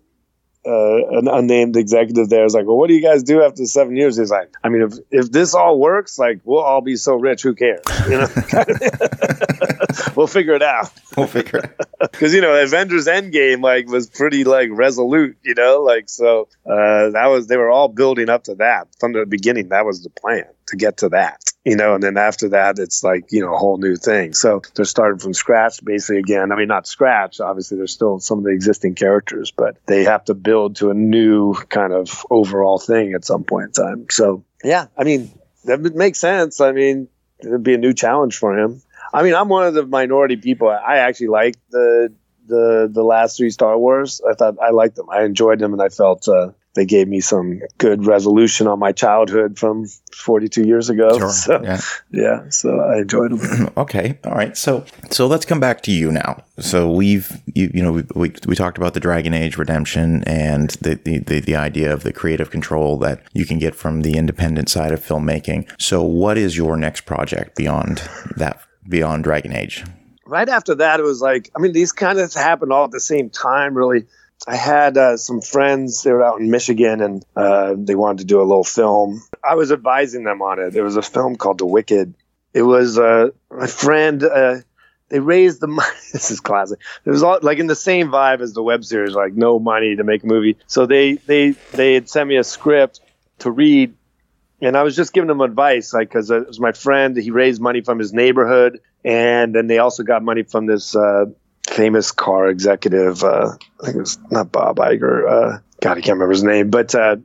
uh, 0.67 1.19
an 1.19 1.29
unnamed 1.29 1.77
executive 1.77 2.29
there 2.29 2.45
is 2.45 2.55
like, 2.55 2.67
well, 2.67 2.77
what 2.77 2.89
do 2.89 2.95
you 2.95 3.03
guys 3.03 3.23
do 3.23 3.43
after 3.43 3.65
seven 3.65 3.97
years? 3.97 4.19
He's 4.19 4.31
like, 4.31 4.53
I 4.63 4.69
mean, 4.69 4.83
if, 4.83 4.95
if 5.11 5.33
this 5.33 5.55
all 5.55 5.79
works, 5.79 6.19
like, 6.19 6.41
we'll 6.45 6.61
all 6.61 6.83
be 6.83 6.97
so 6.97 7.15
rich. 7.15 7.43
Who 7.43 7.55
cares? 7.55 7.81
You 8.09 8.19
know, 8.19 8.29
we'll 10.17 10.27
figure 10.27 10.55
it 10.55 10.63
out. 10.63 10.91
We'll 11.17 11.27
figure 11.27 11.59
it 11.59 11.65
out. 12.01 12.13
because 12.13 12.33
you 12.33 12.41
know, 12.41 12.55
Avengers 12.55 13.07
Endgame 13.07 13.63
like 13.63 13.89
was 13.89 14.09
pretty 14.09 14.45
like 14.45 14.71
resolute. 14.73 15.37
You 15.43 15.55
know, 15.55 15.83
like 15.83 16.09
so 16.09 16.49
uh, 16.65 17.11
that 17.11 17.27
was 17.27 17.49
they 17.49 17.57
were 17.57 17.69
all 17.69 17.89
building 17.89 18.31
up 18.31 18.45
to 18.45 18.55
that 18.55 18.87
from 19.01 19.13
the 19.13 19.27
beginning. 19.27 19.71
That 19.71 19.85
was 19.85 20.03
the 20.03 20.09
plan 20.09 20.45
to 20.71 20.77
get 20.77 20.99
to 20.99 21.11
that 21.11 21.41
you 21.65 21.77
know, 21.77 21.95
and 21.95 22.03
then 22.03 22.17
after 22.17 22.51
that, 22.51 22.79
it's 22.79 23.05
like, 23.05 23.33
you 23.33 23.43
know, 23.43 23.55
a 23.55 23.59
whole 23.59 23.77
new 23.77 23.97
thing. 23.97 24.33
So 24.33 24.63
they're 24.75 24.87
starting 24.87 25.19
from 25.19 25.35
scratch 25.35 25.85
basically 25.85 26.19
again. 26.19 26.53
I 26.53 26.57
mean, 26.57 26.69
not 26.69 26.87
scratch, 26.87 27.41
obviously, 27.41 27.77
there's 27.77 27.93
still 27.93 28.19
some 28.19 28.39
of 28.39 28.45
the 28.45 28.51
existing 28.51 28.95
characters, 28.95 29.51
but 29.51 29.77
they 29.87 30.05
have 30.05 30.25
to 30.27 30.35
build 30.35 30.77
to 30.77 30.91
a 30.91 30.95
new 30.95 31.55
kind 31.55 31.93
of 31.93 32.25
overall 32.31 32.79
thing 32.79 33.13
at 33.13 33.25
some 33.25 33.45
point 33.45 33.79
in 33.79 33.85
time. 33.85 34.07
So, 34.11 34.45
yeah, 34.65 34.87
I 34.97 35.05
mean, 35.05 35.31
that 35.65 35.81
makes 35.81 36.19
sense. 36.19 36.61
I 36.63 36.73
mean, 36.73 37.09
it'd 37.41 37.63
be 37.63 37.75
a 37.75 37.79
new 37.79 37.93
challenge 37.93 38.39
for 38.39 38.59
him. 38.59 38.81
I 39.13 39.23
mean, 39.23 39.35
I'm 39.35 39.49
one 39.49 39.67
of 39.67 39.75
the 39.75 39.85
minority 39.85 40.37
people. 40.37 40.69
I 40.69 40.99
actually 40.99 41.29
like 41.29 41.57
the 41.71 42.13
the 42.47 42.89
the 42.91 43.03
last 43.03 43.37
three 43.37 43.51
Star 43.51 43.77
Wars. 43.79 44.21
I 44.29 44.35
thought 44.35 44.57
I 44.63 44.71
liked 44.71 44.97
them. 44.97 45.11
I 45.11 45.25
enjoyed 45.25 45.59
them, 45.59 45.73
and 45.73 45.83
I 45.83 45.89
felt 45.89 46.29
uh, 46.29 46.53
they 46.75 46.87
gave 46.87 47.09
me 47.09 47.21
some 47.21 47.61
good 47.79 48.07
resolution 48.07 48.69
on 48.69 48.79
my 48.79 48.93
childhood 48.93 49.59
from 49.59 49.87
42 50.15 50.67
years 50.67 50.89
ago. 50.91 51.19
Sure. 51.19 51.31
So, 51.41 51.63
yeah. 51.63 51.81
yeah. 52.11 52.49
So 52.51 52.81
I 52.81 52.99
enjoyed 52.99 53.31
them. 53.31 53.71
okay. 53.77 54.19
All 54.25 54.33
right. 54.33 54.55
So, 54.57 54.85
so 55.11 55.27
let's 55.27 55.47
come 55.47 55.59
back 55.59 55.81
to 55.83 55.91
you 55.91 56.13
now. 56.13 56.45
So 56.59 56.91
we've, 56.91 57.41
you, 57.47 57.71
you 57.73 57.83
know, 57.83 57.93
we, 57.93 58.05
we, 58.15 58.33
we, 58.47 58.55
talked 58.55 58.77
about 58.77 58.93
the 58.93 59.01
Dragon 59.01 59.33
Age 59.33 59.57
redemption 59.57 60.23
and 60.25 60.71
the, 60.83 60.97
the, 60.97 61.19
the, 61.21 61.41
the 61.41 61.57
idea 61.57 61.93
of 61.93 62.03
the 62.03 62.13
creative 62.13 62.51
control 62.51 62.99
that 62.99 63.23
you 63.33 63.47
can 63.47 63.59
get 63.59 63.75
from 63.75 64.03
the 64.03 64.19
independent 64.19 64.69
side 64.69 64.93
of 64.93 65.01
filmmaking. 65.01 65.71
So 65.81 66.03
what 66.03 66.37
is 66.37 66.57
your 66.57 66.77
next 66.77 67.07
project 67.07 67.57
beyond 67.57 68.03
that, 68.37 68.61
beyond 68.87 69.25
Dragon 69.25 69.53
Age? 69.53 69.85
Right 70.27 70.49
after 70.49 70.75
that, 70.75 71.01
it 71.01 71.05
was 71.05 71.23
like, 71.23 71.51
I 71.57 71.61
mean, 71.61 71.73
these 71.73 71.93
kind 71.93 72.19
of 72.19 72.33
happened 72.35 72.73
all 72.73 72.85
at 72.85 72.91
the 72.91 73.01
same 73.01 73.31
time, 73.31 73.75
really 73.75 74.07
I 74.47 74.57
had 74.57 74.97
uh, 74.97 75.17
some 75.17 75.41
friends. 75.41 76.03
They 76.03 76.13
were 76.13 76.25
out 76.25 76.41
in 76.41 76.51
Michigan, 76.51 77.01
and 77.01 77.25
uh, 77.37 77.75
they 77.77 77.95
wanted 77.95 78.19
to 78.19 78.25
do 78.25 78.41
a 78.41 78.43
little 78.43 78.65
film. 78.65 79.23
I 79.45 79.55
was 79.55 79.71
advising 79.71 80.25
them 80.25 80.43
on 80.43 80.59
it. 80.59 80.73
There 80.73 80.85
was 80.85 80.97
a 80.97 81.03
film 81.03 81.37
called 81.37 81.59
The 81.59 81.67
Wicked. 81.67 82.15
It 82.55 82.63
was 82.63 82.99
uh, 82.99 83.31
my 83.51 83.67
friend. 83.67 84.23
Uh, 84.23 84.57
they 85.09 85.21
raised 85.21 85.61
the 85.61 85.67
money. 85.81 85.89
this 86.13 86.31
is 86.31 86.41
classic. 86.41 86.79
It 87.05 87.11
was 87.11 87.23
all 87.23 87.39
like 87.43 87.59
in 87.59 87.67
the 87.67 87.77
same 87.77 88.09
vibe 88.09 88.41
as 88.41 88.55
the 88.55 88.63
web 88.63 88.85
series, 88.85 89.15
like 89.15 89.35
no 89.35 89.59
money 89.59 89.97
to 89.97 90.05
make 90.05 90.23
a 90.23 90.27
movie. 90.27 90.57
So 90.67 90.87
they 90.87 91.15
they 91.15 91.51
they 91.73 91.95
had 91.95 92.09
sent 92.09 92.29
me 92.29 92.37
a 92.37 92.45
script 92.45 93.01
to 93.41 93.51
read, 93.51 93.95
and 94.61 94.77
I 94.77 94.83
was 94.83 94.97
just 94.97 95.13
giving 95.13 95.29
them 95.29 95.41
advice, 95.41 95.93
like 95.93 96.09
because 96.09 96.31
it 96.31 96.47
was 96.47 96.61
my 96.61 96.73
friend. 96.73 97.17
He 97.17 97.31
raised 97.31 97.61
money 97.61 97.83
from 97.83 97.99
his 97.99 98.13
neighborhood, 98.13 98.81
and 99.05 99.55
then 99.55 99.67
they 99.67 99.79
also 99.79 100.03
got 100.03 100.23
money 100.23 100.45
from 100.45 100.67
this 100.67 100.97
uh, 100.97 101.27
famous 101.71 102.13
car 102.13 102.49
executive. 102.49 103.23
Uh, 103.23 103.57
I 103.81 103.85
think 103.85 103.97
it 103.97 104.01
was 104.01 104.19
not 104.31 104.53
Bob 104.53 104.77
Iger. 104.77 105.29
Uh, 105.29 105.59
God, 105.81 105.99
I 105.99 106.01
can't 106.01 106.15
remember 106.17 106.33
his 106.33 106.43
name, 106.43 106.71
but 106.71 106.95
uh, 106.95 107.17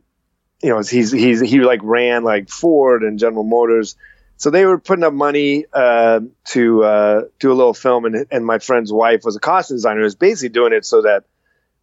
you 0.62 0.70
know, 0.70 0.82
he's 0.82 1.12
he's 1.12 1.42
he 1.42 1.60
like 1.60 1.82
ran 1.84 2.24
like 2.24 2.50
Ford 2.50 3.04
and 3.04 3.20
General 3.20 3.44
Motors. 3.44 3.96
So 4.38 4.50
they 4.50 4.66
were 4.66 4.80
putting 4.80 5.04
up 5.04 5.14
money 5.14 5.66
uh, 5.72 6.20
to 6.50 6.84
uh, 6.84 7.22
do 7.40 7.52
a 7.52 7.56
little 7.56 7.74
film, 7.74 8.06
and 8.06 8.28
and 8.32 8.46
my 8.46 8.60
friend's 8.60 8.92
wife 8.92 9.22
was 9.24 9.36
a 9.36 9.40
costume 9.40 9.78
designer. 9.78 10.02
Was 10.02 10.16
basically 10.16 10.50
doing 10.50 10.74
it 10.74 10.86
so 10.86 11.02
that 11.02 11.26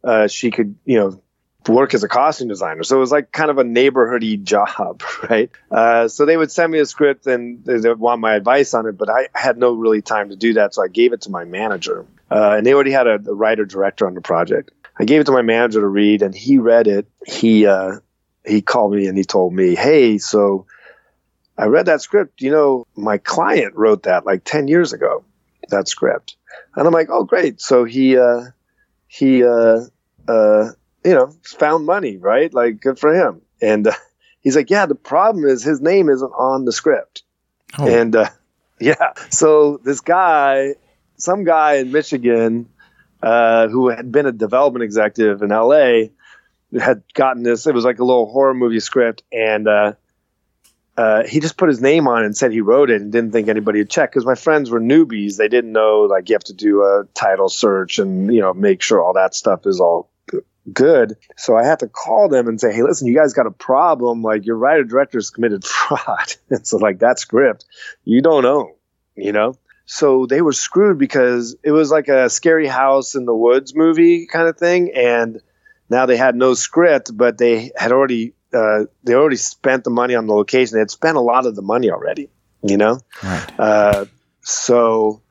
uh, 0.03 0.27
she 0.27 0.51
could, 0.51 0.75
you 0.85 0.99
know, 0.99 1.21
work 1.67 1.93
as 1.93 2.03
a 2.03 2.07
costume 2.07 2.47
designer. 2.47 2.83
So 2.83 2.97
it 2.97 2.99
was 2.99 3.11
like 3.11 3.31
kind 3.31 3.49
of 3.49 3.57
a 3.57 3.63
neighborhoody 3.63 4.41
job, 4.41 5.01
right? 5.29 5.49
Uh, 5.71 6.07
so 6.07 6.25
they 6.25 6.37
would 6.37 6.51
send 6.51 6.71
me 6.71 6.79
a 6.79 6.85
script 6.85 7.25
and 7.27 7.63
they 7.63 7.93
want 7.93 8.21
my 8.21 8.35
advice 8.35 8.73
on 8.73 8.85
it, 8.85 8.97
but 8.97 9.09
I 9.09 9.29
had 9.33 9.57
no 9.57 9.73
really 9.73 10.01
time 10.01 10.29
to 10.29 10.35
do 10.35 10.53
that. 10.55 10.73
So 10.73 10.83
I 10.83 10.87
gave 10.87 11.13
it 11.13 11.21
to 11.21 11.29
my 11.29 11.45
manager. 11.45 12.05
Uh, 12.33 12.55
and 12.57 12.65
they 12.65 12.73
already 12.73 12.91
had 12.91 13.05
a, 13.05 13.19
a, 13.27 13.33
writer 13.33 13.63
director 13.63 14.07
on 14.07 14.15
the 14.15 14.21
project. 14.21 14.71
I 14.99 15.05
gave 15.05 15.21
it 15.21 15.25
to 15.25 15.31
my 15.31 15.43
manager 15.43 15.81
to 15.81 15.87
read, 15.87 16.23
and 16.23 16.33
he 16.33 16.57
read 16.57 16.87
it. 16.87 17.07
He 17.27 17.67
uh, 17.67 17.99
he 18.43 18.61
called 18.61 18.93
me 18.93 19.05
and 19.05 19.15
he 19.15 19.23
told 19.23 19.53
me, 19.53 19.75
"Hey, 19.75 20.17
so 20.17 20.65
I 21.57 21.65
read 21.65 21.85
that 21.85 22.01
script. 22.01 22.41
You 22.41 22.49
know, 22.49 22.87
my 22.95 23.19
client 23.19 23.75
wrote 23.75 24.03
that 24.03 24.25
like 24.25 24.43
ten 24.45 24.67
years 24.67 24.93
ago, 24.93 25.23
that 25.69 25.87
script." 25.87 26.35
And 26.75 26.87
I'm 26.87 26.93
like, 26.93 27.09
"Oh, 27.11 27.23
great!" 27.23 27.61
So 27.61 27.83
he 27.83 28.17
uh, 28.17 28.45
he 29.07 29.43
uh, 29.43 29.81
uh, 30.27 30.71
you 31.05 31.13
know 31.13 31.35
found 31.43 31.85
money, 31.85 32.17
right? 32.17 32.51
Like, 32.51 32.81
good 32.81 32.97
for 32.97 33.13
him. 33.13 33.43
And 33.61 33.85
uh, 33.85 33.93
he's 34.41 34.55
like, 34.55 34.71
"Yeah, 34.71 34.87
the 34.87 34.95
problem 34.95 35.45
is 35.45 35.63
his 35.63 35.81
name 35.81 36.09
isn't 36.09 36.31
on 36.31 36.65
the 36.65 36.71
script." 36.71 37.21
Oh. 37.77 37.87
And 37.87 38.15
uh, 38.15 38.29
yeah, 38.79 39.13
so 39.29 39.79
this 39.83 40.01
guy 40.01 40.75
some 41.17 41.43
guy 41.43 41.75
in 41.75 41.91
Michigan 41.91 42.69
uh, 43.21 43.67
who 43.67 43.89
had 43.89 44.11
been 44.11 44.25
a 44.25 44.31
development 44.31 44.83
executive 44.83 45.41
in 45.41 45.49
LA 45.49 46.09
had 46.79 47.03
gotten 47.13 47.43
this. 47.43 47.67
It 47.67 47.73
was 47.73 47.85
like 47.85 47.99
a 47.99 48.03
little 48.03 48.31
horror 48.31 48.53
movie 48.53 48.79
script, 48.79 49.23
and 49.31 49.67
uh, 49.67 49.93
uh, 50.97 51.23
he 51.23 51.39
just 51.39 51.57
put 51.57 51.69
his 51.69 51.81
name 51.81 52.07
on 52.07 52.23
it 52.23 52.25
and 52.25 52.37
said 52.37 52.51
he 52.51 52.61
wrote 52.61 52.89
it 52.89 53.01
and 53.01 53.11
didn't 53.11 53.31
think 53.31 53.47
anybody 53.47 53.79
would 53.79 53.89
check 53.89 54.11
because 54.11 54.25
my 54.25 54.35
friends 54.35 54.69
were 54.69 54.81
newbies. 54.81 55.37
They 55.37 55.47
didn't 55.47 55.71
know 55.71 56.01
like 56.01 56.29
you 56.29 56.35
have 56.35 56.43
to 56.45 56.53
do 56.53 56.81
a 56.83 57.05
title 57.13 57.49
search 57.49 57.99
and 57.99 58.33
you 58.33 58.41
know 58.41 58.53
make 58.53 58.81
sure 58.81 59.01
all 59.01 59.13
that 59.13 59.35
stuff 59.35 59.65
is 59.65 59.79
all 59.79 60.09
good. 60.71 61.17
So 61.37 61.57
I 61.57 61.65
had 61.65 61.79
to 61.79 61.87
call 61.87 62.29
them 62.29 62.47
and 62.47 62.59
say, 62.59 62.73
hey, 62.73 62.83
listen, 62.83 63.07
you 63.07 63.15
guys 63.15 63.33
got 63.33 63.47
a 63.47 63.51
problem. 63.51 64.21
Like 64.21 64.45
your 64.45 64.55
writer 64.55 64.83
director's 64.83 65.29
committed 65.29 65.65
fraud. 65.65 66.33
and 66.49 66.65
so 66.65 66.77
like 66.77 66.99
that 66.99 67.19
script, 67.19 67.65
you 68.03 68.21
don't 68.21 68.45
own, 68.45 68.73
you 69.15 69.31
know? 69.31 69.55
So 69.85 70.25
they 70.25 70.41
were 70.41 70.53
screwed 70.53 70.97
because 70.97 71.55
it 71.63 71.71
was 71.71 71.91
like 71.91 72.07
a 72.07 72.29
scary 72.29 72.67
house 72.67 73.15
in 73.15 73.25
the 73.25 73.35
woods 73.35 73.75
movie 73.75 74.27
kind 74.27 74.47
of 74.47 74.57
thing. 74.57 74.91
And 74.95 75.41
now 75.89 76.05
they 76.05 76.17
had 76.17 76.35
no 76.35 76.53
script, 76.53 77.15
but 77.15 77.37
they 77.37 77.71
had 77.75 77.91
already 77.91 78.33
uh, 78.53 78.85
they 79.03 79.15
already 79.15 79.35
spent 79.35 79.83
the 79.83 79.89
money 79.89 80.15
on 80.15 80.27
the 80.27 80.33
location. 80.33 80.75
They 80.75 80.79
had 80.79 80.91
spent 80.91 81.17
a 81.17 81.21
lot 81.21 81.45
of 81.45 81.55
the 81.55 81.61
money 81.61 81.89
already, 81.89 82.29
you 82.61 82.77
know. 82.77 82.99
Right. 83.23 83.59
Uh, 83.59 84.05
so 84.41 85.21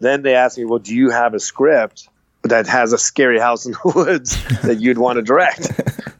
then 0.00 0.22
they 0.22 0.34
asked 0.34 0.58
me, 0.58 0.64
"Well, 0.64 0.80
do 0.80 0.94
you 0.94 1.10
have 1.10 1.34
a 1.34 1.40
script 1.40 2.08
that 2.42 2.66
has 2.66 2.92
a 2.92 2.98
scary 2.98 3.38
house 3.38 3.66
in 3.66 3.72
the 3.72 3.92
woods 3.94 4.36
that 4.62 4.80
you'd 4.80 4.98
want 4.98 5.16
to 5.16 5.22
direct?" 5.22 5.70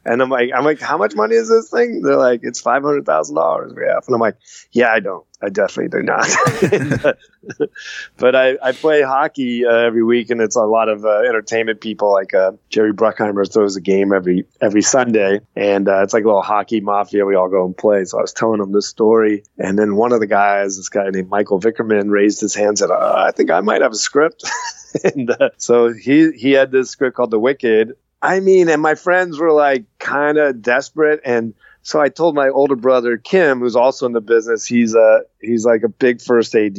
And 0.05 0.20
I'm 0.20 0.30
like, 0.30 0.50
I'm 0.55 0.64
like, 0.64 0.80
how 0.80 0.98
much 0.98 1.14
money 1.14 1.36
is 1.36 1.48
this 1.48 1.70
thing? 1.70 2.03
They're 2.03 2.16
like, 2.16 2.40
it's 2.42 2.61
five 2.61 2.82
hundred 2.82 3.07
thousand 3.07 3.36
dollars 3.36 3.72
we 3.74 3.84
have. 3.86 4.05
And 4.07 4.14
I'm 4.14 4.20
like, 4.20 4.36
yeah, 4.72 4.90
I 4.90 5.00
don't. 5.00 5.24
I 5.42 5.48
definitely 5.48 5.88
do 5.88 6.03
not. 6.05 7.16
but 8.16 8.36
I, 8.36 8.57
I 8.62 8.72
play 8.72 9.03
hockey 9.03 9.66
uh, 9.66 9.74
every 9.74 10.05
week, 10.05 10.30
and 10.30 10.40
it's 10.40 10.55
a 10.55 10.62
lot 10.62 10.88
of 10.88 11.05
uh, 11.05 11.22
entertainment 11.22 11.80
people. 11.80 12.12
Like 12.12 12.32
uh, 12.32 12.53
Jerry 12.68 12.92
Bruckheimer 12.92 13.50
throws 13.53 13.74
a 13.76 13.80
game 13.80 14.12
every 14.12 14.46
every 14.61 14.82
Sunday, 14.82 15.40
and 15.57 15.88
uh, 15.88 16.03
it's 16.03 16.14
like 16.14 16.24
a 16.24 16.26
little 16.26 16.42
hockey 16.42 16.80
mafia. 16.80 17.26
We 17.26 17.34
all 17.34 17.48
go 17.48 17.64
and 17.64 17.76
play. 17.76 18.05
So 18.05 18.18
I 18.18 18.22
was 18.22 18.32
telling 18.32 18.61
him 18.61 18.72
this 18.72 18.88
story, 18.88 19.42
and 19.59 19.76
then 19.76 19.96
one 19.96 20.12
of 20.12 20.20
the 20.20 20.28
guys, 20.28 20.76
this 20.76 20.88
guy 20.88 21.11
named 21.11 21.28
Michael 21.28 21.61
Vickerman, 21.61 22.11
raised 22.11 22.40
his 22.40 22.55
hand 22.55 22.68
and 22.68 22.78
said, 22.78 22.90
uh, 22.90 23.24
"I 23.26 23.32
think 23.32 23.50
I 23.50 23.61
might 23.61 23.82
have 23.82 23.92
a 23.92 23.96
script." 23.96 24.44
and 25.05 25.30
uh, 25.30 25.50
so 25.57 25.92
he 25.92 26.30
he 26.32 26.53
had 26.53 26.70
this 26.70 26.90
script 26.90 27.16
called 27.16 27.32
The 27.32 27.40
Wicked, 27.40 27.94
I 28.23 28.39
mean, 28.41 28.68
and 28.68 28.81
my 28.81 28.95
friends 28.95 29.39
were 29.39 29.53
like 29.53 29.85
kind 29.99 30.39
of 30.39 30.62
desperate. 30.62 31.20
And 31.25 31.55
so 31.83 32.01
I 32.01 32.09
told 32.09 32.37
my 32.37 32.49
older 32.49 32.77
brother, 32.77 33.16
Kim, 33.16 33.59
who's 33.59 33.75
also 33.75 34.07
in 34.07 34.12
the 34.12 34.20
business, 34.20 34.64
he's 34.64 34.95
a, 34.95 35.23
he's 35.41 35.66
like 35.66 35.83
a 35.83 35.89
big 35.89 36.23
first 36.23 36.55
AD. 36.55 36.79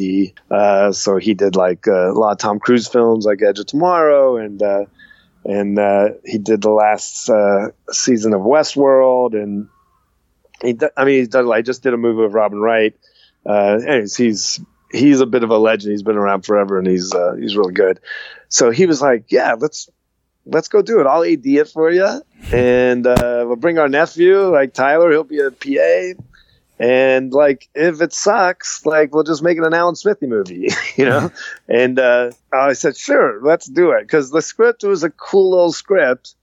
Uh, 0.50 0.94
so 0.94 1.18
he 1.18 1.34
did 1.34 1.58
like 1.58 1.86
uh, 1.88 2.12
a 2.12 2.14
lot 2.14 2.32
of 2.32 2.38
Tom 2.38 2.60
Cruise 2.60 2.88
films 2.88 3.26
like 3.26 3.42
Edge 3.42 3.60
of 3.60 3.66
Tomorrow 3.66 4.38
and, 4.38 4.64
uh, 4.64 4.86
and 5.46 5.78
uh, 5.78 6.10
he 6.24 6.38
did 6.38 6.62
the 6.62 6.70
last 6.70 7.30
uh, 7.30 7.68
season 7.92 8.34
of 8.34 8.42
Westworld, 8.42 9.34
and 9.34 9.68
he, 10.62 10.78
I 10.96 11.04
mean, 11.04 11.20
he's 11.20 11.28
done. 11.28 11.52
I 11.52 11.62
just 11.62 11.84
did 11.84 11.94
a 11.94 11.98
movie 11.98 12.22
with 12.22 12.32
Robin 12.32 12.60
Wright. 12.60 12.96
Uh, 13.46 13.80
anyways, 13.86 14.16
he's 14.16 14.62
he's 14.90 15.20
a 15.20 15.26
bit 15.26 15.44
of 15.44 15.50
a 15.50 15.58
legend. 15.58 15.92
He's 15.92 16.04
been 16.04 16.16
around 16.16 16.46
forever, 16.46 16.78
and 16.78 16.88
he's 16.88 17.14
he's 17.38 17.58
really 17.58 17.74
good. 17.74 18.00
So 18.48 18.72
he 18.72 18.86
was 18.86 19.02
like, 19.02 19.34
"Yeah, 19.34 19.56
let's 19.60 19.90
let's 20.46 20.68
go 20.68 20.82
do 20.82 21.00
it. 21.00 21.08
I'll 21.08 21.24
AD 21.24 21.46
it 21.46 21.70
for 21.70 21.92
you, 21.92 22.22
and 22.52 23.06
uh, 23.06 23.44
we'll 23.48 23.56
bring 23.56 23.80
our 23.80 23.90
nephew, 23.90 24.50
like 24.50 24.74
Tyler. 24.74 25.12
He'll 25.12 25.24
be 25.24 25.40
a 25.40 25.52
PA, 25.52 26.22
and 26.80 27.32
like 27.34 27.70
if 27.74 28.02
it 28.02 28.14
sucks, 28.14 28.86
like 28.86 29.14
we'll 29.14 29.24
just 29.24 29.44
make 29.44 29.58
it 29.58 29.64
an 29.64 29.74
Alan 29.74 29.96
Smithee 29.96 30.28
movie, 30.28 30.70
you 30.96 31.06
know. 31.06 31.32
and 31.68 32.00
uh, 32.00 32.32
I 32.52 32.74
said, 32.74 32.98
sure, 32.98 33.40
let's 33.42 33.68
do 33.68 33.92
it, 33.92 34.02
because 34.02 34.32
the 34.32 34.42
script 34.42 34.84
was 34.84 35.04
a 35.04 35.10
cool 35.10 35.52
little 35.52 35.74
script 35.74 36.36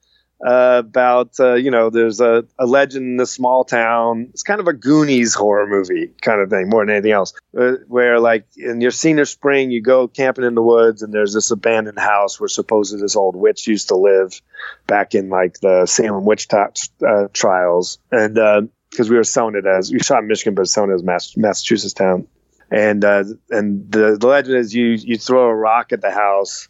about 0.43 1.39
uh, 1.39 1.55
you 1.55 1.71
know 1.71 1.91
there's 1.91 2.21
a, 2.21 2.45
a 2.59 2.67
legend 2.67 3.07
in 3.07 3.21
a 3.21 3.27
small 3.27 3.65
town. 3.65 4.29
It's 4.31 4.43
kind 4.43 4.61
of 4.61 4.69
a 4.69 4.73
Goonies 4.73 5.35
horror 5.35 5.67
movie 5.67 6.11
kind 6.21 6.41
of 6.41 6.51
thing 6.51 6.69
more 6.69 6.85
than 6.85 6.95
anything 6.95 7.13
else. 7.13 7.35
Uh, 7.59 7.73
where 7.89 8.21
like 8.21 8.47
in 8.57 8.81
your 8.81 8.91
senior 8.91 9.25
spring, 9.25 9.71
you 9.71 9.83
go 9.83 10.09
camping 10.09 10.45
in 10.45 10.55
the 10.55 10.63
woods, 10.63 11.03
and 11.03 11.13
there's 11.13 11.35
this 11.35 11.51
abandoned 11.51 11.99
house 11.99 12.41
where 12.41 12.49
supposedly 12.49 13.03
this 13.03 13.17
old 13.17 13.37
witch 13.37 13.67
used 13.67 13.89
to 13.89 13.97
live 13.97 14.41
back 14.87 15.15
in 15.15 15.29
like 15.29 15.61
the 15.61 15.87
Salem 15.87 16.25
witch 16.25 16.49
t- 16.49 16.57
uh, 16.57 17.29
trials, 17.33 17.99
and 18.11 18.35
because 18.35 19.09
uh, 19.09 19.11
we 19.11 19.17
were 19.17 19.25
selling 19.25 19.57
it 19.57 19.67
as 19.67 19.93
we 19.93 20.01
shot 20.01 20.23
in 20.23 20.29
Michigan, 20.29 20.55
but 20.55 20.69
selling 20.69 20.91
it 20.91 20.95
as 20.95 21.03
Mass- 21.03 21.37
Massachusetts 21.37 21.95
town. 21.95 22.27
And 22.71 23.05
uh, 23.05 23.25
and 23.51 23.91
the, 23.91 24.17
the 24.19 24.27
legend 24.29 24.57
is 24.57 24.73
you 24.73 24.91
you 24.91 25.19
throw 25.19 25.49
a 25.49 25.55
rock 25.55 25.93
at 25.93 26.01
the 26.01 26.11
house 26.13 26.69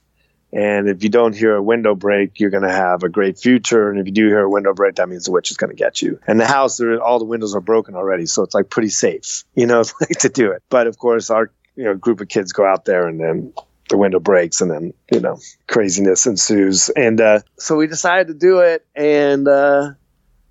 and 0.53 0.89
if 0.89 1.03
you 1.03 1.09
don't 1.09 1.37
hear 1.37 1.55
a 1.55 1.63
window 1.63 1.95
break, 1.95 2.41
you're 2.41 2.51
going 2.51 2.65
to 2.65 2.73
have 2.73 3.05
a 3.05 3.09
great 3.09 3.39
future. 3.39 3.89
And 3.89 4.01
if 4.01 4.07
you 4.07 4.13
do 4.13 4.27
hear 4.27 4.41
a 4.41 4.51
window 4.51 4.75
break, 4.75 4.97
that 4.97 5.09
means 5.09 5.27
the 5.27 5.31
witch 5.31 5.51
is 5.51 5.57
going 5.57 5.71
to 5.71 5.77
get 5.77 6.03
you. 6.03 6.19
And 6.27 6.41
the 6.41 6.47
house, 6.47 6.81
all 6.81 7.19
the 7.19 7.25
windows 7.25 7.55
are 7.55 7.61
broken 7.61 7.95
already, 7.95 8.27
so 8.27 8.43
it's 8.43 8.55
like 8.55 8.69
pretty 8.69 8.89
safe, 8.89 9.45
you 9.55 9.67
know, 9.67 9.85
to 10.19 10.29
do 10.29 10.51
it. 10.51 10.63
But 10.69 10.87
of 10.87 10.99
course, 10.99 11.31
our 11.31 11.51
you 11.77 11.85
know 11.85 11.95
group 11.95 12.21
of 12.21 12.29
kids 12.29 12.53
go 12.53 12.67
out 12.67 12.85
there, 12.85 13.07
and 13.07 13.21
then 13.21 13.53
the 13.89 13.97
window 13.97 14.21
breaks, 14.21 14.61
and 14.61 14.71
then 14.71 14.93
you 15.13 15.21
know 15.21 15.39
craziness 15.69 16.27
ensues. 16.27 16.89
And 16.91 17.21
uh, 17.21 17.41
so 17.59 17.77
we 17.77 17.87
decided 17.87 18.27
to 18.29 18.35
do 18.35 18.59
it, 18.59 18.85
and 18.97 19.47
uh, 19.47 19.93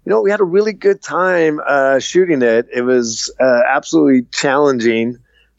you 0.06 0.10
know 0.10 0.22
we 0.22 0.32
had 0.32 0.39
a 0.39 0.45
really 0.45 0.74
good 0.74 1.02
time 1.02 1.60
uh, 1.66 2.00
shooting 2.00 2.41
it. 2.41 2.68
It 2.74 2.84
was 2.84 3.34
uh, 3.39 3.62
absolutely 3.68 4.24
challenging 4.32 5.18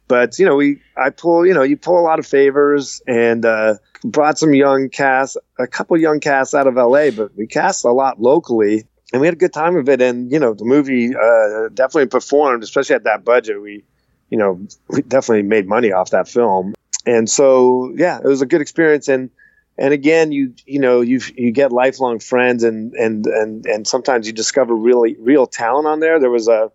but 0.09 0.41
you 0.41 0.45
know 0.45 0.57
we 0.57 0.83
i 0.97 1.09
pull 1.09 1.47
you 1.47 1.55
know 1.55 1.63
you 1.63 1.77
pull 1.77 1.97
a 1.97 2.03
lot 2.03 2.19
of 2.19 2.27
favors 2.27 3.01
and 3.07 3.45
uh, 3.45 3.75
brought 4.05 4.39
some 4.39 4.55
young 4.55 4.89
casts, 4.89 5.37
a 5.59 5.67
couple 5.67 5.97
young 5.99 6.21
casts 6.21 6.55
out 6.55 6.67
of 6.67 6.75
la 6.75 7.11
but 7.11 7.37
we 7.37 7.47
cast 7.47 7.85
a 7.85 7.93
lot 7.93 8.21
locally 8.21 8.85
and 9.13 9.21
we 9.21 9.27
had 9.27 9.35
a 9.35 9.39
good 9.39 9.53
time 9.53 9.77
of 9.77 9.89
it. 9.89 10.01
And 10.01 10.31
you 10.31 10.39
know 10.39 10.55
the 10.55 10.65
movie 10.65 11.15
uh, 11.15 11.69
definitely 11.75 12.07
performed 12.07 12.63
especially 12.63 12.97
at 12.97 13.05
that 13.05 13.25
budget. 13.25 13.61
We 13.61 13.85
you 14.31 14.39
know 14.39 14.61
we 14.89 15.03
definitely 15.03 15.43
made 15.43 15.67
money 15.67 15.93
off 15.93 16.11
that 16.11 16.29
film. 16.29 16.75
And 17.07 17.29
so 17.29 17.93
yeah 17.97 18.19
it 18.19 18.27
was 18.27 18.43
a 18.43 18.47
good 18.47 18.61
experience. 18.61 19.09
And 19.09 19.31
and 19.79 19.93
again 19.93 20.33
you 20.33 20.55
you 20.67 20.79
know 20.79 21.01
you 21.01 21.21
you 21.37 21.51
get 21.53 21.73
lifelong 21.73 22.19
friends 22.21 22.65
and 22.65 22.95
and 22.95 23.27
and 23.27 23.67
and 23.67 23.87
sometimes 23.87 24.27
you 24.27 24.33
discover 24.33 24.75
really 24.75 25.17
real 25.19 25.47
talent 25.47 25.87
on 25.87 26.01
there. 26.01 26.21
There 26.21 26.31
was 26.31 26.49
a 26.49 26.71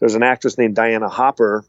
there's 0.00 0.14
an 0.14 0.22
actress 0.22 0.58
named 0.58 0.74
diana 0.74 1.08
hopper 1.08 1.64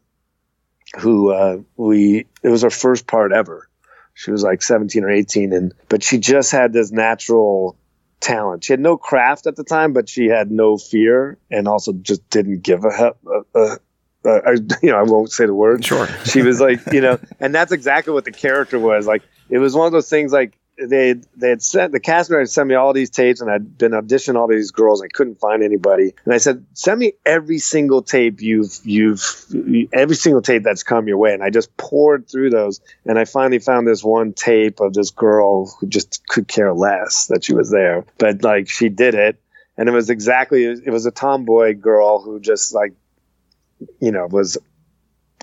who 0.98 1.32
uh, 1.32 1.58
we 1.76 2.26
it 2.42 2.48
was 2.48 2.62
her 2.62 2.70
first 2.70 3.06
part 3.06 3.32
ever. 3.32 3.68
She 4.16 4.30
was 4.30 4.42
like 4.42 4.62
17 4.62 5.04
or 5.04 5.10
18, 5.10 5.52
and 5.52 5.74
but 5.90 6.02
she 6.02 6.16
just 6.16 6.50
had 6.50 6.72
this 6.72 6.90
natural 6.90 7.76
talent. 8.20 8.64
She 8.64 8.72
had 8.72 8.80
no 8.80 8.96
craft 8.96 9.46
at 9.46 9.56
the 9.56 9.62
time, 9.62 9.92
but 9.92 10.08
she 10.08 10.26
had 10.26 10.50
no 10.50 10.78
fear, 10.78 11.36
and 11.50 11.68
also 11.68 11.92
just 11.92 12.28
didn't 12.30 12.62
give 12.62 12.86
a, 12.86 13.14
a, 13.28 13.42
a 13.54 13.78
uh, 14.24 14.56
you 14.82 14.90
know, 14.90 14.96
I 14.96 15.02
won't 15.02 15.30
say 15.30 15.44
the 15.44 15.52
word. 15.52 15.84
Sure. 15.84 16.08
she 16.24 16.40
was 16.40 16.62
like, 16.62 16.80
you 16.92 17.02
know, 17.02 17.18
and 17.40 17.54
that's 17.54 17.72
exactly 17.72 18.14
what 18.14 18.24
the 18.24 18.32
character 18.32 18.78
was. 18.78 19.06
Like, 19.06 19.22
it 19.50 19.58
was 19.58 19.74
one 19.74 19.86
of 19.86 19.92
those 19.92 20.08
things 20.08 20.32
like 20.32 20.58
they 20.78 21.14
they 21.36 21.48
had 21.48 21.62
sent 21.62 21.92
the 21.92 22.00
cast 22.00 22.28
member 22.28 22.40
had 22.40 22.50
sent 22.50 22.68
me 22.68 22.74
all 22.74 22.92
these 22.92 23.10
tapes 23.10 23.40
and 23.40 23.50
I'd 23.50 23.78
been 23.78 23.92
auditioning 23.92 24.36
all 24.36 24.46
these 24.46 24.70
girls. 24.70 25.00
And 25.00 25.10
I 25.12 25.16
couldn't 25.16 25.40
find 25.40 25.62
anybody. 25.62 26.14
And 26.24 26.34
I 26.34 26.38
said 26.38 26.64
send 26.74 27.00
me 27.00 27.14
every 27.24 27.58
single 27.58 28.02
tape 28.02 28.40
you've 28.40 28.78
you've 28.84 29.46
every 29.92 30.16
single 30.16 30.42
tape 30.42 30.62
that's 30.62 30.82
come 30.82 31.08
your 31.08 31.18
way. 31.18 31.32
And 31.32 31.42
I 31.42 31.50
just 31.50 31.76
poured 31.76 32.28
through 32.28 32.50
those. 32.50 32.80
And 33.04 33.18
I 33.18 33.24
finally 33.24 33.58
found 33.58 33.86
this 33.86 34.04
one 34.04 34.32
tape 34.32 34.80
of 34.80 34.92
this 34.92 35.10
girl 35.10 35.66
who 35.80 35.86
just 35.86 36.26
could 36.28 36.46
care 36.46 36.74
less 36.74 37.26
that 37.26 37.44
she 37.44 37.54
was 37.54 37.70
there. 37.70 38.04
But 38.18 38.42
like 38.42 38.68
she 38.68 38.88
did 38.88 39.14
it. 39.14 39.40
And 39.78 39.88
it 39.88 39.92
was 39.92 40.10
exactly 40.10 40.64
it 40.64 40.90
was 40.90 41.06
a 41.06 41.10
tomboy 41.10 41.74
girl 41.74 42.20
who 42.20 42.38
just 42.38 42.74
like 42.74 42.92
you 44.00 44.10
know 44.10 44.26
was 44.26 44.58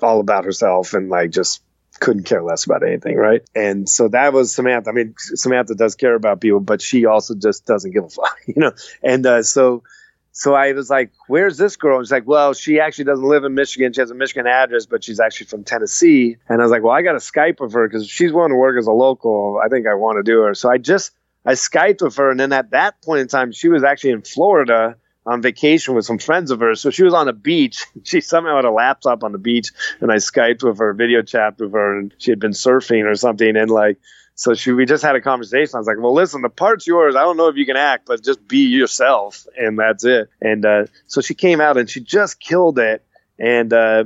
all 0.02 0.20
about 0.20 0.46
herself 0.46 0.94
and 0.94 1.10
like 1.10 1.32
just 1.32 1.62
couldn't 2.00 2.24
care 2.24 2.44
less 2.44 2.66
about 2.66 2.84
anything, 2.86 3.18
right? 3.18 3.41
And 3.56 3.88
so 3.88 4.08
that 4.10 4.34
was 4.34 4.54
Samantha. 4.54 4.89
I 4.89 4.94
mean, 4.94 5.16
Samantha 5.18 5.76
does 5.76 5.96
care 5.96 6.16
about 6.16 6.41
people, 6.41 6.60
but 6.60 6.82
she 6.82 7.06
also 7.06 7.36
just 7.36 7.66
doesn't 7.66 7.91
give 7.91 8.04
a 8.04 8.10
fuck, 8.10 8.38
you 8.48 8.56
know. 8.58 8.72
And 9.02 9.26
uh, 9.26 9.44
so, 9.44 9.84
so 10.32 10.56
I 10.56 10.72
was 10.74 10.89
like, 10.89 11.12
"Where's 11.28 11.58
this 11.58 11.76
girl?" 11.76 11.98
And 11.98 12.06
she's 12.06 12.12
like, 12.12 12.28
"Well, 12.28 12.54
she 12.54 12.80
actually 12.80 13.06
doesn't 13.06 13.26
live 13.26 13.44
in 13.44 13.54
Michigan. 13.54 13.94
She 13.94 14.02
has 14.02 14.12
a 14.12 14.16
Michigan 14.16 14.48
address, 14.48 14.86
but 14.86 15.04
she's 15.04 15.20
actually 15.20 15.48
from 15.48 15.64
Tennessee." 15.64 16.38
And 16.50 16.62
I 16.62 16.66
was 16.66 16.72
like, 16.72 16.84
"Well, 16.84 16.94
I 16.94 17.02
got 17.02 17.14
to 17.14 17.20
Skype 17.20 17.60
with 17.60 17.74
her 17.74 17.88
because 17.88 18.08
she's 18.08 18.34
willing 18.34 18.50
to 18.50 18.56
work 18.56 18.78
as 18.78 18.88
a 18.88 18.91
local. 18.91 19.62
I 19.64 19.68
think 19.70 19.88
I 19.88 19.94
want 19.94 20.18
to 20.18 20.24
do 20.24 20.41
her." 20.41 20.54
So 20.56 20.70
I 20.70 20.78
just 20.78 21.12
I 21.46 21.54
Skyped 21.54 22.02
with 22.02 22.16
her, 22.16 22.32
and 22.32 22.39
then 22.39 22.54
at 22.54 22.72
that 22.72 23.02
point 23.04 23.22
in 23.22 23.28
time, 23.28 23.52
she 23.52 23.70
was 23.70 23.84
actually 23.84 24.12
in 24.12 24.22
Florida 24.22 24.96
on 25.26 25.42
vacation 25.42 25.96
with 25.96 26.06
some 26.06 26.18
friends 26.18 26.52
of 26.52 26.60
hers. 26.60 26.82
So 26.82 26.90
she 26.90 27.04
was 27.04 27.14
on 27.14 27.28
a 27.28 27.34
beach. 27.34 27.86
She 28.04 28.20
somehow 28.22 28.58
had 28.58 28.66
a 28.66 28.72
laptop 28.72 29.24
on 29.24 29.32
the 29.32 29.38
beach, 29.38 29.72
and 30.02 30.12
I 30.12 30.18
skyped 30.18 30.62
with 30.62 30.78
her, 30.80 30.94
video 30.94 31.22
chat 31.22 31.58
with 31.58 31.72
her, 31.72 31.98
and 31.98 32.14
she 32.18 32.32
had 32.32 32.40
been 32.40 32.52
surfing 32.52 33.06
or 33.06 33.16
something. 33.16 33.56
And 33.56 33.72
like, 33.72 33.98
so 34.36 34.54
she, 34.54 34.72
we 34.72 34.86
just 34.86 35.04
had 35.04 35.16
a 35.16 35.22
conversation. 35.22 35.76
I 35.76 35.78
was 35.78 35.88
like, 35.88 36.00
well, 36.00 36.14
listen, 36.14 36.42
the 36.42 36.50
part's 36.50 36.86
yours. 36.86 37.16
I 37.16 37.22
don't 37.22 37.38
know 37.38 37.48
if 37.48 37.56
you 37.56 37.66
can 37.66 37.78
act, 37.78 38.08
but 38.08 38.24
just 38.24 38.46
be 38.48 38.66
yourself, 38.68 39.48
and 39.58 39.80
that's 39.80 40.04
it. 40.04 40.30
And 40.42 40.66
uh, 40.66 40.86
so 41.08 41.22
she 41.22 41.34
came 41.34 41.62
out, 41.62 41.78
and 41.78 41.90
she 41.90 42.02
just 42.02 42.40
killed 42.40 42.78
it. 42.78 43.06
And 43.40 43.72
uh, 43.72 44.06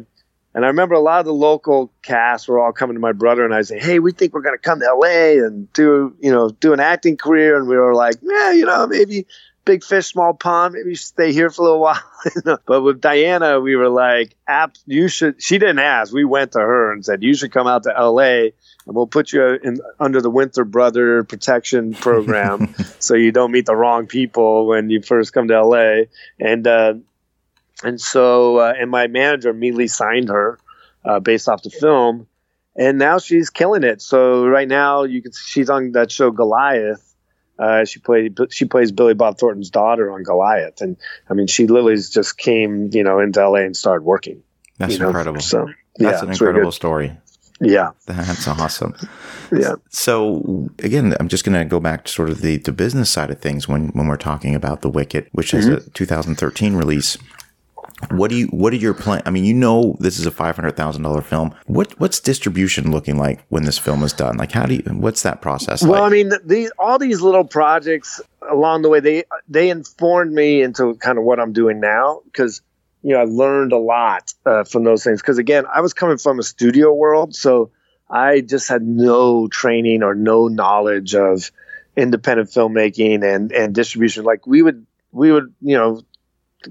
and 0.54 0.66
I 0.66 0.70
remember 0.70 0.96
a 0.96 1.00
lot 1.00 1.20
of 1.20 1.26
the 1.26 1.34
local 1.34 1.94
cast 2.02 2.48
were 2.48 2.60
all 2.60 2.72
coming 2.72 2.96
to 2.96 3.00
my 3.00 3.12
brother 3.12 3.46
and 3.46 3.54
I 3.54 3.62
say, 3.62 3.78
"Hey, 3.80 4.00
we 4.00 4.12
think 4.12 4.34
we're 4.34 4.42
going 4.42 4.56
to 4.56 4.62
come 4.62 4.80
to 4.80 4.92
LA 4.92 5.46
and 5.46 5.72
do, 5.74 6.16
you 6.20 6.32
know, 6.32 6.50
do 6.50 6.74
an 6.74 6.80
acting 6.80 7.16
career." 7.16 7.58
And 7.58 7.68
we 7.68 7.78
were 7.78 7.94
like, 7.94 8.16
"Yeah, 8.22 8.54
you 8.54 8.66
know, 8.66 8.88
maybe 8.88 9.28
big 9.68 9.84
fish, 9.84 10.08
small 10.08 10.34
pond. 10.34 10.74
Maybe 10.74 10.96
stay 10.96 11.34
here 11.34 11.52
for 11.52 11.62
a 11.62 11.66
little 11.66 11.80
while. 11.82 12.02
but 12.66 12.82
with 12.82 13.02
Diana, 13.02 13.60
we 13.60 13.76
were 13.76 13.90
like, 13.90 14.36
you 14.88 15.08
should. 15.08 15.44
She 15.44 15.60
didn't 15.60 15.80
ask. 15.80 16.12
We 16.12 16.26
went 16.26 16.54
to 16.54 16.60
her 16.60 16.92
and 16.92 17.06
said, 17.06 17.22
you 17.22 17.36
should 17.36 17.52
come 17.52 17.68
out 17.68 17.84
to 17.84 17.96
L.A. 17.96 18.54
and 18.86 18.96
we'll 18.96 19.06
put 19.06 19.32
you 19.32 19.46
in 19.46 19.80
under 20.00 20.22
the 20.22 20.32
Winther 20.32 20.64
Brother 20.64 21.24
Protection 21.24 21.94
Program, 21.94 22.74
so 23.00 23.14
you 23.14 23.32
don't 23.32 23.52
meet 23.52 23.68
the 23.68 23.76
wrong 23.76 24.08
people 24.08 24.66
when 24.66 24.90
you 24.90 25.02
first 25.02 25.34
come 25.34 25.50
to 25.50 25.54
L.A. 25.54 26.08
And 26.40 26.66
uh, 26.66 26.96
and 27.84 28.02
so 28.02 28.58
uh, 28.58 28.74
and 28.80 28.90
my 28.90 29.08
manager 29.08 29.50
immediately 29.50 29.88
signed 29.88 30.30
her 30.30 30.58
uh, 31.06 31.20
based 31.20 31.48
off 31.50 31.62
the 31.62 31.70
film, 31.70 32.28
and 32.76 32.98
now 32.98 33.20
she's 33.20 33.50
killing 33.50 33.84
it. 33.84 34.02
So 34.02 34.48
right 34.48 34.68
now 34.68 35.04
you 35.04 35.22
can 35.22 35.34
she's 35.34 35.70
on 35.70 35.92
that 35.92 36.12
show 36.12 36.32
Goliath 36.32 37.07
uh, 37.60 37.86
she 37.86 38.00
played 38.00 38.38
she 38.50 38.66
plays 38.66 38.92
Billy 38.92 39.14
Bob 39.14 39.38
Thornton's 39.38 39.70
daughter 39.70 40.12
on 40.12 40.24
Goliath, 40.24 40.82
and 40.82 40.98
I 41.30 41.34
mean 41.34 41.48
she 41.48 41.68
literally 41.68 41.96
just 41.96 42.38
came 42.38 42.90
you 42.92 43.04
know 43.04 43.20
into 43.20 43.48
LA 43.48 43.60
and 43.60 43.76
started 43.76 44.04
working. 44.04 44.44
That's 44.78 44.96
incredible. 44.96 45.34
Know? 45.34 45.40
So 45.40 45.70
that's 45.96 46.22
yeah, 46.22 46.24
an 46.24 46.32
incredible 46.32 46.60
really 46.60 46.72
story. 46.72 47.18
Yeah, 47.60 47.92
that's 48.06 48.48
awesome. 48.48 48.96
Yeah. 49.52 49.76
So 49.90 50.70
again, 50.80 51.16
I'm 51.20 51.28
just 51.28 51.44
going 51.44 51.58
to 51.58 51.66
go 51.66 51.80
back 51.80 52.06
to 52.06 52.12
sort 52.12 52.30
of 52.30 52.42
the 52.42 52.58
the 52.58 52.72
business 52.72 53.10
side 53.10 53.32
of 53.32 53.40
things 53.40 53.68
when 53.68 53.90
when 53.90 54.08
we're 54.08 54.18
talking 54.18 54.54
about 54.54 54.82
The 54.82 54.90
Wicked, 54.90 55.28
which 55.32 55.54
is 55.54 55.66
mm-hmm. 55.66 55.88
a 55.88 55.92
2013 55.92 56.76
release. 56.76 57.18
What 58.12 58.30
do 58.30 58.38
you? 58.38 58.48
What 58.48 58.74
are 58.74 58.78
your 58.78 58.94
plan? 58.94 59.24
I 59.26 59.32
mean, 59.32 59.44
you 59.44 59.56
know, 59.56 59.98
this 60.00 60.20
is 60.20 60.26
a 60.28 60.32
five 60.32 60.56
hundred 60.56 60.78
thousand 60.78 61.02
dollar 61.02 61.22
film. 61.22 61.56
What 61.66 62.00
what's 62.00 62.20
distribution 62.20 62.92
looking 62.92 63.18
like 63.18 63.44
when 63.50 63.64
this 63.64 63.80
film 63.80 64.04
is 64.04 64.14
done? 64.14 64.38
Like, 64.38 64.52
how 64.52 64.68
do 64.68 64.76
you? 64.76 64.84
What's 64.92 65.24
that 65.24 65.42
process? 65.42 65.82
Well, 65.82 66.02
like? 66.02 66.04
I 66.04 66.10
mean, 66.10 66.32
these 66.46 66.72
all 66.78 67.00
these 67.00 67.22
little 67.22 67.44
projects 67.44 68.22
along 68.48 68.84
the 68.84 68.90
way 68.90 69.00
they 69.00 69.24
they 69.50 69.72
informed 69.72 70.32
me 70.32 70.62
into 70.62 70.94
kind 70.96 71.18
of 71.18 71.24
what 71.24 71.40
I'm 71.40 71.54
doing 71.54 71.80
now 71.80 72.22
because 72.26 72.62
you 73.02 73.14
know 73.14 73.20
I 73.20 73.24
learned 73.24 73.74
a 73.74 73.78
lot 73.78 74.32
uh, 74.46 74.64
from 74.64 74.84
those 74.84 75.04
things. 75.04 75.20
Because 75.20 75.40
again, 75.40 75.66
I 75.74 75.82
was 75.82 75.96
coming 75.96 76.18
from 76.18 76.38
a 76.38 76.44
studio 76.44 76.94
world, 76.94 77.36
so 77.36 77.72
I 78.08 78.42
just 78.42 78.70
had 78.70 78.84
no 78.84 79.48
training 79.48 80.04
or 80.04 80.14
no 80.14 80.48
knowledge 80.48 81.16
of 81.16 81.52
independent 81.96 82.50
filmmaking 82.50 83.24
and 83.24 83.52
and 83.52 83.74
distribution. 83.74 84.24
Like 84.24 84.46
we 84.46 84.62
would 84.62 84.86
we 85.12 85.32
would 85.32 85.52
you 85.62 85.78
know 85.78 86.04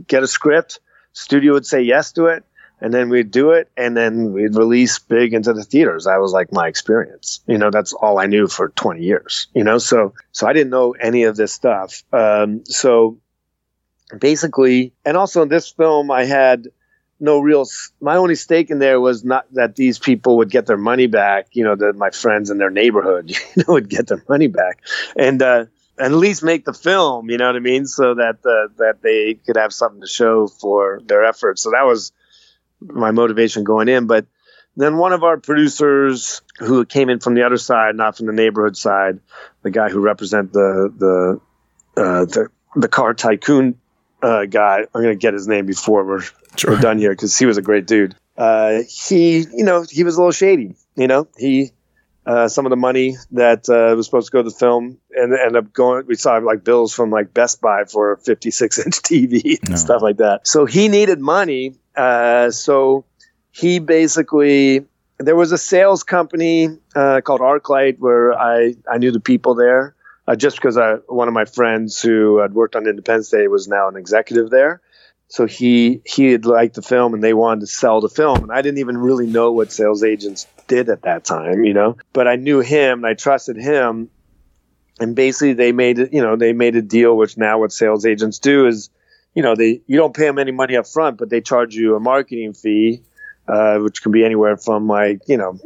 get 0.07 0.23
a 0.23 0.29
script 0.29 0.79
studio 1.17 1.55
would 1.55 1.67
say 1.67 1.81
yes 1.81 2.13
to 2.13 2.27
it 2.27 2.45
and 2.81 2.93
then 2.93 3.09
we'd 3.09 3.31
do 3.31 3.51
it 3.53 3.71
and 3.77 3.97
then 3.97 4.33
we'd 4.33 4.55
release 4.55 4.99
big 4.99 5.33
into 5.33 5.53
the 5.55 5.65
theaters. 5.65 6.05
That 6.05 6.21
was 6.21 6.33
like 6.33 6.53
my 6.53 6.69
experience. 6.69 7.41
You 7.47 7.59
know 7.59 7.71
that's 7.71 7.93
all 7.95 8.19
i 8.19 8.27
knew 8.27 8.49
for 8.49 8.69
20 8.69 9.03
years 9.03 9.49
you 9.55 9.65
know? 9.65 9.79
So 9.79 10.13
so 10.33 10.47
i 10.47 10.53
didn't 10.53 10.71
know 10.71 10.93
any 10.93 11.25
of 11.25 11.37
this 11.37 11.53
stuff. 11.53 12.03
Um, 12.13 12.65
so 12.67 13.19
basically 14.21 14.93
and 15.05 15.17
also 15.17 15.43
in 15.43 15.49
this 15.49 15.69
film 15.69 16.13
i 16.13 16.25
had 16.25 16.69
no 17.19 17.41
real 17.41 17.67
my 18.01 18.17
only 18.17 18.37
stake 18.37 18.71
in 18.71 18.79
there 18.79 19.01
was 19.01 19.25
not 19.25 19.47
that 19.55 19.75
these 19.75 19.99
people 19.99 20.37
would 20.37 20.51
get 20.51 20.67
their 20.67 20.77
money 20.77 21.09
back 21.09 21.49
you 21.53 21.65
know 21.65 21.75
that 21.75 21.97
my 21.97 22.11
friends 22.11 22.51
in 22.51 22.59
their 22.59 22.71
neighborhood 22.71 23.31
you 23.31 23.37
know 23.57 23.75
would 23.75 23.89
get 23.89 24.07
their 24.07 24.23
money 24.29 24.47
back. 24.47 24.83
And 25.17 25.43
uh 25.43 25.67
at 25.99 26.13
least 26.13 26.43
make 26.43 26.65
the 26.65 26.73
film, 26.73 27.31
you 27.31 27.39
know 27.39 27.47
what 27.47 27.57
I 27.57 27.61
mean, 27.61 27.87
so 27.87 28.15
that 28.15 28.37
uh, 28.45 28.73
that 28.79 29.03
they 29.03 29.35
could 29.35 29.57
have 29.57 29.73
something 29.73 30.01
to 30.01 30.07
show 30.07 30.47
for 30.47 31.01
their 31.05 31.25
efforts. 31.25 31.63
So 31.63 31.71
that 31.71 31.85
was 31.85 32.13
my 32.81 33.11
motivation 33.11 33.65
going 33.65 33.89
in. 33.89 34.07
But 34.07 34.27
then 34.77 34.99
one 34.99 35.13
of 35.13 35.25
our 35.25 35.39
producers 35.39 36.43
who 36.59 36.85
came 36.85 37.09
in 37.09 37.21
from 37.21 37.35
the 37.35 37.43
other 37.43 37.57
side, 37.57 37.97
not 37.97 38.17
from 38.17 38.27
the 38.27 38.33
neighborhood 38.33 38.77
side, 38.77 39.21
the 39.63 39.71
guy 39.71 39.89
who 39.89 40.01
represent 40.01 40.53
the 40.53 40.93
the 40.97 41.41
uh, 42.01 42.25
the, 42.27 42.49
the 42.75 42.89
car 42.89 43.15
tycoon 43.15 43.79
uh, 44.23 44.45
guy. 44.45 44.85
I'm 44.95 45.03
gonna 45.03 45.15
get 45.15 45.35
his 45.35 45.49
name 45.49 45.67
before 45.67 46.05
we're, 46.05 46.23
sure. 46.57 46.73
we're 46.73 46.81
done 46.81 46.99
here 46.99 47.11
because 47.11 47.37
he 47.37 47.47
was 47.47 47.57
a 47.57 47.63
great 47.63 47.87
dude. 47.87 48.15
Uh, 48.37 48.83
he, 48.89 49.39
you 49.39 49.65
know, 49.65 49.87
he 49.89 50.05
was 50.05 50.17
a 50.17 50.19
little 50.19 50.33
shady. 50.33 50.75
You 50.95 51.07
know, 51.07 51.27
he 51.39 51.73
uh, 52.27 52.49
some 52.49 52.67
of 52.67 52.71
the 52.71 52.77
money 52.77 53.17
that 53.31 53.69
uh, 53.69 53.95
was 53.95 54.07
supposed 54.07 54.27
to 54.27 54.33
go 54.33 54.43
to 54.43 54.51
the 54.51 54.55
film 54.55 54.99
and 55.13 55.33
end 55.33 55.57
up 55.57 55.73
going. 55.73 56.07
We 56.07 56.17
saw 56.17 56.37
like 56.39 56.65
bills 56.65 56.93
from 56.93 57.11
like 57.11 57.33
Best 57.33 57.61
Buy 57.61 57.85
for 57.85 58.13
a 58.13 58.19
56 58.19 58.79
inch 58.85 58.97
TV 58.97 59.59
and 59.61 59.71
no. 59.71 59.77
stuff 59.77 60.03
like 60.03 60.17
that. 60.17 60.47
So 60.47 60.67
he 60.67 60.89
needed 60.89 61.21
money. 61.21 61.77
Uh, 61.95 62.51
so 62.51 63.05
he 63.53 63.79
basically 63.79 64.85
there 65.19 65.37
was 65.37 65.53
a 65.53 65.59
sales 65.59 66.03
company 66.03 66.69
uh, 66.95 67.21
called 67.23 67.41
ArcLight 67.41 67.99
where 68.01 68.35
I 68.35 68.75
I 68.91 68.99
knew 68.99 69.13
the 69.13 69.21
people 69.21 69.55
there. 69.55 69.95
Uh, 70.29 70.35
just 70.35 70.57
because 70.57 70.77
I, 70.77 70.95
one 71.07 71.29
of 71.29 71.35
my 71.35 71.45
friends 71.45 72.03
who 72.03 72.39
had 72.39 72.53
worked 72.53 72.75
on 72.75 72.89
Independence 72.89 73.31
Day 73.31 73.47
was 73.47 73.69
now 73.69 73.87
an 73.87 73.95
executive 73.95 74.51
there, 74.51 74.83
so 75.29 75.47
he 75.47 76.01
he 76.05 76.33
had 76.33 76.47
liked 76.47 76.75
the 76.75 76.83
film 76.83 77.15
and 77.15 77.23
they 77.23 77.35
wanted 77.35 77.61
to 77.61 77.67
sell 77.67 78.01
the 78.01 78.09
film 78.09 78.43
and 78.43 78.53
i 78.53 78.63
didn't 78.63 78.79
even 78.79 78.97
really 78.97 79.27
know 79.27 79.53
what 79.53 79.73
sales 79.73 80.03
agents 80.03 80.47
did 80.69 80.89
at 80.89 81.03
that 81.03 81.25
time 81.25 81.65
you 81.65 81.75
know? 81.75 81.97
But 82.13 82.29
i 82.29 82.37
knew 82.37 82.61
him 82.61 83.05
and 83.05 83.07
i 83.07 83.15
trusted 83.15 83.57
him. 83.57 84.11
And 84.99 85.15
basically 85.15 85.53
they 85.53 85.73
made 85.73 85.99
it 85.99 86.13
you 86.13 86.23
know 86.23 86.37
they 86.37 86.53
made 86.53 86.77
a 86.77 86.83
deal 86.83 87.17
which 87.17 87.37
now 87.37 87.59
what 87.59 87.73
sales 87.73 88.07
agents 88.07 88.39
do 88.39 88.67
is 88.67 88.89
you 89.35 89.43
know 89.43 89.55
they 89.55 89.83
you 89.87 89.97
don't 89.97 90.17
pay 90.17 90.25
them 90.25 90.39
any 90.39 90.53
money 90.53 90.77
up 90.77 90.87
front 90.87 91.19
but 91.19 91.29
they 91.29 91.41
charge 91.43 91.75
you 91.75 91.95
a 91.97 92.01
marketing 92.01 92.55
fee 92.55 93.03
uh, 93.47 93.79
which 93.79 94.03
can 94.03 94.11
be 94.11 94.25
anywhere 94.25 94.57
from 94.57 94.89
like 94.89 95.21
you 95.29 95.37
know 95.37 95.59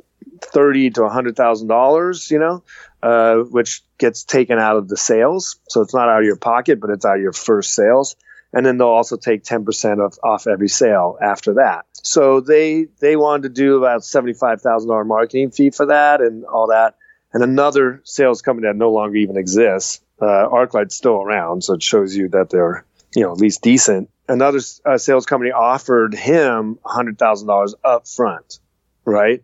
thirty 0.42 0.90
to 0.90 1.05
a 1.05 1.09
hundred 1.09 1.36
thousand 1.36 1.68
dollars 1.68 2.30
you 2.30 2.38
know 2.38 2.62
uh, 3.03 3.36
which 3.36 3.82
gets 3.98 4.24
taken 4.24 4.59
out 4.59 4.76
of 4.76 4.88
the 4.88 4.96
sales. 4.96 5.59
So 5.68 5.80
it's 5.80 5.94
not 5.94 6.09
out 6.09 6.20
of 6.20 6.24
your 6.24 6.36
pocket 6.36 6.80
but 6.80 6.90
it's 6.90 7.05
out 7.05 7.16
of 7.16 7.22
your 7.22 7.32
first 7.32 7.74
sales 7.74 8.16
and 8.53 8.66
then 8.66 8.78
they'll 8.78 8.88
also 8.88 9.16
take 9.16 9.44
10% 9.44 10.05
of, 10.05 10.18
off 10.24 10.46
every 10.46 10.68
sale 10.68 11.16
after 11.22 11.55
that. 11.55 11.86
So 11.92 12.40
they 12.40 12.86
they 13.01 13.16
wanted 13.16 13.42
to 13.44 13.48
do 13.51 13.76
about 13.76 14.01
$75,000 14.03 15.07
marketing 15.07 15.51
fee 15.51 15.70
for 15.70 15.86
that 15.86 16.20
and 16.20 16.44
all 16.44 16.68
that. 16.68 16.96
And 17.32 17.44
another 17.44 18.01
sales 18.05 18.42
company 18.42 18.66
that 18.66 18.76
no 18.76 18.90
longer 18.90 19.16
even 19.16 19.36
exists, 19.36 20.01
uh, 20.20 20.48
ArcLight's 20.48 20.96
still 20.96 21.22
around, 21.22 21.62
so 21.62 21.74
it 21.74 21.82
shows 21.82 22.16
you 22.16 22.28
that 22.30 22.51
they're 22.51 22.84
you 23.14 23.22
know 23.22 23.32
at 23.32 23.38
least 23.38 23.62
decent. 23.62 24.11
Another 24.28 24.61
uh, 24.84 24.98
sales 24.98 25.26
company 25.26 25.51
offered 25.51 26.14
him 26.14 26.78
$100,000 26.84 27.74
up 27.84 28.07
front, 28.07 28.61
right? 29.05 29.42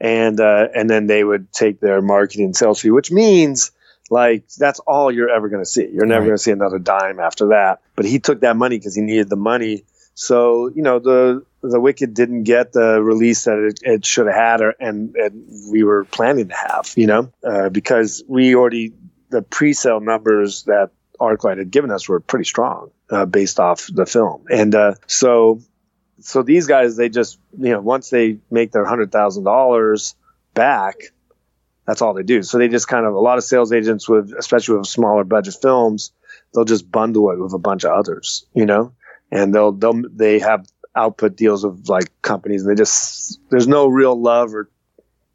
And 0.00 0.40
uh, 0.40 0.68
and 0.74 0.90
then 0.90 1.06
they 1.06 1.22
would 1.22 1.52
take 1.52 1.80
their 1.80 2.02
marketing 2.02 2.52
sales 2.54 2.80
fee, 2.80 2.90
which 2.90 3.10
means 3.10 3.70
like 4.10 4.48
that's 4.58 4.80
all 4.80 5.10
you're 5.10 5.30
ever 5.30 5.48
going 5.48 5.62
to 5.62 5.68
see. 5.68 5.88
You're 5.92 6.06
never 6.06 6.20
right. 6.20 6.26
going 6.28 6.36
to 6.36 6.42
see 6.42 6.50
another 6.50 6.78
dime 6.78 7.20
after 7.20 7.48
that. 7.48 7.80
But 7.96 8.04
he 8.04 8.18
took 8.18 8.40
that 8.40 8.56
money 8.56 8.78
because 8.78 8.94
he 8.94 9.02
needed 9.02 9.28
the 9.28 9.36
money. 9.36 9.84
So 10.14 10.68
you 10.68 10.82
know 10.82 10.98
the 10.98 11.44
the 11.62 11.80
Wicked 11.80 12.14
didn't 12.14 12.44
get 12.44 12.72
the 12.72 13.02
release 13.02 13.44
that 13.44 13.58
it, 13.58 13.80
it 13.82 14.06
should 14.06 14.26
have 14.26 14.36
had, 14.36 14.60
or, 14.60 14.74
and, 14.78 15.14
and 15.16 15.72
we 15.72 15.82
were 15.82 16.04
planning 16.04 16.48
to 16.48 16.54
have. 16.54 16.92
You 16.96 17.06
know 17.06 17.32
uh, 17.42 17.68
because 17.70 18.22
we 18.28 18.54
already 18.54 18.92
the 19.30 19.42
pre-sale 19.42 20.00
numbers 20.00 20.64
that 20.64 20.90
ArcLight 21.20 21.58
had 21.58 21.70
given 21.70 21.90
us 21.90 22.08
were 22.08 22.20
pretty 22.20 22.44
strong 22.44 22.90
uh, 23.10 23.26
based 23.26 23.58
off 23.58 23.88
the 23.92 24.06
film, 24.06 24.44
and 24.50 24.74
uh, 24.74 24.94
so 25.06 25.60
so 26.20 26.42
these 26.42 26.66
guys 26.66 26.96
they 26.96 27.08
just 27.08 27.38
you 27.58 27.70
know 27.70 27.80
once 27.80 28.10
they 28.10 28.38
make 28.50 28.72
their 28.72 28.84
hundred 28.84 29.10
thousand 29.10 29.44
dollars 29.44 30.14
back 30.54 30.96
that's 31.86 32.02
all 32.02 32.14
they 32.14 32.22
do. 32.22 32.42
So 32.42 32.58
they 32.58 32.68
just 32.68 32.88
kind 32.88 33.06
of 33.06 33.14
a 33.14 33.20
lot 33.20 33.38
of 33.38 33.44
sales 33.44 33.72
agents 33.72 34.08
with, 34.08 34.32
especially 34.38 34.78
with 34.78 34.86
smaller 34.86 35.24
budget 35.24 35.56
films, 35.60 36.12
they'll 36.54 36.64
just 36.64 36.90
bundle 36.90 37.30
it 37.30 37.38
with 37.38 37.52
a 37.52 37.58
bunch 37.58 37.84
of 37.84 37.92
others, 37.92 38.46
you 38.54 38.66
know, 38.66 38.92
and 39.30 39.54
they'll 39.54 39.72
they'll 39.72 40.02
they 40.10 40.38
have 40.38 40.66
output 40.96 41.36
deals 41.36 41.64
with 41.64 41.88
like 41.88 42.10
companies, 42.22 42.62
and 42.62 42.70
they 42.70 42.80
just 42.80 43.40
there's 43.50 43.68
no 43.68 43.86
real 43.86 44.20
love 44.20 44.54
or 44.54 44.70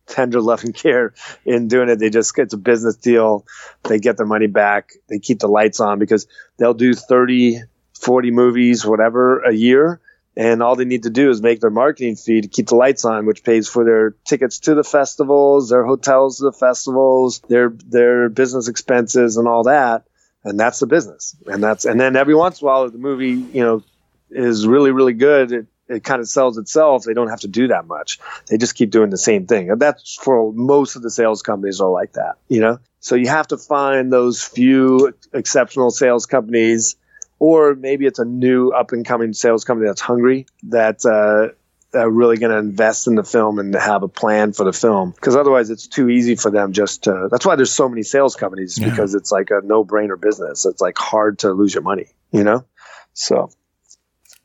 tender 0.08 0.41
love 0.41 0.64
and 0.64 0.74
care 0.74 1.14
in 1.45 1.68
doing 1.68 1.89
it. 1.89 1.97
They 1.97 2.10
just 2.10 2.38
it's 2.38 2.54
a 2.54 2.58
business 2.58 2.95
deal. 2.95 3.45
They 3.84 4.00
get 4.00 4.18
their 4.18 4.26
money 4.26 4.47
back. 4.47 4.91
They 5.08 5.20
keep 5.20 5.39
the 5.39 5.47
lights 5.47 5.80
on 5.80 6.00
because 6.00 6.28
they'll 6.58 6.74
do 6.74 6.93
30, 6.93 7.62
40 7.93 8.32
movies, 8.32 8.86
whatever, 8.86 9.41
a 9.41 9.54
year 9.54 10.02
and 10.39 10.63
all 10.63 10.77
they 10.77 10.85
need 10.85 11.03
to 11.03 11.09
do 11.09 11.29
is 11.29 11.41
make 11.41 11.59
their 11.59 11.69
marketing 11.69 12.15
fee 12.15 12.39
to 12.39 12.47
keep 12.47 12.67
the 12.67 12.75
lights 12.75 13.03
on, 13.03 13.25
which 13.25 13.43
pays 13.43 13.67
for 13.67 13.83
their 13.83 14.11
tickets 14.23 14.59
to 14.59 14.73
the 14.73 14.85
festivals, 14.85 15.69
their 15.69 15.85
hotels 15.85 16.37
to 16.37 16.45
the 16.45 16.53
festivals, 16.53 17.41
their 17.49 17.69
their 17.69 18.29
business 18.29 18.69
expenses, 18.69 19.35
and 19.35 19.49
all 19.49 19.63
that. 19.63 20.05
And 20.45 20.57
that's 20.57 20.79
the 20.79 20.87
business. 20.87 21.35
And 21.45 21.61
that's 21.61 21.83
and 21.83 21.99
then 21.99 22.15
every 22.15 22.35
once 22.35 22.61
in 22.61 22.65
a 22.65 22.71
while, 22.71 22.89
the 22.89 22.97
movie 22.97 23.31
you 23.31 23.61
know 23.61 23.83
is 24.31 24.65
really 24.65 24.91
really 24.91 25.11
good. 25.11 25.51
It, 25.51 25.67
it 25.89 26.03
kind 26.05 26.21
of 26.21 26.29
sells 26.29 26.57
itself. 26.57 27.03
They 27.03 27.13
don't 27.13 27.29
have 27.29 27.41
to 27.41 27.49
do 27.49 27.67
that 27.67 27.87
much. 27.87 28.19
They 28.47 28.57
just 28.57 28.75
keep 28.75 28.91
doing 28.91 29.09
the 29.09 29.17
same 29.17 29.45
thing. 29.45 29.69
And 29.69 29.81
that's 29.81 30.15
for 30.15 30.53
most 30.53 30.95
of 30.95 31.01
the 31.01 31.11
sales 31.11 31.41
companies 31.41 31.81
are 31.81 31.89
like 31.89 32.13
that, 32.13 32.35
you 32.47 32.61
know? 32.61 32.77
So 33.01 33.15
you 33.15 33.27
have 33.27 33.47
to 33.47 33.57
find 33.57 34.13
those 34.13 34.41
few 34.43 35.13
exceptional 35.33 35.89
sales 35.89 36.27
companies 36.27 36.95
or 37.39 37.75
maybe 37.75 38.05
it's 38.05 38.19
a 38.19 38.25
new 38.25 38.69
up 38.69 38.91
and 38.91 39.05
coming 39.05 39.33
sales 39.33 39.63
company 39.63 39.87
that's 39.87 40.01
hungry 40.01 40.45
that 40.63 41.05
uh, 41.05 42.07
really 42.07 42.37
going 42.37 42.51
to 42.51 42.57
invest 42.57 43.07
in 43.07 43.15
the 43.15 43.23
film 43.23 43.57
and 43.57 43.73
have 43.73 44.03
a 44.03 44.07
plan 44.07 44.53
for 44.53 44.63
the 44.63 44.73
film. 44.73 45.11
Because 45.11 45.35
otherwise 45.35 45.69
it's 45.69 45.87
too 45.87 46.09
easy 46.09 46.35
for 46.35 46.51
them 46.51 46.73
just 46.73 47.05
to 47.05 47.27
that's 47.31 47.45
why 47.45 47.55
there's 47.55 47.73
so 47.73 47.89
many 47.89 48.03
sales 48.03 48.35
companies 48.35 48.77
yeah. 48.77 48.89
because 48.89 49.15
it's 49.15 49.31
like 49.31 49.49
a 49.49 49.61
no-brainer 49.63 50.19
business. 50.19 50.65
It's 50.65 50.81
like 50.81 50.97
hard 50.97 51.39
to 51.39 51.51
lose 51.51 51.73
your 51.73 51.83
money 51.83 52.07
you 52.31 52.43
know? 52.43 52.65
So. 53.13 53.49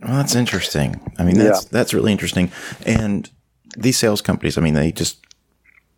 Well, 0.00 0.16
that's 0.16 0.34
interesting. 0.34 1.00
I 1.18 1.24
mean 1.24 1.38
that's 1.38 1.64
yeah. 1.64 1.68
that's 1.70 1.94
really 1.94 2.12
interesting. 2.12 2.50
And 2.84 3.30
these 3.76 3.98
sales 3.98 4.22
companies 4.22 4.56
i 4.56 4.60
mean 4.60 4.74
they 4.74 4.92
just 4.92 5.24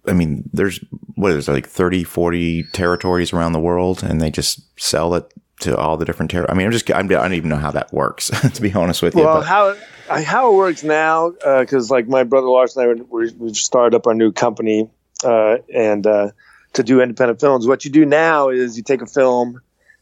I 0.09 0.13
mean, 0.13 0.49
there's 0.53 0.79
what 1.17 1.33
is 1.33 1.47
there, 1.47 1.55
like 1.55 1.67
30, 1.67 2.05
40 2.05 2.63
territories 2.73 3.33
around 3.33 3.53
the 3.53 3.61
world, 3.61 4.05
and 4.05 4.21
they 4.21 4.31
just 4.31 4.61
sell 4.81 5.15
it 5.15 5.33
to 5.61 5.77
all 5.77 5.97
the 5.97 6.05
different 6.05 6.31
territories. 6.31 6.55
I 6.55 6.57
mean, 6.57 6.67
I'm 6.67 6.73
just, 6.73 6.91
I'm, 6.91 7.07
I 7.07 7.09
don't 7.09 7.35
even 7.35 7.51
know 7.51 7.57
how 7.57 7.71
that 7.71 7.93
works, 7.93 8.31
to 8.53 8.63
be 8.63 8.73
honest 8.73 9.03
with 9.03 9.15
you. 9.15 9.23
Well, 9.23 9.41
but. 9.41 9.47
how 9.47 9.77
how 10.09 10.53
it 10.53 10.57
works 10.57 10.85
now, 10.85 11.31
because 11.31 11.91
uh, 11.91 11.95
like 11.95 12.09
my 12.09 12.25
brother 12.25 12.47
Lars 12.47 12.77
and 12.77 13.01
I, 13.01 13.03
we, 13.09 13.33
we 13.33 13.55
started 13.55 13.97
up 13.97 14.07
our 14.07 14.15
new 14.15 14.33
company, 14.33 14.89
uh, 15.25 15.59
and 15.75 16.07
uh, 16.07 16.31
to 16.75 16.83
do 16.83 17.01
independent 17.01 17.41
films. 17.41 17.67
What 17.67 17.85
you 17.85 17.91
do 17.91 18.05
now 18.05 18.51
is 18.51 18.77
you 18.77 18.83
take 18.83 19.03
a 19.03 19.07
film 19.07 19.61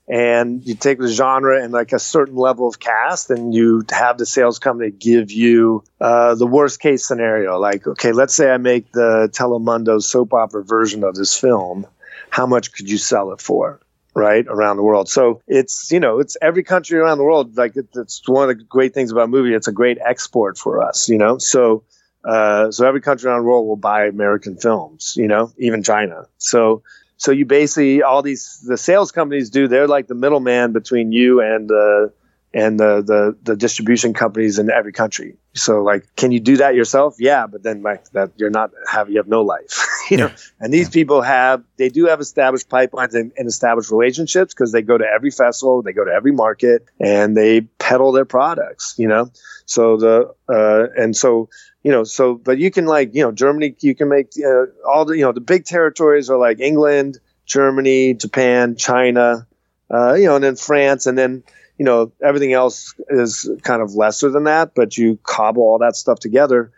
and 0.09 0.67
you 0.67 0.75
take 0.75 0.99
the 0.99 1.09
genre 1.09 1.63
and 1.63 1.73
like 1.73 1.93
a 1.93 1.99
certain 1.99 2.37
level 2.37 2.69
of 2.69 2.79
cast 2.79 3.31
and 3.31 3.55
you 3.55 3.83
have 3.91 4.19
the 4.19 4.27
sales 4.27 4.59
company 4.59 4.91
give 4.91 5.33
you 5.33 5.83
uh, 6.01 6.35
the 6.35 6.47
worst 6.47 6.81
case 6.81 7.07
scenario 7.07 7.59
like 7.59 7.87
okay 7.87 8.13
let's 8.13 8.35
say 8.35 8.51
i 8.51 8.59
make 8.59 8.93
the 8.93 9.31
telemundo 9.33 10.03
soap 10.03 10.35
opera 10.35 10.63
version 10.63 11.05
of 11.05 11.15
this 11.15 11.39
film 11.39 11.87
how 12.29 12.45
much 12.45 12.73
could 12.73 12.91
you 12.91 12.99
sell 12.99 13.33
it 13.33 13.41
for 13.41 13.81
right 14.15 14.47
around 14.49 14.77
the 14.77 14.83
world. 14.83 15.09
So 15.09 15.43
it's 15.47 15.91
you 15.91 16.01
know 16.01 16.21
it's 16.21 16.37
every 16.41 16.62
country 16.62 16.99
around 16.99 17.19
the 17.19 17.25
world 17.25 17.57
like 17.57 17.77
it, 17.77 17.89
it's 17.95 18.23
one 18.27 18.49
of 18.49 18.57
the 18.57 18.65
great 18.65 18.95
things 18.95 19.11
about 19.11 19.29
movie 19.29 19.55
it's 19.55 19.69
a 19.69 19.73
great 19.73 19.99
export 20.05 20.57
for 20.57 20.83
us 20.83 21.09
you 21.09 21.19
know? 21.19 21.39
So 21.39 21.85
uh, 22.25 22.71
so 22.71 22.87
every 22.87 23.03
country 23.03 23.29
around 23.29 23.43
the 23.43 23.49
world 23.49 23.67
will 23.67 23.77
buy 23.77 24.07
american 24.07 24.57
films 24.57 25.15
you 25.17 25.29
know 25.29 25.53
even 25.59 25.83
china. 25.83 26.27
So 26.39 26.83
so 27.17 27.33
you 27.33 27.45
basically 27.45 28.03
all 28.03 28.23
these 28.23 28.65
the 28.67 28.77
sales 28.77 29.12
companies 29.12 29.51
do 29.51 29.69
they're 29.69 29.89
like 29.89 30.07
the 30.07 30.15
middleman 30.15 30.73
between 30.73 31.12
you 31.12 31.41
and 31.41 31.71
uh, 31.71 32.09
and 32.55 32.79
the, 32.79 33.03
the 33.03 33.37
the 33.43 33.57
distribution 33.57 34.15
companies 34.15 34.61
in 34.61 34.71
every 34.71 34.93
country. 34.93 35.37
So 35.55 35.83
like, 35.83 36.07
can 36.15 36.31
you 36.31 36.39
do 36.39 36.59
that 36.59 36.77
yourself? 36.77 37.17
Yeah, 37.19 37.49
but 37.49 37.65
then 37.65 37.83
like 37.83 38.09
that 38.11 38.31
you're 38.37 38.51
not 38.51 38.71
have 38.89 39.11
you 39.11 39.17
have 39.17 39.27
no 39.27 39.43
life, 39.43 39.85
you 40.11 40.17
know. 40.17 40.31
And 40.61 40.73
these 40.73 40.89
people 40.89 41.21
have 41.21 41.65
they 41.77 41.89
do 41.89 42.07
have 42.07 42.21
established 42.21 42.69
pipelines 42.69 43.15
and, 43.15 43.33
and 43.37 43.49
established 43.49 43.91
relationships 43.91 44.55
because 44.55 44.71
they 44.71 44.83
go 44.83 44.97
to 44.97 45.05
every 45.05 45.33
festival, 45.33 45.83
they 45.83 45.93
go 45.93 46.05
to 46.05 46.13
every 46.13 46.31
market, 46.31 46.87
and 47.01 47.37
they 47.37 47.63
peddle 47.63 48.13
their 48.13 48.25
products, 48.25 48.95
you 48.99 49.09
know. 49.09 49.31
So 49.67 49.97
the 49.97 50.35
uh, 50.49 50.87
and 50.97 51.17
so 51.17 51.49
you 51.83 51.91
know, 51.91 52.05
so 52.05 52.37
but 52.37 52.59
you 52.59 52.71
can 52.71 52.87
like 52.87 53.17
you 53.17 53.23
know 53.23 53.33
Germany, 53.33 53.75
you 53.81 53.97
can 53.97 54.09
make 54.09 54.29
uh, 54.39 54.67
all 54.89 55.05
the 55.05 55.17
you 55.19 55.25
know 55.25 55.33
the 55.33 55.41
big 55.41 55.65
territories 55.65 56.31
are 56.31 56.39
like 56.39 56.61
England, 56.61 57.19
Germany, 57.47 58.15
Japan, 58.15 58.77
China, 58.77 59.49
uh, 59.93 60.15
you 60.15 60.27
know, 60.27 60.37
and 60.37 60.45
then 60.45 60.55
France, 60.55 61.07
and 61.07 61.19
then 61.19 61.43
you 61.79 61.85
know 61.85 62.12
everything 62.22 62.53
else 62.53 62.95
is 63.09 63.51
kind 63.62 63.83
of 63.83 63.95
lesser 63.95 64.31
than 64.31 64.45
that. 64.45 64.75
But 64.75 64.97
you 64.97 65.18
cobble 65.22 65.62
all 65.62 65.79
that 65.79 65.97
stuff 65.97 66.20
together, 66.20 66.72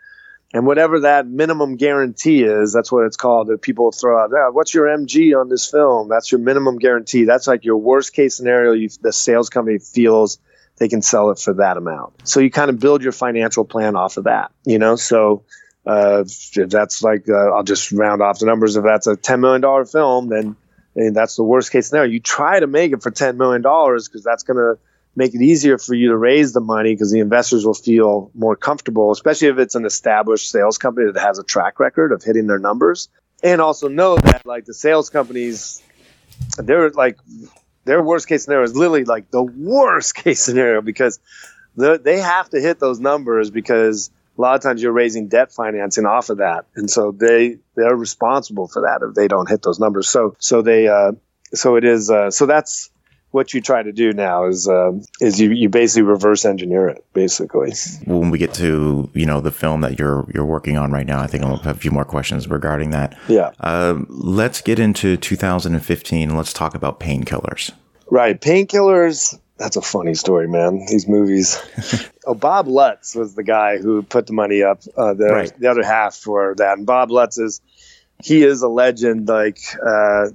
and 0.53 0.65
whatever 0.65 1.01
that 1.01 1.27
minimum 1.27 1.75
guarantee 1.75 2.43
is, 2.43 2.73
that's 2.73 2.91
what 2.91 3.05
it's 3.05 3.17
called. 3.17 3.47
That 3.47 3.61
people 3.61 3.91
throw 3.91 4.21
out, 4.21 4.31
yeah, 4.33 4.49
what's 4.49 4.73
your 4.73 4.85
MG 4.85 5.39
on 5.39 5.49
this 5.49 5.69
film? 5.69 6.09
That's 6.09 6.31
your 6.31 6.39
minimum 6.39 6.77
guarantee. 6.77 7.25
That's 7.25 7.47
like 7.47 7.65
your 7.65 7.77
worst 7.77 8.13
case 8.13 8.35
scenario. 8.35 8.73
You, 8.73 8.89
the 9.01 9.13
sales 9.13 9.49
company 9.49 9.79
feels 9.79 10.39
they 10.77 10.87
can 10.87 11.01
sell 11.01 11.31
it 11.31 11.39
for 11.39 11.53
that 11.55 11.77
amount. 11.77 12.27
So 12.27 12.39
you 12.39 12.51
kind 12.51 12.69
of 12.69 12.79
build 12.79 13.01
your 13.01 13.11
financial 13.11 13.65
plan 13.65 13.95
off 13.95 14.17
of 14.17 14.25
that, 14.25 14.51
you 14.63 14.77
know? 14.77 14.95
So 14.95 15.43
uh, 15.85 16.23
if 16.27 16.69
that's 16.69 17.01
like, 17.01 17.27
uh, 17.27 17.51
I'll 17.51 17.63
just 17.63 17.91
round 17.91 18.21
off 18.21 18.39
the 18.39 18.45
numbers. 18.45 18.75
If 18.75 18.83
that's 18.83 19.07
a 19.07 19.15
$10 19.15 19.39
million 19.39 19.85
film, 19.85 20.29
then 20.29 20.55
and 20.95 21.15
that's 21.15 21.35
the 21.35 21.43
worst 21.43 21.71
case 21.71 21.89
scenario. 21.89 22.11
You 22.11 22.19
try 22.19 22.59
to 22.59 22.65
make 22.65 22.91
it 22.91 23.03
for 23.03 23.11
$10 23.11 23.35
million 23.35 23.61
because 23.61 24.23
that's 24.23 24.43
going 24.43 24.57
to 24.57 24.79
make 25.17 25.33
it 25.33 25.41
easier 25.41 25.79
for 25.79 25.95
you 25.95 26.09
to 26.09 26.17
raise 26.17 26.53
the 26.53 26.61
money 26.61 26.93
because 26.93 27.11
the 27.11 27.19
investors 27.19 27.65
will 27.65 27.73
feel 27.73 28.29
more 28.35 28.55
comfortable, 28.55 29.11
especially 29.11 29.47
if 29.47 29.57
it's 29.57 29.73
an 29.73 29.83
established 29.83 30.51
sales 30.51 30.77
company 30.77 31.11
that 31.11 31.19
has 31.19 31.39
a 31.39 31.43
track 31.43 31.79
record 31.79 32.11
of 32.11 32.23
hitting 32.23 32.45
their 32.45 32.59
numbers. 32.59 33.09
And 33.41 33.59
also 33.59 33.87
know 33.87 34.17
that 34.17 34.45
like 34.45 34.65
the 34.65 34.75
sales 34.75 35.09
companies, 35.09 35.81
they're 36.57 36.91
like 36.91 37.17
their 37.83 38.03
worst 38.03 38.27
case 38.27 38.43
scenario 38.43 38.63
is 38.63 38.75
literally 38.75 39.05
like 39.05 39.31
the 39.31 39.41
worst 39.41 40.13
case 40.23 40.43
scenario 40.43 40.81
because 40.81 41.19
they 41.75 42.19
have 42.19 42.49
to 42.51 42.59
hit 42.59 42.79
those 42.79 42.99
numbers 42.99 43.49
because 43.49 44.11
a 44.37 44.41
lot 44.41 44.55
of 44.55 44.61
times 44.61 44.83
you're 44.83 44.91
raising 44.91 45.29
debt 45.29 45.51
financing 45.51 46.05
off 46.05 46.29
of 46.29 46.37
that, 46.37 46.65
and 46.75 46.89
so 46.89 47.11
they 47.11 47.57
they're 47.75 47.95
responsible 47.95 48.67
for 48.67 48.83
that 48.83 49.01
if 49.07 49.15
they 49.15 49.27
don't 49.27 49.49
hit 49.49 49.63
those 49.63 49.79
numbers. 49.79 50.09
So 50.09 50.35
so 50.37 50.61
they 50.61 50.87
uh, 50.87 51.13
so 51.53 51.75
it 51.75 51.83
is 51.83 52.11
uh, 52.11 52.29
so 52.29 52.45
that's 52.45 52.91
what 53.37 53.53
you 53.53 53.61
try 53.61 53.83
to 53.83 53.91
do 53.91 54.13
now 54.13 54.45
is 54.45 54.67
uh, 54.67 54.91
is 55.21 55.39
you, 55.39 55.51
you 55.51 55.69
basically 55.69 56.01
reverse 56.01 56.43
engineer 56.43 56.89
it 56.89 57.05
basically. 57.13 57.71
When 58.05 58.31
we 58.31 58.39
get 58.39 58.51
to 58.55 59.09
you 59.13 59.27
know 59.27 59.41
the 59.41 59.51
film 59.51 59.81
that 59.81 59.99
you're 59.99 60.25
you're 60.33 60.43
working 60.43 60.75
on 60.75 60.91
right 60.91 61.05
now, 61.05 61.21
I 61.21 61.27
think 61.27 61.43
I'll 61.43 61.57
have 61.57 61.77
a 61.77 61.79
few 61.79 61.91
more 61.91 62.03
questions 62.03 62.47
regarding 62.47 62.89
that. 62.89 63.15
Yeah. 63.27 63.51
Uh, 63.59 63.99
let's 64.09 64.59
get 64.61 64.79
into 64.79 65.17
2015. 65.17 66.35
Let's 66.35 66.51
talk 66.51 66.73
about 66.73 66.99
painkillers. 66.99 67.71
Right, 68.09 68.41
painkillers. 68.41 69.39
That's 69.57 69.75
a 69.75 69.81
funny 69.81 70.15
story, 70.15 70.47
man. 70.47 70.87
These 70.87 71.07
movies. 71.07 71.61
oh, 72.25 72.33
Bob 72.33 72.67
Lutz 72.67 73.15
was 73.15 73.35
the 73.35 73.43
guy 73.43 73.77
who 73.77 74.01
put 74.01 74.25
the 74.25 74.33
money 74.33 74.63
up. 74.63 74.81
Uh, 74.97 75.13
the 75.13 75.25
right. 75.27 75.59
the 75.59 75.67
other 75.67 75.83
half 75.83 76.15
for 76.15 76.55
that, 76.57 76.79
and 76.79 76.87
Bob 76.87 77.11
Lutz 77.11 77.37
is 77.37 77.61
he 78.23 78.43
is 78.43 78.63
a 78.63 78.67
legend. 78.67 79.27
Like 79.27 79.59
uh, 79.85 80.29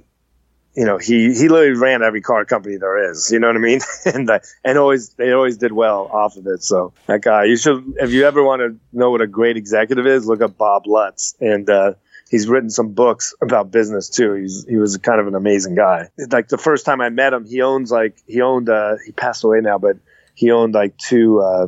you 0.75 0.85
know, 0.85 0.97
he 0.97 1.33
he 1.33 1.49
literally 1.49 1.79
ran 1.79 2.01
every 2.01 2.21
car 2.21 2.45
company 2.45 2.77
there 2.77 3.11
is. 3.11 3.31
You 3.31 3.39
know 3.39 3.47
what 3.47 3.55
I 3.55 3.59
mean? 3.59 3.79
and 4.05 4.29
uh, 4.29 4.39
and 4.63 4.77
always 4.77 5.09
they 5.09 5.31
always 5.31 5.57
did 5.57 5.71
well 5.71 6.09
off 6.11 6.35
of 6.35 6.47
it. 6.47 6.63
So 6.63 6.93
that 7.07 7.21
guy, 7.21 7.45
you 7.45 7.57
should 7.57 7.95
if 7.99 8.11
you 8.11 8.25
ever 8.25 8.43
want 8.43 8.61
to 8.61 8.77
know 8.91 9.11
what 9.11 9.21
a 9.21 9.27
great 9.27 9.57
executive 9.57 10.07
is, 10.07 10.25
look 10.25 10.41
up 10.41 10.57
Bob 10.57 10.87
Lutz, 10.87 11.35
and 11.39 11.69
uh, 11.69 11.93
he's 12.29 12.47
written 12.47 12.69
some 12.69 12.93
books 12.93 13.35
about 13.41 13.71
business 13.71 14.09
too. 14.09 14.33
He's 14.33 14.65
he 14.67 14.77
was 14.77 14.97
kind 14.97 15.19
of 15.21 15.27
an 15.27 15.35
amazing 15.35 15.75
guy. 15.75 16.09
Like 16.31 16.47
the 16.47 16.57
first 16.57 16.85
time 16.85 17.01
I 17.01 17.09
met 17.09 17.33
him, 17.33 17.45
he 17.45 17.61
owns 17.61 17.91
like 17.91 18.17
he 18.25 18.41
owned 18.41 18.69
uh, 18.69 18.95
he 19.05 19.11
passed 19.11 19.43
away 19.43 19.61
now, 19.61 19.77
but 19.77 19.97
he 20.33 20.51
owned 20.51 20.73
like 20.73 20.97
two. 20.97 21.41
Uh, 21.41 21.67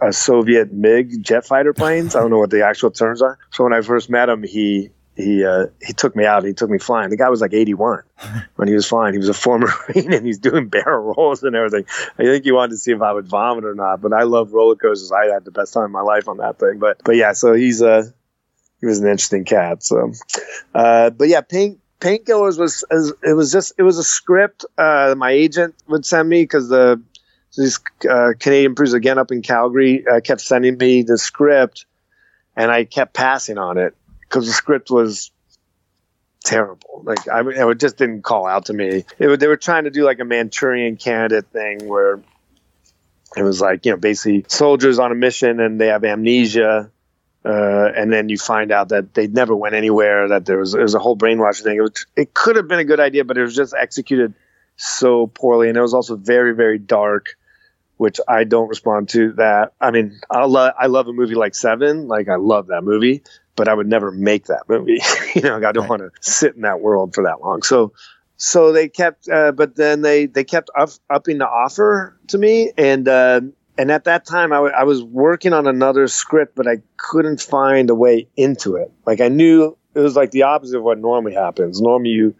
a 0.00 0.12
Soviet 0.12 0.72
MiG 0.72 1.24
jet 1.24 1.44
fighter 1.44 1.72
planes. 1.72 2.14
I 2.14 2.20
don't 2.20 2.30
know 2.30 2.38
what 2.38 2.50
the 2.50 2.64
actual 2.64 2.92
terms 2.92 3.20
are. 3.20 3.36
So 3.50 3.64
when 3.64 3.72
I 3.72 3.80
first 3.80 4.08
met 4.08 4.28
him, 4.28 4.44
he 4.44 4.90
he 5.16 5.44
uh, 5.44 5.66
he 5.84 5.94
took 5.94 6.14
me 6.14 6.26
out. 6.26 6.44
He 6.44 6.52
took 6.52 6.68
me 6.68 6.78
flying. 6.78 7.08
The 7.08 7.16
guy 7.16 7.30
was 7.30 7.40
like 7.40 7.54
81 7.54 8.02
when 8.56 8.68
he 8.68 8.74
was 8.74 8.86
flying. 8.86 9.14
He 9.14 9.18
was 9.18 9.30
a 9.30 9.34
former 9.34 9.68
Marine 9.88 10.12
and 10.12 10.26
he's 10.26 10.38
doing 10.38 10.68
barrel 10.68 11.14
rolls 11.14 11.42
and 11.42 11.56
everything. 11.56 11.86
I 12.18 12.24
think 12.24 12.44
he 12.44 12.52
wanted 12.52 12.72
to 12.72 12.76
see 12.76 12.92
if 12.92 13.00
I 13.00 13.12
would 13.12 13.26
vomit 13.26 13.64
or 13.64 13.74
not. 13.74 14.02
But 14.02 14.12
I 14.12 14.24
love 14.24 14.52
roller 14.52 14.76
coasters. 14.76 15.10
I 15.12 15.32
had 15.32 15.44
the 15.44 15.50
best 15.50 15.72
time 15.72 15.84
of 15.84 15.90
my 15.90 16.02
life 16.02 16.28
on 16.28 16.36
that 16.38 16.58
thing. 16.58 16.78
But 16.78 17.00
but 17.02 17.16
yeah, 17.16 17.32
so 17.32 17.54
he's 17.54 17.80
uh 17.80 18.04
he 18.80 18.86
was 18.86 19.00
an 19.00 19.06
interesting 19.06 19.44
cat. 19.44 19.82
So, 19.82 20.12
uh, 20.74 21.10
but 21.10 21.28
yeah, 21.28 21.40
paint 21.40 21.80
painkillers 21.98 22.58
was 22.58 22.84
it 23.22 23.34
was 23.34 23.50
just 23.50 23.72
it 23.78 23.82
was 23.84 23.96
a 23.96 24.04
script 24.04 24.66
uh, 24.76 25.14
my 25.16 25.30
agent 25.30 25.74
would 25.88 26.04
send 26.04 26.28
me 26.28 26.42
because 26.42 26.68
the 26.68 27.00
these 27.56 27.80
uh, 28.08 28.34
Canadian 28.38 28.74
producers 28.74 28.92
again 28.92 29.18
up 29.18 29.32
in 29.32 29.40
Calgary 29.40 30.06
uh, 30.06 30.20
kept 30.20 30.42
sending 30.42 30.76
me 30.76 31.02
the 31.02 31.16
script, 31.16 31.86
and 32.54 32.70
I 32.70 32.84
kept 32.84 33.14
passing 33.14 33.56
on 33.56 33.78
it 33.78 33.94
because 34.36 34.48
the 34.48 34.52
script 34.52 34.90
was 34.90 35.30
terrible. 36.44 37.00
Like 37.04 37.26
I 37.26 37.40
it 37.40 37.80
just 37.80 37.96
didn't 37.96 38.20
call 38.20 38.46
out 38.46 38.66
to 38.66 38.74
me. 38.74 39.06
It, 39.18 39.40
they 39.40 39.46
were 39.46 39.56
trying 39.56 39.84
to 39.84 39.90
do 39.90 40.04
like 40.04 40.20
a 40.20 40.26
Manchurian 40.26 40.98
Candidate 40.98 41.46
thing 41.46 41.88
where 41.88 42.20
it 43.34 43.42
was 43.42 43.62
like 43.62 43.86
you 43.86 43.92
know 43.92 43.96
basically 43.96 44.44
soldiers 44.48 44.98
on 44.98 45.10
a 45.10 45.14
mission 45.14 45.58
and 45.58 45.80
they 45.80 45.86
have 45.86 46.04
amnesia. 46.04 46.90
Uh, 47.46 47.92
and 47.96 48.12
then 48.12 48.28
you 48.28 48.36
find 48.36 48.72
out 48.72 48.88
that 48.88 49.14
they 49.14 49.26
never 49.26 49.56
went 49.56 49.74
anywhere. 49.74 50.28
That 50.28 50.44
there 50.44 50.58
was 50.58 50.72
there 50.72 50.82
was 50.82 50.94
a 50.94 50.98
whole 50.98 51.16
brainwashing 51.16 51.64
thing. 51.64 51.78
It, 51.78 51.80
was, 51.80 52.06
it 52.14 52.34
could 52.34 52.56
have 52.56 52.68
been 52.68 52.80
a 52.80 52.84
good 52.84 53.00
idea, 53.00 53.24
but 53.24 53.38
it 53.38 53.42
was 53.42 53.56
just 53.56 53.72
executed 53.72 54.34
so 54.76 55.28
poorly, 55.28 55.68
and 55.68 55.78
it 55.78 55.80
was 55.80 55.94
also 55.94 56.16
very 56.16 56.54
very 56.54 56.78
dark, 56.78 57.38
which 57.96 58.20
I 58.28 58.44
don't 58.44 58.68
respond 58.68 59.08
to. 59.10 59.32
That 59.32 59.72
I 59.80 59.90
mean, 59.90 60.18
I 60.30 60.44
love 60.44 60.72
I 60.78 60.86
love 60.86 61.08
a 61.08 61.12
movie 61.12 61.34
like 61.34 61.54
Seven, 61.54 62.08
like 62.08 62.28
I 62.28 62.36
love 62.36 62.68
that 62.68 62.82
movie, 62.82 63.22
but 63.56 63.68
I 63.68 63.74
would 63.74 63.88
never 63.88 64.10
make 64.10 64.46
that 64.46 64.64
movie. 64.68 65.00
you 65.34 65.42
know, 65.42 65.56
I 65.56 65.72
don't 65.72 65.88
right. 65.88 65.90
want 65.90 66.02
to 66.02 66.10
sit 66.20 66.54
in 66.54 66.62
that 66.62 66.80
world 66.80 67.14
for 67.14 67.24
that 67.24 67.40
long. 67.40 67.62
So, 67.62 67.92
so 68.36 68.72
they 68.72 68.88
kept, 68.88 69.28
uh, 69.28 69.52
but 69.52 69.76
then 69.76 70.02
they 70.02 70.26
they 70.26 70.44
kept 70.44 70.70
up, 70.78 70.90
upping 71.10 71.38
the 71.38 71.48
offer 71.48 72.18
to 72.28 72.38
me, 72.38 72.72
and 72.76 73.08
uh, 73.08 73.40
and 73.78 73.90
at 73.90 74.04
that 74.04 74.26
time 74.26 74.52
I, 74.52 74.56
w- 74.56 74.74
I 74.74 74.84
was 74.84 75.02
working 75.02 75.52
on 75.52 75.66
another 75.66 76.06
script, 76.08 76.54
but 76.54 76.66
I 76.66 76.82
couldn't 76.96 77.40
find 77.40 77.90
a 77.90 77.94
way 77.94 78.28
into 78.36 78.76
it. 78.76 78.92
Like 79.06 79.20
I 79.20 79.28
knew 79.28 79.76
it 79.94 80.00
was 80.00 80.16
like 80.16 80.30
the 80.30 80.42
opposite 80.42 80.78
of 80.78 80.84
what 80.84 80.98
normally 80.98 81.34
happens. 81.34 81.80
Normally 81.80 82.10
you 82.10 82.34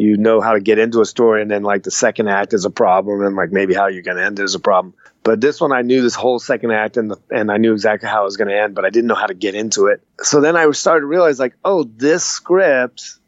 you 0.00 0.16
know 0.16 0.40
how 0.40 0.54
to 0.54 0.60
get 0.60 0.78
into 0.78 1.02
a 1.02 1.04
story, 1.04 1.42
and 1.42 1.50
then 1.50 1.62
like 1.62 1.82
the 1.82 1.90
second 1.90 2.28
act 2.28 2.54
is 2.54 2.64
a 2.64 2.70
problem, 2.70 3.22
and 3.22 3.36
like 3.36 3.52
maybe 3.52 3.74
how 3.74 3.86
you're 3.86 4.02
going 4.02 4.16
to 4.16 4.24
end 4.24 4.38
it 4.38 4.44
is 4.44 4.54
a 4.54 4.58
problem. 4.58 4.94
But 5.22 5.42
this 5.42 5.60
one, 5.60 5.72
I 5.72 5.82
knew 5.82 6.00
this 6.00 6.14
whole 6.14 6.38
second 6.38 6.70
act, 6.70 6.96
and 6.96 7.10
the, 7.10 7.18
and 7.30 7.52
I 7.52 7.58
knew 7.58 7.74
exactly 7.74 8.08
how 8.08 8.22
it 8.22 8.24
was 8.24 8.38
going 8.38 8.48
to 8.48 8.58
end, 8.58 8.74
but 8.74 8.86
I 8.86 8.88
didn't 8.88 9.08
know 9.08 9.14
how 9.14 9.26
to 9.26 9.34
get 9.34 9.54
into 9.54 9.88
it. 9.88 10.02
So 10.22 10.40
then 10.40 10.56
I 10.56 10.70
started 10.70 11.02
to 11.02 11.06
realize, 11.06 11.38
like, 11.38 11.54
oh, 11.66 11.84
this 11.84 12.24
script 12.24 13.18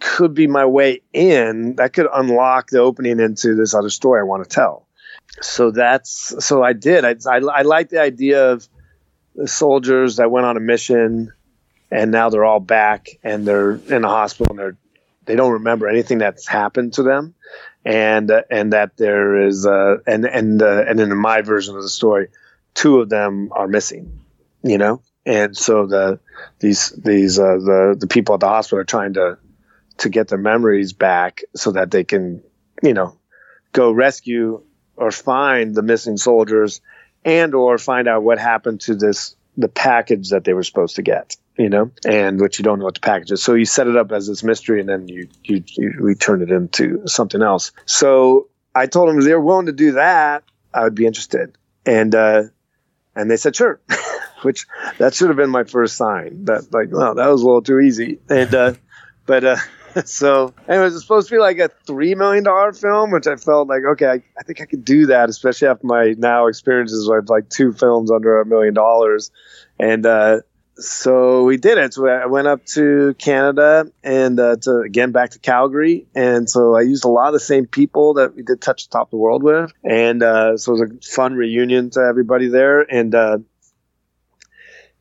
could 0.00 0.32
be 0.32 0.46
my 0.46 0.64
way 0.64 1.02
in. 1.12 1.76
That 1.76 1.92
could 1.92 2.06
unlock 2.10 2.70
the 2.70 2.78
opening 2.78 3.20
into 3.20 3.54
this 3.54 3.74
other 3.74 3.90
story 3.90 4.20
I 4.20 4.24
want 4.24 4.44
to 4.44 4.48
tell. 4.48 4.86
So 5.42 5.70
that's 5.70 6.34
so 6.42 6.62
I 6.62 6.72
did. 6.72 7.04
I 7.04 7.16
I, 7.30 7.36
I 7.36 7.62
like 7.62 7.90
the 7.90 8.00
idea 8.00 8.52
of 8.52 8.66
the 9.34 9.46
soldiers 9.46 10.16
that 10.16 10.30
went 10.30 10.46
on 10.46 10.56
a 10.56 10.60
mission, 10.60 11.34
and 11.90 12.10
now 12.10 12.30
they're 12.30 12.46
all 12.46 12.60
back 12.60 13.08
and 13.22 13.46
they're 13.46 13.72
in 13.72 14.00
the 14.00 14.08
hospital 14.08 14.52
and 14.52 14.58
they're 14.58 14.76
they 15.28 15.36
don't 15.36 15.52
remember 15.52 15.86
anything 15.86 16.18
that's 16.18 16.48
happened 16.48 16.94
to 16.94 17.02
them. 17.02 17.34
And 17.84 18.30
uh, 18.30 18.42
and 18.50 18.72
that 18.72 18.96
there 18.96 19.46
is 19.46 19.64
uh, 19.64 19.98
and 20.06 20.24
and 20.24 20.60
uh, 20.60 20.84
and 20.88 20.98
in 20.98 21.16
my 21.16 21.42
version 21.42 21.76
of 21.76 21.82
the 21.82 21.88
story, 21.88 22.28
two 22.74 23.00
of 23.00 23.08
them 23.08 23.50
are 23.52 23.68
missing, 23.68 24.20
you 24.62 24.78
know, 24.78 25.00
and 25.24 25.56
so 25.56 25.86
the 25.86 26.18
these 26.58 26.90
these 26.90 27.38
uh, 27.38 27.58
the 27.58 27.96
the 27.98 28.08
people 28.08 28.34
at 28.34 28.40
the 28.40 28.48
hospital 28.48 28.80
are 28.80 28.84
trying 28.84 29.14
to 29.14 29.38
to 29.98 30.08
get 30.08 30.28
their 30.28 30.38
memories 30.38 30.92
back 30.92 31.42
so 31.54 31.72
that 31.72 31.90
they 31.90 32.04
can, 32.04 32.42
you 32.82 32.94
know, 32.94 33.16
go 33.72 33.92
rescue 33.92 34.62
or 34.96 35.10
find 35.10 35.74
the 35.74 35.82
missing 35.82 36.16
soldiers 36.16 36.80
and 37.24 37.54
or 37.54 37.78
find 37.78 38.08
out 38.08 38.22
what 38.22 38.38
happened 38.38 38.80
to 38.80 38.94
this 38.94 39.36
the 39.58 39.68
package 39.68 40.30
that 40.30 40.44
they 40.44 40.54
were 40.54 40.62
supposed 40.62 40.96
to 40.96 41.02
get 41.02 41.36
you 41.58 41.68
know, 41.68 41.90
and 42.06 42.40
which 42.40 42.58
you 42.58 42.62
don't 42.62 42.78
know 42.78 42.84
what 42.84 42.94
the 42.94 43.00
package 43.00 43.32
is. 43.32 43.42
So 43.42 43.54
you 43.54 43.64
set 43.64 43.88
it 43.88 43.96
up 43.96 44.12
as 44.12 44.28
this 44.28 44.44
mystery, 44.44 44.80
and 44.80 44.88
then 44.88 45.08
you 45.08 45.28
you, 45.42 45.64
you 45.66 45.98
we 46.00 46.14
turn 46.14 46.40
it 46.40 46.50
into 46.50 47.02
something 47.06 47.42
else. 47.42 47.72
So 47.84 48.48
I 48.74 48.86
told 48.86 49.08
them 49.08 49.18
if 49.18 49.24
they 49.24 49.34
were 49.34 49.40
willing 49.40 49.66
to 49.66 49.72
do 49.72 49.92
that, 49.92 50.44
I 50.72 50.84
would 50.84 50.94
be 50.94 51.04
interested, 51.04 51.58
and 51.84 52.14
uh, 52.14 52.44
and 53.16 53.30
they 53.30 53.36
said 53.36 53.56
sure, 53.56 53.80
which 54.42 54.66
that 54.98 55.14
should 55.14 55.28
have 55.28 55.36
been 55.36 55.50
my 55.50 55.64
first 55.64 55.96
sign. 55.96 56.44
That 56.44 56.72
like, 56.72 56.88
well, 56.92 57.16
that 57.16 57.26
was 57.26 57.42
a 57.42 57.44
little 57.44 57.62
too 57.62 57.80
easy, 57.80 58.20
and 58.30 58.54
uh, 58.54 58.74
but. 59.26 59.44
Uh, 59.44 59.56
so 60.04 60.54
anyways, 60.68 60.94
it's 60.94 61.02
supposed 61.02 61.28
to 61.28 61.34
be 61.34 61.38
like 61.38 61.58
a 61.58 61.68
three 61.86 62.14
million 62.14 62.44
dollar 62.44 62.72
film, 62.72 63.10
which 63.10 63.26
I 63.26 63.36
felt 63.36 63.68
like 63.68 63.82
okay, 63.92 64.06
I, 64.06 64.22
I, 64.38 64.42
think 64.44 64.60
I 64.60 64.66
could 64.66 64.84
do 64.84 65.06
that, 65.06 65.28
especially 65.28 65.68
after 65.68 65.86
my 65.86 66.14
now 66.18 66.46
experiences 66.46 67.08
with 67.08 67.28
like 67.28 67.48
two 67.48 67.72
films 67.72 68.10
under 68.10 68.40
a 68.40 68.46
million 68.46 68.74
dollars, 68.74 69.30
and 69.78 70.04
uh, 70.04 70.40
so 70.76 71.44
we 71.44 71.56
did 71.56 71.78
it. 71.78 71.94
So 71.94 72.06
I 72.06 72.26
went 72.26 72.46
up 72.46 72.64
to 72.66 73.14
Canada 73.18 73.90
and 74.04 74.38
uh, 74.38 74.56
to 74.62 74.80
again 74.80 75.12
back 75.12 75.30
to 75.30 75.38
Calgary, 75.38 76.06
and 76.14 76.48
so 76.48 76.76
I 76.76 76.82
used 76.82 77.04
a 77.04 77.08
lot 77.08 77.28
of 77.28 77.32
the 77.32 77.40
same 77.40 77.66
people 77.66 78.14
that 78.14 78.36
we 78.36 78.42
did 78.42 78.60
Touch 78.60 78.88
the 78.88 78.92
Top 78.92 79.08
of 79.08 79.10
the 79.10 79.16
World 79.16 79.42
with, 79.42 79.72
and 79.84 80.22
uh, 80.22 80.56
so 80.56 80.72
it 80.74 80.80
was 80.80 80.90
a 80.90 81.14
fun 81.14 81.34
reunion 81.34 81.90
to 81.90 82.00
everybody 82.00 82.48
there, 82.48 82.80
and 82.80 83.14
uh, 83.14 83.38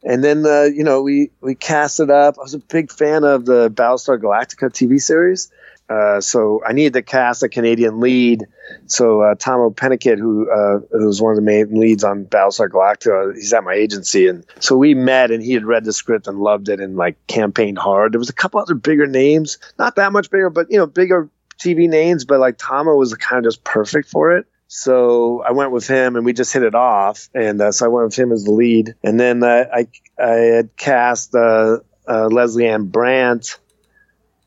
and 0.03 0.24
then 0.24 0.45
uh, 0.45 0.64
you 0.64 0.84
know 0.84 1.02
we 1.02 1.32
we 1.41 1.56
cast 1.56 1.99
it 1.99 2.10
up. 2.10 2.38
I 2.38 2.41
was 2.41 2.53
a 2.53 2.60
big 2.60 2.91
fan 2.91 3.24
of 3.24 3.45
the 3.45 3.69
Battlestar 3.69 4.19
Galactica 4.19 4.69
TV 4.69 5.02
series, 5.02 5.52
uh, 5.90 6.22
so 6.22 6.61
I 6.65 6.74
needed 6.74 6.94
to 6.94 7.02
cast 7.02 7.44
a 7.44 7.49
Canadian 7.49 7.99
lead. 7.99 8.45
So 8.88 9.22
uh, 9.22 9.36
Tahmoh 9.36 9.74
Penikett, 9.74 10.18
who 10.18 10.49
uh, 10.52 10.80
was 10.91 11.22
one 11.22 11.32
of 11.32 11.38
the 11.38 11.41
main 11.41 11.80
leads 11.80 12.03
on 12.03 12.26
Battlestar 12.26 12.69
Galactica, 12.69 13.34
he's 13.34 13.53
at 13.53 13.64
my 13.64 13.74
agency, 13.74 14.28
and 14.28 14.45
so 14.60 14.76
we 14.76 14.94
met, 14.94 15.32
and 15.32 15.41
he 15.41 15.53
had 15.53 15.65
read 15.65 15.86
the 15.86 15.94
script 15.94 16.28
and 16.28 16.40
loved 16.40 16.69
it, 16.69 16.80
and 16.80 16.98
like 16.98 17.15
campaigned 17.28 17.78
hard. 17.78 18.14
There 18.14 18.19
was 18.19 18.30
a 18.30 18.34
couple 18.34 18.60
other 18.60 18.76
bigger 18.76 19.07
names, 19.07 19.57
not 19.80 19.95
that 19.95 20.11
much 20.11 20.30
bigger, 20.30 20.49
but 20.49 20.68
you 20.69 20.78
know, 20.78 20.86
bigger 20.86 21.30
TV 21.60 21.90
names, 21.90 22.26
but 22.26 22.40
like 22.40 22.57
Tahmoh 22.57 22.98
was 22.98 23.14
kind 23.15 23.45
of 23.45 23.52
just 23.52 23.64
perfect 23.64 24.10
for 24.10 24.36
it. 24.38 24.45
So 24.68 25.41
I 25.41 25.52
went 25.52 25.72
with 25.72 25.88
him, 25.88 26.15
and 26.15 26.26
we 26.26 26.34
just 26.34 26.53
hit 26.53 26.64
it 26.64 26.76
off, 26.76 27.30
and 27.34 27.61
uh, 27.61 27.72
so 27.72 27.85
I 27.85 27.89
went 27.89 28.06
with 28.07 28.15
him 28.15 28.31
as 28.31 28.44
the 28.44 28.52
lead, 28.52 28.95
and 29.03 29.19
then 29.19 29.44
uh, 29.44 29.65
I 29.73 29.88
I 30.22 30.34
had 30.34 30.76
cast 30.76 31.34
uh, 31.34 31.80
Lesley 32.07 32.68
Ann 32.68 32.85
Brandt 32.88 33.60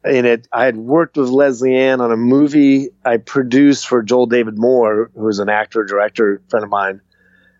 in 0.04 0.24
it, 0.24 0.48
I 0.52 0.64
had 0.64 0.76
worked 0.76 1.16
with 1.16 1.28
Lesley 1.28 1.76
Ann 1.76 2.00
on 2.00 2.10
a 2.10 2.16
movie 2.16 2.90
I 3.04 3.18
produced 3.18 3.86
for 3.86 4.02
Joel 4.02 4.26
David 4.26 4.56
Moore, 4.56 5.10
who 5.14 5.24
was 5.24 5.38
an 5.40 5.48
actor, 5.48 5.84
director, 5.84 6.40
friend 6.48 6.64
of 6.64 6.70
mine, 6.70 7.00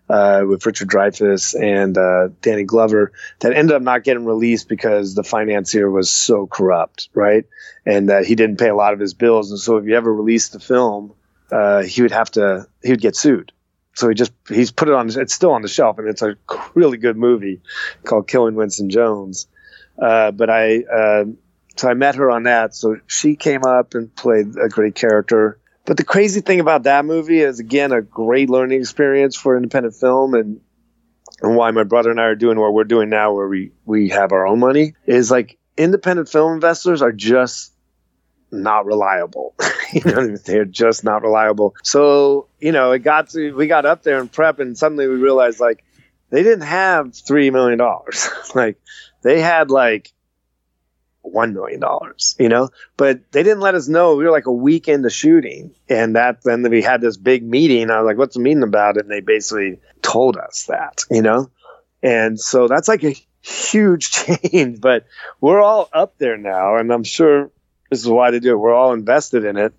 uh, 0.09 0.43
with 0.47 0.65
Richard 0.65 0.89
Dreyfuss 0.89 1.53
and 1.59 1.97
uh, 1.97 2.29
Danny 2.41 2.63
Glover, 2.63 3.11
that 3.39 3.53
ended 3.53 3.75
up 3.75 3.81
not 3.81 4.03
getting 4.03 4.25
released 4.25 4.67
because 4.67 5.13
the 5.13 5.23
financier 5.23 5.89
was 5.89 6.09
so 6.09 6.47
corrupt, 6.47 7.09
right? 7.13 7.45
And 7.85 8.09
that 8.09 8.25
he 8.25 8.35
didn't 8.35 8.57
pay 8.57 8.69
a 8.69 8.75
lot 8.75 8.93
of 8.93 8.99
his 8.99 9.13
bills. 9.13 9.51
And 9.51 9.59
so 9.59 9.77
if 9.77 9.85
you 9.85 9.95
ever 9.95 10.13
released 10.13 10.53
the 10.53 10.59
film, 10.59 11.13
uh, 11.51 11.81
he 11.81 12.01
would 12.01 12.11
have 12.11 12.31
to, 12.31 12.67
he 12.83 12.91
would 12.91 13.01
get 13.01 13.15
sued. 13.15 13.51
So 13.93 14.07
he 14.07 14.15
just, 14.15 14.31
he's 14.47 14.71
put 14.71 14.87
it 14.87 14.93
on, 14.93 15.09
it's 15.09 15.33
still 15.33 15.51
on 15.51 15.61
the 15.61 15.67
shelf, 15.67 15.97
and 15.99 16.07
it's 16.07 16.21
a 16.21 16.37
really 16.73 16.97
good 16.97 17.17
movie 17.17 17.61
called 18.05 18.27
Killing 18.27 18.55
Winston 18.55 18.89
Jones. 18.89 19.47
Uh, 20.01 20.31
but 20.31 20.49
I, 20.49 20.83
uh, 20.83 21.25
so 21.75 21.89
I 21.89 21.93
met 21.93 22.15
her 22.15 22.29
on 22.29 22.43
that. 22.43 22.75
So 22.75 22.97
she 23.07 23.35
came 23.35 23.63
up 23.65 23.95
and 23.95 24.13
played 24.15 24.55
a 24.57 24.69
great 24.69 24.95
character. 24.95 25.59
But 25.85 25.97
the 25.97 26.03
crazy 26.03 26.41
thing 26.41 26.59
about 26.59 26.83
that 26.83 27.05
movie 27.05 27.39
is 27.39 27.59
again 27.59 27.91
a 27.91 28.01
great 28.01 28.49
learning 28.49 28.79
experience 28.79 29.35
for 29.35 29.55
independent 29.55 29.95
film 29.95 30.33
and 30.33 30.61
and 31.41 31.55
why 31.55 31.71
my 31.71 31.83
brother 31.83 32.11
and 32.11 32.21
I 32.21 32.25
are 32.25 32.35
doing 32.35 32.59
what 32.59 32.73
we're 32.73 32.83
doing 32.83 33.09
now 33.09 33.33
where 33.33 33.47
we 33.47 33.71
we 33.85 34.09
have 34.09 34.31
our 34.31 34.45
own 34.45 34.59
money 34.59 34.93
is 35.07 35.31
like 35.31 35.57
independent 35.75 36.29
film 36.29 36.53
investors 36.53 37.01
are 37.01 37.11
just 37.11 37.70
not 38.51 38.85
reliable. 38.85 39.55
you 39.93 40.01
know, 40.05 40.35
they're 40.37 40.65
just 40.65 41.03
not 41.03 41.21
reliable. 41.21 41.75
So, 41.83 42.47
you 42.59 42.71
know, 42.71 42.91
it 42.91 42.99
got 42.99 43.29
to 43.31 43.53
we 43.53 43.67
got 43.67 43.85
up 43.85 44.03
there 44.03 44.19
in 44.19 44.27
prep 44.27 44.59
and 44.59 44.77
suddenly 44.77 45.07
we 45.07 45.15
realized 45.15 45.59
like 45.59 45.83
they 46.29 46.43
didn't 46.43 46.65
have 46.65 47.15
three 47.15 47.49
million 47.49 47.77
dollars. 47.77 48.29
like 48.55 48.77
they 49.21 49.39
had 49.39 49.69
like 49.69 50.11
one 51.21 51.53
million 51.53 51.79
dollars, 51.79 52.35
you 52.39 52.49
know. 52.49 52.69
But 52.97 53.31
they 53.31 53.43
didn't 53.43 53.61
let 53.61 53.75
us 53.75 53.87
know. 53.87 54.15
We 54.15 54.23
were 54.23 54.31
like 54.31 54.47
a 54.47 54.51
week 54.51 54.87
into 54.87 55.09
shooting, 55.09 55.75
and 55.89 56.15
that 56.15 56.43
then 56.43 56.67
we 56.69 56.81
had 56.81 57.01
this 57.01 57.17
big 57.17 57.43
meeting. 57.43 57.89
I 57.89 58.01
was 58.01 58.07
like, 58.07 58.17
"What's 58.17 58.35
the 58.35 58.41
meeting 58.41 58.63
about?" 58.63 58.97
And 58.97 59.09
they 59.09 59.21
basically 59.21 59.79
told 60.01 60.37
us 60.37 60.65
that, 60.67 61.03
you 61.09 61.21
know. 61.21 61.49
And 62.03 62.39
so 62.39 62.67
that's 62.67 62.87
like 62.87 63.03
a 63.03 63.15
huge 63.41 64.11
change. 64.11 64.81
But 64.81 65.05
we're 65.39 65.61
all 65.61 65.89
up 65.93 66.17
there 66.17 66.37
now, 66.37 66.77
and 66.77 66.91
I'm 66.91 67.03
sure 67.03 67.51
this 67.91 67.99
is 67.99 68.09
why 68.09 68.31
they 68.31 68.39
do 68.39 68.51
it. 68.51 68.55
We're 68.55 68.73
all 68.73 68.93
invested 68.93 69.43
in 69.43 69.57
it, 69.57 69.73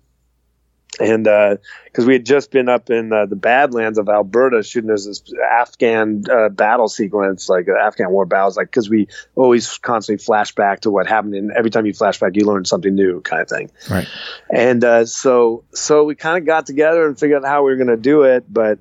and 0.99 1.23
because 1.23 2.05
uh, 2.05 2.07
we 2.07 2.13
had 2.13 2.25
just 2.25 2.51
been 2.51 2.69
up 2.69 2.91
in 2.91 3.11
uh, 3.11 3.25
the 3.25 3.35
Badlands 3.35 3.97
of 3.97 4.07
Alberta 4.07 4.61
shooting 4.61 4.87
there's 4.87 5.07
this 5.07 5.23
Afghan 5.51 6.23
uh, 6.31 6.49
battle 6.49 6.87
sequence, 6.87 7.49
like 7.49 7.67
uh, 7.67 7.75
Afghan 7.75 8.11
war 8.11 8.27
battles, 8.27 8.55
like 8.55 8.67
because 8.67 8.87
we 8.87 9.07
always 9.35 9.79
constantly 9.79 10.23
flash 10.23 10.53
back 10.53 10.81
to 10.81 10.91
what 10.91 11.07
happened, 11.07 11.33
and 11.33 11.51
every 11.51 11.71
time 11.71 11.87
you 11.87 11.93
flash 11.93 12.19
back, 12.19 12.35
you 12.35 12.45
learn 12.45 12.65
something 12.65 12.93
new, 12.93 13.19
kind 13.21 13.41
of 13.41 13.49
thing. 13.49 13.71
Right. 13.89 14.07
And 14.53 14.83
uh, 14.83 15.05
so, 15.07 15.63
so 15.73 16.03
we 16.03 16.13
kind 16.13 16.37
of 16.37 16.45
got 16.45 16.67
together 16.67 17.07
and 17.07 17.19
figured 17.19 17.43
out 17.43 17.49
how 17.49 17.63
we 17.63 17.71
were 17.71 17.77
going 17.77 17.87
to 17.87 17.97
do 17.97 18.21
it, 18.21 18.45
but 18.47 18.77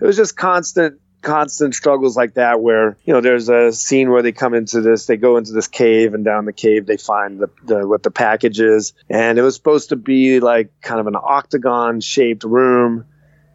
it 0.00 0.04
was 0.04 0.16
just 0.16 0.36
constant 0.36 1.00
constant 1.20 1.74
struggles 1.74 2.16
like 2.16 2.34
that 2.34 2.60
where 2.60 2.96
you 3.04 3.12
know 3.12 3.20
there's 3.20 3.48
a 3.48 3.72
scene 3.72 4.10
where 4.10 4.22
they 4.22 4.32
come 4.32 4.54
into 4.54 4.80
this 4.80 5.06
they 5.06 5.16
go 5.16 5.36
into 5.36 5.52
this 5.52 5.66
cave 5.66 6.14
and 6.14 6.24
down 6.24 6.44
the 6.44 6.52
cave 6.52 6.86
they 6.86 6.96
find 6.96 7.40
the, 7.40 7.50
the 7.64 7.86
what 7.86 8.02
the 8.02 8.10
package 8.10 8.60
is. 8.60 8.92
And 9.10 9.38
it 9.38 9.42
was 9.42 9.56
supposed 9.56 9.88
to 9.88 9.96
be 9.96 10.40
like 10.40 10.80
kind 10.80 11.00
of 11.00 11.06
an 11.06 11.16
octagon 11.16 12.00
shaped 12.00 12.44
room. 12.44 13.04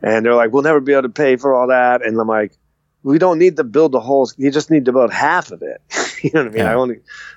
And 0.02 0.26
they're 0.26 0.36
like 0.36 0.52
we'll 0.52 0.64
never 0.64 0.82
be 0.82 0.92
able 0.92 1.04
to 1.04 1.10
pay 1.10 1.38
for 1.38 1.54
all 1.54 1.68
that. 1.68 2.06
And 2.06 2.20
i'm 2.20 2.28
like 2.28 2.54
we 3.02 3.18
don't 3.18 3.40
need 3.40 3.58
to 3.58 3.64
build 3.64 3.92
the 3.92 4.00
whole 4.00 4.30
you 4.38 4.52
just 4.52 4.70
need 4.70 4.86
to 4.86 4.92
build 4.92 5.12
half 5.12 5.52
of 5.52 5.62
it. 5.62 5.82
You 6.24 6.32
know 6.34 6.44
what 6.44 6.48
i 6.48 6.52
mean? 6.52 6.60
Yeah. 6.60 6.72
i 6.72 6.76
only 6.76 6.96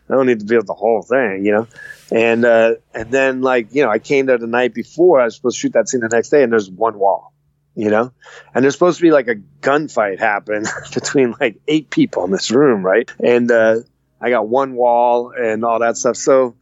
i 0.09 0.15
don't 0.15 0.27
need 0.27 0.39
to 0.39 0.47
build 0.47 0.69
the 0.69 0.75
whole 0.75 1.03
thing 1.03 1.45
you 1.45 1.51
know? 1.51 1.67
And 2.13 2.45
uh 2.45 2.75
and 2.95 3.11
then 3.11 3.43
like 3.43 3.75
you 3.75 3.83
know 3.83 3.91
i 3.91 3.99
came 3.99 4.27
there 4.27 4.39
the 4.39 4.47
night 4.47 4.75
before 4.75 5.21
i 5.21 5.25
was 5.25 5.35
supposed 5.35 5.57
to 5.57 5.61
shoot 5.61 5.73
that 5.73 5.89
scene 5.89 6.03
the 6.03 6.09
next 6.09 6.29
day 6.29 6.45
and 6.45 6.53
there's 6.53 6.71
one 6.71 6.97
wall 6.97 7.33
you 7.77 7.91
know? 7.91 8.13
And 8.55 8.65
there's 8.65 8.75
supposed 8.75 8.99
to 8.99 9.03
be 9.03 9.11
like 9.11 9.29
a 9.29 9.37
gunfight 9.61 10.19
happen 10.19 10.65
between 10.95 11.35
like 11.39 11.61
eight 11.69 11.91
people 11.91 12.25
in 12.25 12.31
this 12.31 12.51
room 12.51 12.85
right? 12.85 13.11
And 13.23 13.51
uh, 13.51 13.81
i 14.21 14.31
got 14.31 14.49
one 14.49 14.75
wall 14.75 15.33
and 15.37 15.65
all 15.65 15.81
that 15.81 15.97
stuff. 15.97 16.17
So 16.17 16.57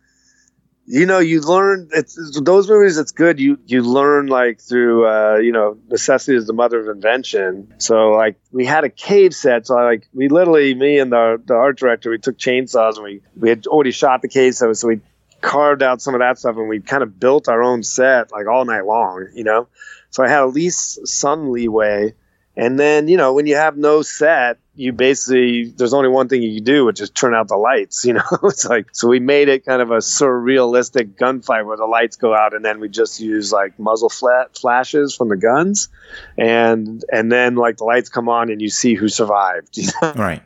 you 0.87 1.07
know 1.07 1.19
you 1.19 1.41
learn 1.41 1.89
it's, 1.93 2.19
those 2.43 2.69
movies 2.69 2.99
it's 2.99 3.13
good. 3.13 3.41
You 3.41 3.59
you 3.65 3.83
learn 3.83 4.27
like 4.27 4.61
through 4.61 5.07
uh, 5.07 5.37
you 5.37 5.53
know 5.53 5.79
necessity 5.89 6.37
is 6.37 6.47
the 6.47 6.53
mother 6.53 6.81
of 6.81 6.95
invention. 6.95 7.73
So 7.79 8.11
like 8.11 8.37
we 8.53 8.67
had 8.67 8.85
a 8.85 8.91
cave 8.91 9.35
set. 9.35 9.67
So 9.67 9.77
like 9.77 10.09
we 10.13 10.29
literally 10.29 10.75
me 10.75 10.99
and 10.99 11.11
the, 11.11 11.41
the 11.43 11.55
art 11.55 11.79
director 11.79 12.11
we 12.11 12.19
took 12.19 12.37
chainsaws 12.37 12.97
and 12.97 13.05
we 13.05 13.21
we 13.37 13.49
had 13.49 13.67
already 13.67 13.93
shot 13.93 14.21
the 14.21 14.29
cave 14.29 14.55
so, 14.55 14.73
so 14.73 14.89
we 14.89 15.01
carved 15.41 15.83
out 15.83 16.01
some 16.01 16.15
of 16.15 16.21
that 16.21 16.39
stuff 16.39 16.57
and 16.57 16.69
we 16.69 16.81
kind 16.81 17.03
of 17.03 17.21
built 17.21 17.49
our 17.49 17.63
own 17.63 17.83
set 17.83 18.33
like 18.33 18.47
all 18.47 18.65
night 18.65 18.87
long 18.87 19.29
you 19.35 19.45
know 19.45 19.69
so 20.15 20.23
I 20.23 20.29
had 20.29 20.43
at 20.43 20.53
least 20.53 21.07
some 21.07 21.51
leeway. 21.51 22.15
And 22.57 22.79
then, 22.79 23.09
you 23.09 23.17
know, 23.17 23.33
when 23.33 23.47
you 23.47 23.57
have 23.57 23.77
no 23.77 24.03
set 24.03 24.59
you 24.77 24.93
basically 24.93 25.67
there's 25.77 25.95
only 25.95 26.09
one 26.09 26.29
thing 26.29 26.43
you 26.43 26.57
can 26.57 26.65
do, 26.65 26.85
which 26.85 27.01
is 27.01 27.11
turn 27.11 27.35
out 27.35 27.49
the 27.49 27.57
lights. 27.57 28.05
You 28.15 28.15
know, 28.15 28.39
it's 28.45 28.65
like 28.65 28.89
so 28.93 29.09
we 29.09 29.19
made 29.19 29.49
it 29.49 29.65
kind 29.65 29.81
of 29.81 29.91
a 29.91 29.99
surrealistic 29.99 31.17
gunfight 31.17 31.65
where 31.65 31.77
the 31.77 31.87
lights 31.87 32.17
go 32.17 32.35
out, 32.35 32.55
and 32.55 32.65
then 32.65 32.79
we 32.81 32.89
just 32.89 33.19
use 33.19 33.53
like 33.53 33.79
muzzle 33.79 34.09
flat 34.09 34.57
flashes 34.57 35.17
from 35.17 35.31
the 35.31 35.37
guns, 35.37 35.89
and 36.37 37.05
and 37.13 37.33
then 37.33 37.57
like 37.57 37.79
the 37.79 37.85
lights 37.85 38.09
come 38.09 38.29
on 38.29 38.51
and 38.51 38.61
you 38.61 38.69
see 38.69 38.95
who 38.95 39.09
survived. 39.09 39.79
You 39.85 39.91
know? 40.01 40.13
Right. 40.15 40.43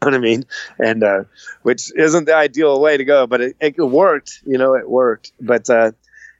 what 0.00 0.14
I 0.14 0.18
mean? 0.18 0.44
And 0.78 1.02
uh, 1.02 1.24
which 1.62 1.92
isn't 1.94 2.24
the 2.24 2.34
ideal 2.34 2.80
way 2.80 2.96
to 2.96 3.04
go, 3.04 3.26
but 3.26 3.40
it, 3.40 3.56
it 3.60 3.78
worked. 3.78 4.40
You 4.46 4.58
know, 4.58 4.74
it 4.74 4.88
worked. 4.88 5.32
But 5.40 5.68
uh, 5.68 5.92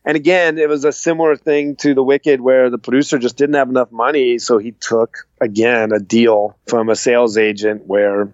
and 0.06 0.14
again, 0.14 0.56
it 0.56 0.68
was 0.68 0.84
a 0.84 0.92
similar 0.92 1.34
thing 1.34 1.74
to 1.76 1.92
The 1.92 2.02
Wicked, 2.02 2.40
where 2.40 2.70
the 2.70 2.78
producer 2.78 3.18
just 3.18 3.36
didn't 3.36 3.56
have 3.56 3.68
enough 3.68 3.90
money, 3.90 4.38
so 4.38 4.58
he 4.58 4.70
took 4.70 5.28
again 5.40 5.90
a 5.92 5.98
deal 5.98 6.56
from 6.68 6.88
a 6.88 6.94
sales 6.94 7.36
agent 7.36 7.86
where 7.86 8.32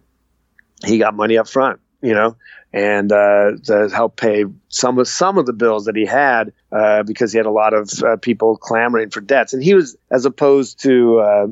he 0.85 0.99
got 0.99 1.15
money 1.15 1.39
up 1.39 1.49
front, 1.49 1.81
you 2.03 2.12
know, 2.12 2.36
and 2.74 3.11
uh, 3.11 3.53
to 3.65 3.89
help 3.89 4.16
pay 4.16 4.44
some 4.69 4.99
of 4.99 5.09
some 5.09 5.39
of 5.39 5.47
the 5.47 5.55
bills 5.55 5.86
that 5.86 5.97
he 5.97 6.05
had 6.05 6.53
uh, 6.73 7.05
because 7.05 7.32
he 7.32 7.39
had 7.39 7.47
a 7.47 7.51
lot 7.51 7.73
of 7.73 7.90
uh, 8.03 8.16
people 8.19 8.59
clamoring 8.59 9.09
for 9.09 9.23
debts, 9.23 9.55
and 9.55 9.62
he 9.62 9.73
was 9.73 9.97
as 10.11 10.27
opposed 10.27 10.82
to 10.82 11.20
uh, 11.20 11.47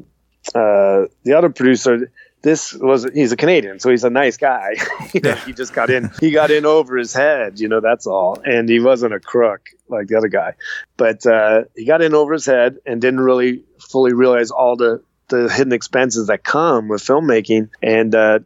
uh, 0.54 1.06
the 1.24 1.32
other 1.34 1.48
producer 1.48 2.12
this 2.42 2.72
was 2.72 3.04
he's 3.12 3.32
a 3.32 3.36
Canadian, 3.36 3.80
so 3.80 3.90
he's 3.90 4.04
a 4.04 4.10
nice 4.10 4.36
guy. 4.36 4.76
you 5.12 5.20
know, 5.20 5.34
he 5.34 5.52
just 5.52 5.74
got 5.74 5.90
in 5.90 6.10
he 6.20 6.30
got 6.30 6.50
in 6.50 6.64
over 6.64 6.96
his 6.96 7.12
head, 7.12 7.60
you 7.60 7.68
know, 7.68 7.80
that's 7.80 8.06
all. 8.06 8.40
And 8.44 8.68
he 8.68 8.80
wasn't 8.80 9.14
a 9.14 9.20
crook 9.20 9.68
like 9.88 10.06
the 10.06 10.16
other 10.16 10.28
guy. 10.28 10.54
But 10.96 11.26
uh, 11.26 11.64
he 11.76 11.84
got 11.84 12.02
in 12.02 12.14
over 12.14 12.32
his 12.32 12.46
head 12.46 12.78
and 12.86 13.00
didn't 13.00 13.20
really 13.20 13.62
fully 13.78 14.12
realize 14.12 14.50
all 14.50 14.76
the 14.76 15.02
the 15.28 15.48
hidden 15.48 15.72
expenses 15.72 16.26
that 16.26 16.44
come 16.44 16.88
with 16.88 17.02
filmmaking 17.02 17.70
and 17.82 18.14
uh, 18.14 18.40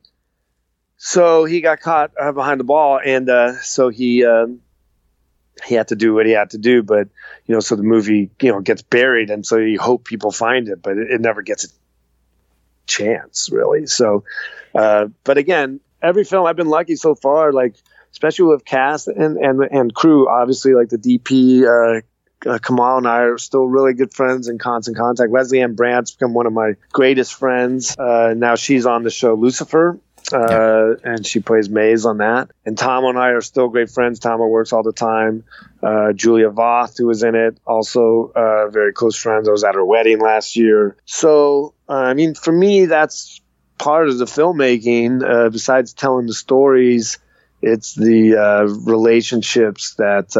so 0.96 1.44
he 1.44 1.60
got 1.60 1.80
caught 1.80 2.12
uh, 2.20 2.30
behind 2.30 2.60
the 2.60 2.64
ball 2.64 3.00
and 3.04 3.28
uh, 3.28 3.58
so 3.60 3.88
he 3.88 4.24
um, 4.24 4.60
he 5.64 5.74
had 5.74 5.88
to 5.88 5.96
do 5.96 6.14
what 6.14 6.26
he 6.26 6.32
had 6.32 6.50
to 6.50 6.58
do 6.58 6.82
but 6.82 7.08
you 7.46 7.54
know 7.54 7.60
so 7.60 7.74
the 7.74 7.82
movie 7.82 8.30
you 8.40 8.52
know 8.52 8.60
gets 8.60 8.82
buried 8.82 9.30
and 9.30 9.46
so 9.46 9.56
you 9.56 9.80
hope 9.80 10.04
people 10.04 10.30
find 10.30 10.68
it 10.68 10.82
but 10.82 10.98
it, 10.98 11.10
it 11.10 11.20
never 11.22 11.42
gets 11.42 11.72
chance 12.86 13.50
really. 13.50 13.86
So, 13.86 14.24
uh, 14.74 15.08
but 15.24 15.38
again, 15.38 15.80
every 16.02 16.24
film 16.24 16.46
I've 16.46 16.56
been 16.56 16.68
lucky 16.68 16.96
so 16.96 17.14
far, 17.14 17.52
like 17.52 17.74
especially 18.12 18.46
with 18.46 18.64
cast 18.64 19.08
and 19.08 19.36
and 19.36 19.60
and 19.62 19.94
crew. 19.94 20.28
Obviously, 20.28 20.74
like 20.74 20.88
the 20.88 20.98
DP. 20.98 21.64
Uh, 21.64 22.00
uh, 22.46 22.58
Kamal 22.58 22.98
and 22.98 23.08
I 23.08 23.20
are 23.20 23.38
still 23.38 23.66
really 23.66 23.94
good 23.94 24.12
friends 24.12 24.48
and 24.48 24.60
constant 24.60 24.98
contact. 24.98 25.32
Lesley 25.32 25.62
Ann 25.62 25.74
Brandt's 25.74 26.10
become 26.10 26.34
one 26.34 26.46
of 26.46 26.52
my 26.52 26.74
greatest 26.92 27.32
friends. 27.34 27.96
Uh, 27.98 28.34
now 28.36 28.54
she's 28.54 28.84
on 28.84 29.02
the 29.02 29.10
show 29.10 29.32
Lucifer, 29.32 29.98
uh, 30.32 30.38
yeah. 30.38 30.94
and 31.04 31.26
she 31.26 31.40
plays 31.40 31.68
Maze 31.68 32.06
on 32.06 32.18
that. 32.18 32.50
And 32.64 32.78
Tom 32.78 33.04
and 33.04 33.18
I 33.18 33.30
are 33.30 33.40
still 33.40 33.68
great 33.68 33.90
friends. 33.90 34.18
Tom 34.18 34.40
works 34.40 34.72
all 34.72 34.82
the 34.82 34.92
time. 34.92 35.44
Uh, 35.82 36.12
Julia 36.12 36.50
Voth, 36.50 36.96
who 36.96 37.06
was 37.06 37.22
in 37.22 37.34
it, 37.34 37.58
also 37.66 38.32
uh, 38.34 38.68
very 38.68 38.92
close 38.92 39.16
friends. 39.16 39.48
I 39.48 39.52
was 39.52 39.64
at 39.64 39.74
her 39.74 39.84
wedding 39.84 40.20
last 40.20 40.56
year. 40.56 40.96
So 41.04 41.74
uh, 41.88 41.92
I 41.92 42.14
mean, 42.14 42.34
for 42.34 42.52
me, 42.52 42.86
that's 42.86 43.40
part 43.78 44.08
of 44.08 44.18
the 44.18 44.24
filmmaking. 44.24 45.22
Uh, 45.22 45.50
besides 45.50 45.92
telling 45.92 46.26
the 46.26 46.34
stories, 46.34 47.18
it's 47.60 47.94
the 47.94 48.36
uh, 48.36 48.62
relationships 48.84 49.94
that 49.96 50.32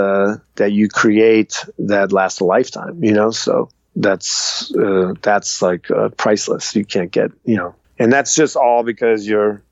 that 0.57 0.73
you 0.73 0.89
create 0.89 1.65
that 1.79 2.13
last 2.13 2.41
a 2.41 2.45
lifetime. 2.45 3.05
You 3.05 3.13
know, 3.13 3.31
so 3.31 3.69
that's 3.97 4.73
that's 5.21 5.61
like 5.61 5.89
priceless. 6.17 6.75
You 6.75 6.87
can't 6.87 7.11
get 7.11 7.33
you 7.45 7.57
know, 7.57 7.75
and 7.99 8.11
that's 8.11 8.35
just 8.35 8.57
all 8.57 8.83
because 8.83 9.27
you're 9.29 9.63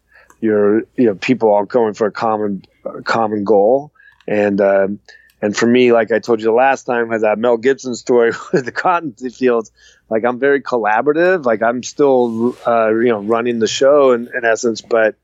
you're 0.43 0.81
you 0.97 1.07
know 1.07 1.15
people 1.15 1.51
all 1.51 1.65
going 1.65 1.95
for 1.95 2.07
a 2.07 2.13
common 2.13 2.65
common 3.05 3.45
goal 3.45 3.93
and. 4.27 4.61
Um, 4.61 5.01
and 5.45 5.57
for 5.57 5.67
me, 5.67 5.93
like 5.93 6.13
I 6.13 6.21
told 6.21 6.39
you 6.39 6.45
the 6.45 6.53
last 6.53 6.85
time, 6.85 7.09
with 7.09 7.23
that 7.23 7.37
Mel 7.37 7.57
Gibson 7.57 7.97
story 7.97 8.31
with 8.53 8.65
the 8.65 8.71
cotton 8.71 9.13
fields, 9.13 9.73
like 10.09 10.25
I'm 10.25 10.39
very 10.39 10.63
collaborative. 10.63 11.45
Like 11.45 11.63
I'm 11.63 11.83
still, 11.83 12.57
uh, 12.65 12.91
you 12.91 13.09
know, 13.09 13.19
running 13.19 13.59
the 13.59 13.67
show 13.67 14.13
in, 14.13 14.31
in 14.33 14.45
essence, 14.45 14.83
but 14.83 15.17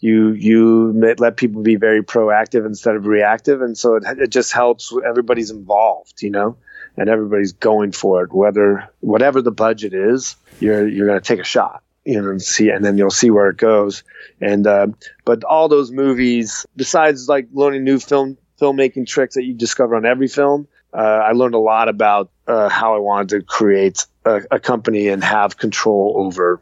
you 0.00 0.32
you 0.32 0.92
let 1.16 1.36
people 1.36 1.62
be 1.62 1.76
very 1.76 2.02
proactive 2.02 2.66
instead 2.66 2.96
of 2.96 3.06
reactive, 3.06 3.62
and 3.62 3.78
so 3.78 3.94
it, 3.94 4.02
it 4.18 4.30
just 4.30 4.52
helps. 4.52 4.92
Everybody's 5.06 5.52
involved, 5.52 6.22
you 6.22 6.30
know, 6.30 6.56
and 6.96 7.08
everybody's 7.08 7.52
going 7.52 7.92
for 7.92 8.24
it. 8.24 8.32
Whether 8.32 8.90
whatever 8.98 9.42
the 9.42 9.52
budget 9.52 9.94
is, 9.94 10.34
you're 10.58 10.88
you're 10.88 11.06
going 11.06 11.20
to 11.20 11.24
take 11.24 11.38
a 11.38 11.44
shot 11.44 11.84
you 12.04 12.20
know, 12.20 12.30
and 12.30 12.42
see, 12.42 12.70
and 12.70 12.84
then 12.84 12.98
you'll 12.98 13.10
see 13.10 13.30
where 13.30 13.48
it 13.48 13.56
goes. 13.56 14.02
And 14.40 14.66
uh, 14.66 14.88
but 15.24 15.44
all 15.44 15.68
those 15.68 15.90
movies, 15.90 16.66
besides 16.76 17.28
like 17.28 17.48
learning 17.52 17.84
new 17.84 17.98
film 17.98 18.38
filmmaking 18.60 19.06
tricks 19.06 19.34
that 19.34 19.44
you 19.44 19.54
discover 19.54 19.96
on 19.96 20.06
every 20.06 20.28
film, 20.28 20.68
uh, 20.92 20.96
I 20.96 21.32
learned 21.32 21.54
a 21.54 21.58
lot 21.58 21.88
about 21.88 22.30
uh, 22.46 22.68
how 22.68 22.94
I 22.94 22.98
wanted 22.98 23.28
to 23.30 23.42
create 23.42 24.06
a, 24.24 24.42
a, 24.52 24.60
company 24.60 25.08
and 25.08 25.22
have 25.22 25.56
control 25.56 26.14
over 26.18 26.60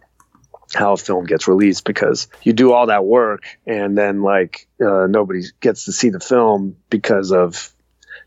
how 0.75 0.93
a 0.93 0.97
film 0.97 1.25
gets 1.25 1.49
released 1.49 1.85
because 1.85 2.29
you 2.43 2.53
do 2.53 2.73
all 2.73 2.87
that 2.87 3.05
work 3.05 3.43
and 3.67 3.99
then 3.99 4.23
like 4.23 4.69
uh, 4.81 5.07
nobody 5.07 5.43
gets 5.61 5.87
to 5.87 5.93
see 5.93 6.11
the 6.11 6.21
film 6.21 6.77
because 6.91 7.33
of, 7.33 7.75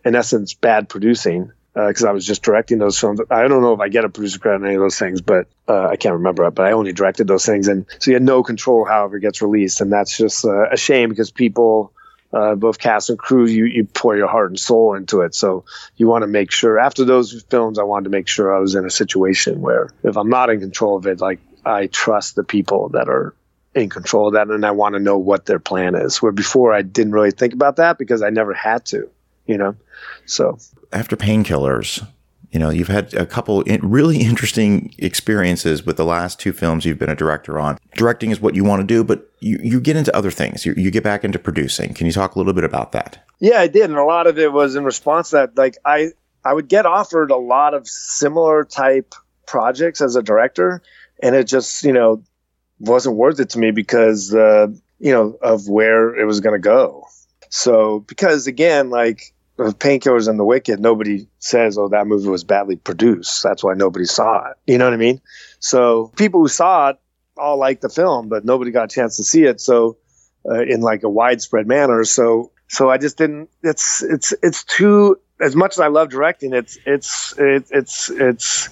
in 0.04 0.16
essence, 0.16 0.54
bad 0.54 0.90
producing. 0.90 1.52
Because 1.74 2.04
uh, 2.04 2.10
I 2.10 2.12
was 2.12 2.26
just 2.26 2.44
directing 2.44 2.78
those 2.78 3.00
films. 3.00 3.20
I 3.32 3.48
don't 3.48 3.62
know 3.62 3.74
if 3.74 3.80
I 3.80 3.90
get 3.90 4.06
a 4.06 4.10
producer 4.10 4.38
credit 4.38 4.58
on 4.58 4.66
any 4.66 4.76
of 4.76 4.82
those 4.82 5.00
things, 5.00 5.22
but 5.22 5.48
uh, 5.68 5.88
I 5.88 5.96
can't 5.96 6.14
remember. 6.14 6.50
But 6.52 6.68
I 6.68 6.72
only 6.72 6.94
directed 6.94 7.28
those 7.28 7.46
things, 7.46 7.68
and 7.68 7.86
so 8.00 8.12
you 8.12 8.16
had 8.16 8.24
no 8.24 8.44
control 8.44 8.86
however 8.86 9.18
gets 9.20 9.42
released, 9.42 9.82
and 9.82 9.92
that's 9.92 10.16
just 10.16 10.46
uh, 10.46 10.70
a 10.70 10.78
shame 10.78 11.10
because 11.10 11.32
people 11.32 11.92
uh, 12.34 12.56
both 12.56 12.80
cast 12.80 13.10
and 13.10 13.20
crew, 13.20 13.46
you, 13.46 13.66
you 13.66 13.86
pour 13.86 14.18
your 14.18 14.28
heart 14.28 14.50
and 14.50 14.60
soul 14.60 14.96
into 14.96 15.22
it. 15.22 15.36
So 15.36 15.66
you 15.98 16.08
want 16.08 16.24
to 16.24 16.28
make 16.28 16.52
sure 16.52 16.80
after 16.80 17.06
those 17.06 17.44
films, 17.50 17.78
I 17.78 17.84
wanted 17.84 18.06
to 18.06 18.10
make 18.10 18.28
sure 18.28 18.56
I 18.56 18.60
was 18.60 18.76
in 18.76 18.86
a 18.86 18.90
situation 18.90 19.62
where 19.62 19.90
if 20.04 20.18
I'm 20.18 20.30
not 20.30 20.50
in 20.50 20.60
control 20.60 20.98
of 20.98 21.06
it, 21.06 21.22
like 21.22 21.40
I 21.66 21.88
trust 21.88 22.36
the 22.36 22.44
people 22.44 22.90
that 22.90 23.08
are 23.08 23.36
in 23.76 23.90
control 23.90 24.28
of 24.28 24.34
that 24.34 24.48
and 24.48 24.66
I 24.66 24.72
want 24.72 24.94
to 24.94 25.00
know 25.00 25.18
what 25.18 25.46
their 25.46 25.60
plan 25.60 25.96
is. 25.96 26.22
Where 26.22 26.32
before 26.32 26.74
I 26.74 26.82
didn't 26.82 27.14
really 27.14 27.32
think 27.32 27.54
about 27.54 27.76
that 27.78 27.98
because 27.98 28.22
I 28.22 28.30
never 28.30 28.54
had 28.54 28.86
to, 28.88 29.10
you 29.46 29.58
know? 29.58 29.76
So 30.26 30.58
after 30.92 31.16
painkillers, 31.16 32.06
you 32.54 32.60
know, 32.60 32.70
you've 32.70 32.88
had 32.88 33.14
a 33.16 33.26
couple 33.26 33.64
really 33.82 34.18
interesting 34.22 34.94
experiences 35.00 35.86
with 35.86 35.98
the 35.98 36.06
last 36.06 36.40
two 36.40 36.54
films 36.54 36.86
you've 36.86 37.00
been 37.00 37.10
a 37.10 37.16
director 37.16 37.60
on. 37.60 37.78
Directing 37.96 38.32
is 38.32 38.40
what 38.40 38.56
you 38.56 38.64
want 38.64 38.82
to 38.82 38.88
do, 38.88 39.04
but 39.04 39.30
you, 39.40 39.60
you 39.62 39.82
get 39.82 39.98
into 39.98 40.16
other 40.16 40.32
things. 40.32 40.66
You, 40.66 40.74
you 40.78 40.92
get 40.92 41.04
back 41.04 41.24
into 41.24 41.40
producing. 41.40 41.94
Can 41.94 42.06
you 42.06 42.14
talk 42.14 42.36
a 42.36 42.38
little 42.38 42.54
bit 42.54 42.64
about 42.64 42.92
that? 42.92 43.26
Yeah, 43.40 43.60
I 43.60 43.68
did. 43.68 43.90
And 43.90 43.98
a 43.98 44.04
lot 44.04 44.28
of 44.28 44.38
it 44.38 44.54
was 44.54 44.76
in 44.76 44.86
response 44.86 45.32
to 45.32 45.38
that. 45.38 45.58
Like, 45.58 45.78
I, 45.84 46.12
I 46.46 46.54
would 46.54 46.68
get 46.68 46.86
offered 46.86 47.32
a 47.32 47.38
lot 47.38 47.74
of 47.74 47.88
similar 47.88 48.64
type 48.64 49.16
projects 49.48 50.00
as 50.00 50.16
a 50.16 50.22
director, 50.22 50.82
and 51.22 51.36
it 51.36 51.48
just, 51.48 51.84
you 51.84 51.92
know, 51.92 52.24
wasn't 52.80 53.16
worth 53.16 53.40
it 53.40 53.50
to 53.52 53.60
me 53.60 53.72
because, 53.72 54.34
uh, 54.34 54.68
you 55.00 55.12
know, 55.12 55.38
of 55.42 55.68
where 55.68 56.16
it 56.16 56.26
was 56.26 56.40
going 56.40 56.54
to 56.54 56.64
go. 56.64 57.08
So, 57.50 58.00
because 58.02 58.46
again, 58.48 58.90
like, 58.90 59.33
Painkillers 59.58 60.28
and 60.28 60.40
The 60.40 60.44
Wicked, 60.44 60.80
nobody 60.80 61.28
says, 61.40 61.78
"Oh, 61.78 61.88
that 61.90 62.08
movie 62.08 62.28
was 62.28 62.44
badly 62.44 62.76
produced." 62.76 63.44
That's 63.44 63.64
why 63.64 63.74
nobody 63.76 64.06
saw 64.06 64.50
it. 64.50 64.58
You 64.66 64.78
know 64.78 64.86
what 64.86 64.94
I 64.94 64.98
mean? 64.98 65.22
So 65.60 66.12
people 66.18 66.42
who 66.42 66.48
saw 66.48 66.90
it 66.90 66.98
all 67.38 67.58
liked 67.58 67.82
the 67.82 67.90
film, 67.90 68.30
but 68.30 68.46
nobody 68.46 68.72
got 68.72 68.86
a 68.86 68.96
chance 68.96 69.18
to 69.18 69.24
see 69.24 69.44
it. 69.44 69.62
So 69.62 69.98
uh, 70.50 70.62
in 70.62 70.82
like 70.82 71.04
a 71.04 71.10
widespread 71.10 71.68
manner. 71.68 72.04
So 72.04 72.52
so 72.68 72.90
I 72.90 72.98
just 72.98 73.18
didn't. 73.18 73.50
It's 73.62 74.04
it's 74.04 74.34
it's 74.42 74.64
too. 74.64 75.20
As 75.40 75.56
much 75.56 75.74
as 75.74 75.80
I 75.80 75.88
love 75.88 76.10
directing, 76.10 76.54
it's 76.54 76.78
it's 76.86 77.38
it, 77.38 77.66
it's 77.72 78.10
it's 78.10 78.70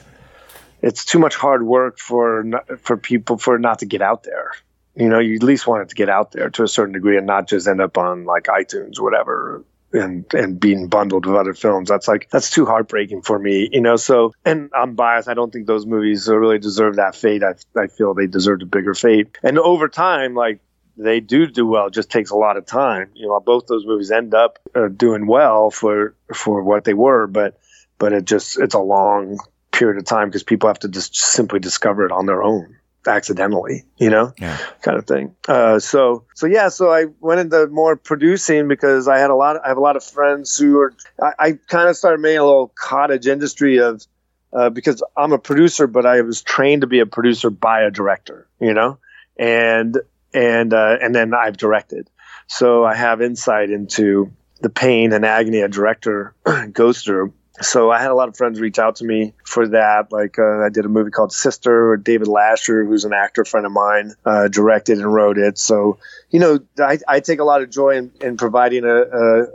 it's 0.81 1.05
too 1.05 1.19
much 1.19 1.35
hard 1.35 1.63
work 1.63 1.99
for 1.99 2.43
for 2.81 2.97
people 2.97 3.37
for 3.37 3.59
not 3.59 3.79
to 3.79 3.85
get 3.85 4.01
out 4.01 4.23
there. 4.23 4.53
You 4.95 5.07
know, 5.07 5.19
you 5.19 5.35
at 5.35 5.43
least 5.43 5.67
want 5.67 5.83
it 5.83 5.89
to 5.89 5.95
get 5.95 6.09
out 6.09 6.31
there 6.31 6.49
to 6.49 6.63
a 6.63 6.67
certain 6.67 6.93
degree 6.93 7.17
and 7.17 7.25
not 7.25 7.47
just 7.47 7.67
end 7.67 7.79
up 7.79 7.97
on 7.97 8.25
like 8.25 8.43
iTunes 8.45 8.99
or 8.99 9.03
whatever 9.03 9.63
and 9.93 10.25
and 10.33 10.59
being 10.59 10.87
bundled 10.87 11.25
with 11.25 11.35
other 11.35 11.53
films. 11.53 11.89
That's 11.89 12.07
like 12.07 12.29
that's 12.29 12.49
too 12.49 12.65
heartbreaking 12.65 13.21
for 13.21 13.37
me, 13.37 13.69
you 13.71 13.81
know. 13.81 13.95
So, 13.95 14.33
and 14.45 14.69
I'm 14.75 14.95
biased. 14.95 15.27
I 15.27 15.33
don't 15.33 15.51
think 15.51 15.67
those 15.67 15.85
movies 15.85 16.27
really 16.27 16.59
deserve 16.59 16.97
that 16.97 17.15
fate. 17.15 17.43
I 17.43 17.53
I 17.79 17.87
feel 17.87 18.13
they 18.13 18.27
deserved 18.27 18.61
a 18.61 18.65
bigger 18.65 18.93
fate. 18.93 19.37
And 19.43 19.59
over 19.59 19.87
time, 19.87 20.33
like 20.33 20.59
they 20.97 21.19
do 21.19 21.47
do 21.47 21.65
well. 21.65 21.87
It 21.87 21.93
just 21.93 22.11
takes 22.11 22.31
a 22.31 22.35
lot 22.35 22.57
of 22.57 22.65
time. 22.65 23.09
You 23.13 23.27
know, 23.27 23.39
both 23.39 23.67
those 23.67 23.85
movies 23.85 24.11
end 24.11 24.33
up 24.33 24.59
uh, 24.75 24.87
doing 24.87 25.27
well 25.27 25.71
for 25.71 26.15
for 26.33 26.63
what 26.63 26.83
they 26.83 26.93
were, 26.93 27.27
but 27.27 27.59
but 27.97 28.13
it 28.13 28.25
just 28.25 28.59
it's 28.59 28.75
a 28.75 28.79
long 28.79 29.39
period 29.71 29.97
of 29.97 30.05
time 30.05 30.27
because 30.27 30.43
people 30.43 30.67
have 30.67 30.79
to 30.79 30.89
just 30.89 31.15
simply 31.15 31.59
discover 31.59 32.05
it 32.05 32.11
on 32.11 32.25
their 32.25 32.43
own 32.43 32.75
accidentally, 33.07 33.83
you 33.97 34.09
know, 34.09 34.33
yeah. 34.37 34.57
kind 34.81 34.97
of 34.97 35.05
thing. 35.05 35.35
Uh, 35.47 35.79
so, 35.79 36.25
so 36.35 36.45
yeah, 36.45 36.69
so 36.69 36.91
I 36.91 37.05
went 37.19 37.39
into 37.39 37.67
more 37.67 37.95
producing 37.95 38.67
because 38.67 39.07
I 39.07 39.19
had 39.19 39.29
a 39.29 39.35
lot. 39.35 39.55
Of, 39.55 39.63
I 39.63 39.69
have 39.69 39.77
a 39.77 39.81
lot 39.81 39.95
of 39.95 40.03
friends 40.03 40.57
who 40.57 40.79
are. 40.79 40.93
I, 41.21 41.33
I 41.39 41.51
kind 41.67 41.89
of 41.89 41.97
started 41.97 42.19
making 42.19 42.39
a 42.39 42.45
little 42.45 42.71
cottage 42.75 43.27
industry 43.27 43.79
of 43.79 44.05
uh, 44.53 44.69
because 44.69 45.03
I'm 45.17 45.31
a 45.31 45.39
producer, 45.39 45.87
but 45.87 46.05
I 46.05 46.21
was 46.21 46.41
trained 46.41 46.81
to 46.81 46.87
be 46.87 46.99
a 46.99 47.05
producer 47.05 47.49
by 47.49 47.81
a 47.81 47.91
director, 47.91 48.47
you 48.59 48.73
know. 48.73 48.97
and 49.37 49.97
and 50.33 50.73
uh, 50.73 50.97
and 51.01 51.13
then 51.13 51.33
I've 51.33 51.57
directed. 51.57 52.09
So 52.47 52.85
I 52.85 52.95
have 52.95 53.21
insight 53.21 53.69
into 53.69 54.31
the 54.61 54.69
pain 54.69 55.13
and 55.13 55.25
agony 55.25 55.61
a 55.61 55.67
director 55.67 56.35
goes 56.71 57.01
through. 57.01 57.33
So 57.59 57.91
I 57.91 57.99
had 57.99 58.11
a 58.11 58.15
lot 58.15 58.29
of 58.29 58.37
friends 58.37 58.61
reach 58.61 58.79
out 58.79 58.97
to 58.97 59.05
me 59.05 59.33
for 59.43 59.67
that. 59.67 60.11
Like 60.11 60.39
uh, 60.39 60.63
I 60.63 60.69
did 60.69 60.85
a 60.85 60.89
movie 60.89 61.11
called 61.11 61.33
Sister, 61.33 61.97
David 61.97 62.27
Lascher, 62.27 62.87
who's 62.87 63.03
an 63.03 63.13
actor 63.13 63.43
friend 63.43 63.65
of 63.65 63.73
mine, 63.73 64.13
uh, 64.25 64.47
directed 64.47 64.99
and 64.99 65.13
wrote 65.13 65.37
it. 65.37 65.57
So 65.57 65.97
you 66.29 66.39
know, 66.39 66.59
I, 66.79 66.99
I 67.07 67.19
take 67.19 67.39
a 67.39 67.43
lot 67.43 67.61
of 67.61 67.69
joy 67.69 67.97
in, 67.97 68.11
in 68.21 68.37
providing 68.37 68.85
a, 68.85 69.01
a 69.01 69.47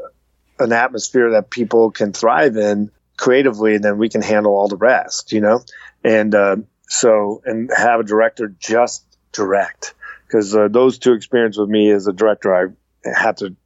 an 0.59 0.73
atmosphere 0.73 1.31
that 1.33 1.51
people 1.51 1.91
can 1.91 2.13
thrive 2.13 2.57
in 2.57 2.91
creatively, 3.17 3.75
and 3.75 3.85
then 3.85 3.97
we 3.97 4.11
can 4.11 4.23
handle 4.23 4.53
all 4.53 4.69
the 4.69 4.77
rest. 4.77 5.33
You 5.33 5.41
know, 5.41 5.65
and 6.05 6.35
uh, 6.35 6.57
so 6.89 7.41
and 7.47 7.71
have 7.75 8.01
a 8.01 8.05
director 8.05 8.55
just 8.59 9.05
direct 9.33 9.95
because 10.27 10.55
uh, 10.55 10.69
those 10.69 10.99
two 10.99 11.15
experiences 11.15 11.59
with 11.59 11.71
me 11.71 11.91
as 11.91 12.07
a 12.07 12.13
director, 12.13 12.55
I 12.55 13.09
had 13.09 13.39
to 13.39 13.57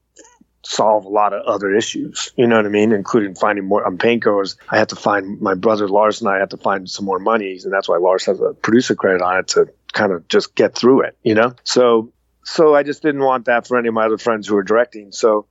solve 0.63 1.05
a 1.05 1.09
lot 1.09 1.33
of 1.33 1.45
other 1.47 1.75
issues. 1.75 2.33
You 2.37 2.47
know 2.47 2.57
what 2.57 2.67
I 2.67 2.69
mean? 2.69 2.93
Including 2.93 3.35
finding 3.35 3.67
more 3.67 3.85
on 3.85 3.99
painkillers. 3.99 4.57
I 4.69 4.79
had 4.79 4.91
to 4.91 4.97
find 4.97 5.41
my 5.41 5.55
brother 5.55 5.89
Lars 5.89 6.21
and 6.21 6.31
I 6.31 6.39
had 6.39 6.51
to 6.51 6.57
find 6.57 6.89
some 6.89 7.05
more 7.05 7.19
money, 7.19 7.59
and 7.63 7.73
that's 7.73 7.89
why 7.89 7.97
Lars 7.97 8.27
has 8.27 8.41
a 8.41 8.53
producer 8.55 8.95
credit 8.95 9.23
on 9.23 9.39
it 9.39 9.49
to 9.49 9.67
kind 9.93 10.13
of 10.13 10.27
just 10.29 10.55
get 10.55 10.75
through 10.75 11.03
it. 11.03 11.17
You 11.23 11.35
know, 11.35 11.55
so 11.65 12.13
so 12.45 12.75
I 12.75 12.83
just 12.83 13.03
didn't 13.03 13.23
want 13.23 13.47
that 13.47 13.67
for 13.67 13.79
any 13.79 13.89
of 13.89 13.95
my 13.95 14.07
other 14.07 14.19
friends 14.19 14.49
who 14.49 14.55
were 14.55 14.63
directing. 14.63 15.13
So 15.13 15.47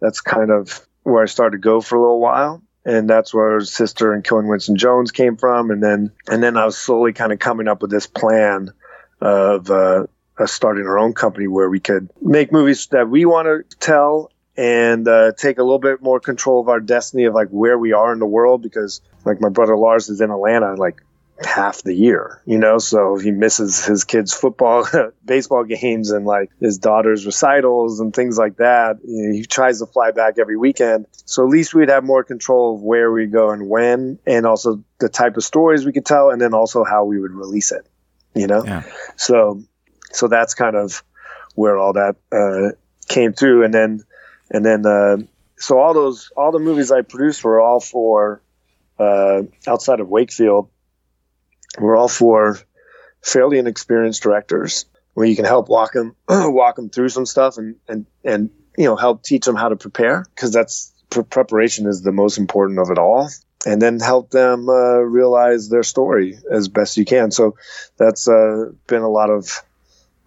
that's 0.00 0.20
kind 0.20 0.50
of 0.50 0.86
where 1.02 1.22
I 1.22 1.26
started 1.26 1.58
to 1.58 1.60
go 1.60 1.80
for 1.80 1.96
a 1.96 2.00
little 2.00 2.20
while. 2.20 2.62
And 2.84 3.08
that's 3.10 3.34
where 3.34 3.60
sister 3.60 4.14
and 4.14 4.24
Killing 4.24 4.48
Winston 4.48 4.76
Jones 4.76 5.12
came 5.12 5.36
from, 5.36 5.70
and 5.70 5.82
then 5.82 6.12
and 6.28 6.42
then 6.42 6.56
I 6.56 6.64
was 6.64 6.78
slowly 6.78 7.12
kind 7.12 7.30
of 7.30 7.38
coming 7.38 7.68
up 7.68 7.82
with 7.82 7.90
this 7.90 8.06
plan 8.06 8.72
of 9.20 9.70
uh, 9.70 10.06
starting 10.46 10.86
our 10.86 10.98
own 10.98 11.12
company 11.12 11.46
where 11.46 11.68
we 11.68 11.78
could 11.78 12.08
make 12.22 12.52
movies 12.52 12.86
that 12.86 13.10
we 13.10 13.26
want 13.26 13.46
to 13.46 13.76
tell 13.78 14.30
and 14.60 15.08
uh, 15.08 15.32
take 15.38 15.56
a 15.56 15.62
little 15.62 15.78
bit 15.78 16.02
more 16.02 16.20
control 16.20 16.60
of 16.60 16.68
our 16.68 16.80
destiny 16.80 17.24
of 17.24 17.32
like 17.32 17.48
where 17.48 17.78
we 17.78 17.94
are 17.94 18.12
in 18.12 18.18
the 18.18 18.26
world 18.26 18.60
because 18.60 19.00
like 19.24 19.40
my 19.40 19.48
brother 19.48 19.74
Lars 19.74 20.10
is 20.10 20.20
in 20.20 20.30
Atlanta 20.30 20.74
like 20.74 21.00
half 21.42 21.80
the 21.80 21.94
year, 21.94 22.42
you 22.44 22.58
know, 22.58 22.76
so 22.76 23.16
he 23.16 23.30
misses 23.30 23.82
his 23.86 24.04
kids' 24.04 24.34
football, 24.34 24.86
baseball 25.24 25.64
games, 25.64 26.10
and 26.10 26.26
like 26.26 26.50
his 26.60 26.76
daughter's 26.76 27.24
recitals 27.24 28.00
and 28.00 28.14
things 28.14 28.36
like 28.36 28.58
that. 28.58 28.98
You 29.02 29.28
know, 29.28 29.32
he 29.32 29.46
tries 29.46 29.78
to 29.78 29.86
fly 29.86 30.10
back 30.10 30.34
every 30.38 30.58
weekend, 30.58 31.06
so 31.24 31.42
at 31.42 31.48
least 31.48 31.72
we'd 31.72 31.88
have 31.88 32.04
more 32.04 32.22
control 32.22 32.74
of 32.74 32.82
where 32.82 33.10
we 33.10 33.24
go 33.24 33.52
and 33.52 33.66
when, 33.66 34.18
and 34.26 34.44
also 34.44 34.84
the 34.98 35.08
type 35.08 35.38
of 35.38 35.42
stories 35.42 35.86
we 35.86 35.92
could 35.92 36.04
tell, 36.04 36.28
and 36.28 36.38
then 36.38 36.52
also 36.52 36.84
how 36.84 37.06
we 37.06 37.18
would 37.18 37.32
release 37.32 37.72
it, 37.72 37.86
you 38.34 38.46
know. 38.46 38.62
Yeah. 38.62 38.82
So, 39.16 39.62
so 40.12 40.28
that's 40.28 40.52
kind 40.52 40.76
of 40.76 41.02
where 41.54 41.78
all 41.78 41.94
that 41.94 42.16
uh, 42.30 42.76
came 43.08 43.32
through, 43.32 43.64
and 43.64 43.72
then 43.72 44.04
and 44.50 44.64
then 44.64 44.86
uh, 44.86 45.18
so 45.56 45.78
all 45.78 45.94
those 45.94 46.30
all 46.36 46.52
the 46.52 46.58
movies 46.58 46.90
I 46.90 47.02
produced 47.02 47.44
were 47.44 47.60
all 47.60 47.80
for 47.80 48.42
uh, 48.98 49.42
outside 49.66 50.00
of 50.00 50.08
Wakefield 50.08 50.68
were 51.78 51.96
all 51.96 52.08
for 52.08 52.58
fairly 53.22 53.58
inexperienced 53.58 54.22
directors 54.22 54.86
where 55.14 55.26
you 55.26 55.36
can 55.36 55.44
help 55.44 55.68
walk 55.68 55.92
them 55.92 56.14
walk 56.28 56.76
them 56.76 56.90
through 56.90 57.08
some 57.08 57.26
stuff 57.26 57.58
and 57.58 57.76
and 57.88 58.06
and 58.24 58.50
you 58.76 58.84
know 58.84 58.96
help 58.96 59.22
teach 59.22 59.44
them 59.44 59.56
how 59.56 59.68
to 59.68 59.76
prepare 59.76 60.24
because 60.34 60.52
that's 60.52 60.92
preparation 61.10 61.86
is 61.86 62.02
the 62.02 62.12
most 62.12 62.38
important 62.38 62.78
of 62.78 62.90
it 62.90 62.98
all. 62.98 63.28
And 63.66 63.82
then 63.82 64.00
help 64.00 64.30
them 64.30 64.68
uh, 64.68 65.00
realize 65.00 65.68
their 65.68 65.82
story 65.82 66.38
as 66.50 66.68
best 66.68 66.96
you 66.96 67.04
can. 67.04 67.30
So 67.30 67.56
that's 67.98 68.26
uh, 68.26 68.70
been 68.86 69.02
a 69.02 69.08
lot 69.08 69.28
of 69.28 69.62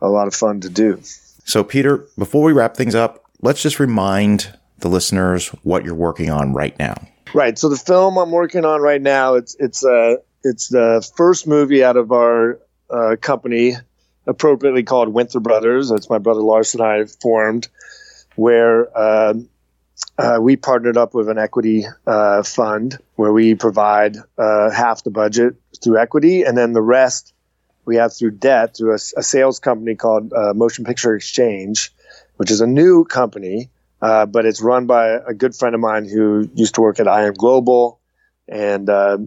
a 0.01 0.09
lot 0.09 0.27
of 0.27 0.35
fun 0.35 0.61
to 0.61 0.69
do. 0.69 1.01
So 1.45 1.63
peter 1.63 2.05
before 2.17 2.43
we 2.43 2.53
wrap 2.53 2.75
things 2.75 2.93
up 2.93 3.22
let's 3.43 3.61
just 3.61 3.79
remind 3.79 4.57
the 4.79 4.89
listeners 4.89 5.49
what 5.61 5.85
you're 5.85 5.93
working 5.93 6.31
on 6.31 6.53
right 6.53 6.77
now. 6.79 6.95
Right. 7.33 7.59
So 7.59 7.69
the 7.69 7.77
film 7.77 8.17
I'm 8.17 8.31
working 8.31 8.65
on 8.65 8.81
right 8.81 9.01
now, 9.01 9.35
it's 9.35 9.55
it's 9.59 9.85
uh 9.85 10.15
it's 10.43 10.69
the 10.69 11.07
first 11.15 11.47
movie 11.47 11.83
out 11.83 11.97
of 11.97 12.11
our 12.11 12.59
uh, 12.89 13.15
company, 13.19 13.75
appropriately 14.27 14.83
called 14.83 15.13
Winther 15.13 15.41
Brothers. 15.41 15.89
That's 15.89 16.09
my 16.09 16.17
brother 16.17 16.41
Lars 16.41 16.73
and 16.73 16.83
I 16.83 17.05
formed, 17.05 17.69
where 18.35 18.95
uh, 18.97 19.33
uh, 20.17 20.37
we 20.41 20.57
partnered 20.57 20.97
up 20.97 21.13
with 21.13 21.29
an 21.29 21.37
equity 21.37 21.85
uh, 22.05 22.43
fund 22.43 22.99
where 23.15 23.31
we 23.31 23.55
provide 23.55 24.17
uh, 24.37 24.69
half 24.69 25.03
the 25.03 25.11
budget 25.11 25.55
through 25.81 25.97
equity, 25.97 26.43
and 26.43 26.57
then 26.57 26.73
the 26.73 26.81
rest 26.81 27.33
we 27.85 27.95
have 27.95 28.13
through 28.13 28.31
debt 28.31 28.75
through 28.77 28.91
a, 28.91 28.99
a 29.17 29.23
sales 29.23 29.59
company 29.59 29.95
called 29.95 30.33
uh, 30.33 30.53
Motion 30.53 30.85
Picture 30.85 31.15
Exchange 31.15 31.93
which 32.37 32.51
is 32.51 32.61
a 32.61 32.67
new 32.67 33.05
company, 33.05 33.69
uh, 34.01 34.25
but 34.25 34.45
it's 34.45 34.61
run 34.61 34.85
by 34.85 35.09
a 35.09 35.33
good 35.33 35.55
friend 35.55 35.75
of 35.75 35.81
mine 35.81 36.07
who 36.07 36.49
used 36.55 36.75
to 36.75 36.81
work 36.81 36.99
at 36.99 37.07
IM 37.07 37.33
Global, 37.33 37.99
and 38.47 38.89
uh, 38.89 39.17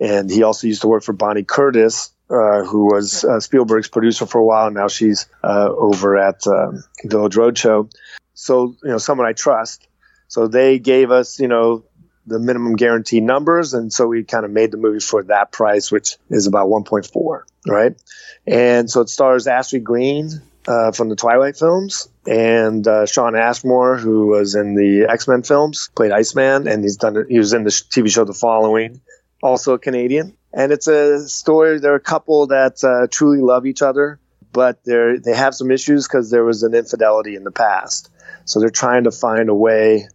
and 0.00 0.30
he 0.30 0.42
also 0.42 0.66
used 0.66 0.82
to 0.82 0.88
work 0.88 1.02
for 1.02 1.12
Bonnie 1.12 1.44
Curtis, 1.44 2.10
uh, 2.28 2.64
who 2.64 2.86
was 2.86 3.24
uh, 3.24 3.40
Spielberg's 3.40 3.88
producer 3.88 4.26
for 4.26 4.38
a 4.38 4.44
while. 4.44 4.66
And 4.66 4.74
now 4.74 4.88
she's 4.88 5.26
uh, 5.42 5.68
over 5.70 6.18
at 6.18 6.46
um, 6.46 6.84
Village 7.04 7.34
Roadshow. 7.34 7.90
So 8.34 8.76
you 8.82 8.90
know, 8.90 8.98
someone 8.98 9.26
I 9.26 9.32
trust. 9.32 9.86
So 10.28 10.48
they 10.48 10.78
gave 10.78 11.10
us, 11.10 11.38
you 11.38 11.48
know, 11.48 11.84
the 12.26 12.38
minimum 12.38 12.76
guarantee 12.76 13.20
numbers, 13.20 13.74
and 13.74 13.92
so 13.92 14.06
we 14.06 14.24
kind 14.24 14.44
of 14.44 14.50
made 14.50 14.70
the 14.70 14.78
movie 14.78 15.00
for 15.00 15.22
that 15.24 15.52
price, 15.52 15.92
which 15.92 16.16
is 16.30 16.46
about 16.46 16.68
1.4, 16.68 17.42
right? 17.68 18.02
And 18.46 18.90
so 18.90 19.02
it 19.02 19.10
stars 19.10 19.46
Ashley 19.46 19.80
Greene, 19.80 20.30
uh, 20.66 20.92
from 20.92 21.08
the 21.08 21.16
Twilight 21.16 21.56
films, 21.56 22.08
and 22.26 22.86
uh, 22.86 23.06
Shawn 23.06 23.36
Ashmore, 23.36 23.96
who 23.96 24.28
was 24.28 24.54
in 24.54 24.74
the 24.74 25.06
X 25.10 25.28
Men 25.28 25.42
films, 25.42 25.90
played 25.94 26.12
Iceman, 26.12 26.66
and 26.66 26.82
he's 26.82 26.96
done. 26.96 27.26
He 27.28 27.38
was 27.38 27.52
in 27.52 27.64
the 27.64 27.70
TV 27.70 28.10
show 28.10 28.24
The 28.24 28.34
Following, 28.34 29.00
also 29.42 29.74
a 29.74 29.78
Canadian. 29.78 30.36
And 30.52 30.72
it's 30.72 30.86
a 30.86 31.28
story. 31.28 31.80
They're 31.80 31.96
a 31.96 32.00
couple 32.00 32.46
that 32.46 32.82
uh, 32.84 33.08
truly 33.10 33.40
love 33.40 33.66
each 33.66 33.82
other, 33.82 34.20
but 34.52 34.84
they 34.84 35.16
they 35.22 35.34
have 35.34 35.54
some 35.54 35.70
issues 35.70 36.06
because 36.06 36.30
there 36.30 36.44
was 36.44 36.62
an 36.62 36.74
infidelity 36.74 37.34
in 37.34 37.44
the 37.44 37.50
past. 37.50 38.10
So 38.44 38.60
they're 38.60 38.70
trying 38.70 39.04
to 39.04 39.10
find 39.10 39.48
a 39.48 39.54
way 39.54 40.08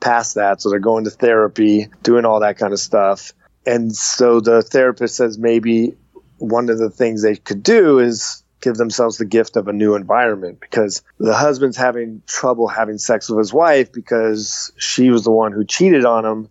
past 0.00 0.34
that. 0.34 0.60
So 0.60 0.68
they're 0.68 0.78
going 0.78 1.04
to 1.04 1.10
therapy, 1.10 1.88
doing 2.02 2.24
all 2.24 2.40
that 2.40 2.58
kind 2.58 2.72
of 2.72 2.80
stuff. 2.80 3.32
And 3.64 3.94
so 3.94 4.40
the 4.40 4.62
therapist 4.62 5.16
says 5.16 5.38
maybe 5.38 5.94
one 6.38 6.68
of 6.68 6.78
the 6.78 6.90
things 6.90 7.22
they 7.22 7.36
could 7.36 7.62
do 7.62 8.00
is 8.00 8.41
give 8.62 8.76
themselves 8.76 9.18
the 9.18 9.24
gift 9.24 9.56
of 9.56 9.68
a 9.68 9.72
new 9.72 9.94
environment 9.94 10.60
because 10.60 11.02
the 11.18 11.34
husband's 11.34 11.76
having 11.76 12.22
trouble 12.26 12.68
having 12.68 12.96
sex 12.96 13.28
with 13.28 13.38
his 13.38 13.52
wife 13.52 13.92
because 13.92 14.72
she 14.78 15.10
was 15.10 15.24
the 15.24 15.30
one 15.30 15.52
who 15.52 15.64
cheated 15.64 16.04
on 16.04 16.24
him 16.24 16.48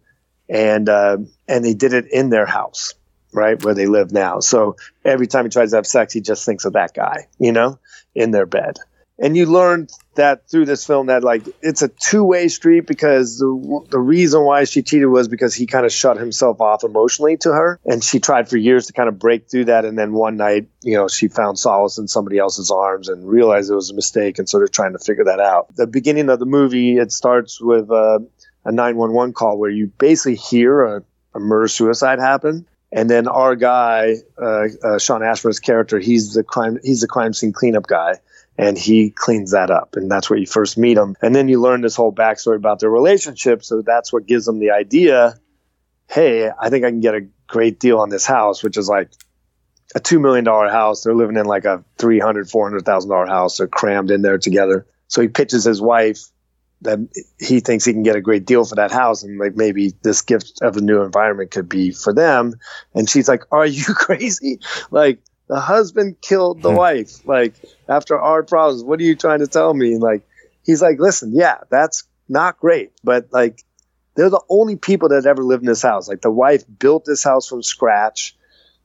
and 0.48 0.90
uh, 0.90 1.18
and 1.48 1.66
they 1.66 1.74
did 1.74 1.94
it 1.94 2.06
in 2.12 2.30
their 2.30 2.46
house 2.46 2.94
right 3.34 3.64
where 3.64 3.74
they 3.74 3.88
live 3.88 4.12
now. 4.12 4.42
So 4.42 4.76
every 5.06 5.26
time 5.26 5.46
he 5.46 5.50
tries 5.50 5.72
to 5.72 5.78
have 5.78 5.88
sex 5.88 6.14
he 6.14 6.22
just 6.22 6.46
thinks 6.46 6.66
of 6.66 6.74
that 6.74 6.94
guy 6.94 7.28
you 7.40 7.52
know 7.52 7.80
in 8.14 8.32
their 8.32 8.46
bed 8.46 8.78
and 9.22 9.38
you 9.38 9.46
learn 9.46 9.88
that 10.16 10.50
through 10.50 10.66
this 10.66 10.86
film 10.86 11.06
that 11.06 11.24
like 11.24 11.44
it's 11.62 11.84
a 11.84 11.88
two-way 11.88 12.48
street 12.48 12.88
because 12.88 13.38
the, 13.38 13.86
the 13.92 14.00
reason 14.00 14.44
why 14.44 14.64
she 14.64 14.82
cheated 14.82 15.08
was 15.08 15.28
because 15.28 15.54
he 15.54 15.68
kind 15.68 15.86
of 15.86 15.94
shut 15.94 16.18
himself 16.18 16.60
off 16.60 16.84
emotionally 16.84 17.38
to 17.38 17.54
her. 17.54 17.80
And 17.86 18.04
she 18.04 18.20
tried 18.20 18.50
for 18.50 18.58
years 18.58 18.88
to 18.88 18.94
kind 18.94 19.08
of 19.08 19.20
break 19.20 19.50
through 19.50 19.66
that. 19.66 19.86
And 19.86 19.98
then 19.98 20.14
one 20.14 20.38
night 20.38 20.68
you 20.82 20.98
know 20.98 21.08
she 21.08 21.28
found 21.28 21.60
solace 21.60 22.00
in 22.00 22.08
somebody 22.08 22.40
else's 22.40 22.72
arms 22.72 23.08
and 23.08 23.30
realized 23.30 23.70
it 23.70 23.76
was 23.76 23.92
a 23.92 23.96
mistake 23.96 24.40
and 24.40 24.50
so 24.50 24.58
they're 24.58 24.68
trying 24.68 24.94
to 24.94 25.00
figure 25.00 25.26
that 25.26 25.40
out. 25.40 25.74
The 25.76 25.88
beginning 25.88 26.30
of 26.30 26.40
the 26.40 26.48
movie 26.48 26.98
it 26.98 27.12
starts 27.12 27.62
with 27.62 27.92
uh, 27.92 28.20
a 28.66 28.72
911 28.72 29.34
call 29.34 29.60
where 29.60 29.70
you 29.70 29.88
basically 30.00 30.36
hear 30.36 30.82
a, 30.82 31.04
a 31.36 31.40
murder 31.40 31.68
suicide 31.68 32.20
happen. 32.20 32.66
And 32.94 33.10
then 33.10 33.30
our 33.30 33.56
guy, 33.56 34.16
uh, 34.38 34.66
uh, 34.84 35.00
Shawn 35.00 35.24
Ashmore's 35.24 35.62
character, 35.62 36.00
he's 36.00 36.34
the 36.34 36.44
crime 36.44 36.80
he's 36.84 37.02
the 37.02 37.08
crime 37.08 37.34
scene 37.34 37.54
cleanup 37.54 37.86
guy 37.86 38.16
and 38.62 38.78
he 38.78 39.10
cleans 39.10 39.52
that 39.52 39.70
up 39.70 39.96
and 39.98 40.10
that's 40.10 40.30
where 40.30 40.40
you 40.40 40.46
first 40.46 40.78
meet 40.78 40.98
him. 40.98 41.18
And 41.22 41.36
then 41.36 41.50
you 41.50 41.60
learn 41.60 41.82
this 41.82 41.96
whole 41.96 42.14
backstory 42.14 42.56
about 42.56 42.80
their 42.80 42.90
relationship 42.90 43.64
so 43.64 43.82
that's 43.82 44.14
what 44.14 44.26
gives 44.26 44.46
them 44.46 44.60
the 44.60 44.72
idea 44.72 45.36
hey 46.10 46.50
i 46.60 46.70
think 46.70 46.86
i 46.86 46.90
can 46.90 47.00
get 47.00 47.16
a 47.16 47.28
great 47.48 47.80
deal 47.80 48.00
on 48.00 48.10
this 48.10 48.26
house 48.26 48.64
which 48.64 48.78
is 48.78 48.88
like 48.88 49.10
a 49.96 50.00
$2 50.00 50.22
million 50.22 50.46
house. 50.46 51.04
They're 51.04 51.16
living 51.16 51.38
in 51.38 51.46
like 51.46 51.66
a 51.66 51.84
$300 51.98 52.52
$400000 52.52 53.28
house. 53.28 53.58
They're 53.58 53.68
crammed 53.68 54.12
in 54.12 54.22
there 54.22 54.38
together. 54.38 54.88
So 55.08 55.22
he 55.22 55.28
pitches 55.28 55.64
his 55.64 55.82
wife 55.82 56.22
that 56.82 57.00
he 57.40 57.60
thinks 57.60 57.86
he 57.86 57.94
can 57.94 58.04
get 58.04 58.16
a 58.16 58.22
great 58.22 58.46
deal 58.46 58.66
for 58.66 58.76
that 58.76 58.92
house 58.92 59.22
and 59.22 59.38
like 59.38 59.56
maybe 59.56 59.94
this 60.02 60.22
gift 60.22 60.62
of 60.62 60.78
a 60.78 60.82
new 60.82 61.02
environment 61.04 61.52
could 61.52 61.70
be 61.70 61.92
for 61.92 62.14
them. 62.14 62.56
And 62.96 63.10
she's 63.10 63.28
like 63.28 63.44
are 63.52 63.66
you 63.66 63.84
crazy? 63.96 64.60
Like 64.90 65.20
the 65.52 65.60
husband 65.60 66.16
killed 66.22 66.62
the 66.62 66.70
hmm. 66.70 66.78
wife. 66.78 67.28
Like 67.28 67.56
after 67.90 68.18
our 68.18 68.42
problems, 68.42 68.86
what 68.86 69.02
are 69.02 69.04
you 69.04 69.18
trying 69.18 69.40
to 69.40 69.48
tell 69.48 69.74
me? 69.74 69.98
like 69.98 70.26
he's 70.64 70.82
like, 70.82 70.98
listen, 70.98 71.34
yeah, 71.36 71.58
that's 71.70 72.06
not 72.30 72.58
great, 72.58 72.94
but 73.04 73.28
like 73.32 73.62
they're 74.16 74.30
the 74.30 74.42
only 74.48 74.78
people 74.78 75.10
that 75.10 75.26
ever 75.26 75.44
lived 75.44 75.64
in 75.64 75.68
this 75.68 75.82
house. 75.82 76.08
Like 76.08 76.22
the 76.22 76.32
wife 76.32 76.64
built 76.80 77.04
this 77.04 77.22
house 77.22 77.50
from 77.50 77.64
scratch. 77.64 78.34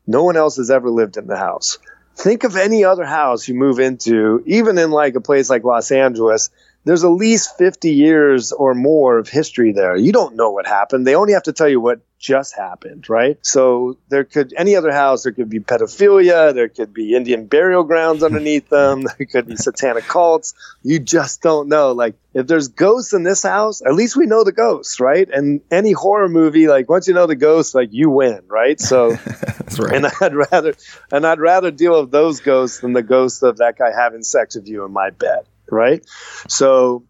No 0.09 0.25
one 0.25 0.37
else 0.37 0.57
has 0.57 0.69
ever 0.69 0.91
lived 0.91 1.17
in 1.17 1.29
the 1.29 1.37
house. 1.37 1.79
think 2.17 2.43
of 2.43 2.57
any 2.57 2.85
other 2.85 3.05
house 3.05 3.47
you 3.47 3.55
move 3.55 3.79
into, 3.79 4.43
even 4.47 4.77
in 4.77 4.91
like 4.91 5.15
a 5.15 5.21
place 5.21 5.49
like 5.49 5.63
Los 5.63 5.93
Angeles, 5.93 6.51
there's 6.87 7.03
at 7.03 7.09
least 7.09 7.59
50 7.59 7.91
years 7.91 8.53
or 8.53 8.73
more 8.73 9.19
of 9.19 9.29
history 9.29 9.73
there. 9.73 9.97
You 9.97 10.13
don't 10.13 10.37
know 10.37 10.53
what 10.53 10.69
happened. 10.69 11.05
They 11.05 11.17
only 11.17 11.33
have 11.33 11.43
to 11.43 11.53
tell 11.53 11.69
you 11.69 11.81
what 11.81 11.99
just 12.17 12.55
happened, 12.55 13.11
right? 13.11 13.45
So 13.45 13.99
there 14.09 14.23
could 14.23 14.55
any 14.57 14.77
other 14.77 14.93
house, 14.93 15.25
there 15.25 15.33
could 15.33 15.51
be 15.51 15.59
pedophilia, 15.59 16.55
there 16.55 16.69
could 16.69 16.95
be 16.95 17.17
Indian 17.17 17.47
burial 17.47 17.83
grounds 17.83 18.23
underneath 18.23 18.69
them, 18.69 19.03
there 19.19 19.27
could 19.27 19.49
be 19.49 19.57
satanic 19.57 20.05
cults. 20.05 20.55
You 20.85 21.01
just 21.01 21.43
don't 21.43 21.69
know. 21.69 21.91
Like 21.91 22.15
if 22.35 22.47
there's 22.47 22.69
ghosts 22.69 23.13
in 23.13 23.25
this 23.25 23.43
house, 23.43 23.83
at 23.85 23.95
least 23.95 24.15
we 24.15 24.27
know 24.27 24.45
the 24.45 24.53
ghosts, 24.53 25.01
right? 25.01 25.29
And 25.29 25.63
any 25.73 25.91
horror 25.91 26.29
movie, 26.29 26.69
like 26.69 26.89
once 26.89 27.09
you 27.09 27.15
know 27.15 27.27
the 27.27 27.35
ghosts, 27.35 27.75
like 27.75 27.89
you 27.91 28.11
win, 28.11 28.43
right? 28.47 28.79
So, 28.79 29.11
That's 29.25 29.81
right. 29.81 29.93
and 29.93 30.07
I'd 30.21 30.37
rather 30.37 30.75
and 31.11 31.27
I'd 31.27 31.41
rather 31.41 31.73
deal 31.73 32.01
with 32.01 32.13
those 32.13 32.39
ghosts 32.39 32.79
than 32.79 32.93
the 32.93 33.03
ghost 33.03 33.43
of 33.43 33.57
that 33.57 33.77
guy 33.77 33.91
having 33.91 34.23
sex 34.23 34.55
with 34.55 34.69
you 34.69 34.85
in 34.85 34.93
my 34.93 35.11
bed 35.11 35.47
right? 35.71 36.05
So 36.49 37.05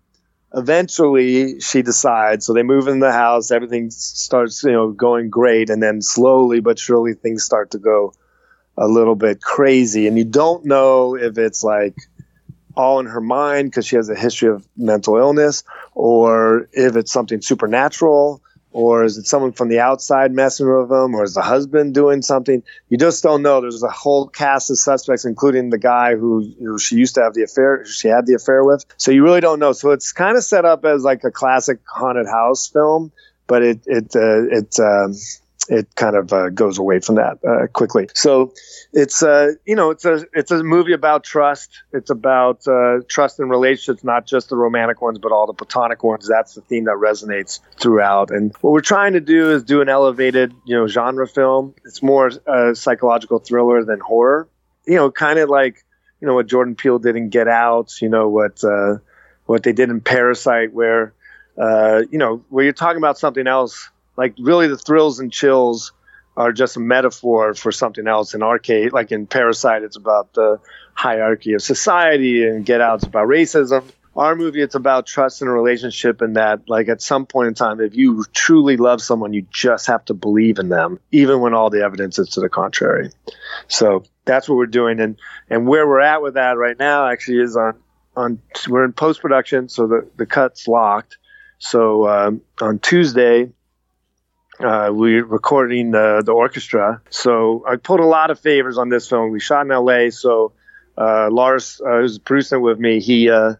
eventually 0.54 1.60
she 1.60 1.82
decides 1.82 2.46
so 2.46 2.52
they 2.52 2.62
move 2.62 2.88
in 2.88 3.00
the 3.00 3.12
house 3.12 3.50
everything 3.50 3.90
starts 3.90 4.62
you 4.62 4.72
know 4.72 4.90
going 4.90 5.28
great 5.28 5.68
and 5.68 5.82
then 5.82 6.00
slowly 6.00 6.60
but 6.60 6.78
surely 6.78 7.14
things 7.14 7.44
start 7.44 7.72
to 7.72 7.78
go 7.78 8.12
a 8.78 8.86
little 8.86 9.16
bit 9.16 9.42
crazy 9.42 10.06
and 10.06 10.16
you 10.16 10.24
don't 10.24 10.64
know 10.64 11.16
if 11.16 11.36
it's 11.36 11.64
like 11.64 11.94
all 12.76 13.00
in 13.00 13.06
her 13.06 13.20
mind 13.20 13.70
because 13.70 13.86
she 13.86 13.96
has 13.96 14.08
a 14.08 14.14
history 14.14 14.48
of 14.48 14.66
mental 14.76 15.16
illness 15.16 15.64
or 15.94 16.68
if 16.72 16.94
it's 16.94 17.12
something 17.12 17.40
supernatural 17.42 18.40
or 18.76 19.04
is 19.04 19.16
it 19.16 19.26
someone 19.26 19.52
from 19.52 19.68
the 19.68 19.80
outside 19.80 20.32
messing 20.32 20.68
with 20.68 20.90
them 20.90 21.14
or 21.14 21.24
is 21.24 21.32
the 21.32 21.40
husband 21.40 21.94
doing 21.94 22.20
something? 22.20 22.62
You 22.90 22.98
just 22.98 23.22
don't 23.22 23.40
know. 23.40 23.62
There's 23.62 23.82
a 23.82 23.88
whole 23.88 24.28
cast 24.28 24.70
of 24.70 24.78
suspects 24.78 25.24
including 25.24 25.70
the 25.70 25.78
guy 25.78 26.14
who, 26.14 26.52
who 26.58 26.78
she 26.78 26.96
used 26.96 27.14
to 27.14 27.22
have 27.22 27.32
the 27.32 27.42
affair 27.42 27.86
she 27.86 28.08
had 28.08 28.26
the 28.26 28.34
affair 28.34 28.64
with. 28.64 28.84
So 28.98 29.12
you 29.12 29.24
really 29.24 29.40
don't 29.40 29.60
know. 29.60 29.72
So 29.72 29.92
it's 29.92 30.12
kind 30.12 30.36
of 30.36 30.44
set 30.44 30.66
up 30.66 30.84
as 30.84 31.02
like 31.04 31.24
a 31.24 31.30
classic 31.30 31.78
haunted 31.86 32.26
house 32.26 32.68
film 32.68 33.12
but 33.46 33.62
it 33.62 33.80
it 33.86 34.14
uh, 34.16 34.42
it 34.50 34.78
um, 34.80 35.14
it 35.68 35.94
kind 35.94 36.16
of 36.16 36.32
uh, 36.32 36.48
goes 36.50 36.78
away 36.78 37.00
from 37.00 37.16
that 37.16 37.38
uh, 37.44 37.66
quickly. 37.68 38.08
So 38.14 38.52
it's 38.92 39.22
uh, 39.22 39.52
you 39.64 39.76
know 39.76 39.90
it's 39.90 40.04
a 40.04 40.24
it's 40.32 40.50
a 40.50 40.62
movie 40.62 40.92
about 40.92 41.24
trust. 41.24 41.82
It's 41.92 42.10
about 42.10 42.66
uh, 42.66 43.00
trust 43.08 43.40
in 43.40 43.48
relationships, 43.48 44.04
not 44.04 44.26
just 44.26 44.48
the 44.48 44.56
romantic 44.56 45.00
ones, 45.02 45.18
but 45.18 45.32
all 45.32 45.46
the 45.46 45.54
platonic 45.54 46.02
ones. 46.02 46.28
That's 46.28 46.54
the 46.54 46.60
theme 46.60 46.84
that 46.84 46.96
resonates 46.96 47.60
throughout. 47.80 48.30
And 48.30 48.54
what 48.60 48.72
we're 48.72 48.80
trying 48.80 49.14
to 49.14 49.20
do 49.20 49.52
is 49.52 49.64
do 49.64 49.80
an 49.80 49.88
elevated 49.88 50.54
you 50.64 50.76
know 50.76 50.86
genre 50.86 51.26
film. 51.26 51.74
It's 51.84 52.02
more 52.02 52.30
a 52.46 52.74
psychological 52.74 53.38
thriller 53.38 53.84
than 53.84 54.00
horror. 54.00 54.48
You 54.86 54.96
know, 54.96 55.10
kind 55.10 55.38
of 55.38 55.48
like 55.48 55.84
you 56.20 56.28
know 56.28 56.34
what 56.34 56.46
Jordan 56.46 56.76
Peele 56.76 56.98
did 56.98 57.16
in 57.16 57.28
Get 57.28 57.48
Out. 57.48 58.00
You 58.00 58.08
know 58.08 58.28
what 58.28 58.62
uh, 58.64 58.96
what 59.46 59.62
they 59.62 59.72
did 59.72 59.90
in 59.90 60.00
Parasite, 60.00 60.72
where 60.72 61.12
uh, 61.58 62.02
you 62.10 62.18
know 62.18 62.44
where 62.48 62.64
you're 62.64 62.72
talking 62.72 62.98
about 62.98 63.18
something 63.18 63.46
else 63.46 63.90
like 64.16 64.34
really 64.38 64.68
the 64.68 64.78
thrills 64.78 65.20
and 65.20 65.32
chills 65.32 65.92
are 66.36 66.52
just 66.52 66.76
a 66.76 66.80
metaphor 66.80 67.54
for 67.54 67.72
something 67.72 68.06
else. 68.06 68.34
In 68.34 68.42
our 68.42 68.58
case 68.58 68.92
like 68.92 69.12
in 69.12 69.26
parasite 69.26 69.82
it's 69.82 69.96
about 69.96 70.32
the 70.34 70.60
hierarchy 70.94 71.52
of 71.54 71.62
society 71.62 72.46
and 72.46 72.64
get 72.64 72.80
out 72.80 72.96
it's 72.96 73.06
about 73.06 73.28
racism. 73.28 73.84
Our 74.14 74.34
movie 74.34 74.62
it's 74.62 74.74
about 74.74 75.06
trust 75.06 75.42
in 75.42 75.48
a 75.48 75.52
relationship 75.52 76.22
and 76.22 76.36
that 76.36 76.68
like 76.68 76.88
at 76.88 77.02
some 77.02 77.26
point 77.26 77.48
in 77.48 77.54
time 77.54 77.80
if 77.80 77.94
you 77.94 78.24
truly 78.32 78.76
love 78.76 79.02
someone 79.02 79.32
you 79.32 79.46
just 79.50 79.86
have 79.86 80.04
to 80.06 80.14
believe 80.14 80.58
in 80.58 80.68
them 80.68 80.98
even 81.12 81.40
when 81.40 81.54
all 81.54 81.70
the 81.70 81.82
evidence 81.82 82.18
is 82.18 82.30
to 82.30 82.40
the 82.40 82.48
contrary. 82.48 83.10
So 83.68 84.04
that's 84.24 84.48
what 84.48 84.56
we're 84.56 84.66
doing. 84.66 85.00
And 85.00 85.16
and 85.48 85.66
where 85.66 85.86
we're 85.86 86.00
at 86.00 86.22
with 86.22 86.34
that 86.34 86.56
right 86.56 86.78
now 86.78 87.08
actually 87.08 87.40
is 87.40 87.56
on 87.56 87.78
on 88.16 88.40
we're 88.68 88.84
in 88.84 88.92
post 88.92 89.20
production 89.20 89.68
so 89.68 89.86
the 89.86 90.08
the 90.16 90.26
cut's 90.26 90.66
locked. 90.66 91.18
So 91.58 92.08
um, 92.08 92.42
on 92.60 92.78
tuesday 92.78 93.50
uh, 94.60 94.90
we're 94.92 95.24
recording 95.24 95.90
the, 95.90 96.22
the 96.24 96.32
orchestra. 96.32 97.00
So 97.10 97.64
I 97.66 97.76
pulled 97.76 98.00
a 98.00 98.06
lot 98.06 98.30
of 98.30 98.38
favors 98.40 98.78
on 98.78 98.88
this 98.88 99.08
film. 99.08 99.30
We 99.30 99.40
shot 99.40 99.62
in 99.62 99.68
LA. 99.68 100.10
So 100.10 100.52
uh, 100.96 101.28
Lars, 101.30 101.80
uh, 101.84 102.00
who's 102.00 102.18
producing 102.18 102.62
with 102.62 102.78
me, 102.78 103.00
he 103.00 103.30
uh, 103.30 103.54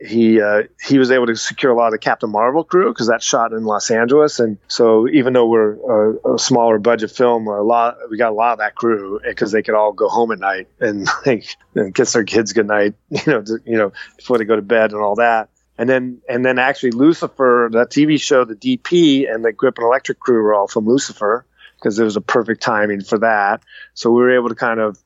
he 0.00 0.40
uh, 0.40 0.64
he 0.80 0.98
was 0.98 1.10
able 1.10 1.26
to 1.26 1.36
secure 1.36 1.72
a 1.72 1.74
lot 1.74 1.86
of 1.86 1.92
the 1.92 1.98
Captain 1.98 2.30
Marvel 2.30 2.64
crew 2.64 2.92
because 2.92 3.08
that's 3.08 3.24
shot 3.24 3.52
in 3.52 3.64
Los 3.64 3.90
Angeles. 3.90 4.38
And 4.38 4.58
so 4.68 5.08
even 5.08 5.32
though 5.32 5.46
we're 5.46 5.74
a, 6.12 6.34
a 6.34 6.38
smaller 6.38 6.78
budget 6.78 7.10
film, 7.10 7.46
a 7.46 7.62
lot 7.62 7.96
we 8.10 8.18
got 8.18 8.30
a 8.30 8.34
lot 8.34 8.52
of 8.52 8.58
that 8.58 8.74
crew 8.74 9.20
because 9.24 9.52
they 9.52 9.62
could 9.62 9.74
all 9.74 9.92
go 9.92 10.08
home 10.08 10.32
at 10.32 10.38
night 10.38 10.68
and 10.80 11.08
like 11.26 11.56
and 11.74 11.94
kiss 11.94 12.12
their 12.12 12.24
kids 12.24 12.52
goodnight, 12.52 12.94
you 13.10 13.22
know, 13.26 13.42
to, 13.42 13.58
you 13.64 13.78
know, 13.78 13.92
before 14.16 14.38
they 14.38 14.44
go 14.44 14.56
to 14.56 14.62
bed 14.62 14.92
and 14.92 15.00
all 15.00 15.16
that 15.16 15.48
and 15.78 15.88
then 15.88 16.20
and 16.28 16.44
then 16.44 16.58
actually 16.58 16.92
Lucifer, 16.92 17.68
that 17.72 17.90
TV 17.90 18.20
show, 18.20 18.44
the 18.44 18.54
DP 18.54 19.32
and 19.32 19.44
the 19.44 19.52
Grip 19.52 19.78
and 19.78 19.86
Electric 19.86 20.18
crew 20.18 20.42
were 20.42 20.54
all 20.54 20.68
from 20.68 20.86
Lucifer 20.86 21.44
because 21.76 21.98
it 21.98 22.04
was 22.04 22.16
a 22.16 22.20
perfect 22.20 22.62
timing 22.62 23.02
for 23.02 23.18
that. 23.18 23.62
So 23.94 24.10
we 24.10 24.22
were 24.22 24.34
able 24.34 24.48
to 24.48 24.54
kind 24.54 24.80
of 24.80 24.98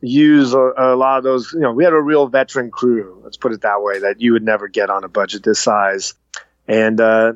use 0.00 0.54
a, 0.54 0.72
a, 0.76 0.96
lot 0.96 1.18
of 1.18 1.24
those. 1.24 1.52
You 1.52 1.60
know, 1.60 1.72
we 1.72 1.84
had 1.84 1.92
a 1.92 2.00
real 2.00 2.26
veteran 2.28 2.70
crew. 2.70 3.20
Let's 3.22 3.36
put 3.36 3.52
it 3.52 3.62
that 3.62 3.82
way 3.82 4.00
that 4.00 4.20
you 4.20 4.32
would 4.32 4.44
never 4.44 4.68
get 4.68 4.90
on 4.90 5.04
a 5.04 5.08
budget 5.08 5.42
this 5.42 5.60
size. 5.60 6.14
And 6.66 7.00
uh, 7.00 7.34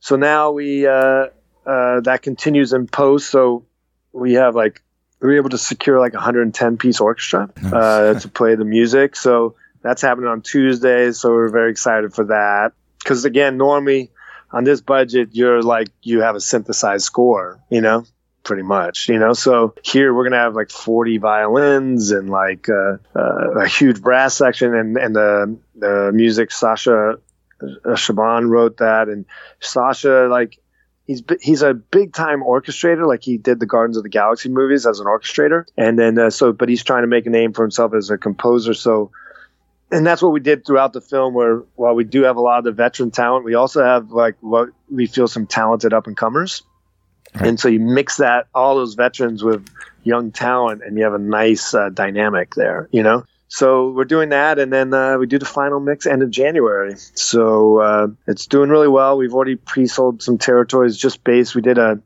so 0.00 0.16
now 0.16 0.50
we 0.50 0.86
uh, 0.86 1.26
uh, 1.66 2.00
that 2.00 2.20
continues 2.22 2.72
in 2.72 2.88
post. 2.88 3.30
So 3.30 3.64
we 4.12 4.34
have 4.34 4.54
like 4.54 4.82
we 5.20 5.28
were 5.28 5.36
able 5.36 5.50
to 5.50 5.58
secure 5.58 5.98
like 5.98 6.12
a 6.12 6.16
110 6.16 6.76
piece 6.76 7.00
orchestra 7.00 7.48
nice. 7.62 7.72
Uh, 7.72 8.18
to 8.20 8.28
play 8.28 8.54
the 8.54 8.64
music. 8.64 9.16
So 9.16 9.54
that's 9.82 10.02
happening 10.02 10.28
on 10.28 10.42
Tuesday, 10.42 11.12
so 11.12 11.30
we're 11.30 11.48
very 11.48 11.70
excited 11.70 12.14
for 12.14 12.24
that. 12.26 12.72
Because 12.98 13.24
again, 13.24 13.56
normally 13.56 14.10
on 14.50 14.64
this 14.64 14.80
budget, 14.80 15.30
you're 15.32 15.62
like 15.62 15.88
you 16.02 16.20
have 16.20 16.36
a 16.36 16.40
synthesized 16.40 17.04
score, 17.04 17.60
you 17.68 17.80
know, 17.80 18.04
pretty 18.44 18.62
much, 18.62 19.08
you 19.08 19.18
know. 19.18 19.32
So 19.32 19.74
here 19.82 20.14
we're 20.14 20.24
gonna 20.24 20.36
have 20.36 20.54
like 20.54 20.70
40 20.70 21.18
violins 21.18 22.10
and 22.12 22.30
like 22.30 22.68
uh, 22.68 22.98
uh, 23.16 23.60
a 23.60 23.68
huge 23.68 24.00
brass 24.00 24.34
section, 24.34 24.74
and 24.74 24.96
and 24.96 25.16
the 25.16 25.58
the 25.74 26.10
music 26.14 26.52
Sasha 26.52 27.18
uh, 27.84 27.96
Shaban 27.96 28.48
wrote 28.48 28.78
that, 28.78 29.08
and 29.08 29.24
Sasha 29.60 30.28
like 30.30 30.58
he's 31.06 31.22
he's 31.40 31.62
a 31.62 31.74
big 31.74 32.12
time 32.12 32.42
orchestrator 32.42 33.06
like 33.06 33.22
he 33.22 33.36
did 33.36 33.60
the 33.60 33.66
Guardians 33.66 33.96
of 33.96 34.02
the 34.02 34.08
Galaxy 34.08 34.48
movies 34.48 34.86
as 34.86 35.00
an 35.00 35.06
orchestrator 35.06 35.64
and 35.76 35.98
then 35.98 36.18
uh, 36.18 36.30
so 36.30 36.52
but 36.52 36.68
he's 36.68 36.84
trying 36.84 37.02
to 37.02 37.08
make 37.08 37.26
a 37.26 37.30
name 37.30 37.52
for 37.52 37.62
himself 37.62 37.94
as 37.94 38.10
a 38.10 38.18
composer 38.18 38.74
so 38.74 39.10
and 39.92 40.06
that's 40.06 40.22
what 40.22 40.32
we 40.32 40.40
did 40.40 40.66
throughout 40.66 40.92
the 40.92 41.00
film 41.00 41.34
where 41.34 41.58
while 41.76 41.94
we 41.94 42.04
do 42.04 42.22
have 42.22 42.36
a 42.36 42.40
lot 42.40 42.58
of 42.58 42.64
the 42.64 42.72
veteran 42.72 43.10
talent 43.10 43.44
we 43.44 43.54
also 43.54 43.84
have 43.84 44.10
like 44.10 44.34
what 44.40 44.70
we 44.90 45.06
feel 45.06 45.28
some 45.28 45.46
talented 45.46 45.92
up 45.92 46.06
and 46.06 46.16
comers 46.16 46.62
right. 47.34 47.46
and 47.46 47.60
so 47.60 47.68
you 47.68 47.78
mix 47.78 48.16
that 48.16 48.48
all 48.54 48.74
those 48.74 48.94
veterans 48.94 49.44
with 49.44 49.64
young 50.02 50.32
talent 50.32 50.82
and 50.84 50.96
you 50.96 51.04
have 51.04 51.14
a 51.14 51.18
nice 51.18 51.74
uh, 51.74 51.88
dynamic 51.90 52.54
there 52.54 52.88
you 52.90 53.02
know? 53.02 53.24
So 53.48 53.90
we're 53.90 54.06
doing 54.06 54.30
that 54.30 54.58
and 54.58 54.72
then 54.72 54.94
uh, 54.94 55.18
we 55.18 55.26
do 55.26 55.38
the 55.38 55.44
final 55.44 55.78
mix 55.78 56.06
end 56.06 56.22
of 56.22 56.30
january. 56.30 56.94
So 56.96 57.80
uh, 57.80 58.06
it's 58.26 58.46
doing 58.46 58.70
really 58.70 58.88
well. 58.88 59.18
We've 59.18 59.34
already 59.34 59.56
pre-sold 59.56 60.22
some 60.22 60.38
territories 60.38 60.96
just 60.96 61.22
based. 61.22 61.54
We 61.54 61.60
did 61.60 61.76
a 61.76 62.00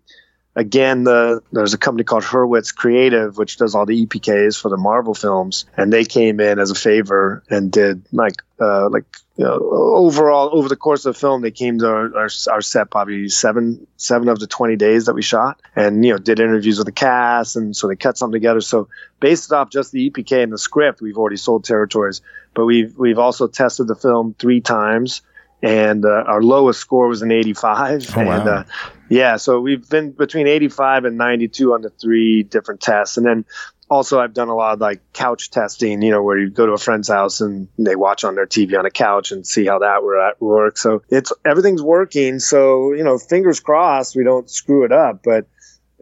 again, 0.57 1.05
the 1.05 1.43
there's 1.53 1.75
a 1.75 1.79
company 1.79 2.03
called 2.03 2.25
Hurwitz 2.25 2.75
Creative, 2.75 3.37
which 3.37 3.59
does 3.59 3.75
all 3.75 3.87
the 3.87 4.07
EPKs 4.07 4.61
for 4.61 4.71
the 4.71 4.77
Marvel 4.77 5.15
films, 5.15 5.67
and 5.77 5.93
they 5.93 6.05
came 6.05 6.41
in 6.41 6.59
as 6.59 6.71
a 6.71 6.75
favor 6.75 7.45
and 7.49 7.71
did 7.71 8.03
like 8.11 8.43
uh, 8.61 8.89
like 8.89 9.05
you 9.37 9.45
know, 9.45 9.59
overall 9.71 10.49
over 10.53 10.69
the 10.69 10.77
course 10.77 11.05
of 11.05 11.15
the 11.15 11.21
film, 11.21 11.43
they 11.43 11.51
came 11.51 11.79
to 11.79 11.87
our, 11.87 12.17
our, 12.17 12.29
our, 12.51 12.63
set 12.63 12.91
probably 12.91 13.29
seven 13.29 13.87
seven 13.99 14.29
of 14.29 14.41
the 14.41 14.47
twenty 14.47 14.77
days 14.77 15.07
that 15.07 15.15
we 15.15 15.23
shot, 15.23 15.61
and 15.77 16.05
you 16.05 16.13
know 16.13 16.19
did 16.19 16.41
interviews 16.41 16.79
with 16.79 16.87
the 16.87 16.93
cast, 16.93 17.55
and 17.55 17.77
so 17.77 17.87
they 17.87 17.97
cut 17.97 18.17
something 18.17 18.41
together. 18.41 18.63
So 18.63 18.89
based 19.21 19.53
off 19.53 19.71
just 19.71 19.93
the 19.93 20.11
EPK 20.11 20.43
and 20.43 20.53
the 20.53 20.59
script, 20.59 21.03
we've 21.03 21.19
already 21.19 21.37
sold 21.37 21.65
territories, 21.65 22.23
but 22.55 22.65
we've 22.65 22.97
we've 22.97 23.19
also 23.19 23.47
tested 23.47 23.87
the 23.87 23.95
film 23.95 24.35
three 24.39 24.63
times 24.63 25.23
and 25.63 26.05
uh, 26.05 26.25
our 26.27 26.43
lowest 26.43 26.81
score 26.81 27.09
was 27.09 27.23
an 27.23 27.33
85. 27.33 28.17
Oh, 28.17 28.21
and 28.21 28.49
uh, 28.49 28.65
yeah, 29.09 29.37
so 29.37 29.61
we've 29.61 29.89
been 29.89 30.13
between 30.13 30.47
85 30.47 31.05
and 31.05 31.17
92 31.17 31.73
on 31.73 31.83
the 31.83 31.91
three 31.91 32.43
different 32.43 32.81
tests, 32.81 33.17
and 33.17 33.27
then 33.27 33.45
also 33.89 34.19
I've 34.19 34.35
done 34.35 34.49
a 34.49 34.55
lot 34.55 34.75
of 34.75 34.81
like 34.81 35.13
couch 35.13 35.51
testing, 35.51 36.03
you 36.03 36.11
know, 36.11 36.23
where 36.23 36.39
you 36.39 36.51
go 36.51 36.67
to 36.67 36.73
a 36.73 36.79
friend's 36.79 37.09
house 37.09 37.41
and 37.41 37.69
they 37.79 37.97
watch 37.97 38.25
on 38.25 38.35
their 38.35 38.47
TV 38.47 38.79
on 38.79 38.87
a 38.87 38.91
couch 38.91 39.33
and 39.33 39.47
see 39.47 39.67
how 39.67 39.79
that 39.81 40.03
works. 40.41 40.83
So 40.83 41.03
it's 41.09 41.33
everything's 41.45 41.83
working. 41.83 42.39
So 42.39 42.93
you 42.93 43.05
know, 43.05 43.19
fingers 43.19 43.61
crossed 43.61 44.17
we 44.17 44.25
don't 44.25 44.51
screw 44.51 44.85
it 44.85 44.93
up, 44.93 45.23
but 45.23 45.47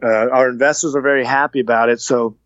uh, 0.01 0.07
our 0.07 0.49
investors 0.49 0.95
are 0.95 1.01
very 1.01 1.25
happy 1.25 1.59
about 1.59 1.89
it. 1.89 2.01
So 2.01 2.37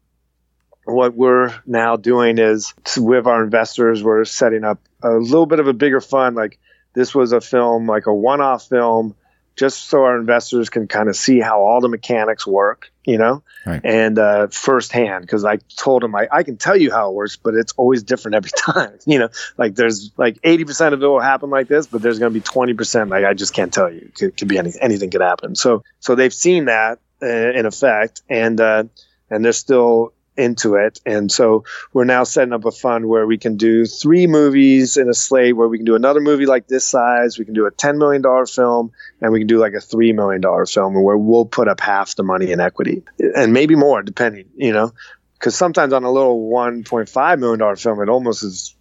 what 0.86 1.14
we're 1.14 1.54
now 1.66 1.96
doing 1.96 2.38
is 2.38 2.74
with 2.98 3.28
our 3.28 3.44
investors, 3.44 4.04
we're 4.04 4.26
setting 4.26 4.64
up 4.64 4.80
a 5.04 5.12
little 5.12 5.46
bit 5.46 5.60
of 5.60 5.68
a 5.68 5.74
bigger 5.74 6.02
fund, 6.02 6.36
like 6.36 6.60
this 6.94 7.14
was 7.14 7.32
a 7.32 7.42
film, 7.42 7.88
like 7.88 8.08
a 8.08 8.14
one 8.14 8.42
off 8.42 8.68
film 8.68 9.16
just 9.60 9.90
so 9.90 10.04
our 10.06 10.18
investors 10.18 10.70
can 10.70 10.88
kind 10.88 11.10
of 11.10 11.16
see 11.18 11.42
how 11.42 11.62
all 11.62 11.82
the 11.82 11.90
mechanics 11.90 12.48
work, 12.48 12.92
you 13.04 13.18
know, 13.18 13.44
Right. 13.66 13.82
and 13.84 14.18
uh, 14.18 14.48
firsthand. 14.48 15.24
Because 15.26 15.44
I 15.44 15.58
told 15.76 16.02
them 16.02 16.16
I, 16.16 16.30
I 16.32 16.44
can 16.44 16.56
tell 16.56 16.78
you 16.78 16.92
how 16.92 17.10
it 17.10 17.14
works, 17.14 17.36
but 17.36 17.56
it's 17.56 17.74
always 17.74 18.04
different 18.04 18.36
every 18.36 18.52
time. 18.58 18.98
You 19.06 19.20
know, 19.20 19.30
like 19.58 19.76
there's 19.76 20.12
like 20.16 20.42
80% 20.42 20.94
of 20.94 21.04
it 21.04 21.06
will 21.06 21.20
happen 21.20 21.50
like 21.50 21.68
this, 21.68 21.88
but 21.88 22.02
there's 22.02 22.20
going 22.20 22.34
to 22.34 22.40
be 22.40 22.44
20% 22.44 23.10
like 23.10 23.26
I 23.26 23.34
just 23.34 23.54
can't 23.54 23.74
tell 23.74 23.92
you. 23.92 24.00
It 24.00 24.16
could, 24.16 24.38
could 24.38 24.48
be 24.48 24.58
any, 24.58 24.72
anything 24.80 25.12
could 25.12 25.22
happen. 25.22 25.56
So 25.56 25.84
so 26.00 26.16
they've 26.16 26.34
seen 26.34 26.66
that 26.66 27.00
uh, 27.22 27.26
in 27.28 27.66
effect, 27.66 28.22
and 28.30 28.60
uh, 28.62 28.86
and 29.30 29.44
they're 29.44 29.52
still 29.52 30.14
into 30.40 30.76
it. 30.76 31.00
And 31.06 31.32
so 31.32 31.64
we're 31.94 32.06
now 32.06 32.24
setting 32.24 32.54
up 32.54 32.66
a 32.66 32.72
fund 32.72 33.08
where 33.08 33.28
we 33.28 33.38
can 33.38 33.58
do 33.58 33.86
three 33.86 34.26
movies 34.26 34.98
in 34.98 35.10
a 35.10 35.14
slate 35.14 35.56
where 35.56 35.68
we 35.68 35.78
can 35.78 35.86
do 35.86 35.96
another 35.96 36.22
movie 36.22 36.46
like 36.46 36.68
this 36.68 36.86
size, 36.86 37.38
we 37.38 37.46
can 37.46 37.54
do 37.54 37.66
a 37.66 37.72
$10 37.72 37.98
million 37.98 38.24
film, 38.46 38.92
and 39.22 39.32
we 39.32 39.40
can 39.40 39.48
do 39.48 39.60
like 39.60 39.74
a 39.74 39.78
$3 39.78 40.16
million 40.16 40.42
film 40.66 41.02
where 41.04 41.18
we'll 41.18 41.46
put 41.46 41.68
up 41.68 41.80
half 41.80 42.16
the 42.16 42.24
money 42.24 42.52
in 42.52 42.60
equity 42.60 43.04
and 43.36 43.54
maybe 43.54 43.76
more, 43.76 44.02
depending, 44.02 44.46
you 44.56 44.72
know, 44.72 44.92
because 45.34 45.56
sometimes 45.56 45.94
on 45.94 46.04
a 46.04 46.12
little 46.12 46.50
$1.5 46.50 47.40
million 47.40 47.76
film, 47.76 48.02
it 48.02 48.10
almost 48.10 48.44
is 48.44 48.76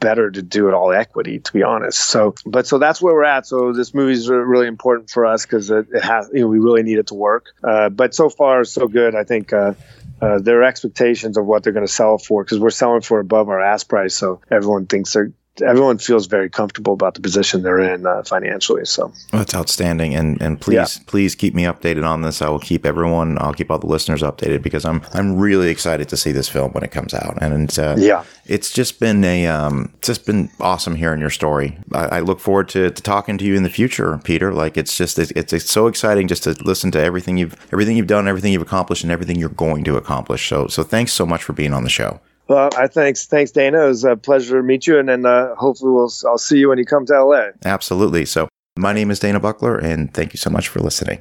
better 0.00 0.30
to 0.30 0.42
do 0.42 0.68
it 0.68 0.74
all 0.74 0.92
equity 0.92 1.38
to 1.38 1.52
be 1.52 1.62
honest. 1.62 1.98
So 1.98 2.34
but 2.46 2.66
so 2.66 2.78
that's 2.78 3.00
where 3.00 3.14
we're 3.14 3.24
at. 3.24 3.46
So 3.46 3.72
this 3.72 3.94
movie 3.94 4.12
is 4.12 4.28
really 4.28 4.66
important 4.66 5.10
for 5.10 5.26
us 5.26 5.44
because 5.44 5.70
it, 5.70 5.86
it 5.92 6.02
has 6.02 6.30
you 6.32 6.40
know 6.40 6.48
we 6.48 6.58
really 6.58 6.82
need 6.82 6.98
it 6.98 7.08
to 7.08 7.14
work. 7.14 7.46
Uh, 7.62 7.88
but 7.88 8.14
so 8.14 8.28
far 8.28 8.64
so 8.64 8.86
good. 8.86 9.14
I 9.14 9.24
think 9.24 9.52
uh, 9.52 9.74
uh, 10.20 10.38
their 10.38 10.62
expectations 10.64 11.36
of 11.36 11.46
what 11.46 11.62
they're 11.62 11.72
going 11.72 11.86
to 11.86 11.92
sell 11.92 12.18
for 12.18 12.42
because 12.42 12.58
we're 12.58 12.70
selling 12.70 13.02
for 13.02 13.20
above 13.20 13.48
our 13.48 13.60
ask 13.60 13.88
price. 13.88 14.14
So 14.14 14.40
everyone 14.50 14.86
thinks 14.86 15.12
they're 15.12 15.32
everyone 15.62 15.98
feels 15.98 16.26
very 16.26 16.48
comfortable 16.50 16.92
about 16.92 17.14
the 17.14 17.20
position 17.20 17.62
they're 17.62 17.78
in 17.80 18.06
uh, 18.06 18.22
financially 18.22 18.84
so 18.84 19.06
Well, 19.32 19.40
that's 19.42 19.54
outstanding, 19.54 20.14
and 20.14 20.40
and 20.42 20.60
please 20.60 20.74
Yeah. 20.76 21.02
please 21.06 21.34
keep 21.34 21.54
me 21.54 21.64
updated 21.64 22.04
on 22.06 22.22
this. 22.22 22.40
I 22.42 22.48
will 22.48 22.58
keep 22.58 22.84
everyone, 22.86 23.38
I'll 23.40 23.54
keep 23.54 23.70
all 23.70 23.78
the 23.78 23.86
listeners 23.86 24.22
updated 24.22 24.62
because 24.62 24.84
I'm 24.84 25.02
I'm 25.14 25.36
really 25.38 25.68
excited 25.70 26.08
to 26.08 26.16
see 26.16 26.32
this 26.32 26.48
film 26.48 26.72
when 26.72 26.84
it 26.84 26.90
comes 26.90 27.14
out, 27.14 27.38
and 27.40 27.78
uh, 27.78 27.96
Yeah. 27.98 28.24
it's 28.46 28.70
just 28.72 29.00
been 29.00 29.24
a 29.24 29.46
um, 29.46 29.90
it's 29.98 30.08
just 30.08 30.26
been 30.26 30.50
awesome 30.60 30.96
hearing 30.96 31.20
your 31.20 31.30
story. 31.30 31.78
I, 31.92 32.18
I 32.18 32.20
look 32.20 32.40
forward 32.40 32.68
to, 32.70 32.90
to 32.90 33.02
talking 33.02 33.38
to 33.38 33.44
you 33.44 33.54
in 33.56 33.62
the 33.62 33.70
future, 33.70 34.18
Peter. 34.24 34.52
Like 34.52 34.76
it's 34.76 34.96
just 34.96 35.18
it's, 35.18 35.30
it's 35.32 35.52
it's 35.52 35.70
so 35.70 35.86
exciting 35.86 36.28
just 36.28 36.44
to 36.44 36.50
listen 36.64 36.90
to 36.92 37.00
everything 37.00 37.36
you've 37.38 37.54
everything 37.72 37.96
you've 37.96 38.06
done, 38.06 38.28
everything 38.28 38.52
you've 38.52 38.62
accomplished, 38.62 39.02
and 39.02 39.12
everything 39.12 39.36
you're 39.38 39.48
going 39.50 39.84
to 39.84 39.96
accomplish. 39.96 40.48
So 40.48 40.66
so 40.68 40.82
thanks 40.82 41.12
so 41.12 41.26
much 41.26 41.42
for 41.42 41.52
being 41.52 41.72
on 41.72 41.84
the 41.84 41.90
show. 41.90 42.20
Well 42.48 42.70
i 42.76 42.86
thanks 42.86 43.26
thanks 43.26 43.50
dana 43.50 43.84
it 43.84 43.88
was 43.88 44.04
a 44.04 44.16
pleasure 44.16 44.56
to 44.56 44.62
meet 44.62 44.86
you 44.86 44.98
and 44.98 45.08
then 45.08 45.24
uh, 45.24 45.54
hopefully 45.54 45.92
we'll 45.92 46.12
i'll 46.26 46.38
see 46.38 46.58
you 46.58 46.68
when 46.68 46.78
you 46.78 46.84
come 46.84 47.06
to 47.06 47.24
la 47.24 47.48
Absolutely. 47.64 48.24
So 48.24 48.48
my 48.76 48.92
name 48.92 49.10
is 49.10 49.18
Dana 49.18 49.40
Buckler, 49.40 49.76
and 49.76 50.12
thank 50.14 50.32
you 50.32 50.38
so 50.38 50.50
much 50.50 50.68
for 50.68 50.80
listening. 50.80 51.16